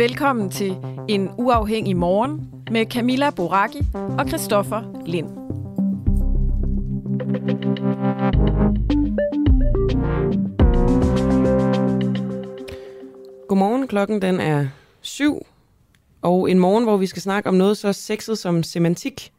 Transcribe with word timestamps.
Velkommen 0.00 0.50
til 0.50 0.76
En 1.08 1.30
Uafhængig 1.38 1.96
Morgen 1.96 2.50
med 2.70 2.86
Camilla 2.86 3.30
Boraki 3.30 3.78
og 3.94 4.28
Christoffer 4.28 5.02
Lind. 5.06 5.28
Godmorgen, 13.48 13.88
klokken 13.88 14.22
den 14.22 14.40
er 14.40 14.68
syv, 15.00 15.46
og 16.22 16.50
en 16.50 16.58
morgen, 16.58 16.84
hvor 16.84 16.96
vi 16.96 17.06
skal 17.06 17.22
snakke 17.22 17.48
om 17.48 17.54
noget 17.54 17.76
så 17.76 17.92
sexet 17.92 18.38
som 18.38 18.62
semantik. 18.62 19.32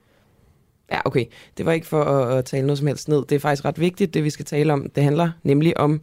Ja, 0.92 1.00
okay, 1.06 1.26
det 1.58 1.66
var 1.66 1.72
ikke 1.72 1.88
for 1.88 2.04
at, 2.04 2.38
at 2.38 2.46
tale 2.46 2.68
noget 2.68 2.78
som 2.78 2.88
helst 2.88 3.08
ned. 3.08 3.26
Det 3.26 3.36
er 3.36 3.40
faktisk 3.40 3.66
ret 3.66 3.80
vigtigt, 3.80 4.14
det 4.14 4.24
vi 4.24 4.30
skal 4.30 4.46
tale 4.46 4.74
om. 4.74 4.90
Det 4.90 5.04
handler 5.04 5.32
nemlig 5.44 5.78
om 5.78 6.02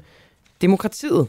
demokratiet. 0.60 1.28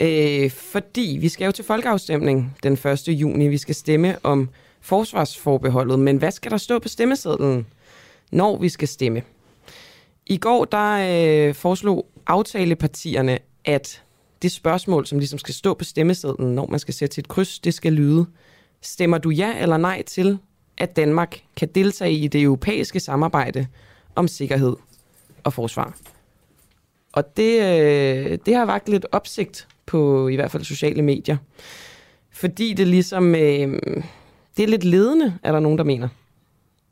Øh, 0.00 0.50
fordi 0.50 1.18
vi 1.20 1.28
skal 1.28 1.44
jo 1.44 1.52
til 1.52 1.64
folkeafstemning 1.64 2.56
den 2.62 2.72
1. 2.72 3.08
juni. 3.08 3.48
Vi 3.48 3.58
skal 3.58 3.74
stemme 3.74 4.16
om 4.22 4.48
forsvarsforbeholdet. 4.80 5.98
Men 5.98 6.16
hvad 6.16 6.30
skal 6.30 6.50
der 6.50 6.56
stå 6.56 6.78
på 6.78 6.88
stemmesedlen, 6.88 7.66
når 8.32 8.58
vi 8.58 8.68
skal 8.68 8.88
stemme? 8.88 9.22
I 10.26 10.36
går 10.36 10.64
der 10.64 11.48
øh, 11.48 11.54
foreslog 11.54 12.06
aftalepartierne, 12.26 13.38
at 13.64 14.02
det 14.42 14.52
spørgsmål, 14.52 15.06
som 15.06 15.18
ligesom 15.18 15.38
skal 15.38 15.54
stå 15.54 15.74
på 15.74 15.84
stemmesedlen, 15.84 16.54
når 16.54 16.66
man 16.66 16.78
skal 16.78 16.94
sætte 16.94 17.14
sit 17.14 17.28
kryds, 17.28 17.58
det 17.58 17.74
skal 17.74 17.92
lyde. 17.92 18.26
Stemmer 18.82 19.18
du 19.18 19.30
ja 19.30 19.54
eller 19.58 19.76
nej 19.76 20.02
til, 20.02 20.38
at 20.78 20.96
Danmark 20.96 21.40
kan 21.56 21.68
deltage 21.68 22.12
i 22.12 22.28
det 22.28 22.42
europæiske 22.42 23.00
samarbejde 23.00 23.66
om 24.14 24.28
sikkerhed 24.28 24.76
og 25.44 25.52
forsvar? 25.52 25.96
Og 27.12 27.36
det, 27.36 27.62
øh, 27.62 28.38
det 28.46 28.54
har 28.54 28.64
vagt 28.64 28.88
lidt 28.88 29.06
opsigt 29.12 29.68
på 29.88 30.28
i 30.28 30.34
hvert 30.34 30.50
fald 30.50 30.64
sociale 30.64 31.02
medier. 31.02 31.36
Fordi 32.30 32.72
det 32.72 32.88
ligesom, 32.88 33.34
øh, 33.34 33.78
det 34.56 34.62
er 34.62 34.66
lidt 34.66 34.84
ledende, 34.84 35.38
er 35.42 35.52
der 35.52 35.60
nogen, 35.60 35.78
der 35.78 35.84
mener. 35.84 36.08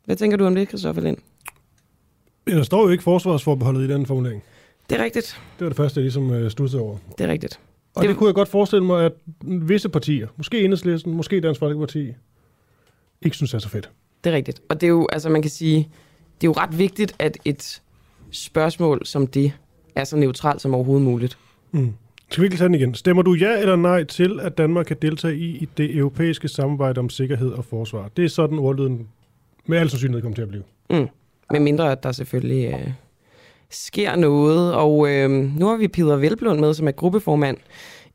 Hvad 0.05 0.15
tænker 0.15 0.37
du 0.37 0.45
om 0.45 0.55
det, 0.55 0.67
Christoffer 0.67 1.01
Lind? 1.01 1.17
Der 2.47 2.63
står 2.63 2.83
jo 2.83 2.89
ikke 2.89 3.03
forsvarsforbeholdet 3.03 3.89
i 3.89 3.93
den 3.93 4.05
formulering. 4.05 4.43
Det 4.89 4.99
er 4.99 5.03
rigtigt. 5.03 5.41
Det 5.59 5.65
var 5.65 5.69
det 5.69 5.77
første, 5.77 5.99
jeg 5.99 6.03
ligesom 6.03 6.33
øh, 6.33 6.51
studsede 6.51 6.81
over. 6.81 6.97
Det 7.17 7.23
er 7.23 7.31
rigtigt. 7.31 7.59
Og 7.95 8.01
det, 8.01 8.09
det 8.09 8.17
kunne 8.17 8.27
jeg 8.27 8.35
godt 8.35 8.49
forestille 8.49 8.85
mig, 8.85 9.05
at 9.05 9.13
visse 9.41 9.89
partier, 9.89 10.27
måske 10.37 10.61
Enhedslisten, 10.61 11.13
måske 11.13 11.41
Dansk 11.41 11.59
Folkeparti, 11.59 12.13
ikke 13.21 13.35
synes 13.35 13.53
er 13.53 13.59
så 13.59 13.69
fedt. 13.69 13.89
Det 14.23 14.31
er 14.31 14.35
rigtigt. 14.35 14.61
Og 14.69 14.81
det 14.81 14.87
er 14.87 14.91
jo, 14.91 15.07
altså 15.11 15.29
man 15.29 15.41
kan 15.41 15.51
sige, 15.51 15.77
det 16.41 16.47
er 16.47 16.49
jo 16.49 16.51
ret 16.51 16.77
vigtigt, 16.77 17.15
at 17.19 17.37
et 17.45 17.81
spørgsmål 18.31 19.05
som 19.05 19.27
det 19.27 19.53
er 19.95 20.03
så 20.03 20.17
neutralt 20.17 20.61
som 20.61 20.73
overhovedet 20.73 21.05
muligt. 21.05 21.37
Mm. 21.71 21.93
Skal 22.29 22.41
vi 22.41 22.45
ikke 22.45 22.57
tage 22.57 22.65
den 22.65 22.75
igen? 22.75 22.95
Stemmer 22.95 23.23
du 23.23 23.33
ja 23.33 23.59
eller 23.59 23.75
nej 23.75 24.03
til, 24.03 24.39
at 24.39 24.57
Danmark 24.57 24.85
kan 24.85 24.97
deltage 25.01 25.37
i, 25.37 25.57
i 25.57 25.69
det 25.77 25.95
europæiske 25.95 26.47
samarbejde 26.47 26.99
om 26.99 27.09
sikkerhed 27.09 27.51
og 27.51 27.65
forsvar? 27.65 28.09
Det 28.17 28.25
er 28.25 28.29
sådan 28.29 28.59
ordlyden 28.59 29.07
med 29.65 29.77
al 29.77 29.89
sandsynlighed 29.89 30.21
kommer 30.21 30.35
til 30.35 30.41
at 30.41 30.49
blive. 30.49 30.63
Mm. 30.89 31.07
Med 31.51 31.59
mindre, 31.59 31.91
at 31.91 32.03
der 32.03 32.11
selvfølgelig 32.11 32.73
øh, 32.73 32.91
sker 33.69 34.15
noget. 34.15 34.73
Og 34.73 35.09
øh, 35.09 35.29
nu 35.29 35.67
har 35.67 35.77
vi 35.77 35.87
Peter 35.87 36.15
Velblund 36.15 36.59
med, 36.59 36.73
som 36.73 36.87
er 36.87 36.91
gruppeformand 36.91 37.57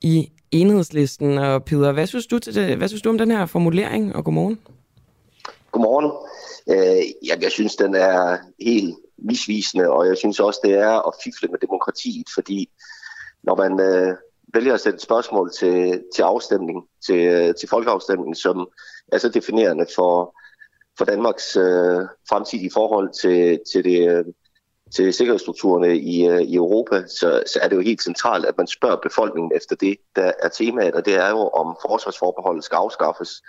i 0.01 0.31
enhedslisten. 0.51 1.39
Og 1.39 1.65
Peter, 1.65 1.93
hvad 1.93 2.07
synes 2.07 2.27
du, 2.27 2.39
til 2.39 2.55
det, 2.55 2.77
hvad 2.77 2.89
synes 2.89 3.03
du 3.03 3.09
om 3.09 3.19
den 3.19 3.31
her 3.31 3.47
formulering, 3.47 4.17
og 4.17 4.25
godmorgen? 4.25 4.59
Godmorgen. 5.71 6.13
Øh, 6.69 7.05
jeg, 7.29 7.43
jeg 7.43 7.51
synes, 7.51 7.77
den 7.77 7.95
er 7.95 8.39
helt 8.61 8.95
misvisende, 9.19 9.91
og 9.91 10.07
jeg 10.07 10.17
synes 10.17 10.41
også, 10.41 10.61
det 10.65 10.73
er 10.73 11.09
at 11.09 11.15
fifle 11.25 11.49
med 11.49 11.59
demokratiet, 11.59 12.27
fordi 12.35 12.69
når 13.43 13.57
man 13.57 13.81
øh, 13.81 14.17
vælger 14.55 14.75
at 14.75 14.81
sætte 14.81 14.97
et 14.97 15.03
spørgsmål 15.03 15.51
til, 15.53 16.03
til 16.15 16.23
afstemning, 16.23 16.85
til, 17.07 17.27
øh, 17.27 17.55
til 17.55 17.69
folkeafstemning, 17.69 18.37
som 18.37 18.69
er 19.13 19.19
så 19.19 19.29
definerende 19.29 19.87
for, 19.95 20.37
for 20.99 21.05
Danmarks 21.05 21.57
øh, 21.57 22.01
fremtidige 22.29 22.71
forhold 22.73 23.11
til, 23.23 23.61
til, 23.73 23.85
det, 23.85 24.11
øh, 24.11 24.25
til 24.95 25.15
sikkerhedsstrukturerne 25.15 25.97
i, 25.97 26.29
øh, 26.29 26.41
i 26.41 26.55
Europa, 26.55 27.07
så, 27.07 27.43
så 27.47 27.59
er 27.63 27.69
det 27.69 27.77
jo 27.77 27.81
helt 27.81 28.03
centralt, 28.03 28.45
at 28.47 28.59
man 28.59 28.67
spørger 28.67 28.97
befolkningen 28.97 29.53
efter 29.57 29.77
det, 29.77 29.97
der 30.17 30.33
er 30.43 30.49
temaet, 30.49 30.95
og 30.95 31.05
det 31.05 31.15
er 31.15 31.31
jo, 31.31 31.49
om 31.49 31.77
forsvarsforbeholdet 31.87 32.65
skal 32.65 32.77
afskaffes, 32.77 33.43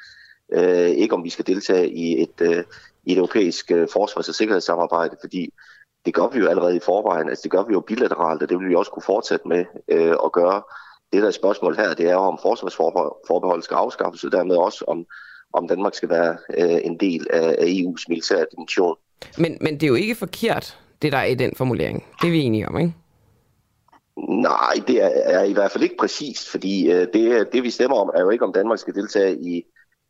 øh, 0.54 0.90
ikke 0.90 1.16
om 1.16 1.24
vi 1.24 1.30
skal 1.30 1.48
deltage 1.48 1.90
i 1.90 2.22
et, 2.22 2.42
øh, 2.42 2.64
i 3.04 3.12
et 3.12 3.18
europæisk 3.18 3.72
øh, 3.72 3.88
forsvars- 3.94 4.30
og 4.30 4.36
sikkerhedssamarbejde, 4.36 5.16
fordi 5.22 5.50
det 6.06 6.14
gør 6.14 6.28
vi 6.28 6.40
jo 6.40 6.48
allerede 6.48 6.76
i 6.76 6.80
forvejen. 6.86 7.30
Altså, 7.30 7.44
det 7.44 7.52
gør 7.52 7.64
vi 7.64 7.74
jo 7.74 7.80
bilateralt, 7.80 8.44
og 8.44 8.50
det 8.50 8.60
vil 8.60 8.70
vi 8.70 8.76
også 8.76 8.92
kunne 8.92 9.04
fortsætte 9.04 9.48
med 9.48 9.66
øh, 9.88 10.16
at 10.26 10.32
gøre. 10.32 10.62
Det 11.14 11.22
der 11.22 11.28
er 11.28 11.32
spørgsmål 11.32 11.76
her, 11.76 11.94
det 11.94 12.10
er 12.10 12.16
om 12.16 12.40
forsvarsforbeholdet 12.42 13.64
skal 13.64 13.76
afskaffes, 13.76 14.24
og 14.24 14.32
dermed 14.32 14.56
også 14.56 14.86
om, 14.88 15.06
om 15.54 15.68
Danmark 15.68 15.96
skal 15.96 16.10
være 16.10 16.38
øh, 16.58 16.80
en 16.84 16.98
del 17.00 17.28
af, 17.34 17.56
af 17.60 17.66
EU's 17.66 18.06
militære 18.08 18.46
dimension. 18.52 18.96
Men, 19.38 19.58
men 19.62 19.74
det 19.74 19.84
er 19.84 19.88
jo 19.88 19.96
ikke 19.96 20.16
forkert, 20.16 20.80
det 21.02 21.12
der 21.12 21.18
er 21.18 21.26
i 21.26 21.36
den 21.36 21.56
formulering. 21.58 22.06
Det 22.22 22.28
er 22.28 22.32
vi 22.32 22.40
enige 22.40 22.70
om, 22.70 22.80
ikke? 22.80 22.94
Nej, 24.18 24.74
det 24.88 25.04
er, 25.04 25.08
er 25.08 25.44
i 25.44 25.54
hvert 25.54 25.72
fald 25.72 25.84
ikke 25.84 25.98
præcist, 26.00 26.50
fordi 26.50 26.92
øh, 26.92 27.08
det, 27.14 27.54
det 27.54 27.64
vi 27.64 27.70
stemmer 27.70 27.98
om 27.98 28.12
er 28.16 28.22
jo 28.22 28.30
ikke, 28.30 28.46
om 28.46 28.54
Danmark 28.54 28.80
skal 28.80 28.96
deltage 28.96 29.38
i 29.38 29.64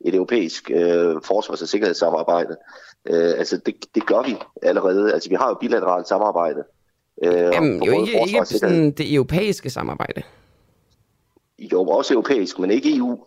et 0.03 0.15
europæisk 0.15 0.71
øh, 0.71 1.15
forsvars- 1.23 1.61
og 1.61 1.67
sikkerhedssamarbejde. 1.67 2.55
Øh, 3.09 3.33
altså 3.37 3.57
det, 3.57 3.75
det 3.95 4.05
gør 4.05 4.21
vi 4.27 4.35
allerede. 4.61 5.13
Altså 5.13 5.29
vi 5.29 5.35
har 5.35 5.49
jo 5.49 5.53
bilateralt 5.53 6.07
samarbejde. 6.07 6.63
Øh, 7.23 7.31
Jamen, 7.33 7.83
jo 7.83 7.91
ikke, 7.91 8.21
ikke 8.27 8.45
sådan 8.45 8.91
det 8.91 9.13
europæiske 9.13 9.69
samarbejde. 9.69 10.21
Jo, 11.59 11.83
også 11.83 12.13
europæisk, 12.13 12.59
men 12.59 12.71
ikke 12.71 12.95
EU. 12.95 13.19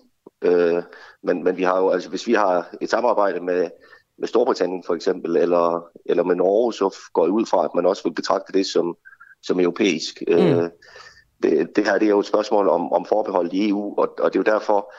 Øh, 0.43 0.83
men, 1.23 1.45
men 1.45 1.57
vi 1.57 1.63
har 1.63 1.79
jo, 1.79 1.91
altså 1.91 2.09
hvis 2.09 2.27
vi 2.27 2.35
har 2.35 2.69
et 2.81 2.91
samarbejde 2.91 3.41
med, 3.41 3.71
med 4.19 4.29
Storbritannien 4.29 4.83
for 4.87 4.95
eksempel, 4.95 5.37
eller, 5.37 5.85
eller 6.07 6.25
med 6.25 6.37
Norge, 6.37 6.73
så 6.73 6.97
går 7.13 7.25
jeg 7.25 7.33
ud 7.33 7.47
fra, 7.47 7.65
at 7.65 7.71
man 7.75 7.87
også 7.87 8.03
vil 8.03 8.15
betragte 8.15 8.53
det 8.53 8.67
som, 8.67 8.97
som 9.43 9.61
europæisk. 9.61 10.23
Mm. 10.29 10.35
Øh, 10.35 10.71
det, 11.43 11.77
det 11.77 11.85
her 11.85 11.99
det 11.99 12.07
er 12.07 12.11
jo 12.11 12.21
et 12.21 12.27
spørgsmål 12.27 12.69
om, 12.69 12.93
om 12.93 13.07
forbehold 13.07 13.53
i 13.53 13.69
EU, 13.69 13.95
og, 13.99 14.15
og 14.19 14.33
det 14.33 14.39
er 14.39 14.45
jo 14.51 14.59
derfor, 14.59 14.93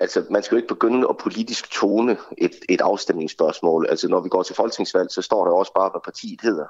altså, 0.00 0.24
man 0.30 0.42
skal 0.42 0.54
jo 0.54 0.56
ikke 0.56 0.74
begynde 0.74 1.06
at 1.08 1.16
politisk 1.16 1.70
tone 1.70 2.16
et, 2.38 2.54
et 2.68 2.80
afstemningsspørgsmål. 2.80 3.86
Altså, 3.88 4.08
når 4.08 4.20
vi 4.20 4.28
går 4.28 4.42
til 4.42 4.56
folketingsvalg, 4.56 5.10
så 5.10 5.22
står 5.22 5.44
der 5.44 5.52
også 5.52 5.72
bare, 5.72 5.90
hvad 5.90 6.00
partiet 6.04 6.40
hedder. 6.40 6.66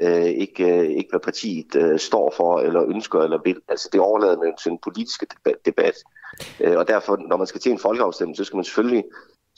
Øh, 0.00 0.24
ikke, 0.24 0.78
øh, 0.78 0.90
ikke 0.90 1.10
hvad 1.10 1.20
partiet 1.20 1.76
øh, 1.76 1.98
står 1.98 2.34
for, 2.36 2.60
eller 2.60 2.82
ønsker, 2.88 3.20
eller 3.20 3.38
vil. 3.44 3.60
Altså, 3.68 3.88
det 3.92 4.00
overlader 4.00 4.38
man 4.38 4.56
til 4.56 4.72
en 4.72 4.78
politisk 4.82 5.24
debat. 5.64 5.94
Øh, 6.60 6.76
og 6.76 6.88
derfor, 6.88 7.16
når 7.16 7.36
man 7.36 7.46
skal 7.46 7.60
til 7.60 7.72
en 7.72 7.78
folkeafstemning, 7.78 8.36
så 8.36 8.44
skal 8.44 8.56
man 8.56 8.64
selvfølgelig 8.64 9.04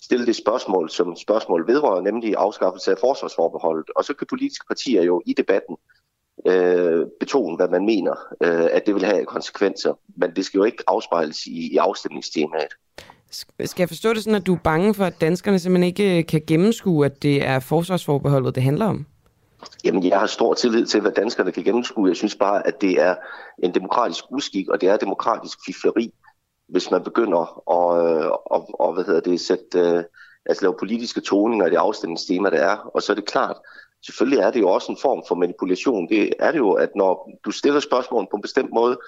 stille 0.02 0.26
det 0.26 0.36
spørgsmål, 0.36 0.90
som 0.90 1.16
spørgsmål 1.16 1.66
vedrører, 1.66 2.00
nemlig 2.00 2.34
afskaffelse 2.36 2.90
af 2.90 2.98
forsvarsforbeholdet. 2.98 3.90
Og 3.96 4.04
så 4.04 4.14
kan 4.14 4.26
politiske 4.26 4.66
partier 4.66 5.02
jo 5.02 5.22
i 5.26 5.32
debatten 5.32 5.76
øh, 6.46 7.06
betone, 7.20 7.56
hvad 7.56 7.68
man 7.68 7.86
mener, 7.86 8.14
øh, 8.42 8.68
at 8.72 8.86
det 8.86 8.94
vil 8.94 9.04
have 9.04 9.24
konsekvenser. 9.24 9.98
Men 10.16 10.30
det 10.36 10.44
skal 10.44 10.58
jo 10.58 10.64
ikke 10.64 10.84
afspejles 10.86 11.46
i, 11.46 11.72
i 11.72 11.76
afstemningstemaet. 11.76 12.72
Skal 13.64 13.82
jeg 13.82 13.88
forstå 13.88 14.14
det 14.14 14.22
sådan, 14.22 14.40
at 14.40 14.46
du 14.46 14.54
er 14.54 14.58
bange 14.64 14.94
for, 14.94 15.04
at 15.04 15.20
danskerne 15.20 15.58
simpelthen 15.58 15.86
ikke 15.86 16.22
kan 16.22 16.42
gennemskue, 16.46 17.06
at 17.06 17.22
det 17.22 17.46
er 17.46 17.60
forsvarsforbeholdet, 17.60 18.54
det 18.54 18.62
handler 18.62 18.86
om? 18.86 19.06
Jamen, 19.84 20.08
jeg 20.08 20.20
har 20.20 20.26
stor 20.26 20.54
tillid 20.54 20.86
til, 20.86 21.00
hvad 21.00 21.12
danskerne 21.12 21.52
kan 21.52 21.64
gennemskue. 21.64 22.08
Jeg 22.08 22.16
synes 22.16 22.36
bare, 22.36 22.66
at 22.66 22.80
det 22.80 23.00
er 23.00 23.14
en 23.62 23.74
demokratisk 23.74 24.24
uskik, 24.30 24.68
og 24.68 24.80
det 24.80 24.88
er 24.88 24.96
demokratisk 24.96 25.58
fifleri, 25.66 26.12
hvis 26.68 26.90
man 26.90 27.04
begynder 27.04 27.70
at, 27.70 28.22
øh, 28.24 28.30
og, 28.30 28.80
og, 28.80 28.94
hvad 28.94 29.04
hedder 29.04 29.20
det, 29.20 29.40
sætte, 29.40 29.78
øh, 29.78 30.04
altså 30.46 30.62
lave 30.62 30.74
politiske 30.78 31.20
toninger 31.20 31.66
i 31.66 31.70
det 31.70 31.76
afstemningstema, 31.76 32.50
der 32.50 32.56
er. 32.56 32.76
Og 32.76 33.02
så 33.02 33.12
er 33.12 33.14
det 33.14 33.26
klart, 33.26 33.56
selvfølgelig 34.06 34.38
er 34.38 34.50
det 34.50 34.60
jo 34.60 34.68
også 34.68 34.92
en 34.92 34.98
form 35.02 35.22
for 35.28 35.34
manipulation. 35.34 36.08
Det 36.08 36.32
er 36.38 36.50
det 36.50 36.58
jo, 36.58 36.72
at 36.72 36.90
når 36.96 37.30
du 37.44 37.50
stiller 37.50 37.80
spørgsmål 37.80 38.26
på 38.30 38.36
en 38.36 38.42
bestemt 38.42 38.70
måde, 38.72 38.98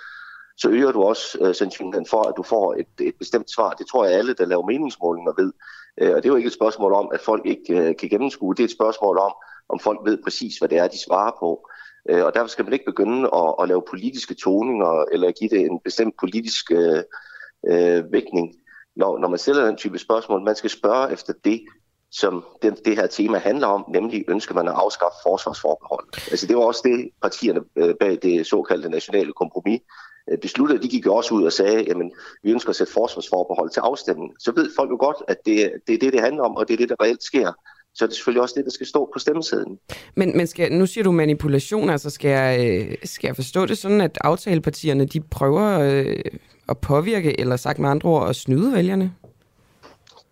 så 0.56 0.68
øger 0.68 0.92
du 0.92 1.02
også 1.02 1.38
øh, 1.40 1.54
sandsynligheden 1.54 2.06
for, 2.06 2.22
at 2.22 2.34
du 2.36 2.42
får 2.42 2.74
et, 2.74 3.06
et 3.06 3.14
bestemt 3.18 3.50
svar. 3.50 3.70
Det 3.70 3.86
tror 3.86 4.04
jeg 4.04 4.18
alle, 4.18 4.34
der 4.34 4.46
laver 4.46 4.66
meningsmålinger 4.66 5.32
ved. 5.38 5.52
Øh, 6.00 6.14
og 6.14 6.16
det 6.16 6.24
er 6.24 6.32
jo 6.32 6.36
ikke 6.36 6.46
et 6.46 6.52
spørgsmål 6.52 6.92
om, 6.92 7.10
at 7.14 7.20
folk 7.20 7.46
ikke 7.46 7.88
øh, 7.88 7.96
kan 7.96 8.08
gennemskue. 8.08 8.54
Det 8.54 8.60
er 8.60 8.64
et 8.64 8.70
spørgsmål 8.70 9.18
om, 9.18 9.32
om 9.68 9.78
folk 9.78 10.00
ved 10.04 10.18
præcis, 10.24 10.58
hvad 10.58 10.68
det 10.68 10.78
er, 10.78 10.88
de 10.88 11.04
svarer 11.04 11.32
på. 11.40 11.68
Øh, 12.10 12.24
og 12.24 12.34
derfor 12.34 12.48
skal 12.48 12.64
man 12.64 12.72
ikke 12.72 12.84
begynde 12.84 13.30
at, 13.34 13.54
at 13.60 13.68
lave 13.68 13.82
politiske 13.90 14.34
toninger, 14.34 15.04
eller 15.12 15.30
give 15.30 15.50
det 15.50 15.60
en 15.60 15.80
bestemt 15.84 16.14
politisk 16.20 16.72
øh, 16.72 17.02
øh, 17.70 18.12
vægtning, 18.12 18.54
når, 18.96 19.18
når 19.18 19.28
man 19.28 19.38
stiller 19.38 19.66
den 19.66 19.76
type 19.76 19.98
spørgsmål. 19.98 20.42
Man 20.42 20.56
skal 20.56 20.70
spørge 20.70 21.12
efter 21.12 21.32
det, 21.44 21.60
som 22.14 22.44
det, 22.62 22.80
det 22.84 22.96
her 22.96 23.06
tema 23.06 23.38
handler 23.38 23.66
om, 23.66 23.84
nemlig 23.88 24.24
ønsker 24.28 24.54
man 24.54 24.68
at 24.68 24.74
afskaffe 24.76 25.16
forsvarsforbehold. 25.22 26.06
Altså 26.30 26.46
det 26.46 26.56
var 26.56 26.62
også 26.62 26.80
det, 26.84 27.10
partierne 27.22 27.60
øh, 27.76 27.94
bag 28.00 28.18
det 28.22 28.46
såkaldte 28.46 28.88
nationale 28.88 29.32
kompromis 29.32 29.80
øh, 30.30 30.38
besluttede. 30.38 30.82
De 30.82 30.88
gik 30.88 31.06
jo 31.06 31.14
også 31.14 31.34
ud 31.34 31.44
og 31.44 31.52
sagde, 31.52 31.90
at 31.90 31.96
vi 32.42 32.52
ønsker 32.52 32.70
at 32.70 32.76
sætte 32.76 32.92
forsvarsforbehold 32.92 33.70
til 33.70 33.80
afstemning. 33.80 34.32
Så 34.38 34.52
ved 34.52 34.70
folk 34.76 34.90
jo 34.90 34.96
godt, 35.00 35.16
at 35.28 35.36
det, 35.46 35.72
det 35.86 35.94
er 35.94 35.98
det, 35.98 36.12
det 36.12 36.20
handler 36.20 36.42
om, 36.42 36.56
og 36.56 36.68
det 36.68 36.74
er 36.74 36.78
det, 36.78 36.88
der 36.88 36.96
reelt 37.02 37.22
sker 37.22 37.52
så 37.96 38.06
det 38.06 38.12
er 38.12 38.14
selvfølgelig 38.14 38.42
også 38.42 38.54
det, 38.56 38.64
der 38.64 38.70
skal 38.70 38.86
stå 38.86 39.10
på 39.12 39.18
stemmesedlen. 39.18 39.78
Men, 40.14 40.36
men 40.36 40.46
skal, 40.46 40.72
nu 40.72 40.86
siger 40.86 41.04
du 41.04 41.12
manipulation, 41.12 41.90
altså 41.90 42.10
skal 42.10 42.28
jeg, 42.28 42.88
skal 43.04 43.28
jeg 43.28 43.36
forstå 43.36 43.66
det 43.66 43.78
sådan, 43.78 44.00
at 44.00 44.18
aftalepartierne 44.20 45.04
de 45.04 45.20
prøver 45.20 45.80
øh, 45.80 46.16
at 46.68 46.78
påvirke, 46.78 47.40
eller 47.40 47.56
sagt 47.56 47.78
med 47.78 47.88
andre 47.88 48.08
ord, 48.08 48.28
at 48.28 48.36
snyde 48.36 48.72
vælgerne? 48.72 49.12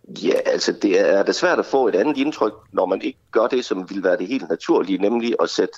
Ja, 0.07 0.33
altså 0.45 0.71
det 0.71 0.99
er 0.99 1.23
da 1.23 1.31
svært 1.31 1.59
at 1.59 1.65
få 1.65 1.87
et 1.87 1.95
andet 1.95 2.17
indtryk, 2.17 2.53
når 2.71 2.85
man 2.85 3.01
ikke 3.01 3.19
gør 3.31 3.47
det, 3.47 3.65
som 3.65 3.89
vil 3.89 4.03
være 4.03 4.17
det 4.17 4.27
helt 4.27 4.49
naturlige, 4.49 4.97
nemlig 4.97 5.35
at 5.41 5.49
sætte 5.49 5.73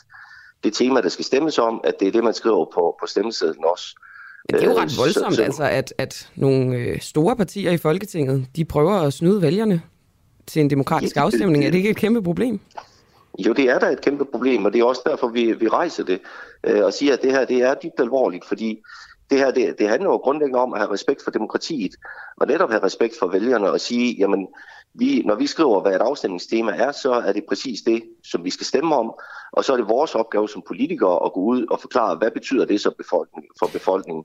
det 0.64 0.74
tema, 0.74 1.02
der 1.02 1.10
skal 1.10 1.26
stemmes 1.26 1.60
om, 1.60 1.82
at 1.84 2.00
det 2.00 2.08
er 2.08 2.12
det, 2.12 2.24
man 2.24 2.34
skriver 2.34 2.66
på, 2.74 2.96
på 3.02 3.08
stemmesedlen 3.08 3.66
også. 3.66 3.96
Men 4.50 4.60
det 4.60 4.68
er 4.68 4.72
jo 4.72 4.78
ret 4.78 4.98
voldsomt, 4.98 5.34
så, 5.34 5.36
så, 5.36 5.44
altså, 5.44 5.64
at, 5.64 5.94
at 5.98 6.30
nogle 6.36 6.78
øh, 6.78 7.02
store 7.02 7.36
partier 7.36 7.72
i 7.72 7.78
Folketinget, 7.78 8.48
de 8.56 8.66
prøver 8.66 8.94
at 8.94 9.14
snyde 9.14 9.42
vælgerne 9.42 9.82
til 10.48 10.60
en 10.60 10.70
demokratisk 10.70 11.16
ja, 11.16 11.22
det, 11.22 11.26
afstemning. 11.26 11.58
Det, 11.62 11.68
er 11.68 11.72
det 11.72 11.78
ikke 11.78 11.90
et 11.90 11.98
kæmpe 11.98 12.24
problem? 12.24 12.60
Jo, 13.40 13.54
det 13.54 13.70
er 13.70 13.80
da 13.80 13.86
et 13.86 14.02
kæmpe 14.02 14.26
problem, 14.26 14.66
og 14.66 14.74
det 14.74 14.80
er 14.80 14.86
også 14.86 15.02
derfor, 15.06 15.28
vi, 15.28 15.54
vi 15.54 15.68
rejser 15.68 16.04
det 16.04 16.20
øh, 16.64 16.86
og 16.86 16.94
siger, 16.94 17.14
at 17.14 17.22
det 17.22 17.32
her 17.32 17.46
det 17.46 17.58
er 17.58 17.74
dybt 17.74 18.00
alvorligt, 18.00 18.46
fordi 18.46 18.80
det 19.30 19.38
her 19.40 19.52
det, 19.52 19.80
det 19.80 19.90
handler 19.90 20.10
jo 20.10 20.18
grundlæggende 20.18 20.60
om 20.60 20.74
at 20.74 20.80
have 20.80 20.94
respekt 20.94 21.24
for 21.24 21.32
demokratiet, 21.32 21.96
og 22.38 22.48
netop 22.48 22.70
have 22.70 22.84
respekt 22.84 23.20
for 23.20 23.28
vælgerne 23.28 23.72
og 23.72 23.80
sige, 23.80 24.16
jamen, 24.16 24.48
vi, 24.94 25.22
når 25.26 25.36
vi 25.36 25.48
skriver, 25.48 25.82
hvad 25.82 25.96
et 25.96 26.02
afstemningstema 26.02 26.72
er, 26.72 26.92
så 26.92 27.12
er 27.12 27.34
det 27.34 27.46
præcis 27.48 27.82
det, 27.82 28.04
som 28.24 28.44
vi 28.44 28.50
skal 28.50 28.66
stemme 28.66 28.96
om, 28.96 29.14
og 29.52 29.64
så 29.64 29.74
er 29.74 29.78
det 29.78 29.90
vores 29.90 30.16
opgave 30.16 30.50
som 30.50 30.64
politikere 30.68 31.26
at 31.26 31.34
gå 31.34 31.40
ud 31.40 31.66
og 31.72 31.80
forklare, 31.80 32.16
hvad 32.16 32.32
betyder 32.32 32.66
det 32.66 32.82
så 32.82 32.92
befolkning, 32.98 33.46
for 33.60 33.68
befolkningen. 33.74 34.24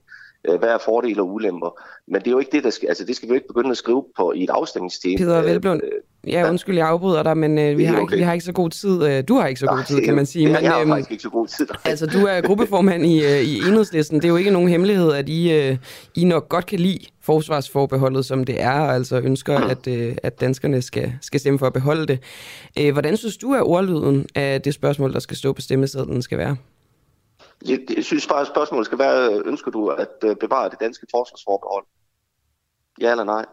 Øh, 0.49 0.59
hvad 0.59 0.69
er 0.69 0.77
fordele 0.85 1.21
og 1.21 1.33
ulemper. 1.33 1.81
Men 2.07 2.21
det 2.21 2.27
er 2.27 2.31
jo 2.31 2.39
ikke 2.39 2.51
det, 2.51 2.63
der 2.63 2.69
skal, 2.69 2.87
altså 2.87 3.05
det 3.05 3.15
skal 3.15 3.27
vi 3.27 3.31
jo 3.31 3.35
ikke 3.35 3.47
begynde 3.47 3.71
at 3.71 3.77
skrive 3.77 4.05
på 4.17 4.33
i 4.35 4.43
et 4.43 4.49
afstemningstema. 4.49 5.17
Peter 5.17 5.41
Velblund, 5.41 5.81
øh, 5.83 6.31
ja, 6.33 6.49
undskyld, 6.49 6.77
jeg 6.77 6.87
afbryder 6.87 7.23
dig, 7.23 7.37
men 7.37 7.57
øh, 7.57 7.77
vi, 7.77 7.83
har 7.83 7.93
okay. 7.93 8.01
ikke, 8.01 8.15
vi 8.15 8.21
har 8.21 8.33
ikke 8.33 8.45
så 8.45 8.51
god 8.51 8.69
tid. 8.69 9.03
Øh, 9.03 9.23
du 9.27 9.35
har 9.35 9.47
ikke 9.47 9.59
så 9.59 9.65
god 9.65 9.83
tid, 9.87 10.01
kan 10.01 10.15
man 10.15 10.25
sige. 10.25 10.45
men, 10.45 10.63
jeg 10.63 10.71
har 10.71 10.79
øhm, 10.79 10.89
faktisk 10.89 11.11
ikke 11.11 11.21
så 11.21 11.29
god 11.29 11.47
tid. 11.47 11.67
altså, 11.85 12.05
du 12.05 12.17
er 12.17 12.41
gruppeformand 12.41 13.05
i, 13.05 13.25
øh, 13.25 13.41
i 13.41 13.57
enhedslisten. 13.57 14.17
Det 14.17 14.25
er 14.25 14.29
jo 14.29 14.35
ikke 14.35 14.51
nogen 14.51 14.69
hemmelighed, 14.69 15.11
at 15.11 15.29
I, 15.29 15.51
øh, 15.51 15.77
I 16.15 16.23
nok 16.23 16.49
godt 16.49 16.65
kan 16.65 16.79
lide 16.79 16.99
forsvarsforbeholdet, 17.21 18.25
som 18.25 18.43
det 18.43 18.61
er, 18.61 18.79
og 18.79 18.95
altså 18.95 19.19
ønsker, 19.19 19.59
mm. 19.59 19.69
at, 19.69 19.87
øh, 19.87 20.15
at 20.23 20.41
danskerne 20.41 20.81
skal, 20.81 21.13
skal 21.21 21.39
stemme 21.39 21.59
for 21.59 21.67
at 21.67 21.73
beholde 21.73 22.05
det. 22.05 22.19
Øh, 22.79 22.91
hvordan 22.91 23.17
synes 23.17 23.37
du, 23.37 23.53
at 23.53 23.61
ordlyden 23.61 24.25
af 24.35 24.61
det 24.61 24.73
spørgsmål, 24.73 25.13
der 25.13 25.19
skal 25.19 25.37
stå 25.37 25.53
på 25.53 25.61
stemmesedlen, 25.61 26.21
skal 26.21 26.37
være? 26.37 26.55
Jeg, 27.65 27.79
jeg 27.95 28.03
synes 28.03 28.27
bare, 28.27 28.41
at 28.41 28.47
spørgsmålet 28.47 28.85
skal 28.85 28.99
være, 28.99 29.41
ønsker 29.45 29.71
du 29.71 29.87
at 29.87 30.09
øh, 30.23 30.35
bevare 30.35 30.69
det 30.69 30.79
danske 30.79 31.07
forsvarsforbehold? 31.11 31.85
Ja 33.01 33.11
eller 33.11 33.23
nej? 33.23 33.45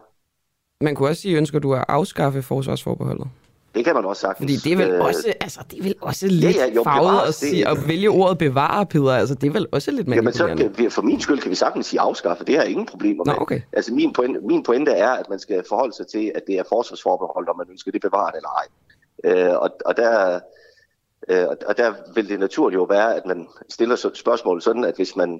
Man 0.81 0.95
kunne 0.95 1.09
også 1.09 1.21
sige, 1.21 1.37
ønsker 1.37 1.59
du 1.59 1.73
at 1.73 1.85
afskaffe 1.87 2.41
forsvarsforbeholdet? 2.41 3.27
Det 3.75 3.85
kan 3.85 3.95
man 3.95 4.05
også 4.05 4.21
sagtens. 4.21 4.43
Fordi 4.43 4.69
det 4.69 4.73
er 4.73 4.85
vel 4.85 4.95
øh, 4.95 5.05
også, 5.05 5.33
altså, 5.41 5.59
det 5.71 5.79
er 5.79 5.83
vel 5.83 5.95
også 6.01 6.27
lidt 6.27 6.55
ja, 6.55 6.65
ja, 6.65 6.73
jo, 6.73 6.83
farvet 6.83 7.27
at, 7.27 7.33
sige, 7.33 7.67
at 7.67 7.87
vælge 7.87 8.09
ordet 8.09 8.37
bevare, 8.37 8.85
Peter. 8.85 9.11
Altså, 9.11 9.35
det 9.35 9.47
er 9.47 9.51
vel 9.51 9.67
også 9.71 9.91
lidt 9.91 10.07
manipulerende. 10.07 10.63
Jamen, 10.63 10.75
så 10.75 10.81
kan, 10.81 10.91
for 10.91 11.01
min 11.01 11.21
skyld 11.21 11.39
kan 11.39 11.51
vi 11.51 11.55
sagtens 11.55 11.85
sige 11.85 11.99
afskaffe. 11.99 12.45
Det 12.45 12.55
har 12.55 12.61
jeg 12.61 12.71
ingen 12.71 12.85
problemer 12.85 13.23
med. 13.25 13.33
Nå, 13.33 13.41
okay. 13.41 13.61
Altså, 13.73 13.93
min 13.93 14.13
pointe, 14.13 14.39
min 14.41 14.63
pointe 14.63 14.91
er, 14.91 15.09
at 15.09 15.29
man 15.29 15.39
skal 15.39 15.63
forholde 15.69 15.95
sig 15.95 16.07
til, 16.07 16.31
at 16.35 16.41
det 16.47 16.55
er 16.55 16.63
forsvarsforbehold, 16.69 17.49
om 17.49 17.57
man 17.57 17.67
ønsker 17.71 17.91
det 17.91 18.01
bevaret 18.01 18.35
eller 18.35 18.49
ej. 18.49 18.65
Øh, 19.23 19.59
og, 19.59 19.69
og 19.85 19.97
der, 19.97 20.39
Øh, 21.27 21.47
og 21.67 21.77
der 21.77 21.93
vil 22.13 22.29
det 22.29 22.39
naturligt 22.39 22.79
jo 22.79 22.83
være, 22.83 23.15
at 23.15 23.25
man 23.25 23.47
stiller 23.69 23.95
spørgsmålet 24.13 24.63
sådan, 24.63 24.83
at 24.83 24.95
hvis 24.95 25.15
man, 25.15 25.39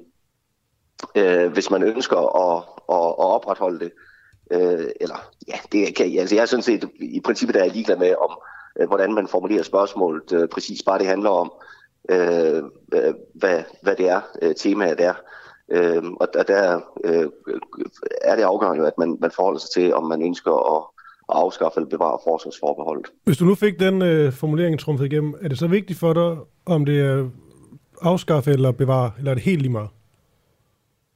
øh, 1.15 1.51
hvis 1.51 1.69
man 1.71 1.83
ønsker 1.83 2.17
at, 2.17 2.63
at, 2.89 3.09
at 3.19 3.33
opretholde 3.35 3.79
det, 3.79 3.91
øh, 4.51 4.89
eller 5.01 5.31
ja, 5.47 5.55
det 5.71 5.95
kan, 5.95 6.19
altså 6.19 6.35
jeg 6.35 6.41
er 6.41 6.45
sådan 6.45 6.63
set 6.63 6.89
i 6.99 7.21
princippet 7.21 7.55
der 7.55 7.63
er 7.63 7.69
ligeglad 7.69 7.97
med, 7.97 8.15
om 8.15 8.39
øh, 8.79 8.87
hvordan 8.87 9.13
man 9.13 9.27
formulerer 9.27 9.63
spørgsmålet, 9.63 10.31
øh, 10.31 10.47
præcis 10.47 10.83
bare 10.83 10.99
det 10.99 11.07
handler 11.07 11.29
om, 11.29 11.51
øh, 12.09 12.63
øh 12.93 13.13
hvad, 13.33 13.63
hvad 13.81 13.95
det 13.95 14.09
er, 14.09 14.21
øh, 14.41 14.55
temaet 14.55 15.01
er. 15.01 15.13
Øh, 15.71 16.03
og 16.19 16.47
der 16.47 16.81
øh, 17.03 17.27
er 18.21 18.35
det 18.35 18.43
afgørende, 18.43 18.87
at 18.87 18.97
man, 18.97 19.17
man 19.21 19.31
forholder 19.31 19.59
sig 19.59 19.69
til, 19.69 19.93
om 19.93 20.07
man 20.07 20.21
ønsker 20.21 20.77
at 20.77 20.98
at 21.29 21.35
afskaffe 21.35 21.77
eller 21.79 21.89
bevare 21.89 22.17
forsvarsforbeholdet. 22.23 23.11
Hvis 23.23 23.37
du 23.37 23.45
nu 23.45 23.55
fik 23.55 23.79
den 23.79 24.01
øh, 24.01 24.33
formulering 24.33 24.79
trumfet 24.79 25.05
igennem, 25.05 25.33
er 25.41 25.47
det 25.47 25.57
så 25.57 25.67
vigtigt 25.67 25.99
for 25.99 26.13
dig, 26.13 26.37
om 26.65 26.85
det 26.85 27.01
er 27.01 27.29
afskaffe 28.01 28.51
eller 28.51 28.71
bevare, 28.71 29.11
eller 29.17 29.31
er 29.31 29.35
det 29.35 29.43
helt 29.43 29.61
lige 29.61 29.71
meget? 29.71 29.89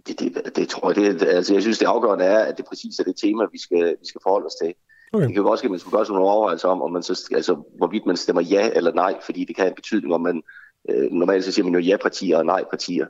Det, 0.07 0.19
det, 0.19 0.55
det 0.55 0.69
tror 0.69 0.89
jeg, 0.89 1.19
det, 1.19 1.27
altså 1.27 1.53
jeg 1.53 1.61
synes 1.61 1.79
det 1.79 1.85
afgørende 1.85 2.25
er, 2.25 2.39
at 2.39 2.57
det 2.57 2.65
præcis 2.65 2.99
er 2.99 3.03
det 3.03 3.15
tema, 3.23 3.43
vi 3.51 3.59
skal, 3.59 3.95
vi 3.99 4.05
skal 4.05 4.21
forholde 4.23 4.45
os 4.45 4.55
til. 4.61 4.73
Okay. 5.13 5.25
Det 5.25 5.33
kan 5.33 5.43
jo 5.43 5.49
også 5.49 5.61
ske, 5.61 5.65
at 5.65 5.71
man 5.71 5.79
skal 5.79 5.91
gøre 5.91 6.05
sådan 6.05 6.15
nogle 6.15 6.31
overvejelser 6.31 6.67
om, 6.67 6.81
om 6.81 6.91
man 6.91 7.03
så, 7.03 7.29
altså, 7.35 7.63
hvorvidt 7.77 8.05
man 8.05 8.17
stemmer 8.17 8.41
ja 8.41 8.69
eller 8.75 8.93
nej, 8.93 9.13
fordi 9.25 9.45
det 9.45 9.55
kan 9.55 9.63
have 9.63 9.69
en 9.69 9.75
betydning, 9.75 10.13
om 10.13 10.21
man 10.21 10.43
øh, 10.89 11.11
normalt 11.11 11.45
så 11.45 11.51
siger 11.51 11.65
man 11.65 11.73
jo 11.73 11.79
ja-partier 11.79 12.37
og 12.37 12.45
nej-partier. 12.45 13.07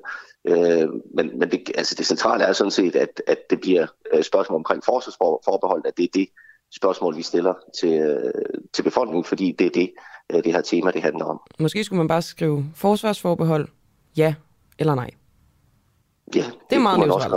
Øh, 0.48 0.89
men 1.15 1.39
men 1.39 1.51
det, 1.51 1.72
altså 1.75 1.95
det 1.95 2.05
centrale 2.05 2.43
er 2.43 2.53
sådan 2.53 2.72
set, 2.72 2.95
at, 2.95 3.22
at 3.27 3.38
det 3.50 3.60
bliver 3.62 3.88
øh, 4.13 4.24
spørgsmål 4.24 4.55
omkring 4.55 4.83
forsvarsforbehold, 4.86 5.81
at 5.86 5.98
det 5.98 6.03
er 6.03 6.10
det, 6.13 6.27
spørgsmål, 6.75 7.18
vi 7.18 7.22
stiller 7.22 7.53
til, 7.80 8.22
til 8.74 8.84
befolkningen, 8.84 9.24
fordi 9.24 9.56
det 9.60 9.68
er 9.68 9.72
det, 9.72 9.92
øh, 10.32 10.44
det 10.44 10.53
her 10.53 10.62
tema, 10.62 10.92
det 10.92 11.01
handler 11.01 11.25
om. 11.25 11.39
Måske 11.60 11.84
skulle 11.84 11.98
man 11.98 12.08
bare 12.08 12.22
skrive 12.22 12.65
forsvarsforbehold, 12.75 13.68
ja 14.18 14.36
eller 14.80 14.96
nej. 14.96 15.10
Ja, 16.36 16.42
det, 16.42 16.53
det 16.70 16.75
er 16.75 16.80
meget 16.80 17.00
neutralt. 17.00 17.34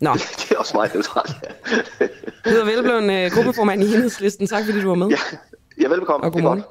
Nå. 0.00 0.12
det 0.38 0.52
er 0.52 0.58
også 0.58 0.76
meget 0.76 0.94
neutralt, 0.94 1.30
ja. 1.42 2.06
Peter 2.44 2.64
Velblom, 2.64 3.10
øh, 3.10 3.30
gruppeformand 3.34 3.82
i 3.82 3.86
Enhedslisten. 3.86 4.46
Tak 4.46 4.64
fordi 4.64 4.80
du 4.80 4.88
var 4.88 4.94
med. 4.94 5.08
Ja, 5.08 5.16
ja 5.82 5.88
velbekomme. 5.88 6.26
Og 6.26 6.32
godmorgen. 6.32 6.62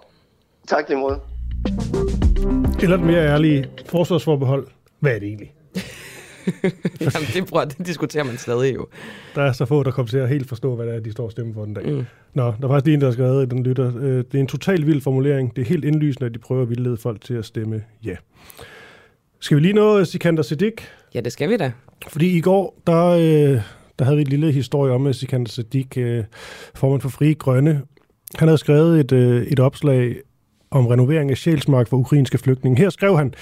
Tak 0.68 0.90
lige 0.90 1.00
måde. 1.00 1.20
Eller 2.82 2.98
et 2.98 3.04
mere 3.04 3.26
ærligt 3.28 3.90
forsvarsforbehold. 3.90 4.68
Hvad 5.00 5.16
er 5.16 5.20
det 5.20 5.28
egentlig? 5.28 5.54
Jamen, 7.01 7.27
det, 7.34 7.46
prøver, 7.46 7.66
det 7.66 7.88
diskuterer 7.88 8.24
man 8.24 8.38
stadig 8.38 8.75
jo. 8.75 8.88
Der 9.36 9.42
er 9.42 9.51
så 9.51 9.66
få, 9.66 9.84
der 9.84 9.92
kommer 9.92 10.10
til 10.10 10.18
at 10.18 10.30
helt 10.30 10.48
forstå, 10.48 10.75
hvad 10.75 10.86
det 10.86 10.96
er, 10.96 11.00
de 11.00 11.12
står 11.12 11.25
og 11.25 11.32
stemmer 11.32 11.54
for 11.54 11.66
den 11.66 11.74
dag. 11.74 11.86
Mm. 11.92 12.06
Nå, 12.34 12.44
der 12.44 12.68
er 12.68 12.68
faktisk 12.68 12.94
en, 12.94 13.01
der 13.01 13.08
har 13.08 13.13
skrevet 13.13 13.46
i 13.46 13.50
den 13.50 13.63
lytter. 13.63 13.98
Øh, 13.98 14.18
det 14.18 14.34
er 14.34 14.39
en 14.39 14.48
total 14.48 14.86
vild 14.86 15.01
formulering. 15.01 15.56
Det 15.56 15.62
er 15.62 15.66
helt 15.66 15.86
indlysende, 15.86 16.25
at 16.25 16.34
de 16.34 16.39
prøver 16.39 16.62
at 16.62 16.70
vildlede 16.70 16.98
folk 16.98 17.22
til 17.22 17.34
at 17.34 17.46
stemme 17.46 17.84
ja. 18.06 18.16
Skal 19.39 19.58
vi 19.58 19.62
lige 19.62 19.74
nå 19.74 20.06
Sikander 20.06 20.44
Siddiq? 20.44 20.74
Ja, 21.13 21.22
det 21.22 21.32
skal 21.32 21.50
vi 21.50 21.58
da. 21.58 21.72
Fordi 22.08 22.38
i 22.38 22.42
går, 22.42 22.82
der, 22.88 23.06
øh, 23.06 23.62
der 24.00 24.06
havde 24.06 24.16
vi 24.16 24.22
et 24.22 24.27
lille 24.27 24.51
historie 24.51 24.94
om 24.94 25.13
Sikander 25.13 25.50
Siddiq, 25.50 25.98
øh, 25.98 26.24
formand 26.75 27.01
for 27.01 27.10
Frie 27.10 27.34
Grønne. 27.34 27.82
Han 28.36 28.48
havde 28.48 28.58
skrevet 28.58 29.00
et, 29.00 29.12
et 29.51 29.60
opslag 29.60 30.16
om 30.72 30.88
renovering 30.88 31.32
af 31.32 31.38
Sjælsmark 31.38 31.88
for 31.88 31.98
ukrainske 31.98 32.38
flygtninge. 32.38 32.78
Her 32.78 32.90
skrev 32.90 33.18
han, 33.18 33.34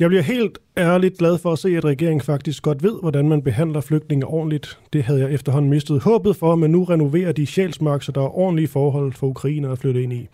jeg 0.00 0.08
bliver 0.08 0.22
helt 0.22 0.58
ærligt 0.76 1.18
glad 1.18 1.38
for 1.38 1.52
at 1.52 1.58
se, 1.58 1.76
at 1.76 1.84
regeringen 1.84 2.20
faktisk 2.20 2.62
godt 2.62 2.82
ved, 2.82 3.00
hvordan 3.00 3.28
man 3.28 3.42
behandler 3.42 3.80
flygtninge 3.80 4.26
ordentligt. 4.26 4.78
Det 4.92 5.02
havde 5.02 5.20
jeg 5.20 5.32
efterhånden 5.32 5.70
mistet 5.70 6.02
håbet 6.02 6.36
for, 6.36 6.54
men 6.54 6.70
nu 6.70 6.84
renoverer 6.84 7.32
de 7.32 7.46
Sjælsmark, 7.46 8.02
så 8.02 8.12
der 8.12 8.20
er 8.20 8.38
ordentlige 8.38 8.68
forhold 8.68 9.12
for 9.12 9.26
ukrainer 9.26 9.72
at 9.72 9.78
flytte 9.78 10.02
ind 10.02 10.12
i. 10.12 10.28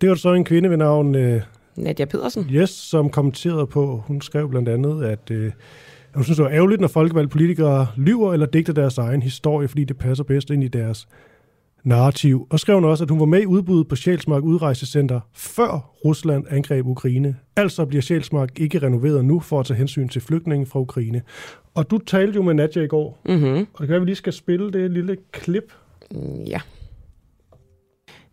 Det 0.00 0.08
var 0.08 0.14
så 0.14 0.32
en 0.32 0.44
kvinde 0.44 0.70
ved 0.70 0.76
navn... 0.76 1.14
Øh, 1.14 1.42
Nadia 1.76 2.04
Pedersen. 2.06 2.46
Yes, 2.52 2.70
som 2.70 3.10
kommenterede 3.10 3.66
på, 3.66 4.02
hun 4.06 4.20
skrev 4.20 4.50
blandt 4.50 4.68
andet, 4.68 5.04
at 5.04 5.30
øh, 5.30 5.52
hun 6.14 6.24
synes, 6.24 6.36
det 6.36 6.44
var 6.44 6.50
ærgerligt, 6.50 6.80
når 6.80 6.88
folkevalgte 6.88 7.32
politikere 7.32 7.86
lyver 7.96 8.32
eller 8.32 8.46
digter 8.46 8.72
deres 8.72 8.98
egen 8.98 9.22
historie, 9.22 9.68
fordi 9.68 9.84
det 9.84 9.98
passer 9.98 10.24
bedst 10.24 10.50
ind 10.50 10.64
i 10.64 10.68
deres 10.68 11.08
narrativ, 11.84 12.46
og 12.50 12.60
skrev 12.60 12.74
hun 12.76 12.84
også, 12.84 13.04
at 13.04 13.10
hun 13.10 13.20
var 13.20 13.26
med 13.26 13.42
i 13.42 13.46
udbuddet 13.46 13.88
på 13.88 13.96
Sjælsmark 13.96 14.42
Udrejsecenter, 14.42 15.20
før 15.34 15.90
Rusland 16.04 16.44
angreb 16.50 16.86
Ukraine. 16.86 17.36
Altså 17.56 17.84
bliver 17.84 18.02
Sjælsmark 18.02 18.60
ikke 18.60 18.78
renoveret 18.78 19.24
nu 19.24 19.40
for 19.40 19.60
at 19.60 19.66
tage 19.66 19.78
hensyn 19.78 20.08
til 20.08 20.20
flygtninge 20.22 20.66
fra 20.66 20.80
Ukraine. 20.80 21.22
Og 21.74 21.90
du 21.90 21.98
talte 21.98 22.36
jo 22.36 22.42
med 22.42 22.54
Nadja 22.54 22.82
i 22.82 22.86
går, 22.86 23.18
Mm-hmm. 23.24 23.46
og 23.52 23.56
det 23.58 23.78
kan 23.78 23.88
være, 23.88 23.96
at 23.96 24.00
vi 24.02 24.06
lige 24.06 24.16
skal 24.16 24.32
spille 24.32 24.72
det 24.72 24.90
lille 24.90 25.16
klip. 25.32 25.72
Ja. 26.46 26.60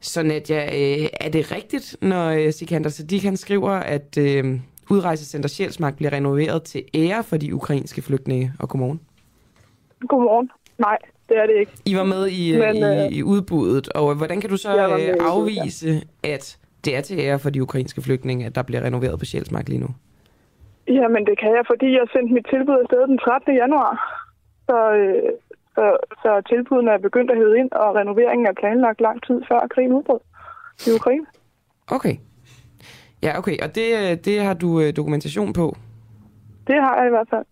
Så 0.01 0.23
Nadia, 0.23 0.65
øh, 0.65 1.07
er 1.21 1.29
det 1.29 1.51
rigtigt, 1.51 1.95
når 2.01 2.29
øh, 2.29 2.53
Sikander 2.53 2.89
Sadik 2.89 3.23
han 3.23 3.37
skriver, 3.37 3.71
at 3.71 4.17
øh, 4.17 4.59
Udrejsecenter 4.89 5.49
Sjælsmark 5.49 5.95
bliver 5.95 6.13
renoveret 6.13 6.63
til 6.63 6.83
ære 6.93 7.23
for 7.23 7.37
de 7.37 7.55
ukrainske 7.55 8.01
flygtninge? 8.01 8.53
Og 8.59 8.69
godmorgen. 8.69 8.99
Godmorgen. 10.09 10.49
Nej, 10.79 10.97
det 11.29 11.37
er 11.37 11.45
det 11.45 11.55
ikke. 11.55 11.71
I 11.85 11.95
var 11.95 12.03
med 12.03 12.27
i, 12.27 12.57
Men, 12.57 12.83
øh, 12.83 13.11
i, 13.11 13.17
i 13.17 13.23
udbuddet, 13.23 13.89
og 13.89 14.15
hvordan 14.15 14.41
kan 14.41 14.49
du 14.49 14.57
så 14.57 14.69
med 14.69 14.99
i 14.99 15.09
øh, 15.09 15.15
afvise, 15.19 15.89
at 16.23 16.57
det 16.85 16.97
er 16.97 17.01
til 17.01 17.19
ære 17.19 17.39
for 17.39 17.49
de 17.49 17.61
ukrainske 17.61 18.01
flygtninge, 18.01 18.45
at 18.45 18.55
der 18.55 18.63
bliver 18.63 18.81
renoveret 18.81 19.19
på 19.19 19.25
Sjælsmark 19.25 19.69
lige 19.69 19.79
nu? 19.79 19.89
Jamen, 20.87 21.25
det 21.25 21.39
kan 21.39 21.49
jeg, 21.57 21.63
fordi 21.67 21.87
jeg 21.91 22.05
sendte 22.13 22.33
mit 22.33 22.47
tilbud 22.49 22.77
afsted 22.83 23.07
den 23.07 23.17
13. 23.17 23.55
januar. 23.55 23.91
Så, 24.67 24.77
øh, 24.93 25.31
så, 25.75 25.97
så 26.21 26.41
tilbudene 26.49 26.91
er 26.91 26.97
begyndt 26.97 27.31
at 27.31 27.37
hedde 27.37 27.59
ind, 27.59 27.71
og 27.71 27.95
renoveringen 27.95 28.47
er 28.47 28.53
planlagt 28.53 29.01
lang 29.01 29.17
tid 29.27 29.41
før 29.49 29.67
krigen 29.73 29.93
udbrød 29.93 30.19
i 30.87 30.89
Ukraine. 30.99 31.25
Okay. 31.87 32.15
Ja, 33.23 33.37
okay, 33.37 33.57
og 33.63 33.75
det, 33.75 34.25
det 34.25 34.41
har 34.41 34.53
du 34.53 34.91
dokumentation 34.91 35.53
på? 35.53 35.75
Det 36.67 36.75
har 36.75 36.95
jeg 36.97 37.07
i 37.07 37.09
hvert 37.09 37.29
fald. 37.29 37.45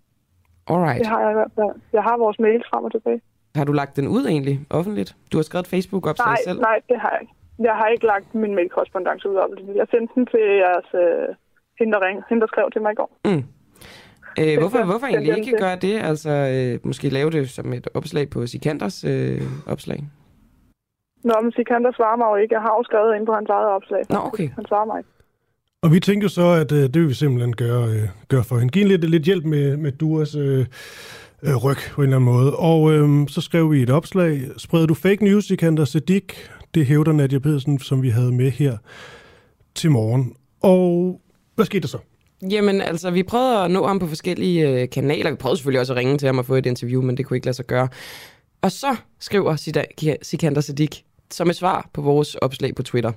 Alright. 0.67 0.99
Det 0.99 1.07
har 1.07 1.21
jeg 1.21 1.31
i 1.31 1.33
hvert 1.33 1.51
fald. 1.55 1.81
Jeg 1.93 2.03
har 2.03 2.17
vores 2.17 2.39
mails 2.39 2.65
frem 2.71 2.83
og 2.83 2.91
tilbage. 2.91 3.21
Har 3.55 3.63
du 3.63 3.71
lagt 3.71 3.95
den 3.95 4.07
ud 4.07 4.25
egentlig, 4.25 4.59
offentligt? 4.69 5.15
Du 5.31 5.37
har 5.37 5.43
skrevet 5.43 5.63
et 5.63 5.69
Facebook-opslag 5.69 6.27
Nej, 6.27 6.43
selv? 6.47 6.59
nej, 6.59 6.79
det 6.89 6.99
har 6.99 7.09
jeg 7.13 7.21
ikke. 7.21 7.33
Jeg 7.59 7.73
har 7.79 7.87
ikke 7.87 8.05
lagt 8.05 8.35
min 8.35 8.55
mailkorrespondance 8.55 9.29
ud 9.29 9.35
det. 9.35 9.75
Jeg 9.75 9.87
sendte 9.91 10.11
den 10.15 10.25
til 10.25 10.45
jeres 10.63 10.89
øh, 10.93 11.35
hende, 11.79 11.93
der, 11.93 12.01
ring, 12.05 12.23
hende, 12.29 12.41
der 12.41 12.47
skrev 12.47 12.71
til 12.71 12.81
mig 12.81 12.91
i 12.91 12.95
går. 12.95 13.09
Mm. 13.25 13.43
Øh, 14.39 14.55
hvorfor, 14.59 14.85
hvorfor 14.91 15.07
egentlig 15.07 15.37
ikke 15.37 15.57
gøre 15.57 15.75
det? 15.75 15.95
Altså, 16.11 16.31
øh, 16.53 16.79
måske 16.83 17.09
lave 17.09 17.29
det 17.31 17.49
som 17.49 17.73
et 17.73 17.87
opslag 17.93 18.29
på 18.29 18.47
Sikanders 18.47 19.03
øh, 19.03 19.41
opslag? 19.67 19.99
Nå, 21.23 21.33
men 21.43 21.51
Sikander 21.51 21.91
svarer 21.91 22.17
mig 22.17 22.27
jo 22.31 22.35
ikke. 22.35 22.53
Jeg 22.53 22.61
har 22.61 22.73
jo 22.77 22.83
skrevet 22.83 23.15
ind 23.15 23.25
på 23.25 23.33
hans 23.33 23.49
eget 23.49 23.67
opslag. 23.67 24.01
Nå, 24.09 24.17
okay. 24.29 24.49
Han 24.55 24.65
svarer 24.65 24.85
mig 24.85 24.97
ikke. 24.99 25.09
Og 25.83 25.91
vi 25.91 25.99
tænkte 25.99 26.25
jo 26.25 26.29
så, 26.29 26.47
at 26.63 26.71
øh, 26.71 26.83
det 26.93 26.97
vil 27.01 27.09
vi 27.09 27.13
simpelthen 27.13 27.55
gøre, 27.55 27.83
øh, 27.93 28.07
gøre 28.27 28.43
for 28.43 28.55
hende. 28.57 28.71
Giv 28.71 28.87
lidt, 28.87 29.09
lidt 29.09 29.23
hjælp 29.23 29.45
med, 29.45 29.77
med 29.77 29.91
Duas 29.91 30.35
øh, 30.35 30.65
øh, 31.45 31.55
ryg 31.55 31.77
på 31.91 32.01
en 32.01 32.03
eller 32.03 32.17
anden 32.17 32.33
måde. 32.33 32.55
Og 32.55 32.93
øh, 32.93 33.27
så 33.27 33.41
skrev 33.41 33.71
vi 33.71 33.81
et 33.81 33.89
opslag. 33.89 34.41
Spreder 34.57 34.85
du 34.85 34.93
fake 34.93 35.23
news 35.23 35.51
i 35.51 35.55
Kanter 35.55 35.85
Sedik? 35.85 36.33
Det 36.73 36.85
hævder 36.85 37.11
Nadia 37.11 37.39
Pedersen, 37.39 37.79
som 37.79 38.01
vi 38.01 38.09
havde 38.09 38.31
med 38.31 38.51
her 38.51 38.77
til 39.75 39.91
morgen. 39.91 40.33
Og 40.61 41.21
hvad 41.55 41.65
skete 41.65 41.81
der 41.81 41.87
så? 41.87 41.97
Jamen, 42.49 42.81
altså, 42.81 43.11
vi 43.11 43.23
prøvede 43.23 43.63
at 43.63 43.71
nå 43.71 43.87
ham 43.87 43.99
på 43.99 44.07
forskellige 44.07 44.69
øh, 44.69 44.89
kanaler. 44.89 45.29
Vi 45.29 45.35
prøvede 45.35 45.57
selvfølgelig 45.57 45.79
også 45.79 45.93
at 45.93 45.97
ringe 45.97 46.17
til 46.17 46.25
ham 46.25 46.37
og 46.37 46.45
få 46.45 46.55
et 46.55 46.65
interview, 46.65 47.01
men 47.01 47.17
det 47.17 47.25
kunne 47.25 47.37
ikke 47.37 47.47
lade 47.47 47.55
sig 47.55 47.65
gøre. 47.65 47.87
Og 48.61 48.71
så 48.71 48.95
skriver 49.19 49.55
Sikander 50.21 50.61
Sadik 50.61 51.03
som 51.31 51.49
et 51.49 51.55
svar 51.55 51.89
på 51.93 52.01
vores 52.01 52.35
opslag 52.35 52.75
på 52.75 52.83
Twitter. 52.83 53.11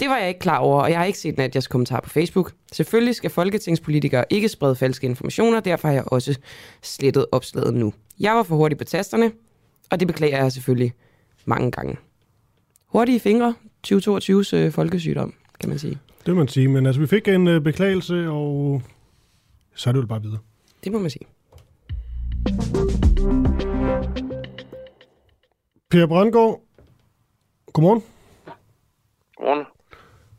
Det 0.00 0.08
var 0.08 0.16
jeg 0.16 0.28
ikke 0.28 0.40
klar 0.40 0.58
over, 0.58 0.82
og 0.82 0.90
jeg 0.90 0.98
har 0.98 1.04
ikke 1.04 1.18
set 1.18 1.36
Nadjas 1.36 1.66
kommentar 1.66 2.00
på 2.00 2.08
Facebook. 2.10 2.52
Selvfølgelig 2.72 3.14
skal 3.14 3.30
folketingspolitikere 3.30 4.24
ikke 4.30 4.48
sprede 4.48 4.76
falske 4.76 5.06
informationer, 5.06 5.60
derfor 5.60 5.88
har 5.88 5.94
jeg 5.94 6.04
også 6.06 6.38
slettet 6.82 7.26
opslaget 7.32 7.74
nu. 7.74 7.92
Jeg 8.20 8.34
var 8.34 8.42
for 8.42 8.56
hurtig 8.56 8.78
på 8.78 8.84
tasterne, 8.84 9.32
og 9.90 10.00
det 10.00 10.08
beklager 10.08 10.38
jeg 10.42 10.52
selvfølgelig 10.52 10.92
mange 11.44 11.70
gange. 11.70 11.96
Hurtige 12.86 13.20
fingre, 13.20 13.54
2022's 13.86 14.56
øh, 14.56 14.72
folkesygdom, 14.72 15.34
kan 15.60 15.68
man 15.68 15.78
sige. 15.78 15.98
Det 16.26 16.34
må 16.34 16.38
man 16.38 16.48
sige. 16.48 16.68
Men 16.68 16.86
altså, 16.86 17.00
vi 17.00 17.06
fik 17.06 17.28
en 17.28 17.48
øh, 17.48 17.60
beklagelse, 17.60 18.28
og 18.28 18.82
så 19.74 19.90
er 19.90 19.92
det 19.92 20.00
jo 20.00 20.06
bare 20.06 20.22
videre. 20.22 20.38
Det 20.84 20.92
må 20.92 20.98
man 20.98 21.10
sige. 21.10 21.26
Per 25.90 26.06
Brandgaard, 26.06 26.60
godmorgen. 27.72 28.02
Godmorgen. 29.36 29.66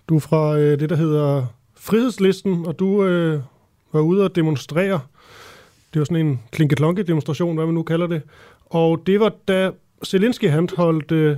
Du 0.10 0.16
er 0.16 0.20
fra 0.20 0.58
øh, 0.58 0.80
det, 0.80 0.90
der 0.90 0.96
hedder 0.96 1.46
Frihedslisten, 1.76 2.66
og 2.66 2.80
du 2.80 3.06
øh, 3.06 3.42
var 3.92 4.02
ude 4.02 4.24
og 4.24 4.36
demonstrere. 4.36 5.00
Det 5.94 6.00
var 6.00 6.06
sådan 6.06 6.26
en 6.26 6.40
klinketlonke 6.52 7.04
demonstration, 7.04 7.56
hvad 7.56 7.66
man 7.66 7.76
nu 7.76 7.84
kalder 7.84 8.08
det. 8.08 8.22
Og 8.66 9.04
det 9.06 9.20
var 9.20 9.34
da 9.48 9.72
Zelensky 10.06 10.50
han 10.50 10.70
holdt 10.78 11.12
øh, 11.12 11.38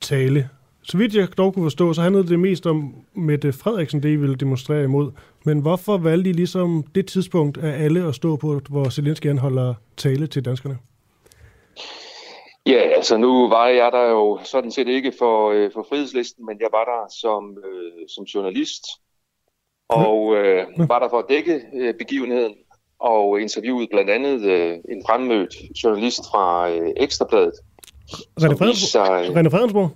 tale. 0.00 0.48
Så 0.82 0.98
vidt 0.98 1.14
jeg 1.14 1.28
dog 1.38 1.54
kunne 1.54 1.64
forstå, 1.64 1.92
så 1.92 2.02
handlede 2.02 2.28
det 2.28 2.40
mest 2.40 2.66
om 2.66 2.94
Mette 3.14 3.52
Frederiksen, 3.52 4.02
det 4.02 4.08
I 4.08 4.16
ville 4.16 4.36
demonstrere 4.36 4.84
imod. 4.84 5.10
Men 5.44 5.60
hvorfor 5.60 5.98
valgte 5.98 6.30
I 6.30 6.32
ligesom 6.32 6.84
det 6.94 7.06
tidspunkt 7.06 7.58
af 7.58 7.84
alle 7.84 8.04
at 8.04 8.14
stå 8.14 8.36
på, 8.36 8.60
hvor 8.68 8.88
Zelensky 8.88 9.26
han 9.26 9.38
holder 9.38 9.74
tale 9.96 10.26
til 10.26 10.44
danskerne? 10.44 10.78
Ja, 12.66 12.78
altså 12.96 13.16
nu 13.16 13.48
var 13.48 13.66
jeg 13.66 13.92
der 13.92 14.02
jo 14.04 14.38
sådan 14.44 14.70
set 14.70 14.88
ikke 14.88 15.12
for, 15.18 15.50
øh, 15.50 15.72
for 15.72 15.86
frihedslisten, 15.88 16.46
men 16.46 16.60
jeg 16.60 16.68
var 16.72 16.84
der 16.84 17.12
som, 17.20 17.58
øh, 17.58 18.08
som 18.08 18.24
journalist, 18.24 18.84
og 19.88 20.36
øh, 20.36 20.66
var 20.88 20.98
der 20.98 21.08
for 21.08 21.18
at 21.18 21.24
dække 21.28 21.62
øh, 21.74 21.94
begivenheden, 21.94 22.54
og 22.98 23.40
interviewede 23.40 23.88
blandt 23.90 24.10
andet 24.10 24.40
øh, 24.42 24.78
en 24.88 25.02
fremmødt 25.06 25.54
journalist 25.84 26.20
fra 26.30 26.70
øh, 26.70 26.90
Ekstrabladet. 26.96 27.52
René 28.40 28.66
viste 28.66 28.86
sig, 28.86 29.06
Fredensborg? 29.06 29.36
René 29.46 29.50
Fredensborg? 29.56 29.90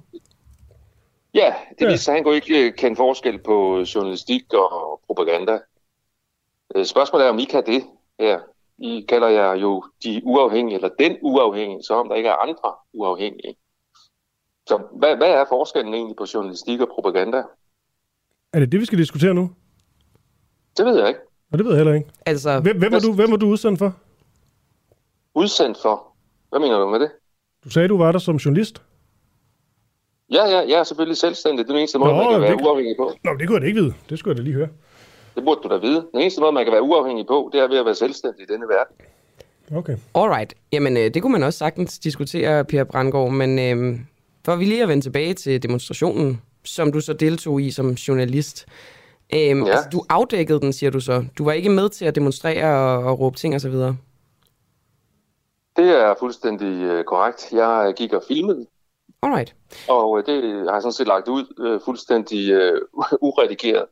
ja, 1.35 1.55
det 1.79 1.85
Ja. 1.85 1.91
viste 1.91 2.05
sig, 2.05 2.13
at 2.13 2.17
han 2.17 2.25
kunne 2.25 2.35
ikke 2.35 2.67
øh, 2.67 2.75
kende 2.75 2.97
forskel 2.97 3.39
på 3.39 3.85
journalistik 3.95 4.53
og 4.53 5.01
propaganda. 5.07 5.59
Øh, 6.75 6.85
Spørgsmålet 6.85 7.27
er, 7.27 7.31
om 7.31 7.39
I 7.39 7.45
kan 7.45 7.67
det 7.67 7.85
her. 8.21 8.41
I 8.79 9.05
kalder 9.09 9.29
jeg 9.29 9.63
jo 9.63 9.83
de 10.05 10.21
uafhængige, 10.25 10.75
eller 10.77 10.89
den 10.99 11.17
uafhængige, 11.23 11.83
så 11.83 11.95
om 11.95 12.09
der 12.09 12.15
ikke 12.15 12.29
er 12.29 12.35
andre 12.35 12.75
uafhængige. 12.93 13.57
Så 14.69 14.83
hvad, 14.99 15.17
hvad 15.17 15.29
er 15.29 15.45
forskellen 15.49 15.95
egentlig 15.95 16.17
på 16.17 16.27
journalistik 16.35 16.81
og 16.81 16.89
propaganda? 16.95 17.43
Er 18.53 18.61
det 18.61 18.73
det, 18.73 18.81
vi 18.81 18.85
skal 18.85 18.99
diskutere 18.99 19.35
nu? 19.35 19.51
Det 20.77 20.87
ved 20.87 20.99
jeg 20.99 21.09
ikke. 21.09 21.21
Og 21.53 21.59
det 21.59 21.67
ved 21.67 21.73
jeg 21.73 21.79
heller 21.79 21.95
ikke. 21.95 22.11
Altså, 22.27 22.61
Hvem, 22.61 22.79
hvem, 22.79 22.93
var, 22.93 22.99
du, 22.99 23.13
hvem 23.13 23.31
var 23.31 23.37
du 23.37 23.47
udsendt 23.47 23.79
for? 23.79 23.95
Udsendt 25.35 25.79
for. 25.83 26.07
Hvad 26.49 26.61
mener 26.61 26.79
du 26.79 26.89
med 26.89 27.01
det? 27.01 27.11
Du 27.65 27.71
sagde, 27.71 27.89
du 27.89 27.97
var 27.99 28.13
der 28.13 28.19
som 28.19 28.37
journalist. 28.37 28.83
Ja, 30.31 30.45
ja, 30.45 30.59
jeg 30.69 30.79
er 30.79 30.85
selvfølgelig 30.85 31.17
selvstændig. 31.17 31.59
Det 31.65 31.71
er 31.71 31.75
den 31.75 31.81
eneste 31.81 31.99
måde, 31.99 32.11
Nå, 32.13 32.17
man 32.23 32.31
kan 32.33 32.41
være 32.41 32.51
det- 32.57 32.65
uafhængig 32.67 32.97
på. 32.99 33.13
Nå, 33.25 33.31
det 33.39 33.47
kunne 33.47 33.55
jeg 33.55 33.63
da 33.63 33.67
ikke 33.67 33.81
vide. 33.81 33.95
Det 34.11 34.19
skulle 34.19 34.33
jeg 34.33 34.39
da 34.39 34.43
lige 34.43 34.55
høre. 34.55 34.69
Det 35.37 35.45
burde 35.45 35.61
du 35.65 35.69
da 35.69 35.77
vide. 35.77 36.07
Den 36.13 36.21
eneste 36.21 36.41
måde, 36.41 36.53
man 36.53 36.65
kan 36.65 36.73
være 36.73 36.83
uafhængig 36.83 37.27
på, 37.27 37.51
det 37.53 37.61
er 37.61 37.69
ved 37.69 37.79
at 37.79 37.85
være 37.85 37.95
selvstændig 37.95 38.43
i 38.43 38.53
denne 38.53 38.67
verden. 38.69 38.97
Okay. 39.77 39.97
Alright. 40.15 40.55
Jamen, 40.73 40.97
øh, 40.97 41.15
det 41.15 41.23
kunne 41.23 41.33
man 41.33 41.43
også 41.43 41.59
sagtens 41.59 41.99
diskutere, 41.99 42.65
Per 42.65 42.85
Brandgaard, 42.85 43.31
men 43.31 43.59
øh, 43.59 43.99
for 44.45 44.57
vi 44.57 44.65
lige 44.65 44.83
at 44.83 44.89
vende 44.89 45.05
tilbage 45.05 45.35
til 45.35 45.63
demonstrationen, 45.63 46.43
som 46.65 46.93
du 46.93 47.01
så 47.01 47.13
deltog 47.13 47.61
i 47.61 47.71
som 47.71 47.91
journalist. 47.91 48.67
Øh, 49.35 49.41
ja. 49.41 49.53
altså, 49.53 49.89
du 49.93 50.03
afdækkede 50.09 50.61
den, 50.61 50.73
siger 50.73 50.91
du 50.91 51.01
så. 51.01 51.25
Du 51.39 51.45
var 51.45 51.53
ikke 51.53 51.71
med 51.71 51.89
til 51.89 52.05
at 52.05 52.15
demonstrere 52.15 52.97
og, 52.97 53.05
og 53.05 53.21
råbe 53.21 53.37
ting 53.37 53.55
og 53.55 53.61
så 53.61 53.69
videre. 53.69 53.97
Det 55.77 55.89
er 55.89 56.15
fuldstændig 56.19 56.83
øh, 56.83 57.05
korrekt. 57.05 57.53
Jeg 57.53 57.95
gik 57.97 58.13
og 58.13 58.23
filmede, 58.29 58.67
Alright. 59.23 59.55
og 59.89 60.19
øh, 60.19 60.27
det 60.27 60.43
har 60.67 60.73
jeg 60.73 60.83
sådan 60.83 60.93
set 60.93 61.07
lagt 61.07 61.29
ud 61.29 61.45
øh, 61.59 61.81
fuldstændig 61.85 62.51
øh, 62.51 62.81
uredigeret. 63.29 63.85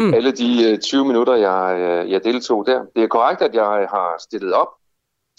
Mm. 0.00 0.14
Alle 0.14 0.32
de 0.32 0.70
øh, 0.70 0.78
20 0.78 1.04
minutter, 1.04 1.34
jeg, 1.34 1.78
øh, 1.80 2.10
jeg 2.10 2.24
deltog 2.24 2.66
der. 2.66 2.80
Det 2.96 3.02
er 3.02 3.08
korrekt, 3.08 3.42
at 3.42 3.54
jeg 3.54 3.86
har 3.94 4.22
stillet 4.26 4.52
op 4.52 4.68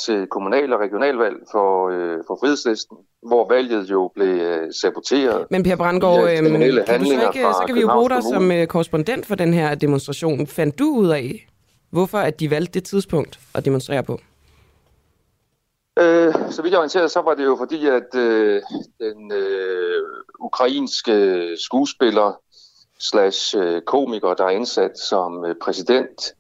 til 0.06 0.28
kommunal- 0.28 0.74
og 0.74 0.80
regionalvalg 0.80 1.36
for, 1.52 1.90
øh, 1.90 2.18
for 2.28 2.38
frihedslisten, 2.42 2.98
hvor 3.28 3.50
valget 3.50 3.92
jo 3.92 4.12
blev 4.16 4.28
øh, 4.28 4.74
saboteret. 4.82 5.46
Men 5.52 5.64
Per 5.64 5.76
Brandgaard, 5.76 6.24
kriminelle 6.38 6.84
kan 6.88 7.00
du 7.00 7.06
så, 7.06 7.12
ikke, 7.12 7.40
så 7.40 7.64
kan 7.66 7.76
vi 7.76 7.82
jo 7.82 7.94
bruge 7.94 8.10
dig 8.10 8.24
som 8.24 8.52
øh, 8.52 8.68
korrespondent 8.68 9.26
for 9.26 9.36
den 9.36 9.54
her 9.54 9.76
demonstration. 9.76 10.48
Fandt 10.48 10.80
du 10.80 10.86
ud 10.86 11.10
af, 11.10 11.48
hvorfor 11.92 12.18
at 12.18 12.40
de 12.40 12.50
valgte 12.50 12.74
det 12.74 12.84
tidspunkt 12.84 13.40
at 13.56 13.66
demonstrere 13.66 14.04
på? 14.04 14.20
Øh, 16.00 16.34
så 16.52 16.62
vidt 16.62 16.72
jeg 16.72 16.78
er 16.78 16.78
orienteret, 16.78 17.12
så 17.12 17.22
var 17.22 17.34
det 17.34 17.46
jo 17.46 17.56
fordi, 17.60 17.88
at 17.88 18.16
øh, 18.16 18.62
den 19.00 19.32
øh, 19.32 20.04
ukrainske 20.40 21.48
skuespiller 21.58 22.40
slash 23.02 23.58
øh, 23.58 23.82
komiker, 23.82 24.34
der 24.34 24.44
er 24.44 24.50
indsat 24.50 25.00
som 25.00 25.46
øh, 25.46 25.56
præsident 25.62 26.34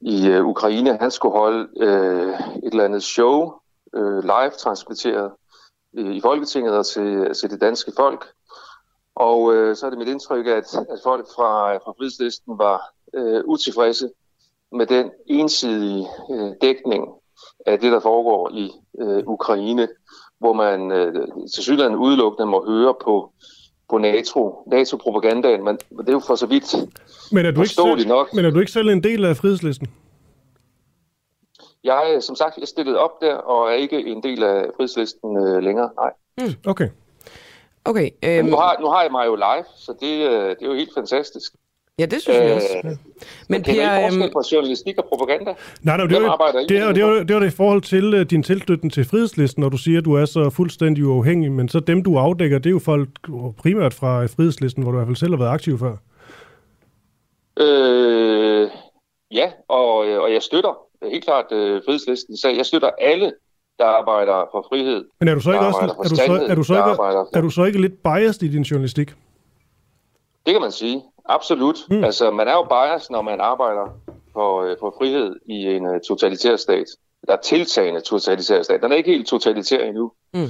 i 0.00 0.26
øh, 0.26 0.46
Ukraine, 0.46 0.98
han 1.00 1.10
skulle 1.10 1.38
holde 1.38 1.68
øh, 1.80 2.28
et 2.64 2.72
eller 2.72 2.84
andet 2.84 3.02
show 3.02 3.52
øh, 3.94 4.22
live 4.22 4.50
transmitteret 4.58 5.32
øh, 5.96 6.14
i 6.14 6.20
Folketinget 6.20 6.76
og 6.78 6.86
til, 6.86 7.02
øh, 7.02 7.34
til 7.34 7.50
det 7.50 7.60
danske 7.60 7.92
folk. 7.96 8.24
Og 9.14 9.54
øh, 9.54 9.76
så 9.76 9.86
er 9.86 9.90
det 9.90 9.98
mit 9.98 10.08
indtryk, 10.08 10.46
at, 10.46 10.74
at 10.74 11.00
folk 11.02 11.26
fra, 11.36 11.76
fra 11.76 11.92
frihedslisten 11.98 12.58
var 12.58 12.92
øh, 13.14 13.42
utilfredse 13.44 14.10
med 14.72 14.86
den 14.86 15.10
ensidige 15.26 16.08
øh, 16.30 16.52
dækning 16.60 17.08
af 17.66 17.80
det, 17.80 17.92
der 17.92 18.00
foregår 18.00 18.50
i 18.50 18.72
øh, 19.00 19.22
Ukraine, 19.26 19.88
hvor 20.38 20.52
man 20.52 20.92
øh, 20.92 21.28
til 21.54 21.62
sydlandet 21.62 21.98
udelukkende 21.98 22.46
må 22.46 22.66
høre 22.66 22.94
på, 23.04 23.32
på 23.90 23.98
NATO, 23.98 24.62
NATO-propagandaen, 24.66 25.64
men 25.64 25.76
det 25.76 26.08
er 26.08 26.12
jo 26.12 26.22
for 26.26 26.34
så 26.34 26.46
vidt 26.46 26.74
Men 27.32 27.46
er 27.46 27.50
du, 27.50 27.60
ikke 27.60 27.74
selv, 27.74 28.08
nok. 28.08 28.34
men 28.34 28.44
er 28.44 28.50
du 28.50 28.60
ikke 28.60 28.72
selv 28.72 28.88
en 28.88 29.02
del 29.02 29.24
af 29.24 29.36
frihedslisten? 29.36 29.88
Jeg 31.84 32.14
er 32.14 32.20
som 32.20 32.36
sagt 32.36 32.58
jeg 32.58 32.68
stillede 32.68 32.98
op 32.98 33.20
der, 33.20 33.34
og 33.34 33.68
er 33.68 33.74
ikke 33.74 34.06
en 34.06 34.22
del 34.22 34.42
af 34.42 34.64
frihedslisten 34.76 35.36
øh, 35.46 35.62
længere, 35.62 35.90
nej. 35.96 36.10
Okay. 36.66 36.88
Okay, 37.84 38.10
Men 38.22 38.38
øhm, 38.38 38.46
nu 38.46 38.56
har, 38.56 38.76
nu 38.80 38.86
har 38.86 39.02
jeg 39.02 39.10
mig 39.12 39.26
jo 39.26 39.34
live, 39.34 39.64
så 39.76 39.92
det, 40.00 40.30
øh, 40.30 40.48
det 40.48 40.62
er 40.62 40.66
jo 40.66 40.74
helt 40.74 40.94
fantastisk. 40.94 41.54
Ja, 41.98 42.06
det 42.06 42.22
synes 42.22 42.38
jeg 42.38 42.54
også. 42.54 42.80
Øh, 42.84 42.96
Men 43.48 43.62
Per, 43.62 43.72
man 43.74 44.02
ikke 44.02 44.02
forskel 44.02 44.22
øhm, 44.22 44.32
på 44.32 44.42
journalistik 44.52 44.98
og 44.98 45.04
propaganda? 45.08 45.54
Nej, 45.82 45.96
nej, 45.96 46.06
det 46.06 46.22
var, 46.22 46.50
det, 46.54 46.62
I 46.62 46.66
det, 46.74 46.78
er, 46.78 46.86
med 46.86 46.94
det, 46.94 47.02
er, 47.02 47.24
det 47.24 47.34
var 47.34 47.40
det 47.40 47.46
i 47.46 47.56
forhold 47.56 47.82
til 47.82 48.14
uh, 48.14 48.20
din 48.20 48.42
tilknytning 48.42 48.92
til 48.92 49.04
frihedslisten, 49.04 49.60
når 49.60 49.68
du 49.68 49.76
siger, 49.76 49.98
at 49.98 50.04
du 50.04 50.14
er 50.14 50.24
så 50.24 50.50
fuldstændig 50.50 51.06
uafhængig, 51.06 51.52
men 51.52 51.68
så 51.68 51.80
dem, 51.80 52.02
du 52.02 52.18
afdækker, 52.18 52.58
det 52.58 52.66
er 52.66 52.70
jo 52.70 52.78
folk 52.78 53.08
primært 53.58 53.94
fra 53.94 54.26
frihedslisten, 54.26 54.82
hvor 54.82 54.92
du 54.92 54.98
i 54.98 54.98
hvert 54.98 55.08
fald 55.08 55.16
selv 55.16 55.32
har 55.32 55.38
været 55.38 55.50
aktiv 55.50 55.78
før. 55.78 55.96
Øh, 57.60 58.70
ja, 59.30 59.50
og, 59.68 60.06
øh, 60.06 60.20
og 60.20 60.32
jeg 60.32 60.42
støtter 60.42 60.78
helt 61.02 61.24
klart 61.24 61.52
øh, 61.52 61.82
frihedslisten. 61.86 62.36
Så 62.36 62.48
jeg 62.48 62.66
støtter 62.66 62.90
alle, 63.00 63.32
der 63.78 63.84
arbejder 63.84 64.48
for 64.52 64.66
frihed. 64.68 65.04
Men 65.20 65.28
er 65.28 65.34
du 65.34 65.40
så 65.40 65.52
ikke 65.52 65.66
også 65.66 65.78
er 65.78 66.08
du 66.08 66.14
så, 66.16 66.32
er 66.48 66.54
du 66.54 66.62
så 66.62 66.74
ikke, 66.74 67.38
er 67.38 67.40
du 67.40 67.50
så 67.50 67.64
ikke 67.64 67.80
lidt 67.80 68.02
biased 68.02 68.42
i 68.42 68.48
din 68.48 68.62
journalistik? 68.62 69.08
Det 70.46 70.54
kan 70.54 70.60
man 70.60 70.72
sige. 70.72 71.02
Absolut. 71.28 71.76
Mm. 71.90 72.04
Altså, 72.04 72.30
man 72.30 72.48
er 72.48 72.52
jo 72.52 72.62
biased, 72.62 73.10
når 73.10 73.22
man 73.22 73.40
arbejder 73.40 73.86
for, 74.32 74.62
øh, 74.62 74.76
for 74.80 74.94
frihed 74.98 75.36
i 75.46 75.54
en 75.54 75.86
uh, 75.86 76.00
totalitær 76.08 76.56
stat. 76.56 76.86
Der 77.26 77.32
er 77.32 77.40
tiltagende 77.40 78.00
totalitær 78.00 78.62
stat. 78.62 78.82
Den 78.82 78.92
er 78.92 78.96
ikke 78.96 79.10
helt 79.10 79.26
totalitær 79.26 79.84
endnu. 79.84 80.12
Mm. 80.34 80.48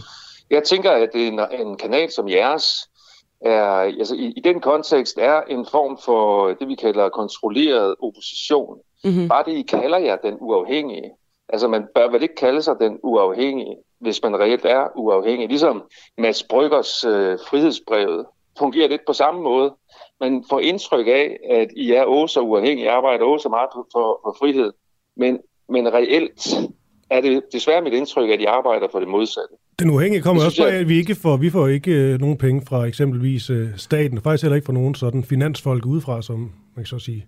Jeg 0.51 0.63
tænker, 0.65 0.91
at 0.91 1.11
en, 1.15 1.41
en 1.61 1.77
kanal 1.77 2.11
som 2.13 2.29
jeres, 2.29 2.89
er, 3.41 3.65
altså, 3.65 4.15
i, 4.15 4.33
i 4.37 4.41
den 4.41 4.61
kontekst 4.61 5.19
er 5.19 5.41
en 5.41 5.67
form 5.71 5.99
for 6.05 6.49
det, 6.49 6.69
vi 6.69 6.75
kalder 6.75 7.09
kontrolleret 7.09 7.95
opposition. 8.03 8.79
mhm. 9.05 9.29
Bare 9.29 9.45
det, 9.47 9.53
I 9.53 9.63
kalder 9.63 9.99
jer 9.99 10.17
den 10.17 10.37
uafhængige. 10.41 11.11
Altså, 11.49 11.69
man 11.69 11.87
bør 11.95 12.09
vel 12.09 12.23
ikke 12.23 12.35
kalde 12.35 12.63
sig 12.63 12.77
den 12.81 12.99
uafhængige, 13.03 13.77
hvis 14.01 14.23
man 14.23 14.41
reelt 14.41 14.65
er 14.65 14.89
uafhængig. 14.97 15.49
Ligesom 15.49 15.83
Mads 16.19 16.43
Bryggers 16.43 17.05
øh, 17.05 17.39
frihedsbrevet 17.49 18.27
fungerer 18.59 18.89
lidt 18.89 19.03
på 19.07 19.13
samme 19.13 19.41
måde. 19.43 19.75
Man 20.21 20.45
får 20.51 20.61
indtryk 20.61 21.07
af, 21.07 21.37
at 21.51 21.69
I 21.77 21.93
er 21.93 22.03
også 22.05 22.33
så 22.33 22.41
uafhængige, 22.41 22.91
arbejder 22.91 23.25
også 23.25 23.43
så 23.43 23.49
meget 23.49 23.69
for, 23.75 23.87
for, 23.93 24.21
frihed. 24.41 24.73
Men, 25.17 25.39
men 25.69 25.93
reelt 25.93 26.55
er 27.11 27.21
det 27.21 27.43
desværre 27.53 27.83
mit 27.83 27.93
indtryk, 27.93 28.31
at 28.31 28.41
I 28.41 28.45
arbejder 28.45 28.87
for 28.93 28.99
det 28.99 29.09
modsatte. 29.09 29.55
Den 29.79 29.91
uafhængige 29.91 30.23
kommer 30.23 30.43
Det 30.43 30.47
også 30.47 30.67
jeg- 30.67 30.81
at 30.81 30.89
vi 30.89 30.97
ikke 30.99 31.15
får, 31.15 31.37
vi 31.37 31.51
får 31.51 31.67
ikke 31.69 31.91
øh, 31.93 32.21
nogen 32.21 32.39
penge 32.39 32.63
fra 32.69 32.85
eksempelvis 32.85 33.51
øh, 33.51 33.69
staten, 33.77 34.21
faktisk 34.21 34.43
heller 34.43 34.57
ikke 34.57 34.67
fra 34.67 34.73
nogen 34.73 34.95
sådan 34.95 35.25
finansfolk 35.25 35.87
udefra, 35.87 36.23
som 36.23 36.39
man 36.39 36.85
kan 36.85 36.87
så 36.87 36.99
sige. 36.99 37.27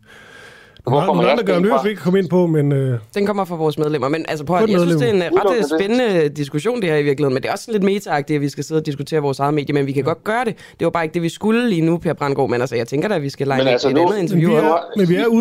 Hvor 0.87 0.90
Nogle 0.95 1.07
kommer 1.07 1.23
andre 1.23 1.33
jeres 1.33 1.47
gør, 1.47 1.61
vil 1.61 1.85
vi 1.85 1.88
ikke 1.90 2.02
komme 2.02 2.19
ind 2.19 2.28
på, 2.28 2.47
men 2.47 2.73
øh, 2.73 2.99
Den 3.14 3.26
kommer 3.26 3.45
fra 3.45 3.57
vores 3.57 3.78
medlemmer. 3.78 4.09
Men 4.09 4.26
altså, 4.28 4.45
prøv, 4.45 4.57
at- 4.57 4.71
jeg 4.71 4.81
synes, 4.81 4.97
det 4.97 5.09
er 5.09 5.12
en 5.12 5.23
ret 5.23 5.57
øh, 5.57 5.64
spændende 5.78 6.28
diskussion, 6.28 6.83
det 6.83 6.90
her 6.90 6.97
i 6.97 7.02
virkeligheden. 7.02 7.35
Men 7.35 7.43
det 7.43 7.49
er 7.49 7.52
også 7.52 7.73
lidt 7.73 7.83
meta 7.83 8.11
at 8.19 8.40
vi 8.40 8.49
skal 8.49 8.64
sidde 8.64 8.78
og 8.78 8.87
diskutere 8.87 9.21
vores 9.21 9.38
eget 9.38 9.55
medie, 9.55 9.75
men 9.75 9.87
vi 9.87 9.93
kan 9.93 10.05
godt 10.05 10.25
gøre 10.25 10.45
det. 10.45 10.57
Det 10.78 10.85
var 10.85 10.90
bare 10.90 11.05
ikke 11.05 11.14
det, 11.14 11.23
vi 11.23 11.28
skulle 11.28 11.69
lige 11.69 11.81
nu, 11.83 11.99
Per 11.99 12.12
Brandgaard. 12.12 12.50
Men 12.50 12.61
altså, 12.61 12.76
jeg 12.76 12.88
tænker 12.88 13.09
da, 13.09 13.14
at 13.14 13.23
vi 13.23 13.31
skal 13.31 13.47
lege 13.47 13.61
altså, 13.69 13.88
et 13.88 13.95
nu- 13.95 14.00
andet 14.00 14.19
interview 14.19 14.50
Men 14.50 14.59
vi 14.61 14.66
er- 14.66 14.97
men 14.97 15.09
vi 15.09 15.14
er 15.14 15.26
øh, 15.26 15.33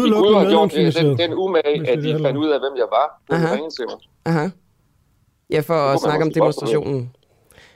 medlemsfinansieret. 0.48 1.20
den, 1.20 1.30
den 1.30 1.34
umage, 1.34 1.90
at 1.90 2.04
er 2.12 2.20
fandt 2.24 2.38
ud 2.38 2.50
af, 2.50 2.60
hvem 2.60 2.74
jeg 2.78 2.86
var. 2.92 3.22
Det 3.30 3.36
Aha. 3.36 3.56
Aha. 4.25 4.50
Ja, 5.50 5.60
for 5.60 5.74
at 5.74 6.00
snakke 6.00 6.25
om 6.25 6.32
demonstrationen. 6.34 7.12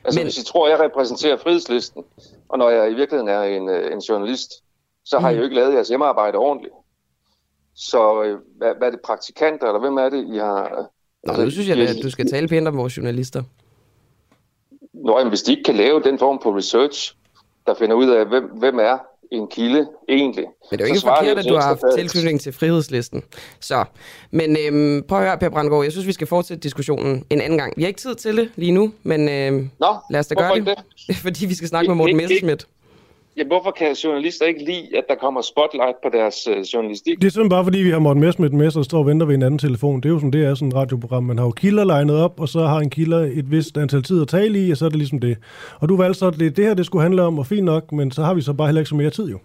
Altså, 0.06 0.20
Men- 0.20 0.26
hvis 0.26 0.38
I 0.38 0.46
tror, 0.46 0.70
jeg 0.70 0.80
repræsenterer 0.80 1.38
frihedslisten, 1.38 2.04
og 2.50 2.58
når 2.58 2.70
jeg 2.70 2.92
i 2.92 2.94
virkeligheden 2.94 3.30
er 3.30 3.42
en, 3.44 3.70
øh, 3.70 3.94
en 3.94 4.00
journalist, 4.00 4.52
så 5.06 5.20
har 5.20 5.30
Mm. 5.30 5.36
I 5.36 5.38
jo 5.38 5.44
ikke 5.44 5.56
lavet 5.56 5.74
jeres 5.74 5.88
hjemmearbejde 5.88 6.38
ordentligt. 6.38 6.74
Så 7.80 8.24
øh, 8.24 8.38
hvad, 8.58 8.70
hvad 8.78 8.88
er 8.88 8.92
det, 8.92 9.00
praktikanter, 9.06 9.68
eller 9.68 9.80
hvem 9.80 9.98
er 9.98 10.10
det, 10.10 10.36
I 10.36 10.38
har... 10.38 10.90
Nå, 11.24 11.44
nu 11.44 11.52
synes 11.52 11.68
jeg, 11.68 11.78
at 11.78 11.96
du 12.04 12.10
skal 12.10 12.30
tale 12.30 12.48
pænt 12.48 12.68
om 12.68 12.78
vores 12.78 12.98
journalister. 12.98 13.44
Nå, 14.94 15.18
jamen, 15.18 15.30
hvis 15.30 15.42
de 15.42 15.52
ikke 15.52 15.64
kan 15.64 15.76
lave 15.76 16.02
den 16.04 16.20
form 16.20 16.40
for 16.44 16.58
research, 16.58 17.16
der 17.68 17.74
finder 17.74 17.96
ud 17.96 18.10
af, 18.10 18.26
hvem, 18.26 18.44
hvem 18.44 18.80
er 18.80 18.98
en 19.32 19.48
kilde 19.48 19.88
egentlig. 20.10 20.46
Men 20.72 20.80
det 20.80 20.82
er 20.82 20.88
jo 20.90 20.94
ikke 20.94 21.08
forkert, 21.08 21.38
at 21.38 21.46
du 21.50 21.54
har 21.54 21.62
haft 21.62 21.84
tilknytning 21.98 22.42
til 22.42 22.54
frihedslisten. 22.54 23.24
Så, 23.60 23.86
men 24.32 24.58
øhm, 24.66 25.04
prøv 25.08 25.20
at 25.20 25.26
høre, 25.26 25.38
Per 25.38 25.50
Brandgaard, 25.50 25.84
jeg 25.84 25.92
synes, 25.92 26.08
vi 26.08 26.12
skal 26.12 26.28
fortsætte 26.28 26.62
diskussionen 26.62 27.26
en 27.30 27.42
anden 27.42 27.58
gang. 27.58 27.74
Vi 27.78 27.82
har 27.82 27.88
ikke 27.88 28.00
tid 28.00 28.16
til 28.16 28.38
det 28.38 28.52
lige 28.56 28.72
nu, 28.72 28.94
men 29.04 29.30
øhm, 29.30 29.70
Nå, 29.80 29.96
lad 30.10 30.20
os 30.20 30.28
da 30.28 30.36
gøre 30.36 30.56
det. 30.56 30.78
det? 31.08 31.16
fordi 31.26 31.46
vi 31.46 31.54
skal 31.54 31.68
snakke 31.68 31.90
med 31.90 31.96
Morten 31.96 32.18
Messerschmidt. 32.18 32.68
Ja, 33.40 33.44
hvorfor 33.48 33.72
kan 33.72 33.94
journalister 33.94 34.46
ikke 34.46 34.64
lide, 34.66 34.98
at 34.98 35.04
der 35.10 35.16
kommer 35.16 35.42
spotlight 35.42 35.96
på 36.04 36.10
deres 36.14 36.48
øh, 36.48 36.60
journalistik? 36.62 37.18
det 37.22 37.28
er 37.28 37.32
simpelthen 37.32 37.50
bare, 37.50 37.64
fordi 37.64 37.80
vi 37.80 37.90
har 37.90 38.00
Morten 38.00 38.22
Messerschmidt 38.22 38.54
med, 38.54 38.72
så 38.72 38.84
står 38.84 39.00
og 39.00 39.06
venter 39.06 39.26
ved 39.26 39.36
en 39.36 39.44
anden 39.44 39.58
telefon. 39.58 40.02
Det 40.02 40.10
er 40.10 40.14
jo 40.14 40.18
sådan, 40.20 40.32
det 40.34 40.46
er 40.46 40.56
sådan 40.56 40.68
et 40.68 40.74
radioprogram. 40.76 41.24
Man 41.24 41.38
har 41.38 41.46
jo 41.46 41.52
kilder 41.52 41.84
legnet 41.84 42.16
op, 42.16 42.40
og 42.40 42.50
så 42.50 42.60
har 42.66 42.80
en 42.80 42.90
kilder 42.90 43.18
et 43.20 43.52
vist 43.52 43.78
antal 43.78 44.04
tid 44.04 44.22
at 44.22 44.28
tale 44.28 44.68
i, 44.68 44.72
og 44.72 44.78
så 44.78 44.86
er 44.86 44.90
det 44.90 44.98
ligesom 44.98 45.20
det. 45.20 45.38
Og 45.80 45.90
du 45.90 45.96
valgte 45.98 46.20
så, 46.20 46.28
at 46.28 46.40
det, 46.40 46.58
det 46.58 46.66
her 46.66 46.74
det 46.74 46.86
skulle 46.86 47.02
handle 47.02 47.22
om, 47.24 47.40
og 47.40 47.46
fint 47.48 47.64
nok, 47.66 47.92
men 47.92 48.12
så 48.12 48.24
har 48.24 48.34
vi 48.34 48.42
så 48.42 48.54
bare 48.54 48.68
heller 48.68 48.82
ikke 48.82 48.90
så 48.90 48.96
mere 48.96 49.10
tid 49.10 49.26
jo. 49.30 49.40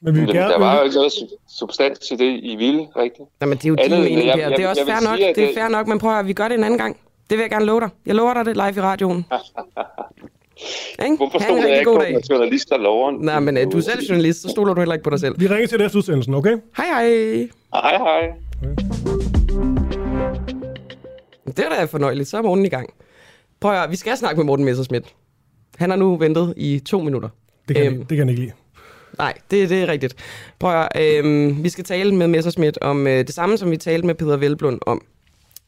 Men 0.00 0.14
vi 0.14 0.20
vil 0.20 0.26
Men 0.26 0.36
gerne... 0.36 0.52
der 0.52 0.58
var 0.58 0.78
jo 0.78 0.82
ikke 0.84 0.96
noget 0.96 1.10
su- 1.12 1.56
substans 1.58 2.10
i 2.10 2.16
det, 2.16 2.40
I 2.42 2.56
ville, 2.56 2.86
rigtigt? 2.96 3.28
Jamen, 3.40 3.56
det 3.58 3.64
er 3.64 3.68
jo 3.68 3.76
Andet 3.78 3.90
din 3.90 4.00
mening, 4.04 4.26
jeg- 4.38 4.50
Det 4.56 4.64
er 4.64 4.68
også 4.68 4.82
fair 4.86 5.10
nok. 5.10 5.18
Det 5.36 5.44
er 5.44 5.54
fair 5.60 5.68
nok, 5.68 5.86
men 5.86 5.98
prøv 5.98 6.18
at 6.18 6.26
vi 6.26 6.32
gør 6.32 6.48
det 6.48 6.58
en 6.58 6.64
anden 6.64 6.78
gang. 6.78 6.96
Det 7.30 7.38
vil 7.38 7.42
jeg 7.42 7.50
gerne 7.50 7.64
love 7.64 7.80
dig. 7.80 7.88
Jeg 8.06 8.14
lover 8.14 8.34
dig 8.34 8.44
det 8.44 8.56
live 8.56 8.76
i 8.76 8.80
radioen. 8.80 9.24
Ikke? 11.04 11.16
Hvorfor 11.16 11.38
en 11.38 11.58
jeg 11.68 11.78
ikke 11.78 11.84
god 11.90 11.96
på, 11.98 12.02
dag. 12.02 12.16
at 12.16 12.30
journalister 12.30 12.76
lover? 12.76 13.10
Nej, 13.10 13.40
men 13.40 13.56
øh, 13.56 13.72
du 13.72 13.76
er 13.76 13.80
selv 13.80 14.00
journalist, 14.08 14.42
så 14.42 14.48
stoler 14.48 14.74
du 14.74 14.80
heller 14.80 14.94
ikke 14.94 15.04
på 15.04 15.10
dig 15.10 15.20
selv. 15.20 15.40
Vi 15.40 15.46
ringer 15.48 15.66
til 15.66 15.78
det 15.78 15.84
efter 15.86 15.98
udsendelsen, 15.98 16.34
okay? 16.34 16.56
Hej, 16.76 16.86
hej. 16.86 17.48
Hej, 17.74 17.96
hej. 17.98 18.32
Det 21.46 21.58
er 21.58 21.68
da 21.78 21.84
fornøjeligt. 21.84 22.28
Så 22.28 22.38
er 22.38 22.42
morgen 22.42 22.64
i 22.64 22.68
gang. 22.68 22.90
Prøv 23.60 23.72
at 23.72 23.78
høre, 23.78 23.90
vi 23.90 23.96
skal 23.96 24.16
snakke 24.16 24.36
med 24.36 24.44
Morten 24.44 24.64
Messerschmidt. 24.64 25.14
Han 25.78 25.90
har 25.90 25.96
nu 25.96 26.16
ventet 26.16 26.54
i 26.56 26.78
to 26.86 27.00
minutter. 27.00 27.28
Det 27.68 27.76
kan, 27.76 27.86
Øhm. 27.86 27.94
øhm. 27.94 28.00
det 28.06 28.08
kan 28.08 28.18
han 28.18 28.28
ikke 28.28 28.40
lide. 28.40 28.52
Nej, 29.18 29.34
det, 29.50 29.70
det 29.70 29.82
er 29.82 29.88
rigtigt. 29.88 30.14
Prøv 30.58 30.70
at, 30.70 30.88
høre, 30.96 31.18
øhm, 31.18 31.64
vi 31.64 31.68
skal 31.68 31.84
tale 31.84 32.14
med 32.14 32.26
Messerschmidt 32.28 32.78
om 32.80 33.06
øh, 33.06 33.18
det 33.18 33.34
samme, 33.34 33.56
som 33.58 33.70
vi 33.70 33.76
talte 33.76 34.06
med 34.06 34.14
Peter 34.14 34.36
Velblund 34.36 34.78
om. 34.86 35.02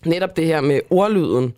Netop 0.07 0.37
det 0.37 0.47
her 0.47 0.61
med 0.61 0.81
ordlyden 0.91 1.55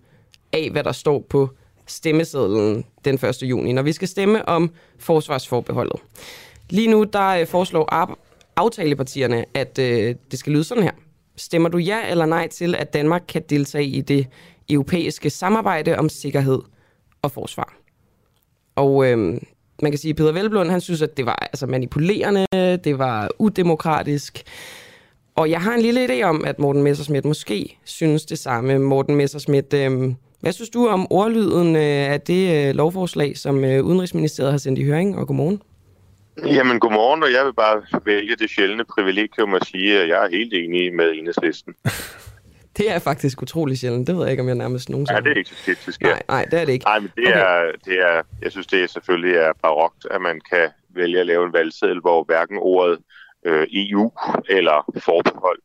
af, 0.53 0.69
hvad 0.73 0.85
der 0.85 0.93
står 0.93 1.25
på 1.29 1.49
stemmesedlen 1.87 2.85
den 3.05 3.15
1. 3.15 3.43
juni, 3.43 3.73
når 3.73 3.83
vi 3.83 3.93
skal 3.93 4.09
stemme 4.09 4.49
om 4.49 4.71
forsvarsforbeholdet. 4.99 6.01
Lige 6.71 6.89
nu 6.89 7.05
der 7.05 7.29
øh, 7.29 7.47
foreslår 7.47 8.17
aftalepartierne, 8.57 9.45
at 9.55 9.79
øh, 9.79 10.15
det 10.31 10.39
skal 10.39 10.53
lyde 10.53 10.65
sådan 10.65 10.83
her. 10.83 10.93
Stemmer 11.37 11.69
du 11.69 11.79
ja 11.79 12.11
eller 12.11 12.27
nej 12.27 12.49
til, 12.49 12.75
at 12.75 12.93
Danmark 12.95 13.23
kan 13.29 13.43
deltage 13.51 13.85
i 13.85 14.01
det 14.01 14.27
europæiske 14.71 15.31
samarbejde 15.31 15.99
om 15.99 16.09
sikkerhed 16.09 16.59
og 17.23 17.33
forsvar? 17.33 17.77
Og 18.77 19.07
øh, 19.07 19.19
man 19.83 19.93
kan 19.93 19.99
sige, 19.99 20.11
at 20.11 20.17
Peter 20.17 20.33
Velblund, 20.33 20.71
han 20.71 20.81
synes, 20.81 21.03
at 21.03 21.17
det 21.17 21.27
var 21.27 21.49
altså 21.53 21.67
manipulerende, 21.67 22.47
det 22.77 22.99
var 22.99 23.29
udemokratisk. 23.39 24.43
Og 25.35 25.51
jeg 25.51 25.61
har 25.61 25.75
en 25.75 25.81
lille 25.81 26.07
idé 26.07 26.23
om, 26.23 26.45
at 26.45 26.59
Morten 26.59 26.83
Messerschmidt 26.83 27.25
måske 27.25 27.79
synes 27.85 28.25
det 28.25 28.39
samme. 28.39 28.79
Morten 28.79 29.17
Messerschmidt, 29.17 29.75
øh, 29.75 30.15
hvad 30.41 30.53
synes 30.53 30.71
du 30.71 30.89
om 30.89 31.07
ordlyden 31.13 31.77
øh, 31.77 32.13
af 32.13 32.21
det 32.21 32.69
øh, 32.69 32.75
lovforslag, 32.75 33.37
som 33.37 33.65
øh, 33.65 33.85
Udenrigsministeriet 33.85 34.53
har 34.53 34.59
sendt 34.59 34.79
i 34.79 34.85
høring? 34.85 35.19
Og 35.19 35.27
godmorgen. 35.27 35.63
Jamen, 36.47 36.81
godmorgen, 36.81 37.23
og 37.23 37.33
jeg 37.33 37.45
vil 37.47 37.53
bare 37.53 37.83
vælge 38.05 38.37
det 38.37 38.51
sjældne 38.51 38.85
privilegium 38.85 39.55
at 39.55 39.67
sige, 39.67 39.99
at 40.03 40.09
jeg 40.09 40.25
er 40.25 40.29
helt 40.31 40.55
enig 40.55 40.95
med 40.95 41.13
enhedslisten. 41.13 41.75
Det 42.77 42.91
er 42.91 42.99
faktisk 42.99 43.43
utrolig 43.43 43.79
sjældent. 43.79 44.07
Det 44.07 44.17
ved 44.17 44.23
jeg 44.23 44.31
ikke, 44.31 44.41
om 44.43 44.49
jeg 44.49 44.57
nærmest 44.57 44.89
nogensinde... 44.89 45.19
Ja, 45.19 45.25
det 45.25 45.33
er 45.33 45.37
ikke 45.37 45.51
så 45.51 45.65
tit, 45.65 45.79
det 45.87 45.95
sker. 45.95 46.07
Nej, 46.07 46.23
nej, 46.29 46.45
det 46.45 46.61
er 46.61 46.65
det 46.65 46.73
ikke. 46.73 46.85
Nej, 46.85 46.99
men 46.99 47.11
det, 47.17 47.27
Okay. 47.29 47.39
er, 47.39 47.73
det 47.85 48.01
er, 48.01 48.23
jeg 48.43 48.51
synes, 48.53 48.67
det 48.67 48.83
er 48.83 48.87
selvfølgelig 48.87 49.37
er 49.37 49.53
barokt, 49.63 50.07
at 50.11 50.21
man 50.21 50.41
kan 50.53 50.69
vælge 50.95 51.21
at 51.21 51.27
lave 51.27 51.47
en 51.47 51.53
valgseddel, 51.53 52.01
hvor 52.01 52.25
hverken 52.25 52.59
ordet 52.61 52.99
øh, 53.47 53.67
EU 53.73 54.13
eller 54.49 54.93
forbehold 54.99 55.59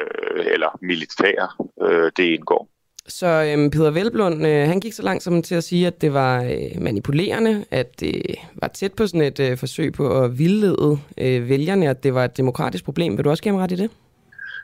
øh, 0.00 0.46
eller 0.46 0.78
militær, 0.82 1.56
øh, 1.82 2.10
det 2.16 2.24
indgår. 2.24 2.68
Så 3.08 3.26
øhm, 3.26 3.70
Peter 3.70 3.90
Velblund, 3.90 4.46
øh, 4.46 4.68
han 4.68 4.80
gik 4.80 4.92
så 4.92 5.02
langt 5.02 5.22
som 5.22 5.42
til 5.42 5.54
at 5.54 5.64
sige, 5.64 5.86
at 5.86 6.00
det 6.00 6.12
var 6.14 6.42
øh, 6.42 6.82
manipulerende, 6.82 7.64
at 7.70 8.00
det 8.00 8.22
var 8.54 8.68
tæt 8.68 8.92
på 8.92 9.06
sådan 9.06 9.20
et 9.20 9.40
øh, 9.40 9.58
forsøg 9.58 9.92
på 9.92 10.22
at 10.22 10.38
vildlede 10.38 10.98
øh, 11.18 11.48
vælgerne, 11.48 11.88
at 11.88 12.02
det 12.02 12.14
var 12.14 12.24
et 12.24 12.36
demokratisk 12.36 12.84
problem. 12.84 13.16
Vil 13.16 13.24
du 13.24 13.30
også 13.30 13.42
give 13.42 13.52
ham 13.54 13.60
ret 13.60 13.72
i 13.72 13.76
det? 13.76 13.90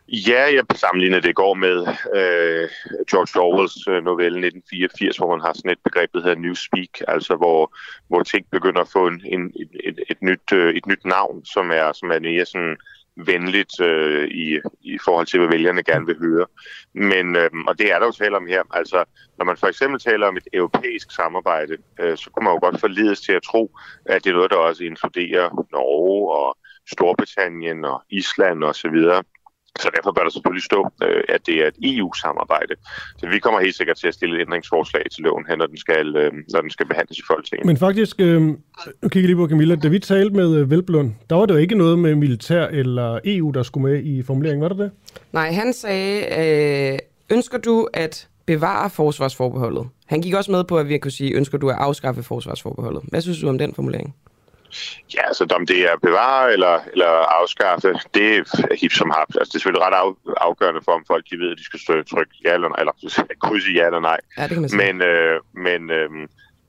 Ja, 0.08 0.42
jeg 0.54 0.64
sammenligner 0.74 1.20
det 1.20 1.28
i 1.28 1.32
går 1.42 1.54
med 1.54 1.76
øh, 2.18 2.68
George 3.10 3.40
Orwells 3.40 3.88
øh, 3.88 4.04
novelle 4.04 4.38
1984, 4.46 5.16
hvor 5.16 5.30
man 5.36 5.40
har 5.40 5.52
sådan 5.52 5.70
et 5.70 5.84
begreb, 5.84 6.10
der 6.12 6.22
hedder 6.22 6.42
newspeak, 6.44 6.92
altså 7.08 7.36
hvor, 7.36 7.76
hvor 8.08 8.22
ting 8.22 8.46
begynder 8.50 8.80
at 8.80 8.92
få 8.92 9.06
en, 9.06 9.22
en, 9.24 9.52
et, 9.84 9.98
et, 10.10 10.22
nyt, 10.22 10.52
øh, 10.52 10.74
et 10.74 10.86
nyt 10.86 11.04
navn, 11.04 11.44
som 11.44 11.70
er, 11.70 11.92
som 11.92 12.10
er 12.10 12.20
mere 12.20 12.46
sådan 12.46 12.76
venligt 13.16 13.80
øh, 13.80 14.28
i, 14.28 14.60
i 14.80 14.98
forhold 15.04 15.26
til, 15.26 15.38
hvad 15.38 15.48
vælgerne 15.48 15.82
gerne 15.82 16.06
vil 16.06 16.18
høre. 16.18 16.46
Men, 16.94 17.36
øh, 17.36 17.50
og 17.66 17.78
det 17.78 17.92
er 17.92 17.98
der 17.98 18.06
jo 18.06 18.12
tale 18.12 18.36
om 18.36 18.46
her. 18.46 18.62
Altså, 18.70 19.04
når 19.38 19.44
man 19.44 19.56
for 19.56 19.66
eksempel 19.66 20.00
taler 20.00 20.26
om 20.26 20.36
et 20.36 20.48
europæisk 20.52 21.10
samarbejde, 21.14 21.76
øh, 22.00 22.16
så 22.16 22.30
kunne 22.30 22.44
man 22.44 22.54
jo 22.54 22.60
godt 22.60 22.80
forledes 22.80 23.20
til 23.20 23.32
at 23.32 23.42
tro, 23.42 23.76
at 24.06 24.24
det 24.24 24.30
er 24.30 24.34
noget, 24.34 24.50
der 24.50 24.56
også 24.56 24.84
inkluderer 24.84 25.66
Norge 25.72 26.32
og 26.38 26.58
Storbritannien 26.92 27.84
og 27.84 28.02
Island 28.10 28.64
osv. 28.64 28.94
Og 28.94 29.14
så 29.14 29.22
derfor 29.80 30.12
bør 30.12 30.22
der 30.22 30.30
selvfølgelig 30.30 30.64
stå, 30.64 30.90
øh, 31.02 31.22
at 31.28 31.46
det 31.46 31.56
er 31.62 31.66
et 31.66 31.78
EU-samarbejde. 31.82 32.74
Så 33.16 33.28
vi 33.28 33.38
kommer 33.38 33.60
helt 33.60 33.76
sikkert 33.76 33.96
til 33.96 34.08
at 34.08 34.14
stille 34.14 34.36
et 34.36 34.40
ændringsforslag 34.40 35.02
til 35.12 35.22
loven 35.22 35.44
her, 35.48 35.56
når 35.56 35.66
den 35.66 35.76
skal, 35.76 36.16
øh, 36.16 36.32
når 36.52 36.60
den 36.60 36.70
skal 36.70 36.86
behandles 36.86 37.18
i 37.18 37.22
Folketinget. 37.26 37.66
Men 37.66 37.76
faktisk, 37.76 38.20
øh, 38.20 38.42
nu 39.02 39.08
kigger 39.08 39.26
lige 39.26 39.36
på 39.36 39.48
Camilla, 39.48 39.74
da 39.74 39.88
vi 39.88 39.98
talte 39.98 40.36
med 40.36 40.56
øh, 40.56 40.70
Velblund, 40.70 41.10
der 41.30 41.36
var 41.36 41.46
det 41.46 41.54
jo 41.54 41.58
ikke 41.58 41.74
noget 41.74 41.98
med 41.98 42.14
militær 42.14 42.66
eller 42.66 43.18
EU, 43.24 43.50
der 43.50 43.62
skulle 43.62 43.92
med 43.92 44.02
i 44.04 44.22
formuleringen, 44.22 44.62
var 44.62 44.68
det 44.68 44.78
det? 44.78 44.90
Nej, 45.32 45.52
han 45.52 45.72
sagde, 45.72 46.14
øh, 46.92 46.98
ønsker 47.30 47.58
du 47.58 47.88
at 47.94 48.28
bevare 48.46 48.90
forsvarsforbeholdet? 48.90 49.88
Han 50.06 50.20
gik 50.20 50.34
også 50.34 50.50
med 50.50 50.64
på, 50.64 50.78
at 50.78 50.88
vi 50.88 50.98
kunne 50.98 51.10
sige, 51.10 51.34
ønsker 51.34 51.58
du 51.58 51.70
at 51.70 51.76
afskaffe 51.78 52.22
forsvarsforbeholdet? 52.22 53.02
Hvad 53.08 53.20
synes 53.20 53.40
du 53.40 53.48
om 53.48 53.58
den 53.58 53.74
formulering? 53.74 54.14
Ja, 55.14 55.22
så 55.22 55.44
altså, 55.44 55.56
om 55.56 55.66
det 55.66 55.80
er 55.90 55.96
bevare 56.02 56.52
eller, 56.52 56.80
eller 56.92 57.12
afskaffe, 57.40 57.88
det 58.14 58.36
er 58.36 58.76
hip 58.80 58.92
som 58.92 59.10
har. 59.10 59.24
Altså, 59.24 59.38
det 59.38 59.54
er 59.54 59.58
selvfølgelig 59.58 59.86
ret 59.86 59.94
af, 59.94 60.14
afgørende 60.36 60.80
for, 60.84 60.92
om 60.92 61.04
folk 61.06 61.24
de 61.30 61.36
ved, 61.36 61.52
at 61.52 61.58
de 61.58 61.64
skal 61.64 61.80
stå 61.80 62.02
trykke 62.02 62.34
ja 62.44 62.54
eller 62.54 62.68
eller 62.68 62.92
krydse 63.44 63.70
ja 63.70 63.86
eller 63.86 64.00
nej. 64.00 64.20
Ja, 64.38 64.42
det 64.42 64.50
kan 64.50 64.60
man 64.60 64.70
sige. 64.70 64.92
Men, 64.92 65.02
øh, 65.02 65.40
men 65.52 65.90
øh, 65.90 66.10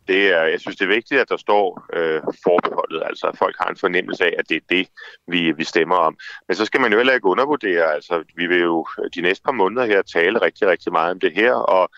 det 0.07 0.33
er, 0.33 0.43
jeg 0.43 0.59
synes, 0.59 0.77
det 0.77 0.85
er 0.85 0.95
vigtigt, 0.95 1.21
at 1.21 1.29
der 1.29 1.37
står 1.37 1.85
øh, 1.93 2.21
forbeholdet, 2.43 3.03
altså 3.05 3.27
at 3.27 3.37
folk 3.37 3.55
har 3.59 3.69
en 3.69 3.77
fornemmelse 3.77 4.23
af, 4.25 4.33
at 4.39 4.49
det 4.49 4.57
er 4.57 4.65
det, 4.69 4.87
vi, 5.27 5.51
vi 5.51 5.63
stemmer 5.63 5.95
om. 5.95 6.17
Men 6.47 6.55
så 6.57 6.65
skal 6.65 6.81
man 6.81 6.91
jo 6.91 6.97
heller 6.97 7.13
ikke 7.13 7.27
undervurdere, 7.27 7.93
altså 7.93 8.23
vi 8.35 8.47
vil 8.47 8.61
jo 8.61 8.87
de 9.15 9.21
næste 9.21 9.43
par 9.43 9.51
måneder 9.51 9.85
her 9.85 10.01
tale 10.01 10.41
rigtig, 10.41 10.67
rigtig 10.67 10.91
meget 10.91 11.11
om 11.11 11.19
det 11.19 11.33
her, 11.35 11.53
og 11.53 11.89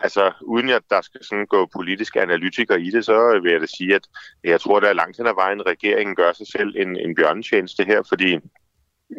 altså 0.00 0.32
uden 0.42 0.70
at 0.70 0.82
der 0.90 1.00
skal 1.00 1.24
sådan 1.24 1.46
gå 1.46 1.66
politiske 1.66 2.22
analytiker 2.22 2.76
i 2.76 2.90
det, 2.90 3.04
så 3.04 3.40
vil 3.42 3.52
jeg 3.52 3.60
da 3.60 3.66
sige, 3.66 3.94
at 3.94 4.02
jeg 4.44 4.60
tror, 4.60 4.80
der 4.80 4.88
er 4.88 4.92
langt 4.92 5.16
hen 5.16 5.26
ad 5.26 5.34
vejen, 5.34 5.66
regeringen 5.66 6.16
gør 6.16 6.32
sig 6.32 6.46
selv 6.46 6.74
en, 6.76 6.96
en 6.96 7.14
bjørnetjeneste 7.14 7.84
her, 7.84 8.02
fordi 8.08 8.38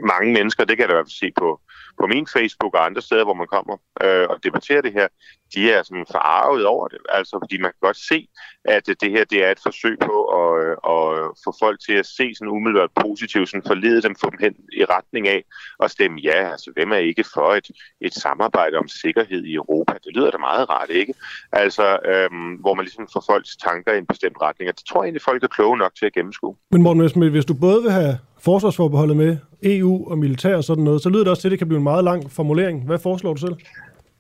mange 0.04 0.34
mennesker, 0.34 0.66
det 0.66 0.78
kan 0.78 0.82
jeg 0.82 0.90
da 0.90 0.94
i 0.94 0.98
hvert 0.98 1.12
fald 1.12 1.24
se 1.26 1.32
på, 1.38 1.60
på 2.00 2.08
min 2.08 2.28
Facebook 2.28 2.74
og 2.74 2.86
andre 2.86 3.02
steder, 3.02 3.24
hvor 3.24 3.34
man 3.34 3.48
kommer 3.48 3.76
øh, 4.04 4.26
og 4.30 4.44
debatterer 4.44 4.82
det 4.82 4.94
her, 4.94 5.08
de 5.56 5.72
er 5.72 5.84
sådan 5.84 6.06
forarvet 6.12 6.66
over 6.66 6.88
det. 6.88 7.00
Altså, 7.10 7.40
fordi 7.44 7.58
man 7.58 7.72
kan 7.72 7.88
godt 7.88 7.98
se, 7.98 8.28
at 8.66 8.88
det 9.02 9.12
her 9.12 9.24
det 9.24 9.46
er 9.46 9.52
et 9.52 9.60
forsøg 9.64 9.96
på 10.00 10.16
at, 10.42 10.52
øh, 10.66 10.72
at 10.96 11.06
få 11.44 11.50
folk 11.60 11.78
til 11.86 11.94
at 11.94 12.06
se 12.06 12.26
sådan 12.36 12.54
umiddelbart 12.58 12.92
positivt, 13.06 13.50
sådan 13.50 13.68
forlede 13.68 14.02
dem, 14.02 14.16
få 14.16 14.30
dem 14.30 14.40
hen 14.46 14.56
i 14.80 14.84
retning 14.86 15.28
af 15.28 15.44
at 15.84 15.92
stemme 15.92 16.20
ja. 16.20 16.52
Altså, 16.52 16.72
hvem 16.76 16.92
er 16.92 16.98
ikke 17.12 17.26
for 17.34 17.50
et, 17.60 17.68
et 18.02 18.14
samarbejde 18.14 18.78
om 18.78 18.88
sikkerhed 18.88 19.44
i 19.44 19.54
Europa? 19.54 19.94
Det 19.94 20.16
lyder 20.16 20.32
da 20.32 20.38
meget 20.38 20.70
rart, 20.70 20.90
ikke? 20.90 21.14
Altså, 21.52 22.00
øhm, 22.12 22.54
hvor 22.54 22.74
man 22.74 22.86
ligesom 22.86 23.08
får 23.14 23.24
folks 23.32 23.58
tanker 23.58 23.94
i 23.94 23.98
en 23.98 24.06
bestemt 24.06 24.38
retning. 24.42 24.70
Og 24.70 24.76
det 24.78 24.86
tror 24.86 25.04
jeg 25.04 25.08
egentlig, 25.08 25.22
folk 25.22 25.44
er 25.44 25.48
kloge 25.48 25.78
nok 25.78 25.96
til 25.96 26.06
at 26.06 26.14
gennemskue. 26.14 26.56
Men 26.72 26.82
Morten 26.82 27.32
hvis 27.32 27.46
du 27.46 27.54
både 27.54 27.82
vil 27.82 27.92
have 27.92 28.18
forsvarsforbeholdet 28.44 29.18
med, 29.18 29.38
EU 29.64 30.10
og 30.12 30.18
militær 30.18 30.56
og 30.56 30.64
sådan 30.64 30.84
noget, 30.84 31.02
så 31.02 31.10
lyder 31.10 31.24
det 31.24 31.32
også 31.32 31.42
til, 31.42 31.48
at 31.48 31.52
det 31.52 31.60
kan 31.60 31.68
blive 31.68 31.78
en 31.78 31.84
meget 31.84 32.04
lang 32.04 32.32
formulering. 32.32 32.86
Hvad 32.86 33.00
foreslår 33.00 33.34
du 33.34 33.40
selv? 33.40 33.56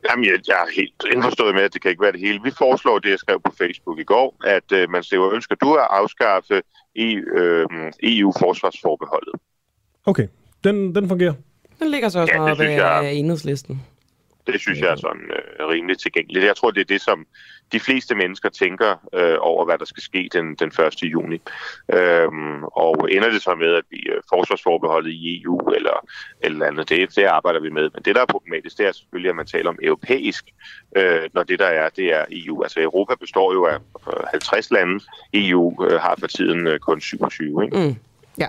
Jamen, 0.09 0.25
jeg, 0.25 0.39
jeg 0.47 0.53
er 0.53 0.71
helt 0.75 1.03
indforstået 1.13 1.55
med, 1.55 1.63
at 1.63 1.73
det 1.73 1.81
kan 1.81 1.91
ikke 1.91 2.01
være 2.01 2.11
det 2.11 2.19
hele. 2.19 2.39
Vi 2.43 2.51
foreslår 2.57 2.99
det, 2.99 3.09
jeg 3.09 3.19
skrev 3.19 3.41
på 3.45 3.51
Facebook 3.57 3.99
i 3.99 4.03
går, 4.03 4.35
at 4.45 4.71
øh, 4.71 4.89
man 4.89 5.03
siger, 5.03 5.33
ønsker 5.33 5.55
du 5.55 5.73
at 5.73 5.87
afskaffe 5.89 6.61
e, 6.95 7.05
øh, 7.37 7.65
EU-forsvarsforbeholdet? 8.03 9.33
Okay, 10.05 10.27
den, 10.63 10.95
den 10.95 11.07
fungerer. 11.07 11.33
Den 11.79 11.91
ligger 11.91 12.09
så 12.09 12.19
også 12.19 12.33
ja, 12.33 12.39
meget 12.39 13.05
af 13.05 13.11
enhedslisten. 13.13 13.81
Det 14.47 14.59
synes 14.59 14.79
jeg 14.79 14.91
er 14.91 14.95
sådan 14.95 15.31
øh, 15.31 15.67
rimelig 15.67 15.97
tilgængeligt. 15.99 16.45
Jeg 16.45 16.55
tror, 16.55 16.71
det 16.71 16.81
er 16.81 16.85
det, 16.85 17.01
som 17.01 17.25
de 17.71 17.79
fleste 17.79 18.15
mennesker 18.15 18.49
tænker 18.49 18.91
øh, 19.13 19.37
over, 19.39 19.65
hvad 19.65 19.77
der 19.77 19.85
skal 19.85 20.03
ske 20.03 20.29
den, 20.33 20.55
den 20.55 20.67
1. 20.67 21.03
juni. 21.03 21.41
Øhm, 21.93 22.63
og 22.63 23.11
ender 23.11 23.29
det 23.29 23.41
så 23.41 23.55
med, 23.55 23.75
at 23.75 23.83
vi 23.91 23.97
øh, 23.97 24.21
forsvarsforbeholdet 24.29 25.11
i 25.11 25.43
EU 25.43 25.57
eller 25.59 26.05
eller 26.41 26.65
andet, 26.65 26.89
det, 26.89 27.15
det 27.15 27.23
arbejder 27.23 27.59
vi 27.59 27.69
med. 27.69 27.89
Men 27.93 28.03
det, 28.05 28.15
der 28.15 28.21
er 28.21 28.25
problematisk, 28.25 28.77
det 28.77 28.87
er 28.87 28.91
selvfølgelig, 28.91 29.29
at 29.29 29.35
man 29.35 29.45
taler 29.45 29.69
om 29.69 29.79
europæisk, 29.83 30.45
øh, 30.95 31.29
når 31.33 31.43
det, 31.43 31.59
der 31.59 31.65
er, 31.65 31.89
det 31.89 32.13
er 32.13 32.25
EU. 32.31 32.63
Altså 32.63 32.81
Europa 32.81 33.15
består 33.15 33.53
jo 33.53 33.65
af 33.65 33.77
50 34.31 34.71
lande. 34.71 35.03
EU 35.33 35.85
øh, 35.85 35.99
har 35.99 36.15
for 36.19 36.27
tiden 36.27 36.67
øh, 36.67 36.79
kun 36.79 37.01
27. 37.01 37.63
Ikke? 37.65 37.77
Mm. 37.77 37.95
Ja. 38.37 38.47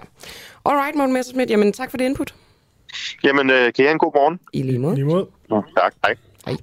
Alright, 0.64 0.96
Morten 0.96 1.12
Messersmith. 1.12 1.50
Jamen, 1.50 1.72
tak 1.72 1.90
for 1.90 1.96
det 1.96 2.04
input. 2.04 2.34
Jamen, 3.24 3.50
øh, 3.50 3.72
kan 3.72 3.74
I 3.78 3.82
have 3.82 3.92
en 3.92 3.98
god 3.98 4.12
morgen? 4.14 4.40
I 4.52 4.62
lige 4.62 4.78
måde. 4.78 4.92
I 4.92 4.96
lige 4.96 5.06
måde. 5.06 5.26
Tak, 5.76 5.94
hej. 6.04 6.16
Hej. 6.46 6.56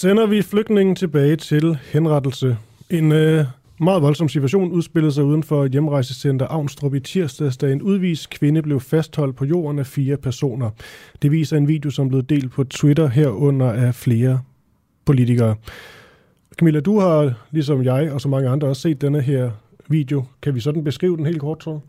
Sender 0.00 0.26
vi 0.26 0.42
flygtningen 0.42 0.96
tilbage 0.96 1.36
til 1.36 1.78
henrettelse. 1.92 2.56
En 2.90 3.12
øh, 3.12 3.44
meget 3.80 4.02
voldsom 4.02 4.28
situation 4.28 4.72
udspillede 4.72 5.12
sig 5.12 5.24
uden 5.24 5.42
for 5.42 5.66
hjemrejsecenter 5.66 6.46
Avnstrup 6.46 6.94
i 6.94 7.00
tirsdags, 7.00 7.56
da 7.56 7.72
en 7.72 7.82
udvist 7.82 8.30
kvinde 8.30 8.62
blev 8.62 8.80
fastholdt 8.80 9.36
på 9.36 9.44
jorden 9.44 9.78
af 9.78 9.86
fire 9.86 10.16
personer. 10.16 10.70
Det 11.22 11.30
viser 11.30 11.56
en 11.56 11.68
video, 11.68 11.90
som 11.90 12.08
blev 12.08 12.22
delt 12.22 12.52
på 12.52 12.64
Twitter 12.64 13.08
herunder 13.08 13.72
af 13.72 13.94
flere 13.94 14.40
politikere. 15.04 15.54
Camilla, 16.58 16.80
du 16.80 16.98
har, 16.98 17.34
ligesom 17.50 17.84
jeg 17.84 18.12
og 18.12 18.20
så 18.20 18.28
mange 18.28 18.48
andre, 18.48 18.68
også 18.68 18.82
set 18.82 19.00
denne 19.00 19.20
her 19.20 19.50
video. 19.88 20.24
Kan 20.42 20.54
vi 20.54 20.60
sådan 20.60 20.84
beskrive 20.84 21.16
den 21.16 21.26
helt 21.26 21.40
kort, 21.40 21.58
tror 21.58 21.72
jeg? 21.72 21.80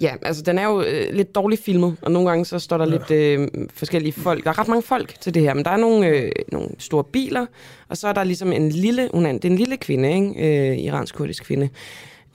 Ja, 0.00 0.14
altså 0.22 0.42
den 0.42 0.58
er 0.58 0.64
jo 0.64 0.82
øh, 0.82 1.14
lidt 1.14 1.34
dårligt 1.34 1.62
filmet, 1.62 1.96
og 2.02 2.10
nogle 2.10 2.28
gange 2.28 2.44
så 2.44 2.58
står 2.58 2.78
der 2.78 2.84
ja. 2.84 2.90
lidt 2.90 3.10
øh, 3.10 3.48
forskellige 3.74 4.12
folk. 4.12 4.44
Der 4.44 4.50
er 4.50 4.58
ret 4.58 4.68
mange 4.68 4.82
folk 4.82 5.20
til 5.20 5.34
det 5.34 5.42
her, 5.42 5.54
men 5.54 5.64
der 5.64 5.70
er 5.70 5.76
nogle, 5.76 6.06
øh, 6.06 6.32
nogle 6.52 6.68
store 6.78 7.04
biler, 7.04 7.46
og 7.88 7.96
så 7.96 8.08
er 8.08 8.12
der 8.12 8.24
ligesom 8.24 8.52
en 8.52 8.68
lille, 8.68 9.10
hun 9.14 9.26
er, 9.26 9.32
det 9.32 9.44
er 9.44 9.50
en 9.50 9.58
lille 9.58 9.76
kvinde, 9.76 10.14
ikke? 10.14 10.70
Øh, 10.70 10.78
iransk-kurdisk 10.78 11.44
kvinde, 11.44 11.68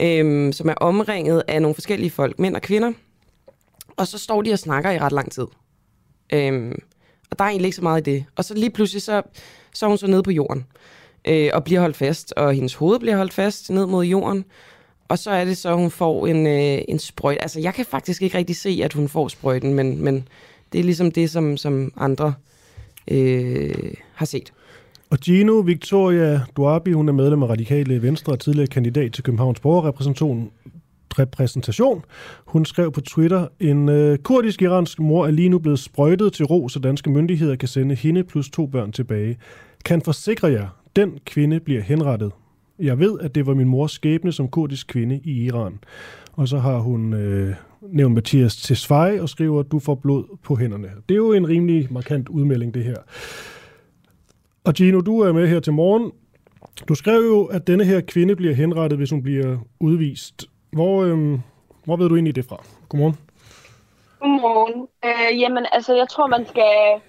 øh, 0.01 0.53
som 0.53 0.69
er 0.69 0.73
omringet 0.73 1.43
af 1.47 1.61
nogle 1.61 1.75
forskellige 1.75 2.09
folk, 2.09 2.39
mænd 2.39 2.55
og 2.55 2.61
kvinder. 2.61 2.91
Og 3.97 4.07
så 4.07 4.17
står 4.17 4.41
de 4.41 4.53
og 4.53 4.59
snakker 4.59 4.91
i 4.91 4.99
ret 4.99 5.11
lang 5.11 5.31
tid. 5.31 5.47
Øh, 6.33 6.71
og 7.31 7.39
der 7.39 7.45
er 7.45 7.49
egentlig 7.49 7.67
ikke 7.67 7.75
så 7.75 7.83
meget 7.83 8.07
i 8.07 8.11
det. 8.11 8.25
Og 8.35 8.45
så 8.45 8.53
lige 8.53 8.69
pludselig, 8.69 9.01
så, 9.01 9.21
så 9.73 9.85
er 9.85 9.87
hun 9.87 9.97
så 9.97 10.07
nede 10.07 10.23
på 10.23 10.31
jorden, 10.31 10.65
øh, 11.27 11.49
og 11.53 11.63
bliver 11.63 11.81
holdt 11.81 11.97
fast, 11.97 12.33
og 12.37 12.53
hendes 12.53 12.73
hoved 12.73 12.99
bliver 12.99 13.17
holdt 13.17 13.33
fast 13.33 13.69
ned 13.69 13.85
mod 13.85 14.05
jorden, 14.05 14.45
og 15.09 15.19
så 15.19 15.31
er 15.31 15.45
det 15.45 15.57
så, 15.57 15.69
at 15.69 15.75
hun 15.75 15.91
får 15.91 16.27
en, 16.27 16.47
øh, 16.47 16.81
en 16.87 16.99
sprøjt. 16.99 17.37
Altså, 17.41 17.59
jeg 17.59 17.73
kan 17.73 17.85
faktisk 17.85 18.21
ikke 18.21 18.37
rigtig 18.37 18.55
se, 18.55 18.81
at 18.83 18.93
hun 18.93 19.09
får 19.09 19.27
sprøjten, 19.27 19.73
men, 19.73 20.03
men 20.03 20.27
det 20.73 20.79
er 20.79 20.83
ligesom 20.83 21.11
det, 21.11 21.29
som, 21.29 21.57
som 21.57 21.93
andre 21.97 22.33
øh, 23.07 23.93
har 24.13 24.25
set. 24.25 24.53
Og 25.09 25.17
Gino 25.17 25.53
Victoria 25.53 26.41
Duabi, 26.57 26.91
hun 26.91 27.09
er 27.09 27.13
medlem 27.13 27.43
af 27.43 27.47
Radikale 27.47 28.01
Venstre 28.01 28.33
og 28.33 28.39
tidligere 28.39 28.67
kandidat 28.67 29.13
til 29.13 29.23
Københavns 29.23 29.59
Borgerrepræsentation. 29.59 30.51
Repræsentation. 31.19 32.05
Hun 32.45 32.65
skrev 32.65 32.91
på 32.91 33.01
Twitter, 33.01 33.47
en 33.59 33.89
øh, 33.89 34.17
kurdisk-iransk 34.17 34.99
mor 34.99 35.27
er 35.27 35.31
lige 35.31 35.49
nu 35.49 35.59
blevet 35.59 35.79
sprøjtet 35.79 36.33
til 36.33 36.45
ro, 36.45 36.69
så 36.69 36.79
danske 36.79 37.09
myndigheder 37.09 37.55
kan 37.55 37.67
sende 37.67 37.95
hende 37.95 38.23
plus 38.23 38.49
to 38.49 38.65
børn 38.65 38.91
tilbage. 38.91 39.37
Kan 39.85 40.01
forsikre 40.01 40.47
jer, 40.47 40.67
den 40.95 41.19
kvinde 41.25 41.59
bliver 41.59 41.81
henrettet. 41.81 42.31
Jeg 42.79 42.99
ved, 42.99 43.19
at 43.19 43.35
det 43.35 43.45
var 43.45 43.53
min 43.53 43.67
mors 43.67 43.91
skæbne 43.91 44.31
som 44.31 44.47
kurdisk 44.47 44.87
kvinde 44.87 45.21
i 45.23 45.45
Iran. 45.45 45.79
Og 46.33 46.47
så 46.47 46.57
har 46.57 46.77
hun 46.77 47.13
øh, 47.13 47.55
nævnt 47.81 48.15
Mathias 48.15 48.55
Tesfaye 48.55 49.21
og 49.21 49.29
skriver, 49.29 49.59
at 49.59 49.71
du 49.71 49.79
får 49.79 49.95
blod 49.95 50.37
på 50.43 50.55
hænderne. 50.55 50.91
Det 51.09 51.15
er 51.15 51.17
jo 51.17 51.33
en 51.33 51.47
rimelig 51.49 51.87
markant 51.93 52.29
udmelding, 52.29 52.73
det 52.73 52.83
her. 52.83 52.97
Og 54.63 54.73
Gino, 54.73 55.01
du 55.01 55.19
er 55.19 55.31
med 55.31 55.47
her 55.47 55.59
til 55.59 55.73
morgen. 55.73 56.11
Du 56.87 56.95
skrev 56.95 57.21
jo, 57.21 57.45
at 57.45 57.67
denne 57.67 57.85
her 57.85 58.01
kvinde 58.01 58.35
bliver 58.35 58.53
henrettet, 58.53 58.97
hvis 58.97 59.09
hun 59.09 59.23
bliver 59.23 59.57
udvist. 59.79 60.45
Hvor, 60.71 61.03
øh, 61.03 61.39
hvor 61.85 61.95
ved 61.95 62.09
du 62.09 62.15
egentlig 62.15 62.35
det 62.35 62.45
fra? 62.45 62.63
Godmorgen. 62.89 63.15
Godmorgen. 64.19 64.87
Øh, 65.05 65.41
jamen, 65.41 65.65
altså, 65.71 65.95
jeg 65.95 66.09
tror, 66.09 66.27
man 66.27 66.45
skal 66.45 67.01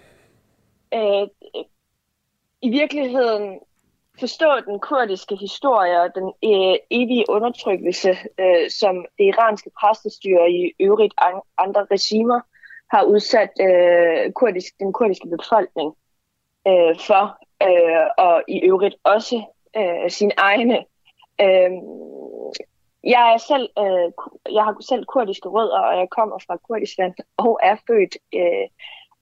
øh, 0.95 1.29
i 2.63 2.71
virkeligheden 2.71 3.59
forstå 4.21 4.61
den 4.67 4.81
kurdiske 4.81 5.37
historie 5.37 6.01
og 6.03 6.15
den 6.15 6.33
øh, 6.45 6.77
evige 6.91 7.25
undertrykkelse, 7.29 8.11
øh, 8.39 8.71
som 8.71 9.07
det 9.19 9.25
iranske 9.25 9.71
præstestyre 9.81 10.51
i 10.51 10.73
øvrigt 10.81 11.15
andre 11.59 11.87
regimer 11.91 12.41
har 12.91 13.03
udsat 13.03 13.51
øh, 13.61 14.33
kurdisk, 14.33 14.79
den 14.81 14.93
kurdiske 14.93 15.29
befolkning 15.29 15.95
øh, 16.69 16.95
for, 17.07 17.25
øh, 17.63 18.07
og 18.19 18.43
i 18.49 18.61
øvrigt 18.61 18.97
også 19.05 19.43
øh, 19.77 20.11
sine 20.11 20.33
egne. 20.37 20.79
Øh, 21.41 21.71
jeg 23.05 23.33
er 23.35 23.39
selv, 23.39 23.69
øh, 23.79 24.09
jeg 24.55 24.65
har 24.65 24.77
selv 24.81 25.05
kurdiske 25.05 25.49
rødder, 25.49 25.79
og 25.79 25.99
jeg 25.99 26.09
kommer 26.11 26.39
fra 26.47 26.57
Kurdistan 26.57 27.15
og 27.37 27.61
er 27.63 27.77
født 27.87 28.17
øh, 28.35 28.67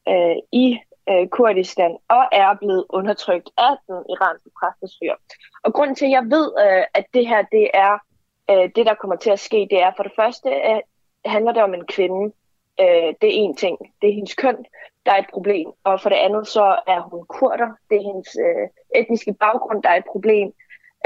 øh, 0.08 0.36
i 0.52 0.78
øh, 1.10 1.28
Kurdistan 1.28 1.96
og 2.08 2.24
er 2.32 2.54
blevet 2.60 2.84
undertrykt 2.88 3.50
af 3.58 3.74
den 3.86 3.98
iranske 4.14 4.50
præstestyre. 4.58 5.16
Og 5.64 5.72
grund 5.72 5.96
til, 5.96 6.04
at 6.04 6.10
jeg 6.10 6.24
ved, 6.36 6.52
øh, 6.64 6.84
at 6.94 7.04
det 7.14 7.28
her 7.28 7.42
det 7.42 7.70
er 7.74 7.98
Øh, 8.50 8.70
det, 8.76 8.86
der 8.86 8.94
kommer 8.94 9.16
til 9.16 9.30
at 9.30 9.40
ske, 9.40 9.68
det 9.70 9.82
er 9.82 9.92
for 9.96 10.02
det 10.02 10.12
første, 10.16 10.50
at 10.50 10.82
handler 11.24 11.52
det 11.52 11.62
om 11.62 11.74
en 11.74 11.86
kvinde. 11.86 12.34
Øh, 12.80 13.14
det 13.20 13.28
er 13.28 13.38
en 13.44 13.56
ting. 13.56 13.78
Det 14.02 14.10
er 14.10 14.14
hendes 14.14 14.34
køn, 14.34 14.56
der 15.06 15.12
er 15.12 15.18
et 15.18 15.30
problem. 15.32 15.68
Og 15.84 16.00
for 16.00 16.08
det 16.08 16.16
andet, 16.16 16.48
så 16.48 16.78
er 16.86 17.00
hun 17.00 17.24
kurder. 17.26 17.68
Det 17.90 17.96
er 17.96 18.02
hendes 18.02 18.36
øh, 18.46 19.00
etniske 19.00 19.32
baggrund, 19.32 19.82
der 19.82 19.88
er 19.88 19.96
et 19.96 20.10
problem. 20.12 20.52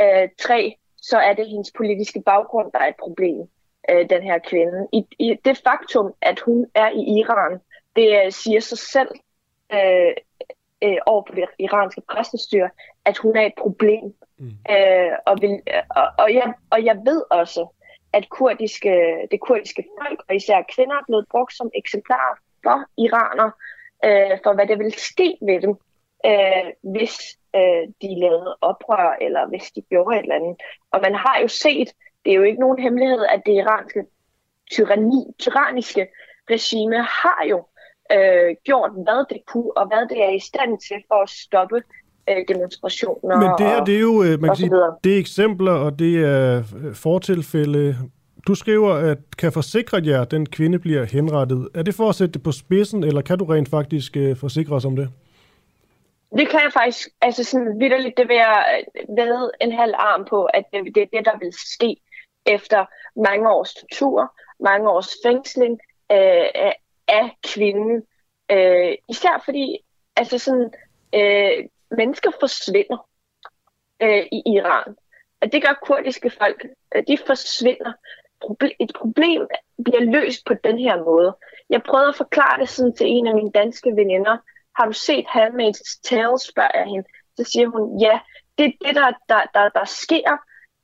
Øh, 0.01 0.29
tre, 0.39 0.77
så 0.97 1.19
er 1.19 1.33
det 1.35 1.49
hendes 1.49 1.73
politiske 1.77 2.23
baggrund, 2.27 2.73
der 2.73 2.79
er 2.79 2.89
et 2.89 3.03
problem. 3.03 3.49
Øh, 3.91 4.11
den 4.11 4.23
her 4.23 4.39
kvinde. 4.39 4.89
I, 4.93 5.07
I 5.19 5.35
det 5.45 5.63
faktum, 5.65 6.15
at 6.21 6.41
hun 6.41 6.67
er 6.75 6.91
i 6.91 7.19
Iran, 7.19 7.61
det 7.97 8.25
øh, 8.25 8.33
siger 8.33 8.61
sig 8.61 8.79
selv 8.79 9.11
øh, 9.75 10.15
øh, 10.83 10.99
over 11.07 11.23
på 11.23 11.35
det 11.35 11.45
iranske 11.59 12.03
præstestyre, 12.11 12.71
at 13.05 13.19
hun 13.19 13.37
er 13.37 13.47
et 13.47 13.55
problem. 13.59 14.15
Mm. 14.39 14.51
Øh, 14.71 15.13
og, 15.27 15.39
vil, 15.41 15.61
og, 15.97 16.09
og, 16.19 16.35
jeg, 16.35 16.53
og 16.71 16.85
jeg 16.85 16.97
ved 17.05 17.23
også, 17.31 17.67
at 18.13 18.29
kurdiske, 18.29 18.93
det 19.31 19.41
kurdiske 19.41 19.85
folk, 20.01 20.23
og 20.29 20.35
især 20.35 20.63
kvinder, 20.75 20.97
er 20.97 21.05
blevet 21.07 21.27
brugt 21.31 21.57
som 21.57 21.71
eksemplarer 21.75 22.37
for 22.63 22.85
iraner, 22.97 23.51
øh, 24.05 24.39
for 24.43 24.55
hvad 24.55 24.67
det 24.67 24.79
vil 24.79 24.93
ske 24.93 25.39
ved 25.43 25.61
dem, 25.61 25.75
øh, 26.27 26.93
hvis 26.93 27.17
øh, 27.57 27.85
de 28.03 28.21
lavede 28.21 28.57
oprør, 28.61 29.17
eller 29.21 29.47
hvis 29.47 29.71
de 29.71 29.83
gjorde 29.83 30.17
et 30.17 30.23
eller 30.23 30.35
andet. 30.35 30.57
Og 30.91 31.01
man 31.03 31.15
har 31.15 31.39
jo 31.43 31.49
set, 31.49 31.89
det 32.25 32.31
er 32.31 32.37
jo 32.37 32.43
ikke 32.43 32.61
nogen 32.61 32.79
hemmelighed, 32.79 33.25
at 33.25 33.43
det 33.47 33.53
iranske 33.53 34.05
tyranni, 34.71 35.33
tyranniske 35.39 36.07
regime 36.51 37.03
har 37.03 37.45
jo 37.51 37.65
øh, 38.17 38.57
gjort, 38.65 38.91
hvad 38.91 39.25
det 39.31 39.41
kunne, 39.47 39.77
og 39.77 39.87
hvad 39.87 40.09
det 40.09 40.25
er 40.25 40.31
i 40.31 40.41
stand 40.41 40.79
til 40.89 40.97
for 41.09 41.23
at 41.23 41.31
stoppe 41.31 41.83
øh, 42.29 42.37
demonstrationer. 42.49 43.37
Men 43.37 43.51
det 43.59 43.67
her, 43.67 43.85
det 43.85 43.97
er 43.97 44.01
jo, 44.01 44.23
øh, 44.23 44.41
man 44.41 44.49
kan 44.51 44.57
sige, 44.57 44.71
det 45.05 45.15
er 45.15 45.19
eksempler, 45.19 45.73
og 45.73 45.99
det 45.99 46.25
er 46.25 46.59
øh, 46.59 46.95
fortilfælde. 46.95 47.97
Du 48.47 48.55
skriver, 48.55 48.95
at 48.95 49.19
kan 49.39 49.53
forsikre 49.53 50.03
jer, 50.05 50.23
at 50.23 50.31
den 50.31 50.47
kvinde 50.47 50.79
bliver 50.79 51.05
henrettet. 51.05 51.69
Er 51.75 51.83
det 51.83 51.95
for 51.95 52.09
at 52.09 52.15
sætte 52.15 52.33
det 52.33 52.43
på 52.43 52.53
spidsen, 52.53 53.05
eller 53.05 53.23
kan 53.23 53.39
du 53.39 53.45
rent 53.45 53.69
faktisk 53.69 54.17
uh, 54.17 54.37
forsikre 54.37 54.75
os 54.75 54.85
om 54.85 54.97
det? 54.97 55.09
Det 56.39 56.49
kan 56.49 56.61
jeg 56.65 56.73
faktisk, 56.73 57.09
altså 57.21 57.45
sådan 57.45 57.81
vidderligt, 57.81 58.17
det 58.17 58.29
vil 58.29 58.37
jeg 58.37 58.85
ved 59.09 59.51
en 59.61 59.73
halv 59.73 59.95
arm 59.97 60.25
på, 60.31 60.45
at 60.45 60.65
det, 60.73 60.95
det 60.95 61.03
er 61.03 61.07
det, 61.13 61.25
der 61.25 61.39
vil 61.39 61.53
ske 61.53 61.97
efter 62.47 62.85
mange 63.17 63.51
års 63.51 63.75
tortur, 63.75 64.33
mange 64.61 64.91
års 64.91 65.11
fængsling 65.25 65.79
øh, 66.13 66.73
af 67.09 67.37
kvinden. 67.55 68.03
Øh, 68.51 68.95
især 69.09 69.43
fordi, 69.45 69.79
altså 70.17 70.39
sådan, 70.39 70.73
øh, 71.15 71.69
mennesker 71.91 72.31
forsvinder 72.41 73.09
øh, 74.03 74.27
i 74.33 74.43
Iran. 74.47 74.97
Og 75.41 75.53
det 75.53 75.63
gør 75.63 75.79
kurdiske 75.83 76.31
folk. 76.31 76.67
Øh, 76.95 77.03
de 77.09 77.19
forsvinder. 77.27 77.93
Et 78.81 78.93
problem 78.95 79.47
bliver 79.85 80.01
løst 80.01 80.47
på 80.47 80.55
den 80.55 80.79
her 80.79 81.05
måde. 81.05 81.37
Jeg 81.71 81.83
prøvede 81.83 82.09
at 82.09 82.15
forklare 82.17 82.61
det 82.61 82.69
sådan 82.69 82.95
til 82.95 83.07
en 83.07 83.27
af 83.27 83.35
mine 83.35 83.51
danske 83.53 83.91
veninder. 83.97 84.37
Har 84.77 84.87
du 84.87 84.93
set 84.93 85.27
Handmaid's 85.27 86.01
Tale, 86.05 86.39
spørger 86.39 86.71
jeg 86.75 86.87
hende. 86.87 87.09
Så 87.37 87.45
siger 87.45 87.69
hun, 87.69 88.01
ja, 88.01 88.21
det 88.59 88.65
er 88.67 88.87
det, 88.87 88.95
der, 88.95 89.11
der, 89.29 89.43
der, 89.55 89.69
der 89.69 89.85
sker 89.85 90.31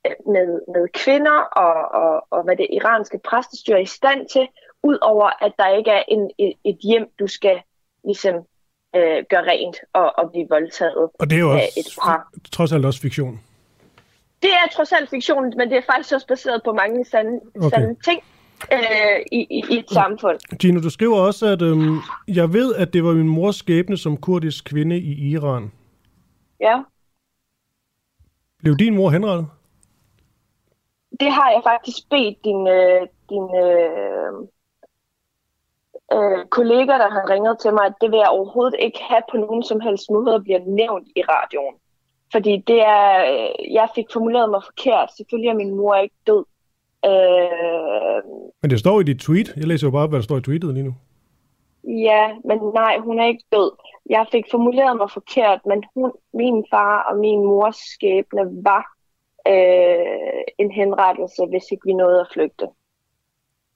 øh, 0.07 0.15
med, 0.33 0.61
med 0.73 0.87
kvinder 0.93 1.39
og, 1.63 2.01
og, 2.01 2.27
og 2.29 2.43
hvad 2.43 2.57
det 2.57 2.67
iranske 2.71 3.19
præstestyre 3.23 3.77
er 3.77 3.81
i 3.81 3.85
stand 3.85 4.29
til, 4.29 4.47
udover 4.83 5.45
at 5.45 5.53
der 5.57 5.77
ikke 5.77 5.91
er 5.91 6.03
en, 6.07 6.31
et, 6.37 6.53
et 6.63 6.77
hjem, 6.83 7.07
du 7.19 7.27
skal 7.27 7.61
ligesom 8.03 8.35
øh, 8.95 9.23
gøre 9.29 9.43
rent 9.51 9.77
og, 9.93 10.17
og 10.17 10.31
blive 10.31 10.47
voldtaget 10.49 11.09
Og 11.19 11.29
det 11.29 11.35
er 11.35 11.39
jo 11.39 11.51
også, 11.51 11.73
et 11.77 11.95
par. 12.03 12.31
trods 12.51 12.71
alt 12.71 12.85
også 12.85 13.01
fiktion. 13.01 13.39
Det 14.41 14.49
er 14.49 14.67
trods 14.75 14.91
alt 14.91 15.09
fiktion, 15.09 15.53
men 15.57 15.69
det 15.69 15.77
er 15.77 15.81
faktisk 15.93 16.13
også 16.13 16.27
baseret 16.27 16.61
på 16.65 16.73
mange 16.73 17.05
sande, 17.05 17.39
okay. 17.55 17.69
sande 17.69 17.95
ting 18.03 18.23
øh, 18.73 19.19
i, 19.31 19.47
i, 19.49 19.63
i 19.69 19.77
et 19.79 19.89
samfund. 19.89 20.57
Gino, 20.59 20.81
du 20.81 20.89
skriver 20.89 21.17
også, 21.17 21.45
at 21.45 21.61
øhm, 21.61 21.97
jeg 22.27 22.53
ved, 22.53 22.75
at 22.75 22.93
det 22.93 23.03
var 23.03 23.13
min 23.13 23.29
mors 23.29 23.55
skæbne 23.55 23.97
som 23.97 24.17
kurdisk 24.17 24.65
kvinde 24.65 24.97
i 24.97 25.29
Iran. 25.31 25.71
Ja. 26.59 26.81
Blev 28.59 28.77
din 28.77 28.95
mor 28.95 29.09
henrettet? 29.09 29.47
Det 31.19 31.31
har 31.31 31.49
jeg 31.49 31.61
faktisk 31.65 32.09
bedt 32.09 32.37
din, 32.43 32.67
øh, 32.67 33.07
din 33.29 33.43
øh, 33.65 34.47
øh, 36.13 36.45
kollega, 36.45 36.93
der 37.03 37.09
har 37.09 37.29
ringet 37.29 37.59
til 37.59 37.73
mig, 37.73 37.85
at 37.85 37.93
det 38.01 38.11
vil 38.11 38.17
jeg 38.17 38.29
overhovedet 38.29 38.75
ikke 38.79 38.99
have 39.09 39.23
på 39.31 39.37
nogen 39.37 39.63
som 39.63 39.79
helst 39.79 40.09
måde 40.09 40.35
at 40.35 40.43
bliver 40.43 40.59
nævnt 40.65 41.07
i 41.15 41.21
radioen. 41.21 41.75
Fordi 42.31 42.63
det 42.67 42.81
er, 42.81 43.05
øh, 43.31 43.73
jeg 43.73 43.87
fik 43.95 44.05
formuleret 44.13 44.49
mig 44.49 44.61
forkert. 44.63 45.09
Selvfølgelig 45.17 45.49
er 45.49 45.61
min 45.63 45.75
mor 45.75 45.95
ikke 45.95 46.15
død. 46.27 46.43
Øh, 47.05 48.21
men 48.61 48.69
det 48.71 48.79
står 48.79 48.99
i 48.99 49.03
dit 49.03 49.19
tweet. 49.19 49.53
Jeg 49.57 49.67
læser 49.67 49.87
jo 49.87 49.91
bare, 49.91 50.07
hvad 50.07 50.19
der 50.19 50.23
står 50.23 50.37
i 50.37 50.41
tweetet 50.41 50.73
lige 50.73 50.83
nu. 50.83 50.93
Ja, 51.83 52.35
men 52.45 52.57
nej, 52.73 52.97
hun 52.99 53.19
er 53.19 53.25
ikke 53.25 53.43
død. 53.51 53.71
Jeg 54.09 54.25
fik 54.31 54.45
formuleret 54.51 54.97
mig 54.97 55.11
forkert, 55.11 55.59
men 55.65 55.83
hun, 55.95 56.11
min 56.33 56.65
far 56.71 57.03
og 57.09 57.17
min 57.17 57.43
mors 57.43 57.75
skæbne 57.75 58.41
var 58.63 58.83
øh, 59.47 60.43
en 60.57 60.71
henrettelse, 60.71 61.45
hvis 61.49 61.71
ikke 61.71 61.85
vi 61.85 61.93
nåede 61.93 62.19
at 62.19 62.27
flygte. 62.33 62.67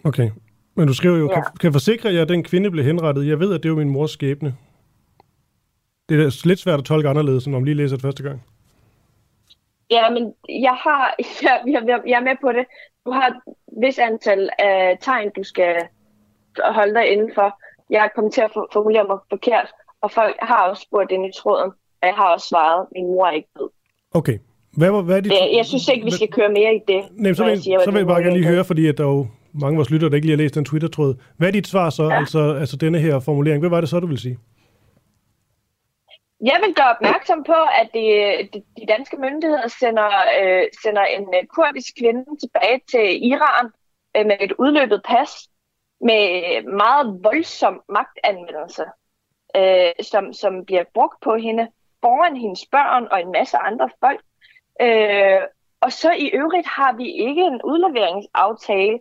Okay, 0.06 0.30
men 0.76 0.88
du 0.88 0.94
skriver 0.94 1.18
jo, 1.18 1.30
ja. 1.30 1.34
kan, 1.34 1.44
kan 1.60 1.72
forsikre 1.72 2.14
jer, 2.14 2.22
at 2.22 2.30
den 2.30 2.44
kvinde 2.44 2.72
blev 2.72 2.86
henrettet. 2.86 3.28
Jeg 3.28 3.40
ved, 3.40 3.54
at 3.54 3.64
det 3.64 3.72
var 3.72 3.78
min 3.78 3.90
mors 3.90 4.12
skæbne. 4.12 4.56
Det 6.10 6.20
er 6.20 6.48
lidt 6.48 6.60
svært 6.60 6.80
at 6.80 6.86
tolke 6.86 7.10
anderledes, 7.10 7.48
når 7.48 7.60
man 7.60 7.66
lige 7.66 7.76
læser 7.76 7.96
det 7.96 8.02
første 8.02 8.24
gang. 8.24 8.44
Ja, 9.92 10.10
men 10.10 10.34
jeg 10.50 10.78
har, 10.84 11.16
jeg, 11.44 11.62
jeg, 11.68 12.02
jeg 12.08 12.18
er 12.18 12.24
med 12.24 12.36
på 12.42 12.52
det. 12.52 12.66
Du 13.06 13.12
har 13.12 13.28
et 13.28 13.54
vis 13.86 14.00
antal 14.00 14.50
af 14.60 14.98
tegn, 15.02 15.32
du 15.36 15.44
skal 15.44 15.76
holde 16.60 16.94
dig 16.94 17.08
indenfor. 17.08 17.60
Jeg 17.90 18.04
er 18.06 18.10
kommet 18.16 18.34
til 18.34 18.42
at 18.42 18.52
formulere 18.74 19.04
mig 19.08 19.18
forkert, 19.30 19.68
og 20.02 20.12
folk 20.12 20.36
har 20.40 20.70
også 20.70 20.82
spurgt 20.82 21.12
ind 21.12 21.26
i 21.26 21.32
tråden, 21.40 21.72
og 22.02 22.08
jeg 22.08 22.16
har 22.16 22.34
også 22.34 22.48
svaret, 22.48 22.88
min 22.96 23.06
mor 23.06 23.26
er 23.26 23.32
ikke 23.32 23.50
død. 23.60 23.70
Okay. 24.12 24.40
Hvad, 24.78 24.92
hvad, 24.92 25.04
hvad 25.04 25.18
er 25.18 25.22
dit... 25.22 25.32
jeg, 25.32 25.66
synes 25.66 25.88
ikke, 25.88 26.06
vi 26.06 26.12
skal 26.12 26.28
køre 26.32 26.50
mere 26.50 26.76
i 26.76 26.80
det. 26.88 27.02
Nej, 27.12 27.34
så 27.34 27.44
vil, 27.44 27.50
jeg, 27.50 27.60
siger, 27.60 27.80
så 27.84 27.92
vil 27.92 27.98
jeg 27.98 28.08
bare 28.08 28.22
gerne 28.22 28.38
lige 28.38 28.48
høre, 28.48 28.66
fordi 28.66 28.88
at 28.88 28.98
der 28.98 29.04
er 29.04 29.08
jo 29.08 29.28
mange 29.54 29.76
af 29.76 29.78
vores 29.78 29.90
lyttere, 29.90 30.10
der 30.10 30.16
ikke 30.16 30.28
lige 30.28 30.38
har 30.38 30.44
læst 30.44 30.56
den 30.56 30.66
Twitter-tråd. 30.66 31.16
Hvad 31.38 31.48
er 31.48 31.52
dit 31.52 31.68
svar 31.68 31.90
så, 31.90 32.04
ja. 32.04 32.18
altså, 32.18 32.56
altså 32.60 32.78
denne 32.78 33.00
her 33.00 33.20
formulering? 33.20 33.60
Hvad 33.60 33.70
var 33.70 33.80
det 33.82 33.90
så, 33.90 34.00
du 34.00 34.08
vil 34.08 34.20
sige? 34.20 34.38
Jeg 36.46 36.60
vil 36.66 36.76
gøre 36.76 36.96
opmærksom 36.96 37.44
på, 37.44 37.60
at 37.82 37.90
de, 37.94 38.06
de, 38.54 38.64
de 38.78 38.86
danske 38.88 39.18
myndigheder 39.18 39.68
sender, 39.68 40.10
øh, 40.42 40.64
sender 40.84 41.06
en 41.06 41.28
øh, 41.38 41.46
kurdisk 41.56 41.94
kvinde 42.00 42.26
tilbage 42.42 42.82
til 42.92 43.28
Iran 43.32 43.66
øh, 44.18 44.26
med 44.26 44.38
et 44.40 44.52
udløbet 44.52 45.02
pas 45.06 45.50
med 46.02 46.24
meget 46.64 47.20
voldsom 47.24 47.82
magtanvendelse, 47.90 48.86
øh, 49.56 50.06
som, 50.12 50.34
som 50.34 50.66
bliver 50.66 50.84
brugt 50.94 51.22
på 51.22 51.36
hende 51.36 51.68
foran 52.02 52.38
hendes 52.38 52.66
børn 52.72 53.08
og 53.12 53.22
en 53.22 53.32
masse 53.32 53.58
andre 53.58 53.90
folk. 54.00 54.22
Øh, 54.82 55.42
og 55.82 55.92
så 55.92 56.12
i 56.12 56.28
øvrigt 56.28 56.68
har 56.68 56.94
vi 56.98 57.08
ikke 57.28 57.42
en 57.42 57.62
udleveringsaftale 57.64 59.00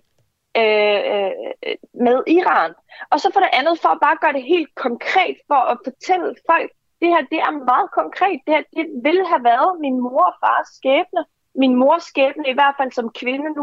øh, 0.60 1.00
øh, 1.12 1.76
med 2.06 2.18
Iran. 2.26 2.72
Og 3.10 3.20
så 3.20 3.30
for 3.32 3.40
det 3.40 3.52
andet, 3.52 3.74
for 3.82 3.88
at 3.88 4.02
bare 4.06 4.18
gøre 4.22 4.32
det 4.32 4.50
helt 4.54 4.74
konkret, 4.74 5.36
for 5.50 5.60
at 5.72 5.78
fortælle 5.86 6.34
folk, 6.50 6.70
det 7.00 7.08
her 7.14 7.22
det 7.32 7.40
er 7.48 7.64
meget 7.72 7.90
konkret. 8.00 8.38
Det 8.46 8.54
her 8.54 8.62
det 8.76 8.86
ville 9.06 9.26
have 9.32 9.44
været 9.44 9.80
min 9.80 9.96
mor 10.06 10.24
og 10.30 10.36
fars 10.44 10.68
skæbne. 10.78 11.22
Min 11.62 11.74
mors 11.74 12.02
skæbne, 12.02 12.48
i 12.48 12.56
hvert 12.58 12.74
fald 12.78 12.92
som 12.92 13.08
kvinde, 13.20 13.48
nu 13.56 13.62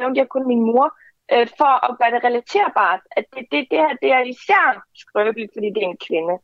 nævnte 0.00 0.20
jeg 0.20 0.28
kun 0.28 0.46
min 0.46 0.62
mor, 0.70 0.86
øh, 1.32 1.46
for 1.58 1.72
at 1.86 1.98
gøre 1.98 2.12
det 2.14 2.24
relaterbart. 2.28 3.00
At 3.16 3.24
det, 3.34 3.42
det, 3.52 3.60
det 3.70 3.78
her 3.78 3.94
det 4.02 4.10
er 4.12 4.22
især 4.34 4.66
skrøbeligt, 5.02 5.52
fordi 5.56 5.68
det 5.74 5.82
er 5.82 5.90
en 5.94 6.04
kvinde. 6.08 6.34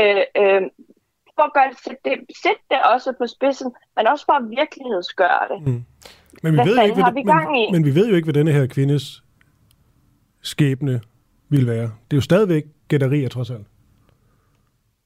Øh, 0.00 0.24
øh, 0.40 0.62
for 1.36 1.44
at 1.48 1.54
gøre 1.56 1.68
det, 1.70 1.78
sætte, 1.84 2.00
det, 2.04 2.14
sætte 2.42 2.62
det 2.70 2.78
også 2.92 3.12
på 3.20 3.26
spidsen, 3.26 3.68
men 3.96 4.06
også 4.06 4.24
for 4.28 4.36
at 4.40 4.50
virkelighedsgøre 4.60 5.44
det. 5.50 5.58
Mm. 5.66 5.84
Men 6.42 6.52
vi, 6.52 6.56
hvad 6.56 6.64
ved 6.64 6.82
ikke, 6.82 7.02
hvad, 7.02 7.12
vi 7.12 7.22
gang 7.22 7.48
i? 7.60 7.64
Men, 7.66 7.72
men 7.72 7.84
vi 7.88 7.94
ved 7.98 8.08
jo 8.10 8.16
ikke, 8.16 8.26
hvad 8.26 8.38
denne 8.40 8.52
her 8.52 8.66
kvindes 8.66 9.23
skæbne 10.44 11.00
vil 11.48 11.66
være. 11.66 11.82
Det 11.82 12.12
er 12.12 12.16
jo 12.16 12.20
stadigvæk 12.20 12.64
gætterier, 12.88 13.28
trods 13.28 13.50
alt. 13.50 13.66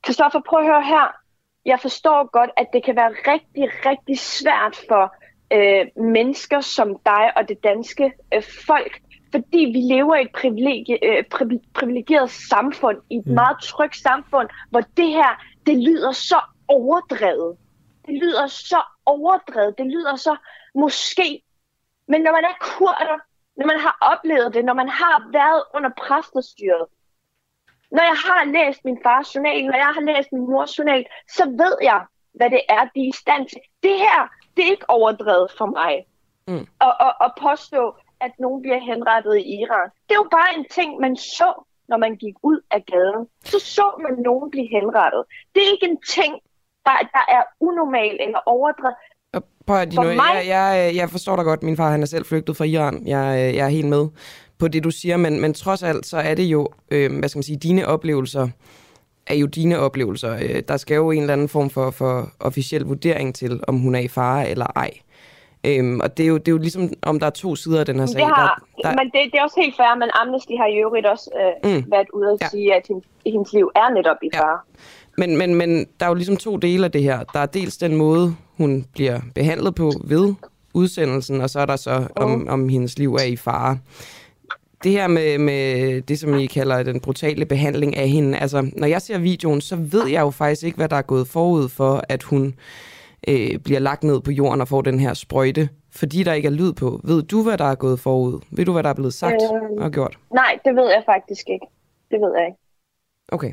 Kristoffer, 0.03 0.40
prøv 0.48 0.61
at 0.61 0.66
høre 0.66 0.83
her. 0.83 1.16
Jeg 1.64 1.79
forstår 1.83 2.31
godt, 2.31 2.51
at 2.57 2.66
det 2.72 2.85
kan 2.85 2.96
være 2.96 3.11
rigtig, 3.33 3.70
rigtig 3.87 4.18
svært 4.18 4.85
for 4.88 5.14
øh, 5.53 6.05
mennesker 6.05 6.61
som 6.61 6.96
dig 7.07 7.33
og 7.37 7.48
det 7.48 7.64
danske 7.64 8.12
øh, 8.35 8.42
folk, 8.66 9.01
fordi 9.31 9.59
vi 9.59 9.81
lever 9.94 10.14
i 10.14 10.22
et 10.22 10.33
privilegie, 10.35 10.98
øh, 11.05 11.24
privilegeret 11.74 12.31
samfund, 12.31 12.98
i 13.11 13.16
et 13.16 13.27
mm. 13.27 13.35
meget 13.35 13.57
trygt 13.62 13.96
samfund, 13.96 14.48
hvor 14.70 14.81
det 14.81 15.09
her, 15.09 15.44
det 15.66 15.77
lyder 15.79 16.12
så 16.12 16.40
overdrevet. 16.68 17.57
Det 18.07 18.14
lyder 18.14 18.46
så 18.46 18.83
overdrevet. 19.07 19.79
Det 19.79 19.87
lyder 19.87 20.16
så 20.16 20.37
måske. 20.74 21.42
Men 22.09 22.20
når 22.20 22.33
man 22.33 22.44
er 22.44 22.57
kurder, 22.61 23.18
når 23.59 23.66
man 23.66 23.81
har 23.87 23.94
oplevet 24.12 24.55
det, 24.55 24.64
når 24.64 24.75
man 24.75 24.88
har 24.88 25.16
været 25.33 25.62
under 25.75 25.90
præstestyret, 26.03 26.87
når 27.90 28.03
jeg 28.11 28.18
har 28.27 28.44
læst 28.44 28.85
min 28.85 28.99
fars 29.03 29.35
journal, 29.35 29.64
når 29.66 29.77
jeg 29.77 29.92
har 29.97 30.01
læst 30.01 30.29
min 30.33 30.51
mors 30.51 30.79
journal, 30.79 31.07
så 31.37 31.44
ved 31.44 31.77
jeg, 31.83 32.01
hvad 32.35 32.51
det 32.51 32.62
er, 32.68 32.83
de 32.94 33.01
er 33.05 33.09
i 33.09 33.21
stand 33.23 33.49
til. 33.49 33.61
Det 33.83 33.97
her, 33.99 34.29
det 34.57 34.66
er 34.66 34.71
ikke 34.71 34.90
overdrevet 34.90 35.49
for 35.59 35.66
mig. 35.66 36.07
mm. 36.49 36.66
og, 36.81 36.92
og, 37.01 37.12
og 37.21 37.31
påstå, 37.40 37.94
at 38.21 38.33
nogen 38.38 38.62
bliver 38.62 38.79
henrettet 38.79 39.37
i 39.37 39.61
Iran. 39.61 39.90
Det 40.07 40.14
er 40.14 40.23
jo 40.25 40.29
bare 40.31 40.59
en 40.59 40.66
ting, 40.71 41.01
man 41.01 41.16
så, 41.16 41.51
når 41.88 41.97
man 41.97 42.16
gik 42.16 42.35
ud 42.42 42.61
af 42.71 42.85
gaden. 42.85 43.29
Så 43.44 43.59
så 43.59 43.87
man 44.03 44.14
nogen 44.29 44.51
blive 44.51 44.68
henrettet. 44.68 45.25
Det 45.55 45.62
er 45.62 45.73
ikke 45.73 45.87
en 45.87 46.01
ting, 46.16 46.33
der, 46.87 46.97
der 47.16 47.25
er 47.37 47.42
unormal 47.61 48.16
eller 48.21 48.40
overdrevet. 48.47 48.97
Prøv 49.67 49.77
at, 49.77 49.95
mig... 49.95 50.17
jeg, 50.35 50.45
jeg, 50.49 50.93
jeg 50.95 51.11
forstår 51.11 51.37
dig 51.37 51.45
godt. 51.45 51.62
Min 51.62 51.77
far 51.77 51.91
han 51.91 52.03
er 52.03 52.07
selv 52.07 52.25
flygtet 52.25 52.57
fra 52.57 52.64
Iran. 52.64 53.03
Jeg, 53.07 53.55
jeg 53.55 53.64
er 53.64 53.69
helt 53.69 53.88
med 53.88 54.09
på 54.59 54.69
det, 54.69 54.85
du 54.85 54.91
siger. 54.91 55.17
Men, 55.17 55.41
men 55.41 55.55
trods 55.55 55.83
alt, 55.83 56.07
så 56.07 56.17
er 56.17 56.35
det 56.35 56.43
jo, 56.43 56.69
øh, 56.91 57.19
hvad 57.19 57.29
skal 57.29 57.38
man 57.38 57.43
sige, 57.43 57.57
dine 57.57 57.87
oplevelser 57.87 58.49
er 59.27 59.35
jo 59.35 59.47
dine 59.47 59.79
oplevelser. 59.79 60.35
Øh, 60.43 60.62
der 60.69 60.77
skal 60.77 60.95
jo 60.95 61.11
en 61.11 61.21
eller 61.21 61.33
anden 61.33 61.49
form 61.49 61.71
for, 61.71 61.91
for 61.91 62.31
officiel 62.41 62.83
vurdering 62.83 63.35
til, 63.35 63.61
om 63.69 63.79
hun 63.79 63.95
er 63.95 63.99
i 63.99 64.09
fare 64.09 64.49
eller 64.49 64.67
ej. 64.77 64.91
Øhm, 65.67 66.01
og 66.01 66.17
det 66.17 66.23
er, 66.23 66.29
jo, 66.29 66.38
det 66.38 66.49
er 66.49 66.53
jo 66.53 66.59
ligesom, 66.59 66.91
om 67.03 67.21
der 67.21 67.27
er 67.27 67.31
to 67.31 67.57
sider 67.57 67.81
af 67.81 67.87
den 67.87 67.99
her 67.99 68.07
sag. 68.07 68.21
Det 68.21 68.27
har, 68.27 68.64
der, 68.77 68.88
der... 68.88 68.97
Men 68.97 69.07
det, 69.07 69.21
det 69.33 69.38
er 69.38 69.43
også 69.43 69.61
helt 69.61 69.77
fair, 69.77 69.95
men 69.99 70.11
Amnesty 70.14 70.53
har 70.61 70.67
i 70.67 70.77
øvrigt 70.77 71.07
også 71.07 71.31
øh, 71.41 71.73
mm. 71.73 71.91
været 71.91 72.11
ude 72.12 72.31
at 72.33 72.38
ja. 72.41 72.49
sige, 72.49 72.75
at 72.75 72.83
hendes, 72.88 73.05
hendes 73.27 73.53
liv 73.53 73.71
er 73.75 73.95
netop 73.95 74.17
i 74.23 74.31
fare. 74.35 74.59
Ja. 74.59 74.81
Men, 75.18 75.37
men, 75.37 75.54
men 75.54 75.87
der 76.00 76.07
er 76.07 76.11
jo 76.11 76.14
ligesom 76.14 76.37
to 76.37 76.57
dele 76.57 76.85
af 76.85 76.92
det 76.92 77.02
her. 77.02 77.24
Der 77.33 77.40
er 77.40 77.46
dels 77.46 77.76
den 77.76 77.96
måde, 77.96 78.37
hun 78.57 78.85
bliver 78.92 79.20
behandlet 79.35 79.74
på 79.74 79.92
ved 80.04 80.35
udsendelsen, 80.74 81.40
og 81.40 81.50
så 81.50 81.61
er 81.61 81.66
der 81.66 81.76
så, 81.76 82.07
om, 82.16 82.31
mm. 82.31 82.48
om 82.48 82.68
hendes 82.68 82.98
liv 82.98 83.14
er 83.14 83.24
i 83.24 83.37
fare 83.37 83.78
det 84.85 84.92
her 84.92 85.09
med, 85.09 85.38
med 85.38 86.02
det, 86.02 86.18
som 86.18 86.35
I 86.35 86.46
kalder 86.46 86.83
den 86.83 87.00
brutale 87.00 87.46
behandling 87.46 87.96
af 87.96 88.09
hende, 88.09 88.38
altså 88.38 88.70
når 88.76 88.87
jeg 88.87 89.02
ser 89.02 89.18
videoen, 89.18 89.61
så 89.61 89.76
ved 89.76 90.07
jeg 90.07 90.20
jo 90.20 90.31
faktisk 90.31 90.62
ikke, 90.62 90.76
hvad 90.76 90.88
der 90.88 90.96
er 90.96 91.02
gået 91.02 91.28
forud 91.28 91.68
for, 91.68 92.02
at 92.09 92.22
hun 92.22 92.54
øh, 93.28 93.59
bliver 93.59 93.81
lagt 93.81 94.04
ned 94.04 94.20
på 94.20 94.31
jorden 94.31 94.61
og 94.61 94.68
får 94.68 94.83
den 94.83 95.00
her 95.00 95.14
sprøjte, 95.14 95.68
fordi 95.90 96.22
der 96.22 96.33
ikke 96.33 96.46
er 96.46 96.52
lyd 96.52 96.72
på. 96.72 97.00
Ved 97.04 97.22
du, 97.22 97.42
hvad 97.42 97.59
der 97.59 97.64
er 97.64 97.74
gået 97.74 98.00
forud? 98.00 98.40
Ved 98.50 98.64
du, 98.64 98.72
hvad 98.72 98.83
der 98.83 98.88
er 98.90 98.94
blevet 98.94 99.14
sagt 99.14 99.42
øh, 99.42 99.85
og 99.85 99.90
gjort? 99.90 100.18
Nej, 100.35 100.59
det 100.64 100.76
ved 100.76 100.88
jeg 100.90 101.02
faktisk 101.07 101.48
ikke. 101.48 101.66
Det 102.11 102.20
ved 102.20 102.33
jeg 102.37 102.46
ikke. 102.46 102.59
Okay, 103.33 103.52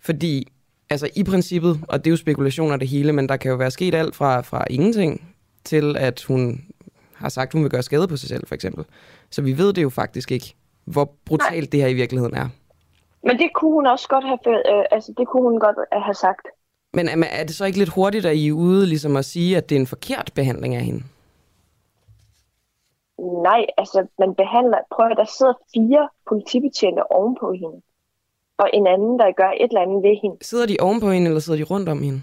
fordi 0.00 0.52
altså 0.94 1.08
i 1.16 1.24
princippet, 1.24 1.80
og 1.88 1.98
det 1.98 2.06
er 2.06 2.10
jo 2.10 2.16
spekulationer 2.16 2.76
det 2.76 2.88
hele, 2.88 3.12
men 3.12 3.28
der 3.28 3.36
kan 3.36 3.50
jo 3.50 3.56
være 3.56 3.70
sket 3.70 3.94
alt 3.94 4.14
fra, 4.14 4.40
fra 4.40 4.64
ingenting 4.70 5.34
til, 5.64 5.96
at 5.96 6.22
hun 6.22 6.60
har 7.14 7.28
sagt, 7.28 7.52
hun 7.52 7.62
vil 7.62 7.70
gøre 7.70 7.82
skade 7.82 8.08
på 8.08 8.16
sig 8.16 8.28
selv, 8.28 8.46
for 8.46 8.54
eksempel. 8.54 8.84
Så 9.30 9.42
vi 9.42 9.58
ved 9.58 9.72
det 9.72 9.82
jo 9.82 9.90
faktisk 9.90 10.30
ikke 10.32 10.54
hvor 10.84 11.10
brutalt 11.26 11.64
Nej. 11.64 11.68
det 11.72 11.80
her 11.80 11.88
i 11.88 11.94
virkeligheden 11.94 12.36
er. 12.36 12.48
Men 13.22 13.38
det 13.38 13.50
kunne 13.54 13.72
hun 13.72 13.86
også 13.86 14.08
godt 14.08 14.24
have, 14.24 14.38
øh, 14.72 14.84
altså 14.90 15.14
det 15.18 15.28
kunne 15.28 15.42
hun 15.50 15.60
godt 15.60 15.76
have 15.92 16.14
sagt. 16.14 16.46
Men 16.92 17.08
er, 17.08 17.26
er 17.30 17.44
det 17.44 17.54
så 17.54 17.64
ikke 17.64 17.78
lidt 17.78 17.88
hurtigt, 17.88 18.26
at 18.26 18.36
I 18.36 18.48
er 18.48 18.52
ude 18.52 18.86
ligesom 18.86 19.16
at 19.16 19.24
sige, 19.24 19.56
at 19.56 19.68
det 19.68 19.76
er 19.76 19.80
en 19.80 19.86
forkert 19.86 20.30
behandling 20.34 20.74
af 20.74 20.82
hende? 20.82 21.02
Nej, 23.42 23.66
altså 23.78 24.06
man 24.18 24.34
behandler, 24.34 24.78
prøv 24.94 25.06
at 25.06 25.16
der 25.16 25.24
sidder 25.38 25.54
fire 25.74 26.08
politibetjente 26.28 27.12
ovenpå 27.12 27.52
hende. 27.52 27.80
Og 28.58 28.70
en 28.72 28.86
anden, 28.86 29.18
der 29.18 29.32
gør 29.32 29.50
et 29.60 29.68
eller 29.68 29.80
andet 29.80 30.02
ved 30.02 30.14
hende. 30.22 30.36
Sidder 30.50 30.66
de 30.66 30.76
ovenpå 30.80 31.10
hende, 31.10 31.26
eller 31.26 31.40
sidder 31.40 31.58
de 31.58 31.70
rundt 31.72 31.88
om 31.88 32.02
hende? 32.02 32.22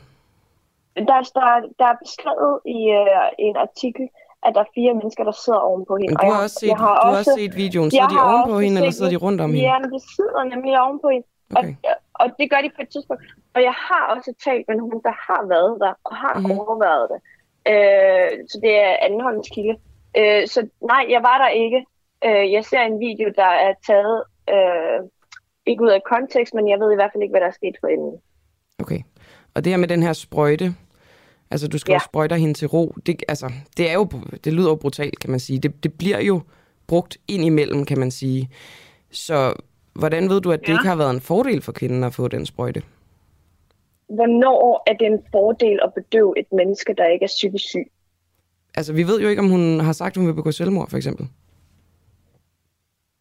Der, 0.95 1.19
der, 1.37 1.49
der 1.79 1.87
er 1.93 1.97
beskrevet 2.03 2.59
i 2.65 2.79
uh, 2.99 3.47
en 3.47 3.55
artikel, 3.65 4.05
at 4.45 4.51
der 4.55 4.61
er 4.61 4.71
fire 4.75 4.93
mennesker, 4.93 5.23
der 5.23 5.31
sidder 5.31 5.59
ovenpå 5.59 5.93
hende. 5.95 6.13
Men 6.13 6.17
du 6.23 6.31
har 6.33 6.43
også 6.43 6.57
set, 6.59 6.77
har 6.77 6.95
du 7.01 7.17
også, 7.17 7.31
har 7.31 7.37
set 7.39 7.55
videoen. 7.55 7.91
Sidder 7.91 8.07
de 8.15 8.19
ovenpå 8.29 8.59
hende, 8.59 8.77
eller 8.77 8.91
sidder 8.91 9.11
de 9.11 9.21
rundt 9.25 9.41
om 9.41 9.49
hende? 9.49 9.65
Ja, 9.69 9.75
de 9.95 9.99
sidder 10.15 10.43
nemlig 10.43 10.81
ovenpå 10.81 11.07
hende. 11.15 11.27
Okay. 11.55 11.75
Og, 11.89 11.95
og 12.21 12.27
det 12.39 12.45
gør 12.51 12.61
de 12.65 12.69
på 12.75 12.81
et 12.85 12.89
tidspunkt. 12.89 13.23
Og 13.55 13.61
jeg 13.69 13.75
har 13.89 14.03
også 14.15 14.33
talt 14.45 14.65
med 14.67 14.75
nogen, 14.75 14.99
der 15.07 15.15
har 15.27 15.41
været 15.55 15.73
der, 15.83 15.93
og 16.03 16.15
har 16.15 16.33
mm-hmm. 16.33 16.59
overvejet 16.59 17.07
det. 17.13 17.19
Øh, 17.71 18.31
så 18.49 18.59
det 18.63 18.73
er 18.87 18.93
andenhåndskilde. 19.05 19.75
Øh, 20.19 20.47
så 20.53 20.67
nej, 20.91 21.03
jeg 21.09 21.21
var 21.29 21.37
der 21.43 21.47
ikke. 21.47 21.85
Øh, 22.27 22.51
jeg 22.51 22.65
ser 22.65 22.81
en 22.81 22.99
video, 22.99 23.27
der 23.35 23.51
er 23.67 23.73
taget, 23.87 24.23
øh, 24.55 24.99
ikke 25.71 25.83
ud 25.83 25.89
af 25.89 26.01
kontekst, 26.13 26.53
men 26.53 26.69
jeg 26.69 26.79
ved 26.79 26.91
i 26.91 26.95
hvert 26.95 27.11
fald 27.13 27.23
ikke, 27.23 27.33
hvad 27.33 27.41
der 27.41 27.47
er 27.47 27.59
sket 27.61 27.75
for 27.81 27.87
enden. 27.87 28.13
Okay. 28.79 28.99
Og 29.53 29.63
det 29.63 29.73
her 29.73 29.77
med 29.77 29.87
den 29.87 30.03
her 30.03 30.13
sprøjte, 30.13 30.75
Altså, 31.51 31.67
du 31.67 31.77
skal 31.77 31.91
ja. 31.91 31.95
jo 31.95 31.99
sprøjte 31.99 32.35
hende 32.35 32.53
til 32.53 32.67
ro. 32.67 32.95
Det, 33.05 33.23
altså, 33.27 33.51
det, 33.77 33.89
er 33.89 33.93
jo, 33.93 34.07
det 34.43 34.53
lyder 34.53 34.69
jo 34.69 34.75
brutalt, 34.75 35.19
kan 35.19 35.29
man 35.29 35.39
sige. 35.39 35.59
Det, 35.59 35.83
det 35.83 35.93
bliver 35.93 36.19
jo 36.19 36.41
brugt 36.87 37.17
ind 37.27 37.45
imellem, 37.45 37.85
kan 37.85 37.99
man 37.99 38.11
sige. 38.11 38.49
Så 39.11 39.53
hvordan 39.93 40.29
ved 40.29 40.41
du, 40.41 40.51
at 40.51 40.59
det 40.59 40.67
ja. 40.67 40.73
ikke 40.73 40.87
har 40.87 40.95
været 40.95 41.13
en 41.13 41.21
fordel 41.21 41.61
for 41.61 41.71
kvinden 41.71 42.03
at 42.03 42.13
få 42.13 42.27
den 42.27 42.45
sprøjte? 42.45 42.81
Hvornår 44.09 44.83
er 44.87 44.93
det 44.93 45.07
en 45.07 45.19
fordel 45.31 45.79
at 45.83 45.93
bedøve 45.93 46.39
et 46.39 46.45
menneske, 46.51 46.93
der 46.97 47.05
ikke 47.05 47.23
er 47.23 47.27
psykisk 47.27 47.65
syg? 47.65 47.91
Altså, 48.75 48.93
vi 48.93 49.07
ved 49.07 49.21
jo 49.21 49.27
ikke, 49.27 49.41
om 49.41 49.49
hun 49.49 49.79
har 49.79 49.93
sagt, 49.93 50.13
at 50.13 50.17
hun 50.17 50.27
vil 50.27 50.33
begå 50.33 50.51
selvmord, 50.51 50.89
for 50.89 50.97
eksempel. 50.97 51.27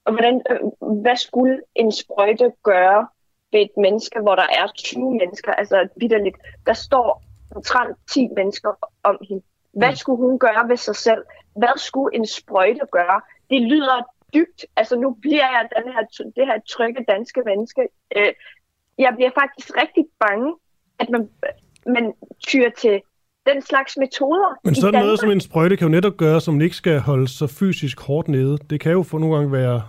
Og 0.04 0.12
hvordan, 0.12 0.42
øh, 0.50 0.58
hvad 1.02 1.16
skulle 1.16 1.60
en 1.74 1.92
sprøjte 1.92 2.52
gøre 2.62 3.08
ved 3.52 3.60
et 3.60 3.70
menneske, 3.76 4.20
hvor 4.20 4.34
der 4.34 4.46
er 4.58 4.66
20 4.74 5.10
mennesker, 5.14 5.52
altså 5.52 5.88
vidderligt, 5.96 6.36
der 6.66 6.72
står 6.72 7.22
omtrent 7.56 7.96
10 8.10 8.28
mennesker 8.36 8.72
om 9.02 9.18
hende. 9.28 9.42
Hvad 9.72 9.90
mm. 9.90 9.96
skulle 9.96 10.16
hun 10.16 10.38
gøre 10.38 10.68
ved 10.68 10.76
sig 10.76 10.96
selv? 10.96 11.22
Hvad 11.56 11.78
skulle 11.78 12.16
en 12.16 12.26
sprøjte 12.26 12.86
gøre? 12.92 13.20
Det 13.50 13.62
lyder 13.62 14.02
dybt. 14.34 14.66
Altså 14.76 14.96
nu 14.96 15.10
bliver 15.10 15.48
jeg 15.50 15.68
den 15.76 15.92
her, 15.92 16.02
det 16.36 16.46
her 16.46 16.60
trygge 16.68 17.04
danske 17.08 17.42
menneske. 17.46 17.88
Øh, 18.16 18.32
jeg 18.98 19.12
bliver 19.16 19.30
faktisk 19.40 19.76
rigtig 19.76 20.06
bange, 20.20 20.54
at 20.98 21.10
man, 21.10 21.30
man 21.86 22.12
tyrer 22.38 22.70
til 22.70 23.02
den 23.46 23.62
slags 23.62 23.96
metoder. 23.96 24.58
Men 24.64 24.74
sådan 24.74 25.00
noget 25.00 25.20
som 25.20 25.30
en 25.30 25.40
sprøjte 25.40 25.76
kan 25.76 25.86
jo 25.86 25.90
netop 25.90 26.16
gøre, 26.16 26.40
som 26.40 26.60
ikke 26.60 26.76
skal 26.76 27.00
holde 27.00 27.28
sig 27.28 27.50
fysisk 27.50 28.00
hårdt 28.00 28.28
nede. 28.28 28.58
Det 28.70 28.80
kan 28.80 28.92
jo 28.92 29.02
for 29.02 29.18
nogle 29.18 29.36
gange 29.36 29.52
være, 29.52 29.82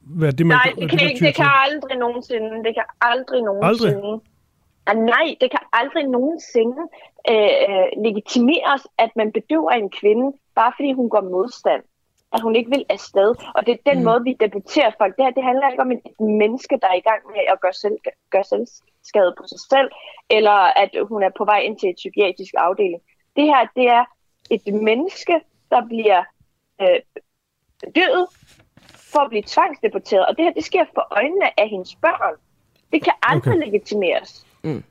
være 0.00 0.30
det, 0.30 0.46
man 0.46 0.56
Nej, 0.56 0.72
det 0.78 0.90
kan, 0.90 0.98
det, 0.98 1.20
det 1.20 1.34
kan 1.34 1.46
aldrig 1.66 1.98
nogensinde. 1.98 2.50
Det 2.64 2.74
kan 2.74 2.84
aldrig 3.00 3.42
nogensinde. 3.42 3.96
Aldrig? 3.96 4.20
Og 4.88 4.96
nej, 4.96 5.26
det 5.40 5.50
kan 5.50 5.60
aldrig 5.72 6.04
nogensinde 6.16 6.82
øh, 7.32 7.86
legitimeres, 8.04 8.82
at 8.98 9.10
man 9.16 9.32
bedøver 9.32 9.70
en 9.70 9.90
kvinde, 9.90 10.26
bare 10.54 10.72
fordi 10.76 10.92
hun 10.92 11.08
går 11.08 11.20
modstand. 11.20 11.82
At 12.32 12.40
hun 12.40 12.56
ikke 12.56 12.70
vil 12.70 12.84
afsted. 12.88 13.34
Og 13.54 13.66
det 13.66 13.72
er 13.72 13.90
den 13.90 13.98
mm. 13.98 14.04
måde, 14.04 14.22
vi 14.24 14.36
debatterer 14.40 14.90
folk. 14.98 15.16
Det 15.16 15.24
her 15.24 15.30
det 15.30 15.44
handler 15.44 15.70
ikke 15.70 15.82
om 15.82 15.92
et 15.92 16.00
menneske, 16.20 16.78
der 16.82 16.88
er 16.88 16.98
i 17.02 17.06
gang 17.10 17.22
med 17.34 17.42
at 17.52 17.60
gøre, 17.60 17.72
selv, 17.72 17.98
gøre 18.30 18.44
selvskade 18.44 19.34
på 19.38 19.44
sig 19.52 19.60
selv, 19.72 19.88
eller 20.30 20.58
at 20.82 20.90
hun 21.10 21.22
er 21.22 21.32
på 21.38 21.44
vej 21.44 21.60
ind 21.66 21.78
til 21.78 21.88
et 21.88 21.96
psykiatrisk 21.96 22.54
afdeling. 22.56 23.02
Det 23.36 23.44
her, 23.44 23.60
det 23.76 23.86
er 23.98 24.04
et 24.50 24.74
menneske, 24.74 25.40
der 25.70 25.86
bliver 25.86 26.22
øh, 26.82 27.00
død 27.94 28.26
for 29.12 29.20
at 29.20 29.30
blive 29.30 29.42
tvangsdeporteret. 29.46 30.26
Og 30.26 30.36
det 30.36 30.44
her, 30.44 30.52
det 30.52 30.64
sker 30.64 30.84
for 30.94 31.06
øjnene 31.10 31.60
af 31.60 31.68
hendes 31.68 31.94
børn. 31.94 32.34
Det 32.92 33.04
kan 33.04 33.12
aldrig 33.22 33.56
okay. 33.56 33.64
legitimeres. 33.64 34.46
Mm. 34.64 34.84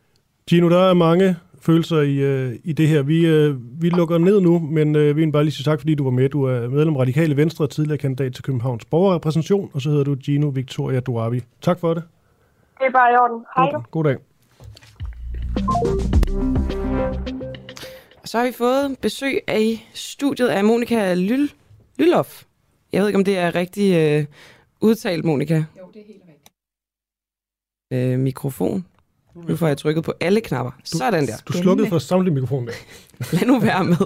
Gino, 0.50 0.70
der 0.70 0.90
er 0.90 0.94
mange 0.94 1.38
følelser 1.62 2.02
i, 2.02 2.48
uh, 2.48 2.56
i 2.64 2.74
det 2.74 2.88
her. 2.88 3.02
Vi, 3.02 3.48
uh, 3.50 3.82
vi 3.82 3.90
lukker 3.90 4.18
ned 4.18 4.42
nu, 4.42 4.60
men 4.60 4.96
uh, 4.96 5.02
vi 5.02 5.14
vil 5.14 5.32
bare 5.32 5.44
lige 5.44 5.54
sige 5.54 5.64
tak, 5.64 5.80
fordi 5.80 5.96
du 5.96 6.04
var 6.04 6.12
med. 6.12 6.30
Du 6.30 6.44
er 6.44 6.70
medlem 6.70 6.96
af 6.96 7.00
Radikale 7.00 7.38
Venstre 7.38 7.66
og 7.66 7.70
tidligere 7.70 7.98
kandidat 7.98 8.34
til 8.34 8.44
Københavns 8.44 8.86
Borgerrepræsentation, 8.86 9.70
og 9.74 9.82
så 9.82 9.90
hedder 9.90 10.04
du 10.04 10.16
Gino 10.16 10.48
Victoria 10.48 11.00
Duabi. 11.00 11.42
Tak 11.62 11.80
for 11.80 11.94
det. 11.94 12.04
Det 12.80 12.86
er 12.86 12.92
bare 12.92 13.14
i 13.14 13.16
orden. 13.16 13.46
Hej 13.56 13.72
God, 13.72 13.84
god 13.92 14.04
dag. 14.04 14.18
Så 18.26 18.38
har 18.38 18.46
vi 18.46 18.52
fået 18.52 18.98
besøg 19.02 19.40
af 19.48 19.90
studiet 19.94 20.48
af 20.48 20.64
Monika 20.64 21.14
Lyl 21.14 21.48
Lylloff. 22.00 22.44
Jeg 22.94 23.02
ved 23.02 23.08
ikke, 23.08 23.18
om 23.18 23.26
det 23.26 23.38
er 23.38 23.56
rigtig 23.56 24.20
uh, 24.20 24.26
udtalt, 24.82 25.26
Monika. 25.26 25.56
Jo, 25.56 25.64
det 25.94 26.02
er 26.02 26.06
helt 26.08 26.24
rigtigt. 27.92 28.14
Uh, 28.14 28.20
mikrofon. 28.20 28.86
Nu 29.48 29.56
får 29.56 29.68
jeg 29.68 29.78
trykket 29.78 30.04
på 30.04 30.14
alle 30.20 30.42
knapper. 30.42 30.72
Du, 30.72 30.98
Sådan 30.98 31.28
der. 31.28 31.34
Du 31.48 31.54
slukkede 31.54 31.90
for 31.90 32.00
samtlige 32.00 32.34
mikrofoner. 32.34 32.72
Lad 33.32 33.46
nu 33.46 33.60
være 33.60 33.84
med. 33.84 33.98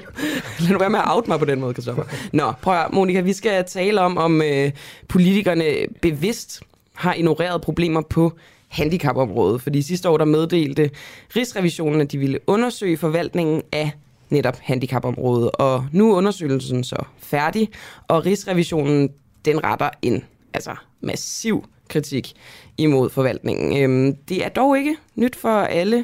Lad 0.59 0.71
nu 0.71 0.77
være 0.77 0.89
med 0.89 0.99
at 0.99 1.05
out 1.07 1.27
mig 1.27 1.39
på 1.39 1.45
den 1.45 1.59
måde, 1.59 1.73
Christoffer. 1.73 2.03
Nå, 2.33 2.53
prøv 2.61 2.73
at, 2.73 2.93
Monika, 2.93 3.19
vi 3.19 3.33
skal 3.33 3.65
tale 3.65 4.01
om, 4.01 4.17
om 4.17 4.41
øh, 4.41 4.71
politikerne 5.07 5.65
bevidst 6.01 6.61
har 6.93 7.13
ignoreret 7.13 7.61
problemer 7.61 8.01
på 8.01 8.33
handicapområdet. 8.67 9.61
Fordi 9.61 9.81
sidste 9.81 10.09
år 10.09 10.17
der 10.17 10.25
meddelte 10.25 10.89
Rigsrevisionen, 11.35 12.01
at 12.01 12.11
de 12.11 12.17
ville 12.17 12.39
undersøge 12.47 12.97
forvaltningen 12.97 13.61
af 13.71 13.91
netop 14.29 14.57
handicapområdet. 14.61 15.51
Og 15.53 15.85
nu 15.91 16.11
er 16.11 16.17
undersøgelsen 16.17 16.83
så 16.83 17.03
færdig, 17.19 17.69
og 18.07 18.25
Rigsrevisionen 18.25 19.09
den 19.45 19.63
retter 19.63 19.89
en 20.01 20.23
altså 20.53 20.75
massiv 21.01 21.65
kritik 21.91 22.33
imod 22.77 23.09
forvaltningen. 23.09 23.83
Øhm, 23.83 24.15
det 24.15 24.45
er 24.45 24.49
dog 24.49 24.77
ikke 24.77 24.95
nyt 25.15 25.35
for 25.35 25.59
alle, 25.59 26.03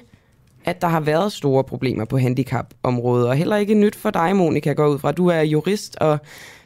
at 0.66 0.82
der 0.82 0.88
har 0.88 1.00
været 1.00 1.32
store 1.32 1.64
problemer 1.64 2.06
på 2.06 2.18
handicapområdet, 2.18 3.28
og 3.28 3.36
heller 3.36 3.56
ikke 3.56 3.74
nyt 3.74 3.96
for 3.96 4.10
dig, 4.10 4.36
Monika, 4.36 4.74
går 4.74 4.88
ud 4.88 5.00
fra. 5.00 5.12
Du 5.12 5.28
er 5.28 5.42
jurist 5.42 5.96
og 5.96 6.18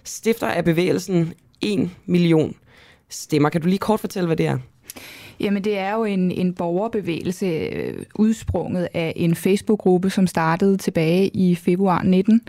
stifter 0.03 0.47
af 0.47 0.65
bevægelsen 0.65 1.33
1 1.61 1.89
million 2.05 2.55
stemmer. 3.09 3.49
Kan 3.49 3.61
du 3.61 3.67
lige 3.67 3.79
kort 3.79 3.99
fortælle, 3.99 4.27
hvad 4.27 4.37
det 4.37 4.45
er? 4.45 4.57
Jamen, 5.39 5.63
det 5.63 5.77
er 5.77 5.93
jo 5.93 6.03
en, 6.03 6.31
en 6.31 6.53
borgerbevægelse 6.53 7.45
øh, 7.45 8.03
udsprunget 8.15 8.87
af 8.93 9.13
en 9.15 9.35
Facebook-gruppe, 9.35 10.09
som 10.09 10.27
startede 10.27 10.77
tilbage 10.77 11.27
i 11.27 11.55
februar 11.55 12.03
19, 12.03 12.41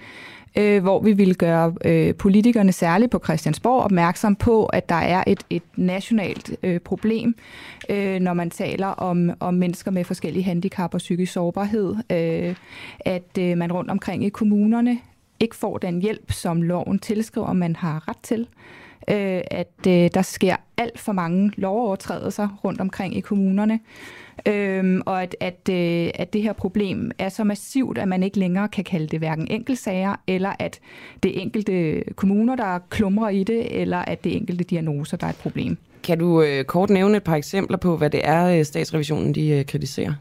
øh, 0.56 0.82
hvor 0.82 1.00
vi 1.00 1.12
ville 1.12 1.34
gøre 1.34 1.74
øh, 1.84 2.14
politikerne, 2.14 2.72
særligt 2.72 3.10
på 3.10 3.20
Christiansborg, 3.24 3.82
opmærksom 3.82 4.36
på, 4.36 4.66
at 4.66 4.88
der 4.88 4.94
er 4.94 5.24
et, 5.26 5.42
et 5.50 5.62
nationalt 5.76 6.56
øh, 6.62 6.80
problem, 6.80 7.34
øh, 7.88 8.20
når 8.20 8.34
man 8.34 8.50
taler 8.50 8.86
om, 8.86 9.30
om 9.40 9.54
mennesker 9.54 9.90
med 9.90 10.04
forskellige 10.04 10.42
handicap 10.42 10.94
og 10.94 10.98
psykisk 10.98 11.32
sårbarhed. 11.32 11.96
Øh, 12.10 12.54
at 13.00 13.38
øh, 13.38 13.58
man 13.58 13.72
rundt 13.72 13.90
omkring 13.90 14.24
i 14.24 14.28
kommunerne 14.28 14.98
ikke 15.40 15.56
får 15.56 15.78
den 15.78 16.02
hjælp, 16.02 16.32
som 16.32 16.62
loven 16.62 16.98
tilskriver, 16.98 17.52
man 17.52 17.76
har 17.76 18.08
ret 18.08 18.20
til. 18.22 18.48
Øh, 19.10 19.40
at 19.50 19.86
øh, 19.88 20.10
der 20.14 20.22
sker 20.22 20.56
alt 20.76 20.98
for 20.98 21.12
mange 21.12 21.52
lovovertrædelser 21.56 22.48
rundt 22.64 22.80
omkring 22.80 23.16
i 23.16 23.20
kommunerne. 23.20 23.80
øh, 24.48 25.00
og 25.06 25.22
at, 25.22 25.36
at, 25.40 25.68
øh, 25.70 26.10
at 26.14 26.32
det 26.32 26.42
her 26.42 26.52
problem 26.52 27.10
er 27.18 27.28
så 27.28 27.44
massivt, 27.44 27.98
at 27.98 28.08
man 28.08 28.22
ikke 28.22 28.38
længere 28.38 28.68
kan 28.68 28.84
kalde 28.84 29.06
det 29.06 29.18
hverken 29.18 29.48
enkeltsager, 29.50 30.16
eller 30.26 30.52
at 30.58 30.80
det 31.22 31.36
er 31.36 31.42
enkelte 31.42 32.04
kommuner, 32.16 32.56
der 32.56 32.78
klumrer 32.90 33.28
i 33.28 33.44
det, 33.44 33.80
eller 33.80 33.98
at 33.98 34.24
det 34.24 34.32
er 34.32 34.36
enkelte 34.36 34.64
diagnoser, 34.64 35.16
der 35.16 35.26
er 35.26 35.30
et 35.30 35.36
problem. 35.36 35.78
Kan 36.04 36.18
du 36.18 36.42
øh, 36.42 36.64
kort 36.64 36.90
nævne 36.90 37.16
et 37.16 37.22
par 37.22 37.36
eksempler 37.36 37.76
på, 37.76 37.96
hvad 37.96 38.10
det 38.10 38.20
er, 38.24 38.58
øh, 38.58 38.64
statsrevisionen 38.64 39.34
de 39.34 39.48
øh, 39.48 39.66
kritiserer? 39.66 40.14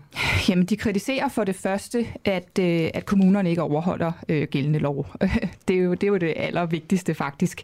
Jamen, 0.49 0.65
de 0.65 0.77
kritiserer 0.77 1.27
for 1.27 1.43
det 1.43 1.55
første, 1.55 2.05
at, 2.25 2.59
øh, 2.59 2.89
at 2.93 3.05
kommunerne 3.05 3.49
ikke 3.49 3.61
overholder 3.61 4.11
øh, 4.29 4.47
gældende 4.51 4.79
lov. 4.79 5.07
det, 5.67 5.75
er 5.75 5.79
jo, 5.79 5.93
det 5.93 6.03
er 6.03 6.07
jo 6.07 6.17
det 6.17 6.33
allervigtigste 6.37 7.13
faktisk 7.13 7.63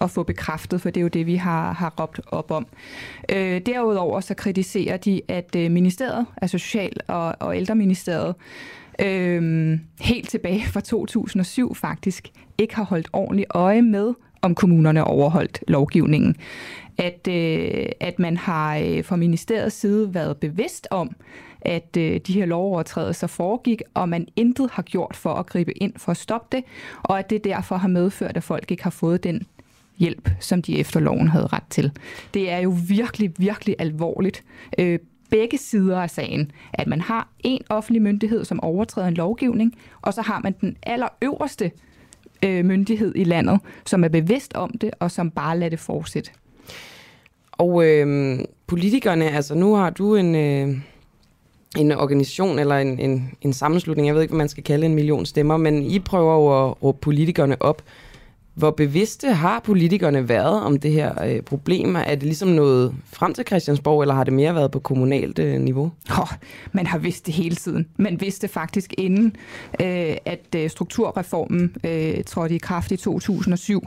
at 0.00 0.10
få 0.10 0.22
bekræftet, 0.22 0.80
for 0.80 0.90
det 0.90 1.00
er 1.00 1.02
jo 1.02 1.08
det, 1.08 1.26
vi 1.26 1.36
har, 1.36 1.72
har 1.72 1.94
råbt 2.00 2.20
op 2.26 2.50
om. 2.50 2.66
Øh, 3.32 3.60
derudover 3.66 4.20
så 4.20 4.34
kritiserer 4.34 4.96
de, 4.96 5.20
at 5.28 5.56
øh, 5.56 5.70
ministeriet, 5.70 6.26
altså 6.36 6.58
Social- 6.58 7.00
og, 7.08 7.34
og 7.40 7.56
Ældreministeriet, 7.56 8.34
øh, 9.00 9.78
helt 10.00 10.28
tilbage 10.28 10.66
fra 10.66 10.80
2007 10.80 11.74
faktisk, 11.74 12.28
ikke 12.58 12.76
har 12.76 12.84
holdt 12.84 13.08
ordentligt 13.12 13.46
øje 13.50 13.82
med, 13.82 14.14
om 14.42 14.54
kommunerne 14.54 15.04
overholdt 15.04 15.64
lovgivningen 15.68 16.36
at, 16.98 17.28
øh, 17.28 17.86
at 18.00 18.18
man 18.18 18.36
har 18.36 18.76
øh, 18.76 19.04
fra 19.04 19.16
ministeriets 19.16 19.76
side 19.76 20.14
været 20.14 20.36
bevidst 20.36 20.88
om, 20.90 21.16
at 21.60 21.96
øh, 21.98 22.20
de 22.26 22.32
her 22.32 22.46
lovovertrædelser 22.46 23.26
foregik, 23.26 23.82
og 23.94 24.08
man 24.08 24.28
intet 24.36 24.70
har 24.70 24.82
gjort 24.82 25.16
for 25.16 25.34
at 25.34 25.46
gribe 25.46 25.82
ind 25.82 25.92
for 25.96 26.10
at 26.10 26.16
stoppe 26.16 26.56
det, 26.56 26.64
og 27.02 27.18
at 27.18 27.30
det 27.30 27.44
derfor 27.44 27.76
har 27.76 27.88
medført, 27.88 28.36
at 28.36 28.42
folk 28.42 28.70
ikke 28.70 28.82
har 28.82 28.90
fået 28.90 29.24
den 29.24 29.46
hjælp, 29.98 30.30
som 30.40 30.62
de 30.62 30.78
efter 30.78 31.00
loven 31.00 31.28
havde 31.28 31.46
ret 31.46 31.62
til. 31.70 31.92
Det 32.34 32.50
er 32.50 32.58
jo 32.58 32.74
virkelig, 32.88 33.32
virkelig 33.38 33.76
alvorligt. 33.78 34.44
Øh, 34.78 34.98
begge 35.30 35.58
sider 35.58 36.00
af 36.00 36.10
sagen, 36.10 36.52
at 36.72 36.86
man 36.86 37.00
har 37.00 37.28
en 37.40 37.62
offentlig 37.68 38.02
myndighed, 38.02 38.44
som 38.44 38.60
overtræder 38.62 39.08
en 39.08 39.14
lovgivning, 39.14 39.74
og 40.02 40.14
så 40.14 40.22
har 40.22 40.40
man 40.44 40.54
den 40.60 40.76
allerøverste 40.82 41.70
øh, 42.42 42.64
myndighed 42.64 43.12
i 43.16 43.24
landet, 43.24 43.60
som 43.86 44.04
er 44.04 44.08
bevidst 44.08 44.54
om 44.54 44.78
det, 44.78 44.90
og 45.00 45.10
som 45.10 45.30
bare 45.30 45.58
lader 45.58 45.70
det 45.70 45.78
fortsætte. 45.78 46.30
Og 47.58 47.84
øh, 47.84 48.38
politikerne, 48.66 49.30
altså 49.30 49.54
nu 49.54 49.74
har 49.74 49.90
du 49.90 50.14
en, 50.14 50.34
øh, 50.34 50.76
en 51.78 51.92
organisation 51.92 52.58
eller 52.58 52.76
en, 52.78 52.98
en, 52.98 53.30
en 53.42 53.52
sammenslutning, 53.52 54.06
jeg 54.06 54.14
ved 54.14 54.22
ikke, 54.22 54.32
hvad 54.32 54.38
man 54.38 54.48
skal 54.48 54.64
kalde 54.64 54.86
en 54.86 54.94
million 54.94 55.26
stemmer, 55.26 55.56
men 55.56 55.82
I 55.82 55.98
prøver 55.98 56.34
jo 56.34 56.68
at 56.68 56.82
råbe 56.82 56.98
politikerne 57.00 57.62
op. 57.62 57.82
Hvor 58.56 58.70
bevidste 58.70 59.32
har 59.32 59.60
politikerne 59.60 60.28
været 60.28 60.62
om 60.62 60.78
det 60.78 60.92
her 60.92 61.24
øh, 61.24 61.42
problem? 61.42 61.96
Er 61.96 62.14
det 62.14 62.22
ligesom 62.22 62.48
noget 62.48 62.94
frem 63.12 63.34
til 63.34 63.46
Christiansborg, 63.46 64.02
eller 64.02 64.14
har 64.14 64.24
det 64.24 64.32
mere 64.32 64.54
været 64.54 64.70
på 64.70 64.78
kommunalt 64.78 65.38
øh, 65.38 65.60
niveau? 65.60 65.92
Oh, 66.20 66.28
man 66.72 66.86
har 66.86 66.98
vidst 66.98 67.26
det 67.26 67.34
hele 67.34 67.56
tiden. 67.56 67.86
Man 67.96 68.20
vidste 68.20 68.48
faktisk 68.48 68.94
inden, 68.98 69.36
øh, 69.82 70.16
at 70.24 70.54
øh, 70.56 70.70
strukturreformen 70.70 71.76
øh, 71.84 72.24
trådte 72.24 72.54
i 72.54 72.58
kraft 72.58 72.92
i 72.92 72.96
2007, 72.96 73.82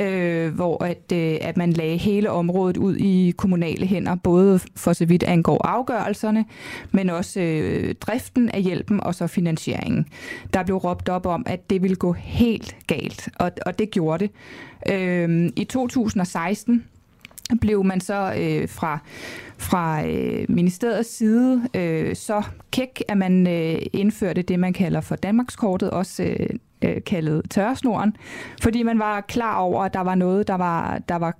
øh, 0.00 0.54
hvor 0.54 0.84
at, 0.84 1.12
øh, 1.12 1.36
at 1.40 1.56
man 1.56 1.72
lagde 1.72 1.96
hele 1.96 2.30
området 2.30 2.76
ud 2.76 2.96
i 2.96 3.34
kommunale 3.36 3.86
hænder, 3.86 4.14
både 4.14 4.60
for 4.76 4.92
så 4.92 5.04
vidt 5.04 5.22
angår 5.22 5.66
afgørelserne, 5.66 6.44
men 6.90 7.10
også 7.10 7.40
øh, 7.40 7.94
driften 7.94 8.48
af 8.48 8.62
hjælpen 8.62 9.00
og 9.00 9.14
så 9.14 9.26
finansieringen. 9.26 10.06
Der 10.52 10.62
blev 10.62 10.76
råbt 10.76 11.08
op 11.08 11.26
om, 11.26 11.42
at 11.46 11.70
det 11.70 11.82
ville 11.82 11.96
gå 11.96 12.12
helt 12.12 12.76
galt, 12.86 13.28
og, 13.38 13.50
og 13.66 13.78
det 13.78 13.85
det 13.86 13.92
gjorde 13.92 14.28
det. 14.28 14.30
Øh, 14.92 15.50
I 15.56 15.64
2016 15.64 16.84
blev 17.60 17.84
man 17.84 18.00
så 18.00 18.34
øh, 18.38 18.68
fra, 18.68 18.98
fra 19.58 20.06
øh, 20.06 20.46
ministeriets 20.48 21.16
side 21.16 21.62
øh, 21.74 22.16
så 22.16 22.42
kæk, 22.70 23.02
at 23.08 23.18
man 23.18 23.46
øh, 23.46 23.78
indførte 23.92 24.42
det, 24.42 24.58
man 24.58 24.72
kalder 24.72 25.00
for 25.00 25.16
Danmarkskortet, 25.16 25.90
også 25.90 26.22
øh, 26.22 26.48
øh, 26.82 27.04
kaldet 27.06 27.42
tørresnoren, 27.50 28.16
fordi 28.62 28.82
man 28.82 28.98
var 28.98 29.20
klar 29.20 29.56
over, 29.58 29.84
at 29.84 29.94
der 29.94 30.00
var 30.00 30.14
noget, 30.14 30.48
der 30.48 30.54
var, 30.54 30.98
der 31.08 31.16
var 31.16 31.38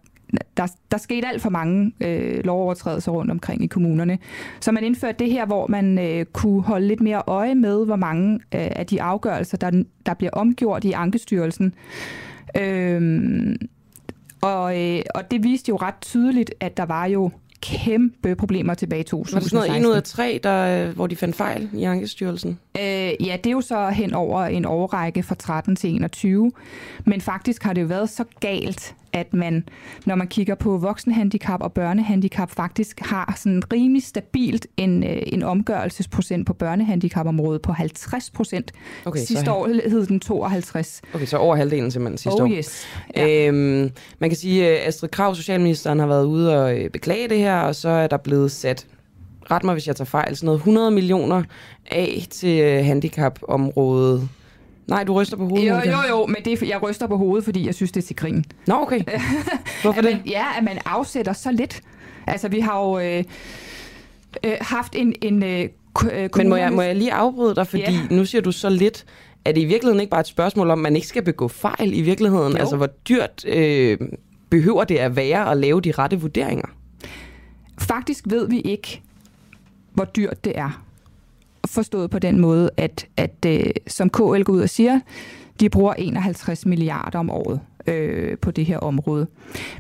der, 0.57 0.67
der 0.91 0.97
skete 0.97 1.29
alt 1.29 1.43
for 1.43 1.51
mange 1.51 1.93
øh, 2.01 2.45
lovovertrædelser 2.45 3.13
rundt 3.13 3.31
omkring 3.31 3.65
i 3.65 3.67
kommunerne. 3.67 4.19
Så 4.61 4.73
man 4.73 4.85
indførte 4.85 5.19
det 5.19 5.31
her, 5.33 5.47
hvor 5.47 5.67
man 5.67 5.99
øh, 5.99 6.25
kunne 6.25 6.63
holde 6.63 6.87
lidt 6.87 7.01
mere 7.01 7.23
øje 7.27 7.55
med, 7.55 7.87
hvor 7.87 7.97
mange 7.97 8.35
øh, 8.35 8.41
af 8.77 8.87
de 8.87 9.03
afgørelser, 9.03 9.57
der, 9.57 9.83
der 10.07 10.15
bliver 10.15 10.31
omgjort 10.31 10.85
i 10.85 10.93
Ankestyrelsen, 10.93 11.75
Øhm, 12.61 13.57
og, 14.41 14.83
øh, 14.83 15.03
og 15.15 15.31
det 15.31 15.43
viste 15.45 15.69
jo 15.69 15.77
ret 15.77 15.95
tydeligt, 16.01 16.51
at 16.61 16.77
der 16.77 16.85
var 16.85 17.07
jo 17.07 17.31
kæmpe 17.61 18.35
problemer 18.35 18.75
tilbage 18.75 19.01
i 19.01 19.05
2016. 19.05 19.35
Var 19.35 19.41
det 19.41 19.51
sådan 19.51 19.71
noget 19.71 19.81
en 19.81 19.91
ud 19.91 19.97
af 19.97 20.03
tre, 20.03 20.41
der, 20.43 20.93
hvor 20.93 21.07
de 21.07 21.17
fandt 21.17 21.37
fejl 21.37 21.69
i 21.75 21.83
Ankestyrelsen? 21.83 22.59
Øh, 22.79 22.83
ja, 23.27 23.37
det 23.45 23.47
er 23.47 23.51
jo 23.51 23.61
så 23.61 23.89
hen 23.89 24.15
over 24.15 24.45
en 24.45 24.65
overrække 24.65 25.23
fra 25.23 25.35
13 25.35 25.77
til 25.77 25.91
21. 25.91 26.53
Men 27.05 27.21
faktisk 27.21 27.63
har 27.63 27.73
det 27.73 27.83
jo 27.83 27.87
været 27.87 28.11
så 28.11 28.25
galt, 28.41 28.95
at 29.17 29.35
man, 29.35 29.65
når 30.07 30.15
man 30.15 30.29
kigger 30.29 30.55
på 30.55 30.79
voksenhandicap 30.79 31.63
og 31.63 31.73
børnehandicap, 31.73 32.51
faktisk 32.51 33.01
har 33.01 33.35
sådan 33.37 33.63
rimelig 33.73 34.03
stabilt 34.03 34.67
en, 34.77 35.05
øh, 35.05 35.19
en 35.27 35.43
omgørelsesprocent 35.43 36.47
på 36.47 36.53
børnehandicapområdet 36.53 37.63
på 37.63 37.73
50 37.73 38.31
procent. 38.31 38.73
Okay, 39.05 39.19
sidste 39.19 39.45
så... 39.45 39.53
år 39.53 39.67
hed 39.67 40.07
den 40.07 40.21
52. 40.21 41.03
Okay, 41.15 41.27
så 41.27 41.37
over 41.37 41.57
halvdelen 41.57 41.91
simpelthen 41.91 42.19
sidste 42.19 42.41
oh, 42.41 42.51
år. 42.51 42.57
yes. 42.57 42.87
Ja. 43.17 43.49
Øhm, 43.49 43.91
man 44.19 44.31
kan 44.31 44.37
sige, 44.37 44.69
at 44.69 44.89
Astrid 44.89 45.09
Krav, 45.09 45.35
socialministeren, 45.35 45.99
har 45.99 46.07
været 46.07 46.25
ude 46.25 46.63
og 46.63 46.79
øh, 46.79 46.91
beklage 46.91 47.29
det 47.29 47.39
her, 47.39 47.61
og 47.61 47.75
så 47.75 47.89
er 47.89 48.07
der 48.07 48.17
blevet 48.17 48.51
sat 48.51 48.87
ret 49.51 49.65
mig, 49.65 49.73
hvis 49.73 49.87
jeg 49.87 49.97
tager 49.97 50.07
fejl, 50.07 50.37
sådan 50.37 50.47
noget 50.47 50.59
100 50.59 50.91
millioner 50.91 51.43
af 51.91 52.27
til 52.31 52.61
øh, 52.61 52.85
handicapområdet 52.85 54.29
Nej, 54.87 55.05
du 55.05 55.13
ryster 55.13 55.37
på 55.37 55.49
hovedet. 55.49 55.69
Jo, 55.69 55.75
jo, 55.75 55.99
jo, 56.09 56.27
men 56.27 56.37
det 56.45 56.63
er, 56.63 56.67
jeg 56.67 56.83
ryster 56.83 57.07
på 57.07 57.17
hovedet, 57.17 57.45
fordi 57.45 57.67
jeg 57.67 57.75
synes, 57.75 57.93
det 57.93 58.03
er 58.03 58.07
til 58.07 58.17
grin. 58.17 58.45
Nå, 58.67 58.75
okay. 58.75 59.01
Hvorfor 59.83 60.01
det? 60.01 60.13
Man, 60.13 60.23
ja, 60.27 60.45
at 60.59 60.65
man 60.65 60.79
afsætter 60.85 61.33
så 61.33 61.53
lidt. 61.53 61.81
Altså, 62.27 62.49
vi 62.49 62.61
har 62.61 62.81
jo 62.81 62.99
øh, 62.99 63.25
øh, 64.45 64.53
haft 64.61 64.95
en... 64.97 65.15
en 65.23 65.43
øh, 65.43 65.69
men 66.37 66.49
må 66.49 66.57
jeg, 66.57 66.73
må 66.73 66.83
jeg 66.83 66.97
lige 66.97 67.13
afbryde 67.13 67.55
dig, 67.55 67.67
fordi 67.67 67.83
ja. 67.83 68.07
nu 68.11 68.25
siger 68.25 68.43
du 68.43 68.53
så 68.53 68.69
lidt. 68.69 69.05
Er 69.45 69.53
det 69.53 69.61
i 69.61 69.65
virkeligheden 69.65 70.01
ikke 70.01 70.11
bare 70.11 70.21
et 70.21 70.27
spørgsmål 70.27 70.71
om, 70.71 70.79
at 70.79 70.83
man 70.83 70.97
ikke 70.97 71.09
skal 71.09 71.23
begå 71.23 71.49
fejl 71.49 71.99
i 71.99 72.01
virkeligheden? 72.01 72.53
Jo. 72.53 72.59
Altså, 72.59 72.77
hvor 72.77 72.87
dyrt 72.87 73.45
øh, 73.49 73.99
behøver 74.51 74.85
det 74.85 74.97
at 74.97 75.17
være 75.17 75.51
at 75.51 75.57
lave 75.57 75.81
de 75.81 75.93
rette 75.93 76.21
vurderinger? 76.21 76.67
Faktisk 77.79 78.25
ved 78.29 78.49
vi 78.49 78.61
ikke, 78.61 79.03
hvor 79.95 80.05
dyrt 80.05 80.45
det 80.45 80.53
er 80.59 80.86
forstået 81.67 82.11
på 82.11 82.19
den 82.19 82.41
måde, 82.41 82.71
at, 82.77 83.07
at 83.17 83.47
øh, 83.47 83.65
som 83.87 84.11
KL 84.11 84.43
går 84.43 84.53
ud 84.53 84.61
og 84.61 84.71
siger, 84.71 85.01
de 85.61 85.71
bruger 85.71 85.95
51 85.95 86.67
milliarder 86.67 87.19
om 87.19 87.31
året 87.31 87.61
øh, 87.87 88.39
på 88.39 88.51
det 88.51 88.67
her 88.67 88.79
område. 88.79 89.27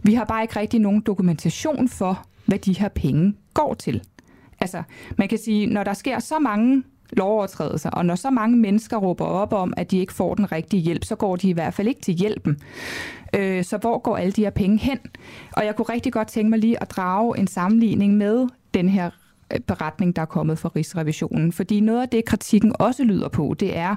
Vi 0.03 0.15
har 0.15 0.25
bare 0.25 0.43
ikke 0.43 0.59
rigtig 0.61 0.81
nogen 0.81 1.01
dokumentation 1.01 1.89
for, 1.89 2.27
hvad 2.47 2.59
de 2.59 2.73
her 2.73 2.89
penge 2.89 3.35
går 3.55 3.75
til. 3.75 4.03
Altså, 4.61 4.83
man 5.19 5.29
kan 5.29 5.39
sige, 5.39 5.67
når 5.67 5.85
der 5.85 5.93
sker 5.93 6.19
så 6.19 6.39
mange 6.39 6.83
lovovertrædelser, 7.13 7.91
og 7.91 8.07
når 8.07 8.15
så 8.15 8.31
mange 8.31 8.57
mennesker 8.57 8.97
råber 8.97 9.25
op 9.25 9.53
om, 9.53 9.75
at 9.77 9.91
de 9.91 9.99
ikke 9.99 10.13
får 10.13 10.35
den 10.35 10.53
rigtige 10.53 10.83
hjælp, 10.83 11.05
så 11.05 11.17
går 11.17 11.37
de 11.37 11.49
i 11.49 11.53
hvert 11.53 11.75
fald 11.75 11.89
ikke 11.89 12.01
til 12.01 12.15
hjælpen. 12.15 12.57
Øh, 13.35 13.65
så 13.65 13.77
hvor 13.77 13.99
går 13.99 14.17
alle 14.17 14.33
de 14.33 14.43
her 14.43 14.51
penge 14.51 14.79
hen? 14.79 14.99
Og 15.53 15.65
jeg 15.65 15.77
kunne 15.77 15.87
rigtig 15.89 16.13
godt 16.13 16.29
tænke 16.29 16.51
mig 16.51 16.59
lige 16.59 16.83
at 16.83 16.91
drage 16.91 17.39
en 17.39 17.47
sammenligning 17.47 18.17
med 18.17 18.49
den 18.75 18.89
her 18.89 19.11
Øh, 19.55 19.61
beretning, 19.61 20.17
der 20.17 20.23
er 20.23 20.27
kommet 20.27 20.59
fra 20.59 20.71
Rigsrevisionen. 20.77 21.53
Fordi 21.53 21.81
noget 21.81 22.03
af 22.03 22.09
det, 22.09 22.25
kritikken 22.25 22.73
også 22.79 23.05
lyder 23.05 23.29
på, 23.29 23.55
det 23.61 23.77
er, 23.77 23.97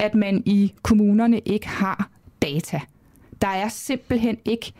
at 0.00 0.14
man 0.14 0.42
i 0.46 0.72
kommunerne 0.82 1.38
ikke 1.38 1.68
har 1.68 2.10
data 2.42 2.80
der 3.42 3.48
er 3.48 3.68
simpelthen 3.68 4.36
ikke 4.44 4.72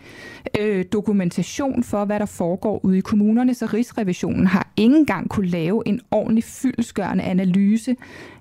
øh, 0.61 0.85
dokumentation 0.93 1.83
for, 1.83 2.05
hvad 2.05 2.19
der 2.21 2.27
foregår 2.27 2.81
ude 2.85 2.99
i 2.99 3.01
kommunerne, 3.01 3.55
så 3.55 3.67
Rigsrevisionen 3.67 4.47
har 4.47 4.73
ikke 4.77 4.97
engang 4.97 5.29
kunne 5.29 5.49
lave 5.49 5.83
en 5.87 6.01
ordentlig 6.11 6.45
fyldesgørende 6.45 7.25
analyse 7.25 7.97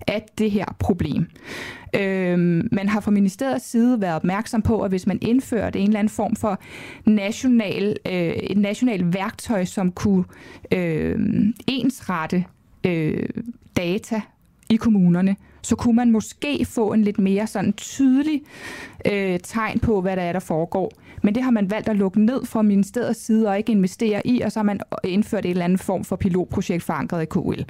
af 0.07 0.25
det 0.37 0.51
her 0.51 0.65
problem. 0.79 1.25
Øh, 1.95 2.39
man 2.71 2.89
har 2.89 2.99
fra 2.99 3.11
ministeriets 3.11 3.65
side 3.65 4.01
været 4.01 4.15
opmærksom 4.15 4.61
på, 4.61 4.81
at 4.81 4.91
hvis 4.91 5.07
man 5.07 5.19
indførte 5.21 5.79
en 5.79 5.87
eller 5.87 5.99
anden 5.99 6.13
form 6.13 6.35
for 6.35 6.59
national, 7.05 7.97
øh, 8.05 8.13
et 8.13 8.57
nationalt 8.57 9.13
værktøj, 9.13 9.65
som 9.65 9.91
kunne 9.91 10.23
øh, 10.71 11.19
ensrette 11.67 12.45
øh, 12.85 13.29
data 13.77 14.21
i 14.69 14.75
kommunerne, 14.75 15.35
så 15.65 15.75
kunne 15.75 15.95
man 15.95 16.11
måske 16.11 16.65
få 16.65 16.93
en 16.93 17.01
lidt 17.01 17.19
mere 17.19 17.47
sådan 17.47 17.73
tydelig 17.73 18.41
øh, 19.11 19.39
tegn 19.39 19.79
på, 19.79 20.01
hvad 20.01 20.15
der 20.15 20.21
er, 20.21 20.33
der 20.33 20.39
foregår. 20.39 20.91
Men 21.23 21.35
det 21.35 21.43
har 21.43 21.51
man 21.51 21.71
valgt 21.71 21.89
at 21.89 21.95
lukke 21.95 22.21
ned 22.25 22.45
fra 22.45 22.61
ministeriets 22.61 23.25
side 23.25 23.49
og 23.49 23.57
ikke 23.57 23.71
investere 23.71 24.27
i, 24.27 24.41
og 24.41 24.51
så 24.51 24.59
har 24.59 24.63
man 24.63 24.79
indført 25.03 25.45
en 25.45 25.51
eller 25.51 25.65
andet 25.65 25.79
form 25.79 26.03
for 26.03 26.15
pilotprojekt 26.15 26.83
forankret 26.83 27.21
i 27.21 27.25
KL. 27.25 27.61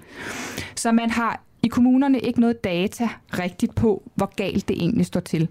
Så 0.76 0.92
man 0.92 1.10
har 1.10 1.42
i 1.64 1.68
kommunerne 1.68 2.20
ikke 2.20 2.40
noget 2.40 2.64
data 2.64 3.10
rigtigt 3.40 3.76
på, 3.76 4.12
hvor 4.16 4.36
galt 4.36 4.68
det 4.68 4.78
egentlig 4.78 5.06
står 5.06 5.20
til. 5.20 5.50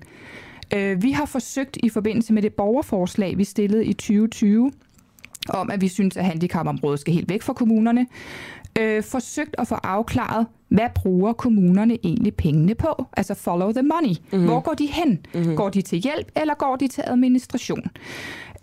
Øh, 0.75 1.03
vi 1.03 1.11
har 1.11 1.27
forsøgt 1.27 1.77
i 1.83 1.89
forbindelse 1.89 2.33
med 2.33 2.43
det 2.43 2.55
borgerforslag, 2.55 3.39
vi 3.39 3.45
stillede 3.45 3.85
i 3.85 3.93
2020, 3.93 4.73
om 5.49 5.71
at 5.71 5.81
vi 5.81 5.89
synes, 5.89 6.17
at 6.17 6.25
handicapområdet 6.25 7.01
skal 7.01 7.15
helt 7.15 7.29
væk 7.29 7.43
fra 7.43 7.53
kommunerne, 7.53 8.07
øh, 8.79 9.03
forsøgt 9.03 9.55
at 9.59 9.69
få 9.69 9.75
afklaret, 9.75 10.47
hvad 10.75 10.89
bruger 10.95 11.33
kommunerne 11.33 11.99
egentlig 12.05 12.35
pengene 12.35 12.75
på? 12.75 13.07
Altså 13.17 13.35
follow 13.35 13.73
the 13.73 13.83
money. 13.83 14.17
Mm-hmm. 14.33 14.45
Hvor 14.45 14.61
går 14.61 14.75
de 14.75 14.87
hen? 14.87 15.27
Mm-hmm. 15.35 15.57
Går 15.57 15.69
de 15.69 15.83
til 15.83 15.99
hjælp, 15.99 16.31
eller 16.37 16.55
går 16.55 16.77
de 16.77 16.89
til 16.89 17.05
administration? 17.07 17.83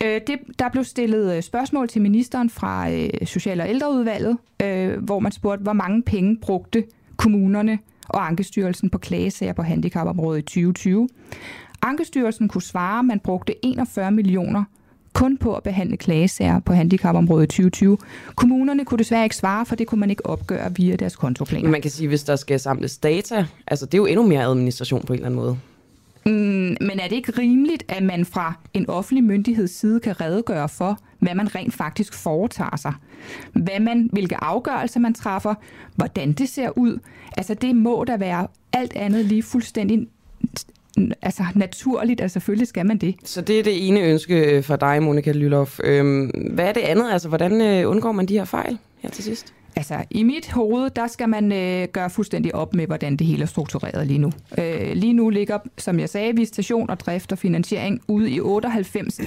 Øh, 0.03 0.21
det, 0.27 0.39
der 0.59 0.69
blev 0.69 0.83
stillet 0.83 1.35
øh, 1.35 1.43
spørgsmål 1.43 1.87
til 1.87 2.01
ministeren 2.01 2.49
fra 2.49 2.91
øh, 2.91 3.09
Social- 3.25 3.61
og 3.61 3.69
Ældreudvalget, 3.69 4.37
øh, 4.63 5.03
hvor 5.03 5.19
man 5.19 5.31
spurgte, 5.31 5.63
hvor 5.63 5.73
mange 5.73 6.01
penge 6.01 6.37
brugte 6.41 6.83
kommunerne 7.15 7.79
og 8.07 8.27
Ankestyrelsen 8.27 8.89
på 8.89 8.97
klagesager 8.97 9.53
på 9.53 9.61
handicapområdet 9.61 10.39
i 10.39 10.43
2020. 10.43 11.09
Ankestyrelsen 11.81 12.47
kunne 12.47 12.61
svare, 12.61 12.99
at 12.99 13.05
man 13.05 13.19
brugte 13.19 13.65
41 13.65 14.11
millioner 14.11 14.63
kun 15.13 15.37
på 15.37 15.55
at 15.55 15.63
behandle 15.63 15.97
klagesager 15.97 16.59
på 16.59 16.73
handicapområdet 16.73 17.43
i 17.43 17.47
2020. 17.47 17.97
Kommunerne 18.35 18.85
kunne 18.85 18.97
desværre 18.97 19.23
ikke 19.23 19.35
svare, 19.35 19.65
for 19.65 19.75
det 19.75 19.87
kunne 19.87 19.99
man 19.99 20.09
ikke 20.09 20.25
opgøre 20.25 20.75
via 20.75 20.95
deres 20.95 21.15
kontoplaner. 21.15 21.63
Men 21.63 21.71
man 21.71 21.81
kan 21.81 21.91
sige, 21.91 22.07
hvis 22.07 22.23
der 22.23 22.35
skal 22.35 22.59
samles 22.59 22.97
data, 22.97 23.45
altså 23.67 23.85
det 23.85 23.93
er 23.93 23.97
jo 23.97 24.05
endnu 24.05 24.27
mere 24.27 24.43
administration 24.43 25.01
på 25.01 25.13
en 25.13 25.19
eller 25.19 25.25
anden 25.25 25.39
måde. 25.39 25.57
Mm, 26.25 26.77
men 26.81 26.99
er 26.99 27.07
det 27.07 27.11
ikke 27.11 27.31
rimeligt, 27.37 27.83
at 27.87 28.03
man 28.03 28.25
fra 28.25 28.53
en 28.73 28.89
offentlig 28.89 29.23
myndigheds 29.23 29.71
side 29.71 29.99
kan 29.99 30.21
redegøre 30.21 30.69
for, 30.69 30.99
hvad 31.19 31.35
man 31.35 31.55
rent 31.55 31.73
faktisk 31.73 32.13
foretager 32.13 32.77
sig? 32.77 32.93
Hvad 33.53 33.79
man, 33.79 34.09
hvilke 34.13 34.43
afgørelser 34.43 34.99
man 34.99 35.13
træffer? 35.13 35.53
Hvordan 35.95 36.31
det 36.31 36.49
ser 36.49 36.77
ud? 36.77 36.99
Altså 37.37 37.53
det 37.53 37.75
må 37.75 38.03
da 38.03 38.17
være 38.17 38.47
alt 38.73 38.95
andet 38.95 39.25
lige 39.25 39.43
fuldstændig 39.43 40.07
altså 41.21 41.43
naturligt, 41.55 42.21
altså 42.21 42.33
selvfølgelig 42.33 42.67
skal 42.67 42.85
man 42.85 42.97
det. 42.97 43.15
Så 43.23 43.41
det 43.41 43.59
er 43.59 43.63
det 43.63 43.87
ene 43.87 44.01
ønske 44.01 44.35
øh, 44.35 44.63
for 44.63 44.75
dig, 44.75 45.03
Monika 45.03 45.31
Lylof. 45.31 45.79
Øhm, 45.83 46.25
hvad 46.53 46.65
er 46.65 46.73
det 46.73 46.81
andet? 46.81 47.11
Altså, 47.11 47.27
hvordan 47.27 47.61
øh, 47.61 47.89
undgår 47.89 48.11
man 48.11 48.25
de 48.25 48.33
her 48.33 48.45
fejl 48.45 48.77
her 48.99 49.09
til 49.09 49.23
sidst? 49.23 49.53
Altså, 49.75 50.03
i 50.09 50.23
mit 50.23 50.49
hoved, 50.49 50.89
der 50.89 51.07
skal 51.07 51.29
man 51.29 51.51
øh, 51.51 51.87
gøre 51.87 52.09
fuldstændig 52.09 52.55
op 52.55 52.73
med, 52.73 52.87
hvordan 52.87 53.15
det 53.15 53.27
hele 53.27 53.41
er 53.41 53.47
struktureret 53.47 54.07
lige 54.07 54.19
nu. 54.19 54.31
Øh, 54.57 54.91
lige 54.93 55.13
nu 55.13 55.29
ligger, 55.29 55.57
som 55.77 55.99
jeg 55.99 56.09
sagde, 56.09 56.35
visitation 56.35 56.89
og 56.89 56.99
drift 56.99 57.31
og 57.31 57.37
finansiering 57.37 58.01
ude 58.07 58.31
i 58.31 58.39
98 58.39 59.21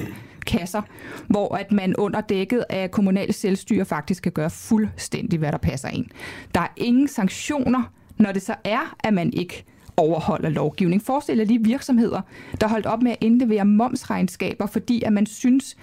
kasser, 0.47 0.83
hvor 1.27 1.55
at 1.55 1.73
man 1.73 1.97
under 1.97 2.21
dækket 2.21 2.65
af 2.71 2.91
kommunal 2.91 3.33
selvstyre 3.33 3.85
faktisk 3.85 4.23
kan 4.23 4.33
gøre 4.33 4.51
fuldstændig, 4.51 5.39
hvad 5.39 5.53
der 5.53 5.59
passer 5.59 5.89
ind. 5.89 6.07
Der 6.55 6.61
er 6.61 6.73
ingen 6.77 7.09
sanktioner, 7.09 7.83
når 8.19 8.33
det 8.33 8.43
så 8.43 8.55
er, 8.65 8.97
at 9.05 9.15
man 9.15 9.33
ikke 9.33 9.65
overholder 9.97 10.49
lovgivning. 10.49 11.03
Forestil 11.03 11.39
jer 11.39 11.45
de 11.45 11.59
virksomheder, 11.63 12.21
der 12.61 12.69
holdt 12.69 12.87
op 12.87 13.03
med 13.03 13.11
at 13.11 13.19
indlevere 13.21 13.65
momsregnskaber, 13.65 14.67
fordi 14.67 15.03
at 15.03 15.13
man 15.13 15.27
synes, 15.27 15.77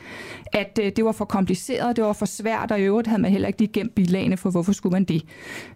at 0.53 0.80
øh, 0.82 0.91
det 0.95 1.05
var 1.05 1.12
for 1.12 1.26
kompliceret, 1.26 1.95
det 1.95 2.03
var 2.03 2.14
for 2.14 2.26
svært, 2.26 2.72
og 2.72 2.80
i 2.80 2.84
øvrigt 2.84 3.07
havde 3.07 3.22
man 3.22 3.32
heller 3.32 3.47
ikke 3.47 3.59
lige 3.59 3.72
gemt 3.74 3.95
bilagene, 3.95 4.38
for 4.38 4.49
hvorfor 4.49 4.72
skulle 4.72 4.93
man 4.93 5.03
det? 5.03 5.24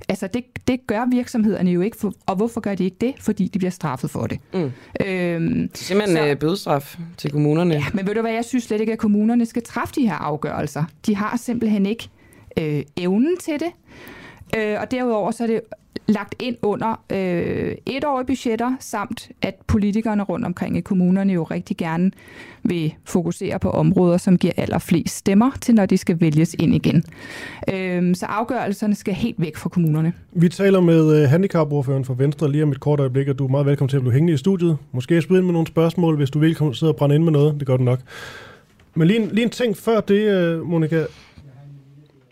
Altså 0.10 0.28
det, 0.28 0.46
det 0.68 0.88
gør 0.88 1.06
virksomhederne 1.12 1.72
jo 1.72 1.82
ikke, 1.82 1.98
for, 1.98 2.14
og 2.26 2.36
hvorfor 2.36 2.62
gør 2.62 2.76
de 2.76 2.84
ikke 2.84 2.98
det? 3.02 3.14
Fordi 3.20 3.48
de 3.48 3.60
bliver 3.60 3.72
straffet 3.72 4.10
for 4.10 4.28
det. 4.28 4.40
Mm. 4.54 4.72
Øhm, 5.06 5.70
Simpelthen 5.74 6.18
så, 6.18 6.28
øh, 6.28 6.38
bødestraf 6.38 6.98
til 7.18 7.32
kommunerne. 7.32 7.74
Ja, 7.74 7.84
men 7.94 8.08
ved 8.08 8.16
du 8.16 8.22
hvad, 8.22 8.32
jeg 8.32 8.46
synes 8.46 8.64
slet 8.64 8.80
ikke, 8.82 8.94
at 8.94 9.00
kommunerne 9.00 9.46
skal 9.46 9.64
træffe 9.64 9.94
de 9.96 10.08
her 10.08 10.16
afgørelser. 10.16 10.84
De 11.06 11.16
har 11.16 11.38
simpelthen 11.38 11.86
ikke 11.86 12.10
øh, 12.60 12.84
evnen 12.98 13.38
til 13.38 13.54
det. 13.54 13.72
Øh, 14.58 14.78
og 14.82 14.92
derudover 14.92 15.32
så 15.32 15.44
er 15.44 15.48
det 15.48 15.62
lagt 16.08 16.36
ind 16.40 16.58
under 16.62 17.04
øh, 17.10 17.76
etårige 17.86 18.26
budgetter, 18.26 18.76
samt 18.80 19.30
at 19.42 19.56
politikerne 19.68 20.24
rundt 20.24 20.46
omkring 20.46 20.78
i 20.78 20.82
kommunerne 20.82 21.34
jo 21.34 21.44
rigtig 21.44 21.78
gerne 21.78 22.12
vil 22.64 22.94
fokusere 23.06 23.60
på 23.60 23.70
områder, 23.70 24.18
som 24.18 24.38
giver 24.38 24.54
allerflest 24.58 25.16
stemmer 25.16 25.52
til, 25.62 25.76
når 25.76 25.86
de 25.86 25.98
skal 25.98 26.22
vælges 26.22 26.56
ind 26.60 26.76
igen. 26.76 27.04
Øh, 27.74 28.16
så 28.16 28.26
afgørelserne 28.26 28.96
skal 28.96 29.14
helt 29.14 29.42
væk 29.42 29.56
fra 29.56 29.70
kommunerne. 29.70 30.14
Vi 30.32 30.50
taler 30.50 30.80
med 30.80 31.22
øh, 31.22 31.30
handicapordføreren 31.30 32.06
for 32.06 32.14
Venstre 32.14 32.52
lige 32.52 32.64
om 32.64 32.72
et 32.72 32.80
kort 32.80 33.00
øjeblik, 33.00 33.28
og 33.28 33.40
du 33.40 33.46
er 33.46 33.52
meget 33.52 33.66
velkommen 33.66 33.90
til 33.90 33.98
at 33.98 34.04
blive 34.04 34.14
hængende 34.14 34.34
i 34.34 34.38
studiet. 34.38 34.78
Måske 34.92 35.14
jeg 35.14 35.24
spille 35.24 35.38
ind 35.38 35.46
med 35.46 35.54
nogle 35.54 35.68
spørgsmål, 35.68 36.18
hvis 36.18 36.30
du 36.30 36.40
vil 36.40 36.56
komme 36.56 36.76
sidde 36.76 36.92
og 36.92 36.96
brænde 36.96 37.16
ind 37.16 37.24
med 37.24 37.32
noget. 37.32 37.56
Det 37.60 37.68
gør 37.68 37.78
du 37.78 37.84
nok. 37.84 38.00
Men 38.96 39.08
lige 39.08 39.20
en, 39.20 39.30
lige 39.30 39.44
en 39.44 39.50
ting 39.50 39.78
før 39.78 40.02
det, 40.02 40.22
øh, 40.22 40.66
Monika. 40.66 41.06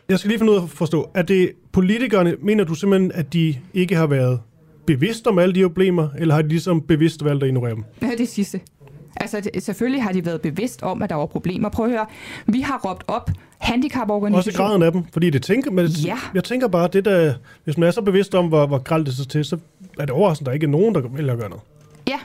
Jeg 0.10 0.20
skal 0.20 0.30
lige 0.30 0.40
finde 0.40 0.52
ud 0.52 0.58
af 0.58 0.64
at 0.64 0.70
forstå, 0.70 1.10
er 1.14 1.22
det 1.22 1.52
politikerne, 1.74 2.36
mener 2.42 2.64
du 2.64 2.74
simpelthen, 2.74 3.12
at 3.12 3.34
de 3.34 3.56
ikke 3.74 3.96
har 3.96 4.08
været 4.08 4.40
bevidst 4.86 5.28
om 5.28 5.40
alle 5.40 5.56
de 5.56 5.62
problemer, 5.62 6.10
eller 6.18 6.36
har 6.36 6.42
de 6.42 6.48
ligesom 6.48 6.82
bevidst 6.82 7.24
valgt 7.24 7.44
at 7.44 7.48
ignorere 7.48 7.76
dem? 7.76 7.84
Ja, 8.02 8.12
det 8.18 8.28
sidste. 8.30 8.60
Altså, 9.16 9.40
det, 9.40 9.64
selvfølgelig 9.64 10.04
har 10.04 10.12
de 10.12 10.26
været 10.26 10.42
bevidst 10.42 10.84
om, 10.84 11.02
at 11.02 11.10
der 11.10 11.16
var 11.16 11.26
problemer. 11.26 11.70
Prøv 11.70 11.86
at 11.86 11.92
høre, 11.92 12.06
vi 12.48 12.60
har 12.62 12.82
råbt 12.86 13.04
op 13.08 13.32
handicaporganisationer. 13.58 14.38
Også 14.38 14.52
graden 14.58 14.84
af 14.84 14.92
dem, 14.92 15.04
fordi 15.14 15.30
det 15.30 15.44
tænker, 15.44 15.72
men 15.72 15.86
ja. 15.86 16.18
jeg 16.34 16.44
tænker 16.44 16.68
bare, 16.68 16.88
det 16.88 17.06
der, 17.06 17.34
hvis 17.64 17.78
man 17.78 17.88
er 17.88 17.92
så 17.92 18.02
bevidst 18.02 18.36
om, 18.36 18.48
hvor, 18.48 18.68
hvor 18.68 18.78
gralt 18.78 19.06
det 19.06 19.16
så 19.16 19.26
til, 19.26 19.46
så 19.46 19.58
er 20.00 20.06
det 20.06 20.10
overraskende, 20.10 20.48
at 20.48 20.52
der 20.52 20.54
ikke 20.54 20.66
er 20.66 20.70
nogen, 20.70 20.96
der 20.96 21.02
vælger 21.02 21.34
at 21.34 21.40
gøre 21.40 21.50
noget. 21.50 21.64
Ja, 22.08 22.20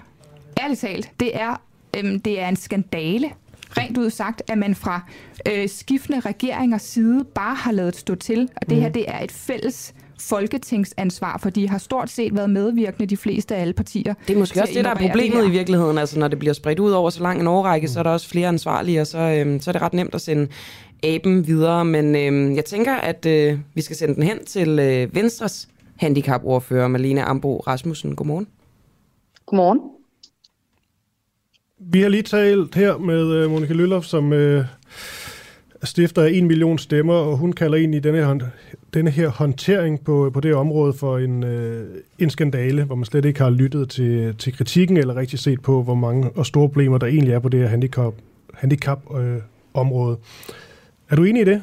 ærligt 0.61 0.81
talt. 0.81 1.11
Det 1.21 1.31
er, 1.35 1.61
øhm, 1.97 2.21
det 2.21 2.41
er 2.41 2.49
en 2.49 2.57
skandale, 2.57 3.31
rent 3.71 3.99
ud 3.99 4.11
sagt, 4.11 4.43
at 4.49 4.59
man 4.59 4.75
fra 4.75 5.01
øh, 5.49 5.69
skiftende 5.69 6.21
regeringers 6.21 6.83
side 6.83 7.25
bare 7.35 7.55
har 7.55 7.73
lavet 7.73 7.97
stå 7.97 8.15
til. 8.15 8.49
Og 8.57 8.69
det 8.69 8.77
mm. 8.77 8.83
her, 8.83 8.89
det 8.89 9.05
er 9.09 9.25
et 9.25 9.33
fælles 9.33 9.95
folketingsansvar, 10.21 11.39
for 11.43 11.51
de 11.51 11.69
har 11.69 11.79
stort 11.79 12.11
set 12.11 12.35
været 12.35 12.51
medvirkende, 12.51 13.07
de 13.07 13.17
fleste 13.17 13.57
af 13.57 13.61
alle 13.61 13.73
partier. 13.73 14.15
Det 14.29 14.35
er 14.35 14.39
måske 14.39 14.63
også 14.63 14.75
det, 14.75 14.85
der 14.85 14.91
er 14.91 15.09
problemet 15.09 15.47
i 15.47 15.51
virkeligheden. 15.51 15.99
Altså, 15.99 16.19
når 16.19 16.29
det 16.29 16.39
bliver 16.39 16.53
spredt 16.53 16.79
ud 16.79 16.91
over 16.91 17.11
så 17.11 17.23
lang 17.23 17.41
en 17.41 17.47
overrække, 17.47 17.85
mm. 17.85 17.93
så 17.93 17.99
er 17.99 18.03
der 18.03 18.11
også 18.11 18.29
flere 18.29 18.49
ansvarlige, 18.49 19.01
og 19.01 19.07
så, 19.07 19.19
øhm, 19.19 19.61
så 19.61 19.71
er 19.71 19.73
det 19.73 19.83
ret 19.83 19.95
nemt 19.95 20.15
at 20.15 20.21
sende 20.21 20.49
aben 21.03 21.47
videre. 21.47 21.85
Men 21.85 22.17
øhm, 22.17 22.57
jeg 22.57 22.65
tænker, 22.65 22.95
at 22.95 23.27
øh, 23.27 23.59
vi 23.75 23.83
skal 23.83 23.97
sende 23.97 24.15
den 24.15 24.23
hen 24.23 24.45
til 24.45 24.79
øh, 24.79 25.15
Venstres 25.15 25.69
handicapordfører, 25.97 26.89
Malene 26.89 27.23
Ambo 27.23 27.59
Rasmussen. 27.59 28.17
Godmorgen. 28.17 28.47
Godmorgen. 29.47 29.81
Vi 31.81 32.01
har 32.01 32.09
lige 32.09 32.23
talt 32.23 32.75
her 32.75 32.99
med 32.99 33.33
øh, 33.33 33.51
Monika 33.51 33.73
Løller, 33.73 34.01
som 34.01 34.33
øh, 34.33 34.65
stifter 35.83 36.23
af 36.23 36.31
en 36.31 36.47
million 36.47 36.79
stemmer, 36.79 37.15
og 37.15 37.37
hun 37.37 37.53
kalder 37.53 37.79
ind 37.79 37.95
i 37.95 37.99
denne 37.99 38.19
her, 38.19 38.39
denne 38.95 39.11
her 39.11 39.29
håndtering 39.29 40.05
på, 40.05 40.31
på 40.35 40.41
det 40.41 40.55
område 40.55 40.93
for 40.93 41.19
en, 41.19 41.45
øh, 41.45 41.87
en 42.19 42.31
skandale, 42.31 42.85
hvor 42.85 42.95
man 42.95 43.05
slet 43.05 43.25
ikke 43.25 43.41
har 43.41 43.51
lyttet 43.51 43.91
til, 43.91 44.35
til 44.39 44.53
kritikken, 44.57 44.97
eller 44.97 45.17
rigtig 45.17 45.39
set 45.39 45.63
på, 45.63 45.83
hvor 45.83 45.95
mange 45.95 46.31
og 46.31 46.47
store 46.47 46.69
problemer 46.69 46.99
der 46.99 47.07
egentlig 47.07 47.35
er 47.35 47.39
på 47.39 47.49
det 47.49 47.61
her 47.61 47.69
handicap, 47.69 48.15
handicap 48.55 48.99
øh, 49.19 49.37
område. 49.75 50.17
Er 51.11 51.17
du 51.17 51.25
enig 51.25 51.43
i 51.43 51.45
det? 51.45 51.63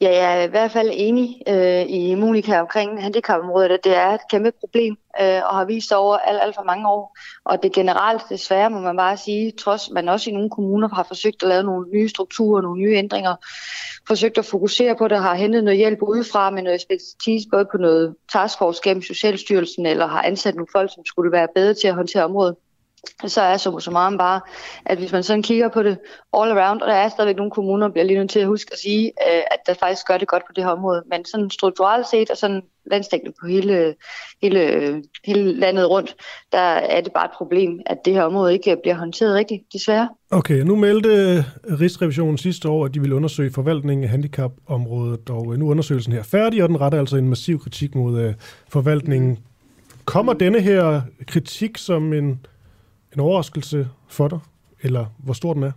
Ja, 0.00 0.10
jeg 0.10 0.40
er 0.40 0.46
i 0.46 0.50
hvert 0.50 0.70
fald 0.70 0.90
enig 0.92 1.42
øh, 1.48 1.84
i 1.88 2.14
Monika 2.14 2.60
omkring 2.60 3.02
handicapområdet, 3.02 3.70
at 3.70 3.84
det 3.84 3.96
er 3.96 4.08
et 4.10 4.20
kæmpe 4.30 4.52
problem 4.60 4.96
øh, 5.20 5.42
og 5.44 5.56
har 5.56 5.64
vist 5.64 5.92
over 5.92 6.16
alt, 6.16 6.42
alt 6.42 6.54
for 6.54 6.62
mange 6.62 6.88
år. 6.88 7.16
Og 7.44 7.62
det 7.62 7.72
generelt, 7.72 8.22
desværre 8.28 8.70
må 8.70 8.80
man 8.80 8.96
bare 8.96 9.16
sige, 9.16 9.50
trods 9.50 9.90
man 9.90 10.08
også 10.08 10.30
i 10.30 10.32
nogle 10.32 10.50
kommuner 10.50 10.88
har 10.88 11.02
forsøgt 11.02 11.42
at 11.42 11.48
lave 11.48 11.62
nogle 11.62 11.86
nye 11.90 12.08
strukturer, 12.08 12.62
nogle 12.62 12.82
nye 12.82 12.96
ændringer, 12.96 13.34
forsøgt 14.06 14.38
at 14.38 14.44
fokusere 14.44 14.96
på 14.96 15.08
det, 15.08 15.18
har 15.18 15.34
hentet 15.34 15.64
noget 15.64 15.78
hjælp 15.78 15.98
udefra 16.02 16.50
med 16.50 16.62
noget 16.62 16.74
ekspertise, 16.74 17.48
både 17.50 17.66
på 17.72 17.78
noget 17.78 18.14
taskforce 18.32 18.80
gennem 18.84 19.02
Socialstyrelsen, 19.02 19.86
eller 19.86 20.06
har 20.06 20.22
ansat 20.22 20.54
nogle 20.54 20.68
folk, 20.72 20.90
som 20.94 21.04
skulle 21.04 21.32
være 21.32 21.48
bedre 21.54 21.74
til 21.74 21.88
at 21.88 21.94
håndtere 21.94 22.24
området 22.24 22.56
så 23.26 23.40
er 23.40 23.56
så 23.56 23.78
summarum 23.80 24.18
bare, 24.18 24.40
at 24.86 24.98
hvis 24.98 25.12
man 25.12 25.22
sådan 25.22 25.42
kigger 25.42 25.68
på 25.68 25.82
det 25.82 25.98
all 26.36 26.50
around, 26.50 26.82
og 26.82 26.88
der 26.88 26.94
er 26.94 27.08
stadigvæk 27.08 27.36
nogle 27.36 27.50
kommuner, 27.50 27.88
bliver 27.88 28.04
lige 28.04 28.18
nødt 28.18 28.30
til 28.30 28.40
at 28.40 28.46
huske 28.46 28.72
at 28.72 28.78
sige, 28.78 29.06
øh, 29.06 29.42
at 29.50 29.58
der 29.66 29.74
faktisk 29.74 30.06
gør 30.06 30.18
det 30.18 30.28
godt 30.28 30.42
på 30.46 30.52
det 30.56 30.64
her 30.64 30.70
område, 30.70 31.02
men 31.10 31.24
sådan 31.24 31.50
strukturelt 31.50 32.06
set 32.08 32.30
og 32.30 32.36
sådan 32.36 32.62
landstækkende 32.90 33.34
på 33.40 33.46
hele, 33.46 33.94
hele, 34.42 35.02
hele 35.24 35.52
landet 35.52 35.90
rundt, 35.90 36.16
der 36.52 36.58
er 36.58 37.00
det 37.00 37.12
bare 37.12 37.24
et 37.24 37.30
problem, 37.36 37.80
at 37.86 37.98
det 38.04 38.12
her 38.12 38.22
område 38.22 38.52
ikke 38.52 38.76
bliver 38.82 38.94
håndteret 38.94 39.34
rigtigt, 39.34 39.62
desværre. 39.72 40.08
Okay, 40.30 40.60
nu 40.60 40.76
meldte 40.76 41.08
øh, 41.08 41.44
Rigsrevisionen 41.80 42.38
sidste 42.38 42.68
år, 42.68 42.84
at 42.84 42.94
de 42.94 43.00
ville 43.00 43.16
undersøge 43.16 43.52
forvaltningen 43.52 44.04
af 44.04 44.10
handicapområdet, 44.10 45.30
og 45.30 45.52
øh, 45.52 45.58
nu 45.58 45.66
er 45.66 45.70
undersøgelsen 45.70 46.12
her 46.12 46.22
færdig, 46.22 46.62
og 46.62 46.68
den 46.68 46.80
retter 46.80 46.98
altså 46.98 47.16
en 47.16 47.28
massiv 47.28 47.60
kritik 47.60 47.94
mod 47.94 48.34
forvaltningen. 48.68 49.38
Kommer 50.04 50.32
denne 50.32 50.60
her 50.60 51.00
kritik 51.26 51.78
som 51.78 52.12
en 52.12 52.40
en 53.14 53.20
overraskelse 53.20 53.88
for 54.08 54.28
dig, 54.28 54.38
eller 54.82 55.06
hvor 55.18 55.32
stor 55.32 55.52
den 55.54 55.62
er? 55.62 55.72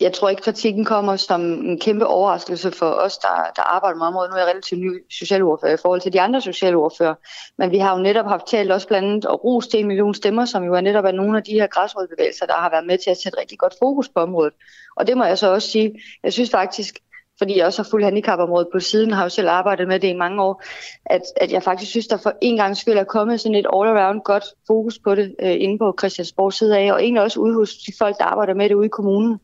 Jeg 0.00 0.12
tror 0.12 0.28
ikke, 0.28 0.42
kritikken 0.42 0.84
kommer 0.84 1.16
som 1.16 1.40
en 1.40 1.80
kæmpe 1.80 2.06
overraskelse 2.06 2.70
for 2.70 2.86
os, 2.86 3.18
der, 3.18 3.50
der 3.56 3.62
arbejder 3.62 3.98
med 3.98 4.06
området. 4.06 4.30
Nu 4.30 4.36
er 4.36 4.40
jeg 4.40 4.48
relativt 4.48 4.80
ny 4.80 5.04
socialordfører 5.10 5.74
i 5.74 5.76
forhold 5.82 6.00
til 6.00 6.12
de 6.12 6.20
andre 6.20 6.40
socialordfører. 6.40 7.14
Men 7.58 7.70
vi 7.70 7.78
har 7.78 7.96
jo 7.96 8.02
netop 8.02 8.26
haft 8.26 8.46
talt 8.46 8.72
også 8.72 8.88
blandt 8.88 9.08
andet 9.08 9.24
og 9.24 9.44
ros 9.44 9.68
til 9.68 9.80
en 9.80 9.86
million 9.86 10.14
stemmer, 10.14 10.44
som 10.44 10.64
jo 10.64 10.74
er 10.74 10.80
netop 10.80 11.04
af 11.04 11.14
nogle 11.14 11.38
af 11.38 11.44
de 11.44 11.52
her 11.52 11.66
græsrådbevægelser, 11.66 12.46
der 12.46 12.54
har 12.54 12.70
været 12.70 12.86
med 12.86 12.98
til 12.98 13.10
at 13.10 13.16
sætte 13.16 13.40
rigtig 13.40 13.58
godt 13.58 13.74
fokus 13.82 14.08
på 14.08 14.20
området. 14.20 14.52
Og 14.96 15.06
det 15.06 15.16
må 15.16 15.24
jeg 15.24 15.38
så 15.38 15.52
også 15.52 15.68
sige. 15.68 16.02
Jeg 16.22 16.32
synes 16.32 16.50
faktisk, 16.50 16.98
fordi 17.40 17.58
jeg 17.58 17.66
også 17.66 17.82
har 17.82 17.88
fuld 17.90 18.04
handicapområdet 18.04 18.68
på 18.72 18.80
siden, 18.80 19.12
har 19.12 19.22
jo 19.22 19.28
selv 19.28 19.48
arbejdet 19.48 19.88
med 19.88 20.00
det 20.00 20.08
i 20.08 20.16
mange 20.16 20.42
år, 20.42 20.62
at, 21.06 21.22
at 21.36 21.52
jeg 21.52 21.62
faktisk 21.62 21.90
synes, 21.90 22.06
der 22.06 22.16
for 22.16 22.32
en 22.40 22.56
gang 22.56 22.76
skyld 22.76 22.98
er 22.98 23.04
kommet 23.04 23.40
sådan 23.40 23.54
et 23.54 23.66
all-around 23.66 24.22
godt 24.24 24.44
fokus 24.66 24.98
på 24.98 25.14
det 25.14 25.34
øh, 25.42 25.56
inde 25.58 25.78
på 25.78 25.94
Christiansborg 25.98 26.52
side 26.52 26.78
af, 26.78 26.92
og 26.92 27.02
egentlig 27.02 27.22
også 27.22 27.40
ude 27.40 27.54
hos 27.54 27.74
de 27.74 27.92
folk, 27.98 28.18
der 28.18 28.24
arbejder 28.24 28.54
med 28.54 28.68
det 28.68 28.74
ude 28.74 28.86
i 28.86 28.96
kommunen. 28.98 29.40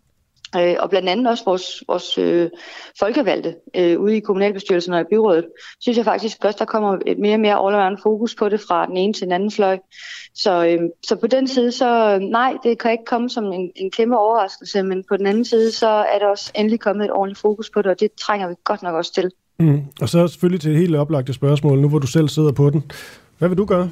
Øh, 0.57 0.76
og 0.80 0.90
blandt 0.90 1.09
andet 1.09 1.26
også 1.28 1.44
vores, 1.44 1.82
vores 1.88 2.18
øh, 2.18 2.51
folkevalgte 2.99 3.55
øh, 3.76 4.01
ude 4.01 4.16
i 4.16 4.20
kommunalbestyrelsen 4.20 4.94
og 4.94 5.01
i 5.01 5.05
byrådet, 5.11 5.47
synes 5.80 5.97
jeg 5.97 6.05
faktisk 6.05 6.44
også, 6.44 6.57
der 6.59 6.64
kommer 6.64 6.99
et 7.07 7.18
mere 7.18 7.34
og 7.34 7.40
mere 7.40 7.82
all 7.86 7.99
fokus 8.03 8.34
på 8.34 8.49
det 8.49 8.61
fra 8.61 8.86
den 8.86 8.97
ene 8.97 9.12
til 9.12 9.22
den 9.22 9.32
anden 9.32 9.51
fløj. 9.51 9.78
Så, 10.34 10.66
øh, 10.66 10.80
så 11.07 11.16
på 11.16 11.26
den 11.26 11.49
side, 11.49 11.72
så 11.72 12.14
øh, 12.14 12.20
nej, 12.20 12.57
det 12.62 12.78
kan 12.78 12.92
ikke 12.92 13.05
komme 13.05 13.30
som 13.30 13.44
en, 13.44 13.70
en 13.76 13.90
kæmpe 13.90 14.18
overraskelse, 14.18 14.82
men 14.82 15.05
på 15.09 15.16
den 15.16 15.26
anden 15.26 15.44
side, 15.44 15.72
så 15.72 15.88
er 15.88 16.18
der 16.18 16.26
også 16.26 16.53
endelig 16.55 16.80
kommet 16.80 17.05
et 17.05 17.12
ordentligt 17.12 17.40
fokus 17.40 17.70
på 17.70 17.82
det, 17.82 17.90
og 17.90 18.01
det 18.01 18.11
trænger 18.12 18.49
vi 18.49 18.55
godt 18.64 18.82
nok 18.82 18.94
også 18.94 19.14
til. 19.14 19.30
Mm. 19.59 19.82
Og 20.01 20.09
så 20.09 20.28
selvfølgelig 20.28 20.61
til 20.61 20.72
et 20.72 20.78
helt 20.78 20.97
oplagte 20.97 21.32
spørgsmål, 21.32 21.80
nu 21.80 21.88
hvor 21.88 21.99
du 21.99 22.07
selv 22.07 22.28
sidder 22.28 22.53
på 22.53 22.70
den. 22.70 22.92
Hvad 23.38 23.49
vil 23.49 23.59
du 23.59 23.64
gøre? 23.64 23.90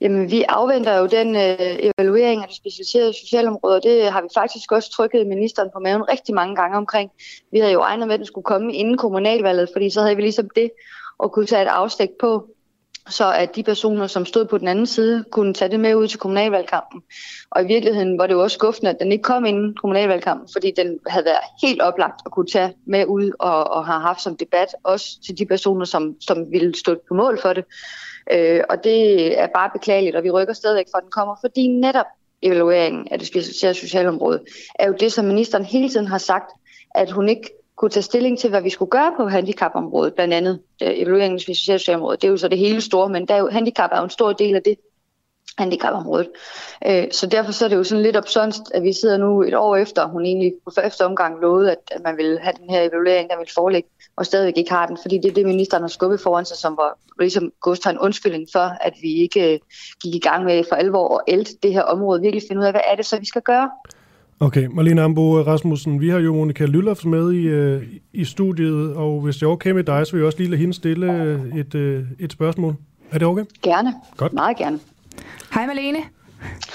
Jamen, 0.00 0.30
vi 0.30 0.44
afventer 0.48 0.98
jo 0.98 1.06
den 1.06 1.36
øh, 1.36 1.90
evaluering 1.98 2.42
af 2.42 2.48
det 2.48 2.56
specialiserede 2.56 3.12
socialområde, 3.12 3.76
og 3.76 3.82
det 3.82 4.12
har 4.12 4.22
vi 4.22 4.28
faktisk 4.34 4.72
også 4.72 4.90
trykket 4.90 5.26
ministeren 5.26 5.70
på 5.74 5.78
maven 5.78 6.08
rigtig 6.08 6.34
mange 6.34 6.56
gange 6.56 6.76
omkring. 6.76 7.10
Vi 7.52 7.58
havde 7.58 7.72
jo 7.72 7.82
regnet 7.82 8.06
med, 8.06 8.14
at 8.14 8.18
den 8.18 8.26
skulle 8.26 8.44
komme 8.44 8.74
inden 8.74 8.96
kommunalvalget, 8.96 9.68
fordi 9.72 9.90
så 9.90 10.00
havde 10.02 10.16
vi 10.16 10.22
ligesom 10.22 10.50
det 10.56 10.70
at 11.22 11.32
kunne 11.32 11.46
tage 11.46 11.62
et 11.62 11.68
afstik 11.68 12.10
på, 12.20 12.48
så 13.08 13.32
at 13.32 13.56
de 13.56 13.62
personer, 13.62 14.06
som 14.06 14.26
stod 14.26 14.44
på 14.44 14.58
den 14.58 14.68
anden 14.68 14.86
side, 14.86 15.24
kunne 15.30 15.54
tage 15.54 15.70
det 15.70 15.80
med 15.80 15.94
ud 15.94 16.08
til 16.08 16.18
kommunalvalgkampen. 16.18 17.02
Og 17.50 17.62
i 17.62 17.66
virkeligheden 17.66 18.18
var 18.18 18.26
det 18.26 18.34
jo 18.34 18.42
også 18.42 18.54
skuffende, 18.54 18.90
at 18.90 18.96
den 19.00 19.12
ikke 19.12 19.22
kom 19.22 19.44
inden 19.44 19.74
kommunalvalgkampen, 19.74 20.48
fordi 20.52 20.72
den 20.76 20.98
havde 21.06 21.24
været 21.24 21.38
helt 21.62 21.82
oplagt 21.82 22.20
at 22.26 22.32
kunne 22.32 22.46
tage 22.46 22.74
med 22.86 23.06
ud 23.06 23.30
og, 23.38 23.70
og 23.70 23.86
have 23.86 24.00
haft 24.00 24.22
som 24.22 24.36
debat, 24.36 24.68
også 24.84 25.06
til 25.26 25.38
de 25.38 25.46
personer, 25.46 25.84
som, 25.84 26.16
som 26.20 26.50
ville 26.50 26.74
stå 26.74 26.96
på 27.08 27.14
mål 27.14 27.38
for 27.42 27.52
det. 27.52 27.64
Øh, 28.30 28.60
og 28.70 28.84
det 28.84 29.38
er 29.40 29.46
bare 29.46 29.70
beklageligt, 29.72 30.16
og 30.16 30.22
vi 30.22 30.30
rykker 30.30 30.54
stadigvæk 30.54 30.86
for, 30.90 30.98
at 30.98 31.02
den 31.02 31.10
kommer, 31.10 31.36
fordi 31.40 31.66
netop 31.66 32.06
evalueringen 32.42 33.08
af 33.10 33.18
det 33.18 33.28
specialiserede 33.28 33.74
socialområde 33.74 34.40
er 34.74 34.86
jo 34.86 34.94
det, 35.00 35.12
som 35.12 35.24
ministeren 35.24 35.64
hele 35.64 35.88
tiden 35.88 36.06
har 36.06 36.18
sagt, 36.18 36.52
at 36.94 37.10
hun 37.10 37.28
ikke 37.28 37.50
kunne 37.76 37.90
tage 37.90 38.02
stilling 38.02 38.38
til, 38.38 38.50
hvad 38.50 38.62
vi 38.62 38.70
skulle 38.70 38.90
gøre 38.90 39.12
på 39.16 39.28
handicapområdet, 39.28 40.14
blandt 40.14 40.34
andet 40.34 40.60
øh, 40.82 40.88
evalueringen 40.88 41.34
af 41.34 41.38
det 41.38 41.42
specialiserede 41.42 41.78
socialområde. 41.78 42.16
Det 42.16 42.24
er 42.24 42.30
jo 42.30 42.36
så 42.36 42.48
det 42.48 42.58
hele 42.58 42.80
store, 42.80 43.08
men 43.08 43.28
der 43.28 43.34
er 43.34 43.38
jo, 43.38 43.48
handicap 43.48 43.90
er 43.92 43.98
jo 43.98 44.04
en 44.04 44.10
stor 44.10 44.32
del 44.32 44.54
af 44.54 44.62
det 44.62 44.76
handicapområdet. 45.58 46.28
Øh, 46.86 47.04
så 47.10 47.26
derfor 47.26 47.52
så 47.52 47.64
er 47.64 47.68
det 47.68 47.76
jo 47.76 47.84
sådan 47.84 48.02
lidt 48.02 48.16
absurd, 48.16 48.52
at 48.74 48.82
vi 48.82 48.92
sidder 48.92 49.16
nu 49.16 49.42
et 49.42 49.54
år 49.54 49.76
efter, 49.76 50.08
hun 50.08 50.24
egentlig 50.24 50.52
på 50.64 50.72
første 50.74 51.06
omgang 51.06 51.40
lovede, 51.40 51.70
at, 51.70 51.78
at 51.90 52.02
man 52.04 52.16
ville 52.16 52.38
have 52.40 52.54
den 52.60 52.70
her 52.70 52.82
evaluering, 52.82 53.30
der 53.30 53.36
ville 53.36 53.52
forelægge, 53.54 53.88
og 54.16 54.26
stadigvæk 54.26 54.56
ikke 54.56 54.70
har 54.70 54.86
den, 54.86 54.98
fordi 55.02 55.18
det 55.18 55.30
er 55.30 55.34
det, 55.34 55.46
ministeren 55.46 55.82
har 55.82 55.88
skubbet 55.88 56.20
foran 56.20 56.44
sig, 56.44 56.56
som 56.56 56.76
var 56.76 56.98
ligesom 57.18 57.52
en 57.90 57.98
undskyldning 57.98 58.48
for, 58.52 58.84
at 58.86 58.94
vi 59.02 59.14
ikke 59.14 59.54
øh, 59.54 59.58
gik 60.02 60.14
i 60.14 60.18
gang 60.18 60.44
med 60.44 60.64
for 60.68 60.76
alvor 60.76 61.08
og 61.08 61.22
ælte 61.28 61.52
det 61.62 61.72
her 61.72 61.82
område, 61.82 62.20
virkelig 62.20 62.42
finde 62.48 62.60
ud 62.60 62.66
af, 62.66 62.72
hvad 62.72 62.80
er 62.90 62.96
det 62.96 63.06
så, 63.06 63.18
vi 63.18 63.26
skal 63.26 63.42
gøre? 63.42 63.70
Okay, 64.40 64.66
Marlene 64.66 65.02
Ambo 65.02 65.42
Rasmussen, 65.42 66.00
vi 66.00 66.08
har 66.08 66.18
jo 66.18 66.34
Monika 66.34 66.64
Lyllofs 66.64 67.04
med 67.04 67.32
i, 67.32 67.44
øh, 67.46 67.82
i 68.12 68.24
studiet, 68.24 68.96
og 68.96 69.20
hvis 69.20 69.36
det 69.36 69.42
er 69.42 69.50
okay 69.50 69.70
med 69.70 69.84
dig, 69.84 70.06
så 70.06 70.12
vil 70.12 70.18
jeg 70.18 70.26
også 70.26 70.38
lige 70.38 70.50
lade 70.50 70.60
hende 70.60 70.74
stille 70.74 71.32
et, 71.54 72.04
et 72.18 72.32
spørgsmål. 72.32 72.76
Er 73.10 73.18
det 73.18 73.28
okay? 73.28 73.44
Gerne. 73.62 73.94
Godt. 74.16 74.32
Meget 74.32 74.56
gerne. 74.56 74.80
Hej 75.50 75.66
Malene. 75.66 76.21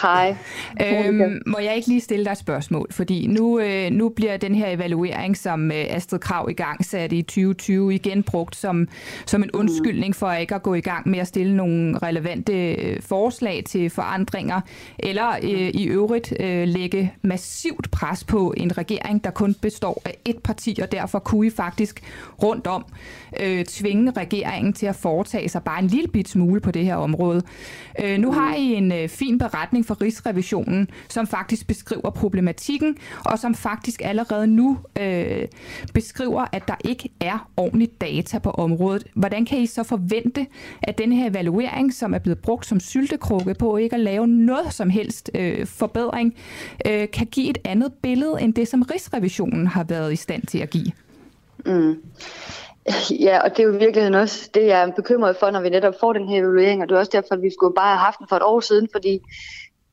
Hej. 0.01 0.35
Øhm, 0.81 1.41
må 1.45 1.59
jeg 1.59 1.75
ikke 1.75 1.87
lige 1.87 2.01
stille 2.01 2.25
dig 2.25 2.31
et 2.31 2.37
spørgsmål? 2.37 2.87
Fordi 2.91 3.27
nu, 3.27 3.59
øh, 3.59 3.91
nu 3.91 4.09
bliver 4.09 4.37
den 4.37 4.55
her 4.55 4.67
evaluering, 4.69 5.37
som 5.37 5.71
øh, 5.71 5.85
Astrid 5.89 6.19
Krav 6.19 6.47
i 6.49 6.53
gang 6.53 6.85
satte 6.85 7.15
i 7.15 7.21
2020, 7.21 7.95
igen 7.95 8.23
brugt 8.23 8.55
som, 8.55 8.87
som 9.25 9.43
en 9.43 9.51
undskyldning 9.51 10.15
for 10.15 10.31
ikke 10.31 10.55
at 10.55 10.63
gå 10.63 10.73
i 10.73 10.81
gang 10.81 11.09
med 11.09 11.19
at 11.19 11.27
stille 11.27 11.55
nogle 11.55 11.97
relevante 11.97 12.73
øh, 12.73 13.01
forslag 13.01 13.63
til 13.65 13.89
forandringer, 13.89 14.61
eller 14.99 15.29
øh, 15.43 15.69
i 15.73 15.83
øvrigt 15.87 16.33
øh, 16.39 16.67
lægge 16.67 17.13
massivt 17.21 17.91
pres 17.91 18.23
på 18.23 18.53
en 18.57 18.77
regering, 18.77 19.23
der 19.23 19.31
kun 19.31 19.53
består 19.53 20.01
af 20.05 20.17
et 20.25 20.37
parti, 20.43 20.79
og 20.81 20.91
derfor 20.91 21.19
kunne 21.19 21.47
I 21.47 21.49
faktisk 21.49 22.01
rundt 22.43 22.67
om 22.67 22.85
øh, 23.39 23.65
tvinge 23.65 24.11
regeringen 24.11 24.73
til 24.73 24.85
at 24.85 24.95
foretage 24.95 25.49
sig 25.49 25.63
bare 25.63 25.79
en 25.79 25.87
lille 25.87 26.07
bit 26.07 26.29
smule 26.29 26.61
på 26.61 26.71
det 26.71 26.85
her 26.85 26.95
område. 26.95 27.41
Øh, 28.03 28.17
nu 28.17 28.31
har 28.31 28.55
I 28.55 28.73
en 28.73 28.91
øh, 28.91 29.09
fin 29.09 29.37
beretning 29.37 29.56
fra 29.83 29.95
Rigsrevisionen, 30.01 30.87
som 31.09 31.27
faktisk 31.27 31.67
beskriver 31.67 32.09
problematikken, 32.09 32.97
og 33.25 33.39
som 33.39 33.55
faktisk 33.55 34.01
allerede 34.03 34.47
nu 34.47 34.77
øh, 34.99 35.47
beskriver, 35.93 36.45
at 36.51 36.67
der 36.67 36.75
ikke 36.85 37.09
er 37.19 37.49
ordentligt 37.57 38.01
data 38.01 38.39
på 38.39 38.49
området. 38.51 39.03
Hvordan 39.13 39.45
kan 39.45 39.57
I 39.57 39.65
så 39.65 39.83
forvente, 39.83 40.47
at 40.83 40.97
den 40.97 41.11
her 41.11 41.29
evaluering, 41.29 41.93
som 41.93 42.13
er 42.13 42.19
blevet 42.19 42.39
brugt 42.39 42.65
som 42.65 42.79
syltekrukke 42.79 43.53
på 43.53 43.77
ikke 43.77 43.95
at 43.95 43.99
lave 43.99 44.27
noget 44.27 44.73
som 44.73 44.89
helst 44.89 45.31
øh, 45.35 45.67
forbedring, 45.67 46.35
øh, 46.87 47.07
kan 47.13 47.27
give 47.27 47.49
et 47.49 47.57
andet 47.65 47.93
billede 47.93 48.37
end 48.41 48.53
det, 48.53 48.67
som 48.67 48.81
Rigsrevisionen 48.81 49.67
har 49.67 49.83
været 49.83 50.13
i 50.13 50.15
stand 50.15 50.47
til 50.47 50.57
at 50.57 50.69
give? 50.69 50.91
Mm. 51.65 51.95
Ja, 53.27 53.39
og 53.43 53.49
det 53.49 53.59
er 53.59 53.67
jo 53.67 53.73
i 53.73 53.77
virkeligheden 53.77 54.15
også 54.15 54.49
det, 54.53 54.65
jeg 54.65 54.81
er 54.81 54.91
bekymret 54.91 55.37
for, 55.37 55.51
når 55.51 55.61
vi 55.61 55.69
netop 55.69 55.93
får 55.99 56.13
den 56.13 56.29
her 56.29 56.39
evaluering, 56.39 56.81
og 56.81 56.89
det 56.89 56.95
er 56.95 56.99
også 56.99 57.11
derfor, 57.13 57.35
at 57.35 57.41
vi 57.41 57.49
skulle 57.49 57.75
bare 57.75 57.87
have 57.87 58.05
haft 58.05 58.19
den 58.19 58.27
for 58.29 58.35
et 58.35 58.43
år 58.43 58.59
siden, 58.59 58.89
fordi 58.91 59.21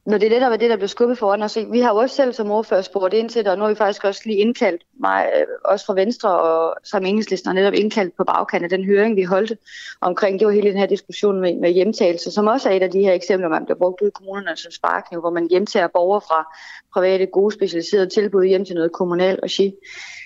når 0.06 0.18
det 0.18 0.30
netop 0.30 0.52
er 0.52 0.56
det, 0.56 0.70
der 0.70 0.76
bliver 0.76 0.88
skubbet 0.88 1.18
foran 1.18 1.42
os, 1.42 1.58
vi 1.70 1.80
har 1.80 1.90
jo 1.90 1.96
også 1.96 2.16
selv 2.16 2.32
som 2.32 2.50
ordfører 2.50 2.82
spurgt 2.82 3.14
ind 3.14 3.30
til 3.30 3.44
det, 3.44 3.52
og 3.52 3.58
nu 3.58 3.64
har 3.64 3.68
vi 3.68 3.74
faktisk 3.74 4.04
også 4.04 4.22
lige 4.24 4.38
indkaldt 4.38 4.82
mig, 5.00 5.26
øh, 5.36 5.46
også 5.64 5.86
fra 5.86 5.94
Venstre 5.94 6.40
og 6.40 6.76
som 6.84 7.04
enhedslisten 7.04 7.48
og 7.48 7.54
netop 7.54 7.74
indkaldt 7.74 8.16
på 8.16 8.24
bagkant 8.24 8.64
af 8.64 8.70
den 8.70 8.84
høring, 8.84 9.16
vi 9.16 9.22
holdte 9.22 9.56
omkring, 10.00 10.38
det 10.38 10.46
var 10.46 10.52
hele 10.52 10.70
den 10.70 10.78
her 10.78 10.86
diskussion 10.86 11.40
med, 11.40 11.56
med 11.56 11.70
hjemtagelse, 11.70 12.30
som 12.30 12.46
også 12.46 12.68
er 12.68 12.72
et 12.72 12.82
af 12.82 12.90
de 12.90 13.00
her 13.00 13.12
eksempler, 13.12 13.48
man 13.48 13.64
bliver 13.64 13.78
brugt 13.78 14.00
ud 14.00 14.08
i 14.08 14.10
kommunerne 14.14 14.50
altså 14.50 14.62
som 14.62 14.72
sparkniv, 14.72 15.20
hvor 15.20 15.30
man 15.30 15.48
hjemtager 15.50 15.86
borgere 15.86 16.20
fra 16.20 16.56
private, 16.94 17.26
gode, 17.26 17.54
specialiserede 17.54 18.08
tilbud 18.08 18.44
hjem 18.44 18.64
til 18.64 18.74
noget 18.74 18.92
kommunalt 18.92 19.40
regi. 19.42 19.74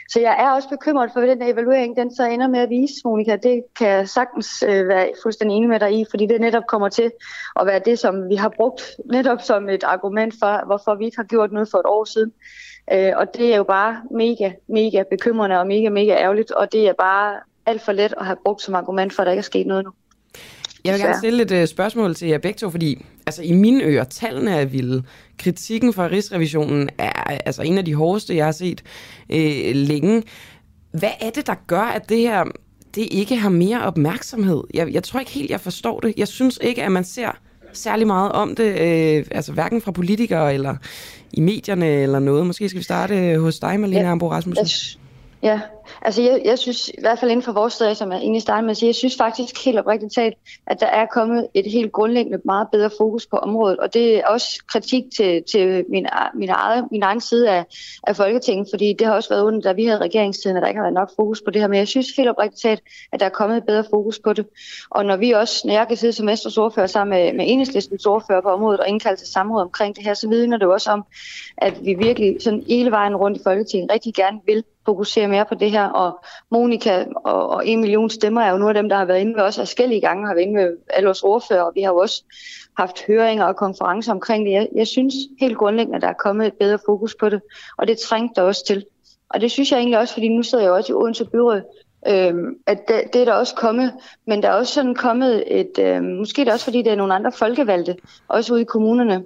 Så 0.08 0.20
jeg 0.20 0.36
er 0.38 0.50
også 0.50 0.68
bekymret 0.68 1.10
for, 1.12 1.20
hvad 1.20 1.28
den 1.28 1.42
evaluering 1.42 1.96
den 1.96 2.14
så 2.14 2.24
ender 2.24 2.48
med 2.48 2.60
at 2.60 2.70
vise, 2.70 2.94
Monika. 3.04 3.36
Det 3.36 3.62
kan 3.78 3.88
jeg 3.88 4.08
sagtens 4.08 4.62
øh, 4.62 4.88
være 4.88 5.08
fuldstændig 5.22 5.56
enig 5.56 5.68
med 5.68 5.80
dig 5.80 6.00
i, 6.00 6.04
fordi 6.10 6.26
det 6.26 6.40
netop 6.40 6.62
kommer 6.68 6.88
til 6.88 7.12
at 7.60 7.66
være 7.66 7.78
det, 7.78 7.98
som 7.98 8.28
vi 8.28 8.34
har 8.34 8.48
brugt 8.56 8.96
netop 9.04 9.42
som 9.42 9.68
et 9.68 9.84
argument 9.84 10.34
for, 10.38 10.66
hvorfor 10.66 10.94
vi 10.94 11.04
ikke 11.04 11.16
har 11.16 11.24
gjort 11.24 11.52
noget 11.52 11.68
for 11.70 11.78
et 11.78 11.86
år 11.86 12.04
siden. 12.04 12.32
Øh, 12.92 13.12
og 13.16 13.34
det 13.34 13.52
er 13.52 13.56
jo 13.56 13.64
bare 13.64 14.02
mega, 14.10 14.52
mega 14.68 15.02
bekymrende 15.10 15.58
og 15.58 15.66
mega, 15.66 15.88
mega 15.88 16.12
ærgerligt, 16.12 16.50
og 16.50 16.72
det 16.72 16.88
er 16.88 16.92
bare 16.92 17.36
alt 17.66 17.82
for 17.82 17.92
let 17.92 18.14
at 18.20 18.26
have 18.26 18.36
brugt 18.44 18.62
som 18.62 18.74
argument 18.74 19.12
for, 19.12 19.22
at 19.22 19.26
der 19.26 19.32
ikke 19.32 19.40
er 19.40 19.42
sket 19.42 19.66
noget 19.66 19.84
nu. 19.84 19.90
Jeg 20.84 20.92
vil 20.92 21.00
gerne 21.00 21.18
stille 21.18 21.42
et 21.42 21.62
uh, 21.62 21.68
spørgsmål 21.68 22.14
til 22.14 22.28
jer 22.28 22.38
begge 22.38 22.58
to, 22.58 22.70
fordi 22.70 23.04
altså, 23.26 23.42
i 23.42 23.52
mine 23.52 23.84
ører, 23.84 24.04
tallene 24.04 24.50
er 24.50 24.64
vilde. 24.64 25.02
Kritikken 25.38 25.92
fra 25.92 26.06
Rigsrevisionen 26.06 26.88
er 26.98 27.12
altså 27.46 27.62
en 27.62 27.78
af 27.78 27.84
de 27.84 27.94
hårdeste, 27.94 28.36
jeg 28.36 28.44
har 28.44 28.52
set 28.52 28.82
øh, 29.30 29.74
længe. 29.74 30.22
Hvad 30.92 31.10
er 31.20 31.30
det, 31.30 31.46
der 31.46 31.54
gør, 31.66 31.80
at 31.80 32.08
det 32.08 32.18
her 32.18 32.44
det 32.94 33.08
ikke 33.10 33.36
har 33.36 33.48
mere 33.48 33.82
opmærksomhed? 33.82 34.62
Jeg, 34.74 34.92
jeg 34.92 35.02
tror 35.02 35.20
ikke 35.20 35.32
helt, 35.32 35.50
jeg 35.50 35.60
forstår 35.60 36.00
det. 36.00 36.14
Jeg 36.16 36.28
synes 36.28 36.58
ikke, 36.62 36.82
at 36.82 36.92
man 36.92 37.04
ser 37.04 37.30
særlig 37.72 38.06
meget 38.06 38.32
om 38.32 38.54
det, 38.54 38.80
øh, 38.80 39.26
altså 39.30 39.52
hverken 39.52 39.80
fra 39.80 39.92
politikere 39.92 40.54
eller 40.54 40.76
i 41.32 41.40
medierne 41.40 41.86
eller 41.86 42.18
noget. 42.18 42.46
Måske 42.46 42.68
skal 42.68 42.78
vi 42.78 42.84
starte 42.84 43.38
hos 43.38 43.58
dig, 43.58 43.80
Malene 43.80 44.00
ja, 44.00 44.10
Ambo 44.10 44.30
Rasmussen. 44.30 44.66
Ja, 45.42 45.60
Altså, 46.02 46.22
jeg, 46.22 46.42
jeg 46.44 46.58
synes, 46.58 46.88
i 46.88 47.00
hvert 47.00 47.18
fald 47.18 47.30
inden 47.30 47.42
for 47.42 47.52
vores 47.52 47.72
sted, 47.72 47.94
som 47.94 48.12
jeg 48.12 48.18
egentlig 48.18 48.42
startede 48.42 48.62
med 48.62 48.70
at 48.70 48.76
sige, 48.76 48.86
jeg 48.86 48.94
synes 48.94 49.16
faktisk 49.16 49.64
helt 49.64 49.78
oprigtigt 49.78 50.14
talt, 50.14 50.34
at 50.66 50.80
der 50.80 50.86
er 50.86 51.06
kommet 51.06 51.46
et 51.54 51.70
helt 51.70 51.92
grundlæggende 51.92 52.38
meget 52.44 52.68
bedre 52.72 52.90
fokus 52.98 53.26
på 53.26 53.36
området, 53.36 53.78
og 53.78 53.94
det 53.94 54.18
er 54.18 54.26
også 54.26 54.64
kritik 54.66 55.04
til, 55.16 55.42
til 55.42 55.84
min, 55.88 56.06
min, 56.34 56.48
eget, 56.48 56.84
min 56.90 57.02
egen 57.02 57.20
side 57.20 57.50
af, 57.50 57.64
af 58.06 58.16
Folketinget, 58.16 58.68
fordi 58.72 58.92
det 58.98 59.06
har 59.06 59.14
også 59.14 59.28
været 59.28 59.42
under, 59.42 59.60
da 59.60 59.72
vi 59.72 59.84
havde 59.84 60.00
regeringstiden, 60.00 60.56
at 60.56 60.62
der 60.62 60.68
ikke 60.68 60.78
har 60.78 60.84
været 60.84 60.94
nok 60.94 61.10
fokus 61.16 61.42
på 61.42 61.50
det 61.50 61.60
her, 61.60 61.68
men 61.68 61.78
jeg 61.78 61.88
synes 61.88 62.06
helt 62.16 62.28
oprigtigt 62.28 62.62
talt, 62.62 62.82
at 63.12 63.20
der 63.20 63.26
er 63.26 63.30
kommet 63.30 63.56
et 63.56 63.64
bedre 63.64 63.84
fokus 63.90 64.18
på 64.18 64.32
det. 64.32 64.46
Og 64.90 65.04
når 65.04 65.16
vi 65.16 65.30
også, 65.30 65.66
når 65.66 65.74
jeg 65.74 65.88
kan 65.88 65.96
sidde 65.96 66.12
som 66.12 66.26
Vesters 66.26 66.58
ordfører 66.58 66.86
sammen 66.86 67.18
med, 67.18 67.32
med 67.32 67.44
enhedslistens 67.48 68.06
ordfører 68.06 68.40
på 68.40 68.48
området 68.48 68.80
og 68.80 68.88
indkalde 68.88 69.20
til 69.20 69.28
samråd 69.28 69.62
omkring 69.62 69.96
det 69.96 70.04
her, 70.04 70.14
så 70.14 70.28
vidner 70.28 70.56
det 70.56 70.68
også 70.68 70.90
om, 70.90 71.04
at 71.56 71.74
vi 71.84 71.94
virkelig 71.94 72.36
sådan 72.40 72.64
hele 72.68 72.90
vejen 72.90 73.16
rundt 73.16 73.38
i 73.38 73.40
Folketinget 73.44 73.92
rigtig 73.92 74.14
gerne 74.14 74.40
vil 74.46 74.64
fokusere 74.86 75.28
mere 75.28 75.44
på 75.48 75.54
det 75.54 75.70
her, 75.70 75.77
og 75.86 76.24
Monika 76.50 77.04
og, 77.16 77.48
og 77.50 77.66
en 77.66 77.80
million 77.80 78.10
stemmer 78.10 78.42
er 78.42 78.50
jo 78.50 78.58
nogle 78.58 78.76
af 78.76 78.82
dem, 78.82 78.88
der 78.88 78.96
har 78.96 79.04
været 79.04 79.20
inde 79.20 79.32
med 79.32 79.42
os 79.42 79.58
forskellige 79.58 80.00
gange, 80.00 80.26
har 80.26 80.34
været 80.34 80.46
inde 80.46 80.54
med 80.54 80.76
alle 80.90 81.06
vores 81.06 81.22
ordfører, 81.22 81.62
og 81.62 81.72
vi 81.74 81.82
har 81.82 81.92
jo 81.92 81.96
også 81.96 82.24
haft 82.76 83.06
høringer 83.06 83.44
og 83.44 83.56
konferencer 83.56 84.12
omkring 84.12 84.46
det. 84.46 84.52
Jeg, 84.52 84.68
jeg 84.74 84.86
synes 84.86 85.14
helt 85.40 85.58
grundlæggende, 85.58 85.96
at 85.96 86.02
der 86.02 86.08
er 86.08 86.12
kommet 86.12 86.46
et 86.46 86.54
bedre 86.60 86.78
fokus 86.86 87.14
på 87.20 87.28
det, 87.28 87.40
og 87.76 87.88
det 87.88 87.98
trængte 87.98 88.40
der 88.40 88.46
også 88.46 88.64
til. 88.66 88.84
Og 89.30 89.40
det 89.40 89.50
synes 89.50 89.72
jeg 89.72 89.78
egentlig 89.78 89.98
også, 89.98 90.14
fordi 90.14 90.28
nu 90.28 90.42
sidder 90.42 90.64
jeg 90.64 90.72
også 90.72 90.92
i 90.92 90.96
Odense 90.96 91.24
Byråd, 91.24 91.62
øhm, 92.08 92.56
at 92.66 92.88
det, 92.88 93.02
det 93.12 93.20
er 93.20 93.24
der 93.24 93.32
også 93.32 93.54
kommet, 93.54 93.92
men 94.26 94.42
der 94.42 94.48
er 94.48 94.52
også 94.52 94.74
sådan 94.74 94.94
kommet 94.94 95.60
et, 95.60 95.78
øhm, 95.78 96.04
måske 96.04 96.40
det 96.40 96.48
er 96.48 96.52
også 96.52 96.64
fordi, 96.64 96.82
der 96.82 96.92
er 96.92 96.96
nogle 96.96 97.14
andre 97.14 97.32
folkevalgte, 97.32 97.96
også 98.28 98.52
ude 98.52 98.60
i 98.60 98.64
kommunerne, 98.64 99.22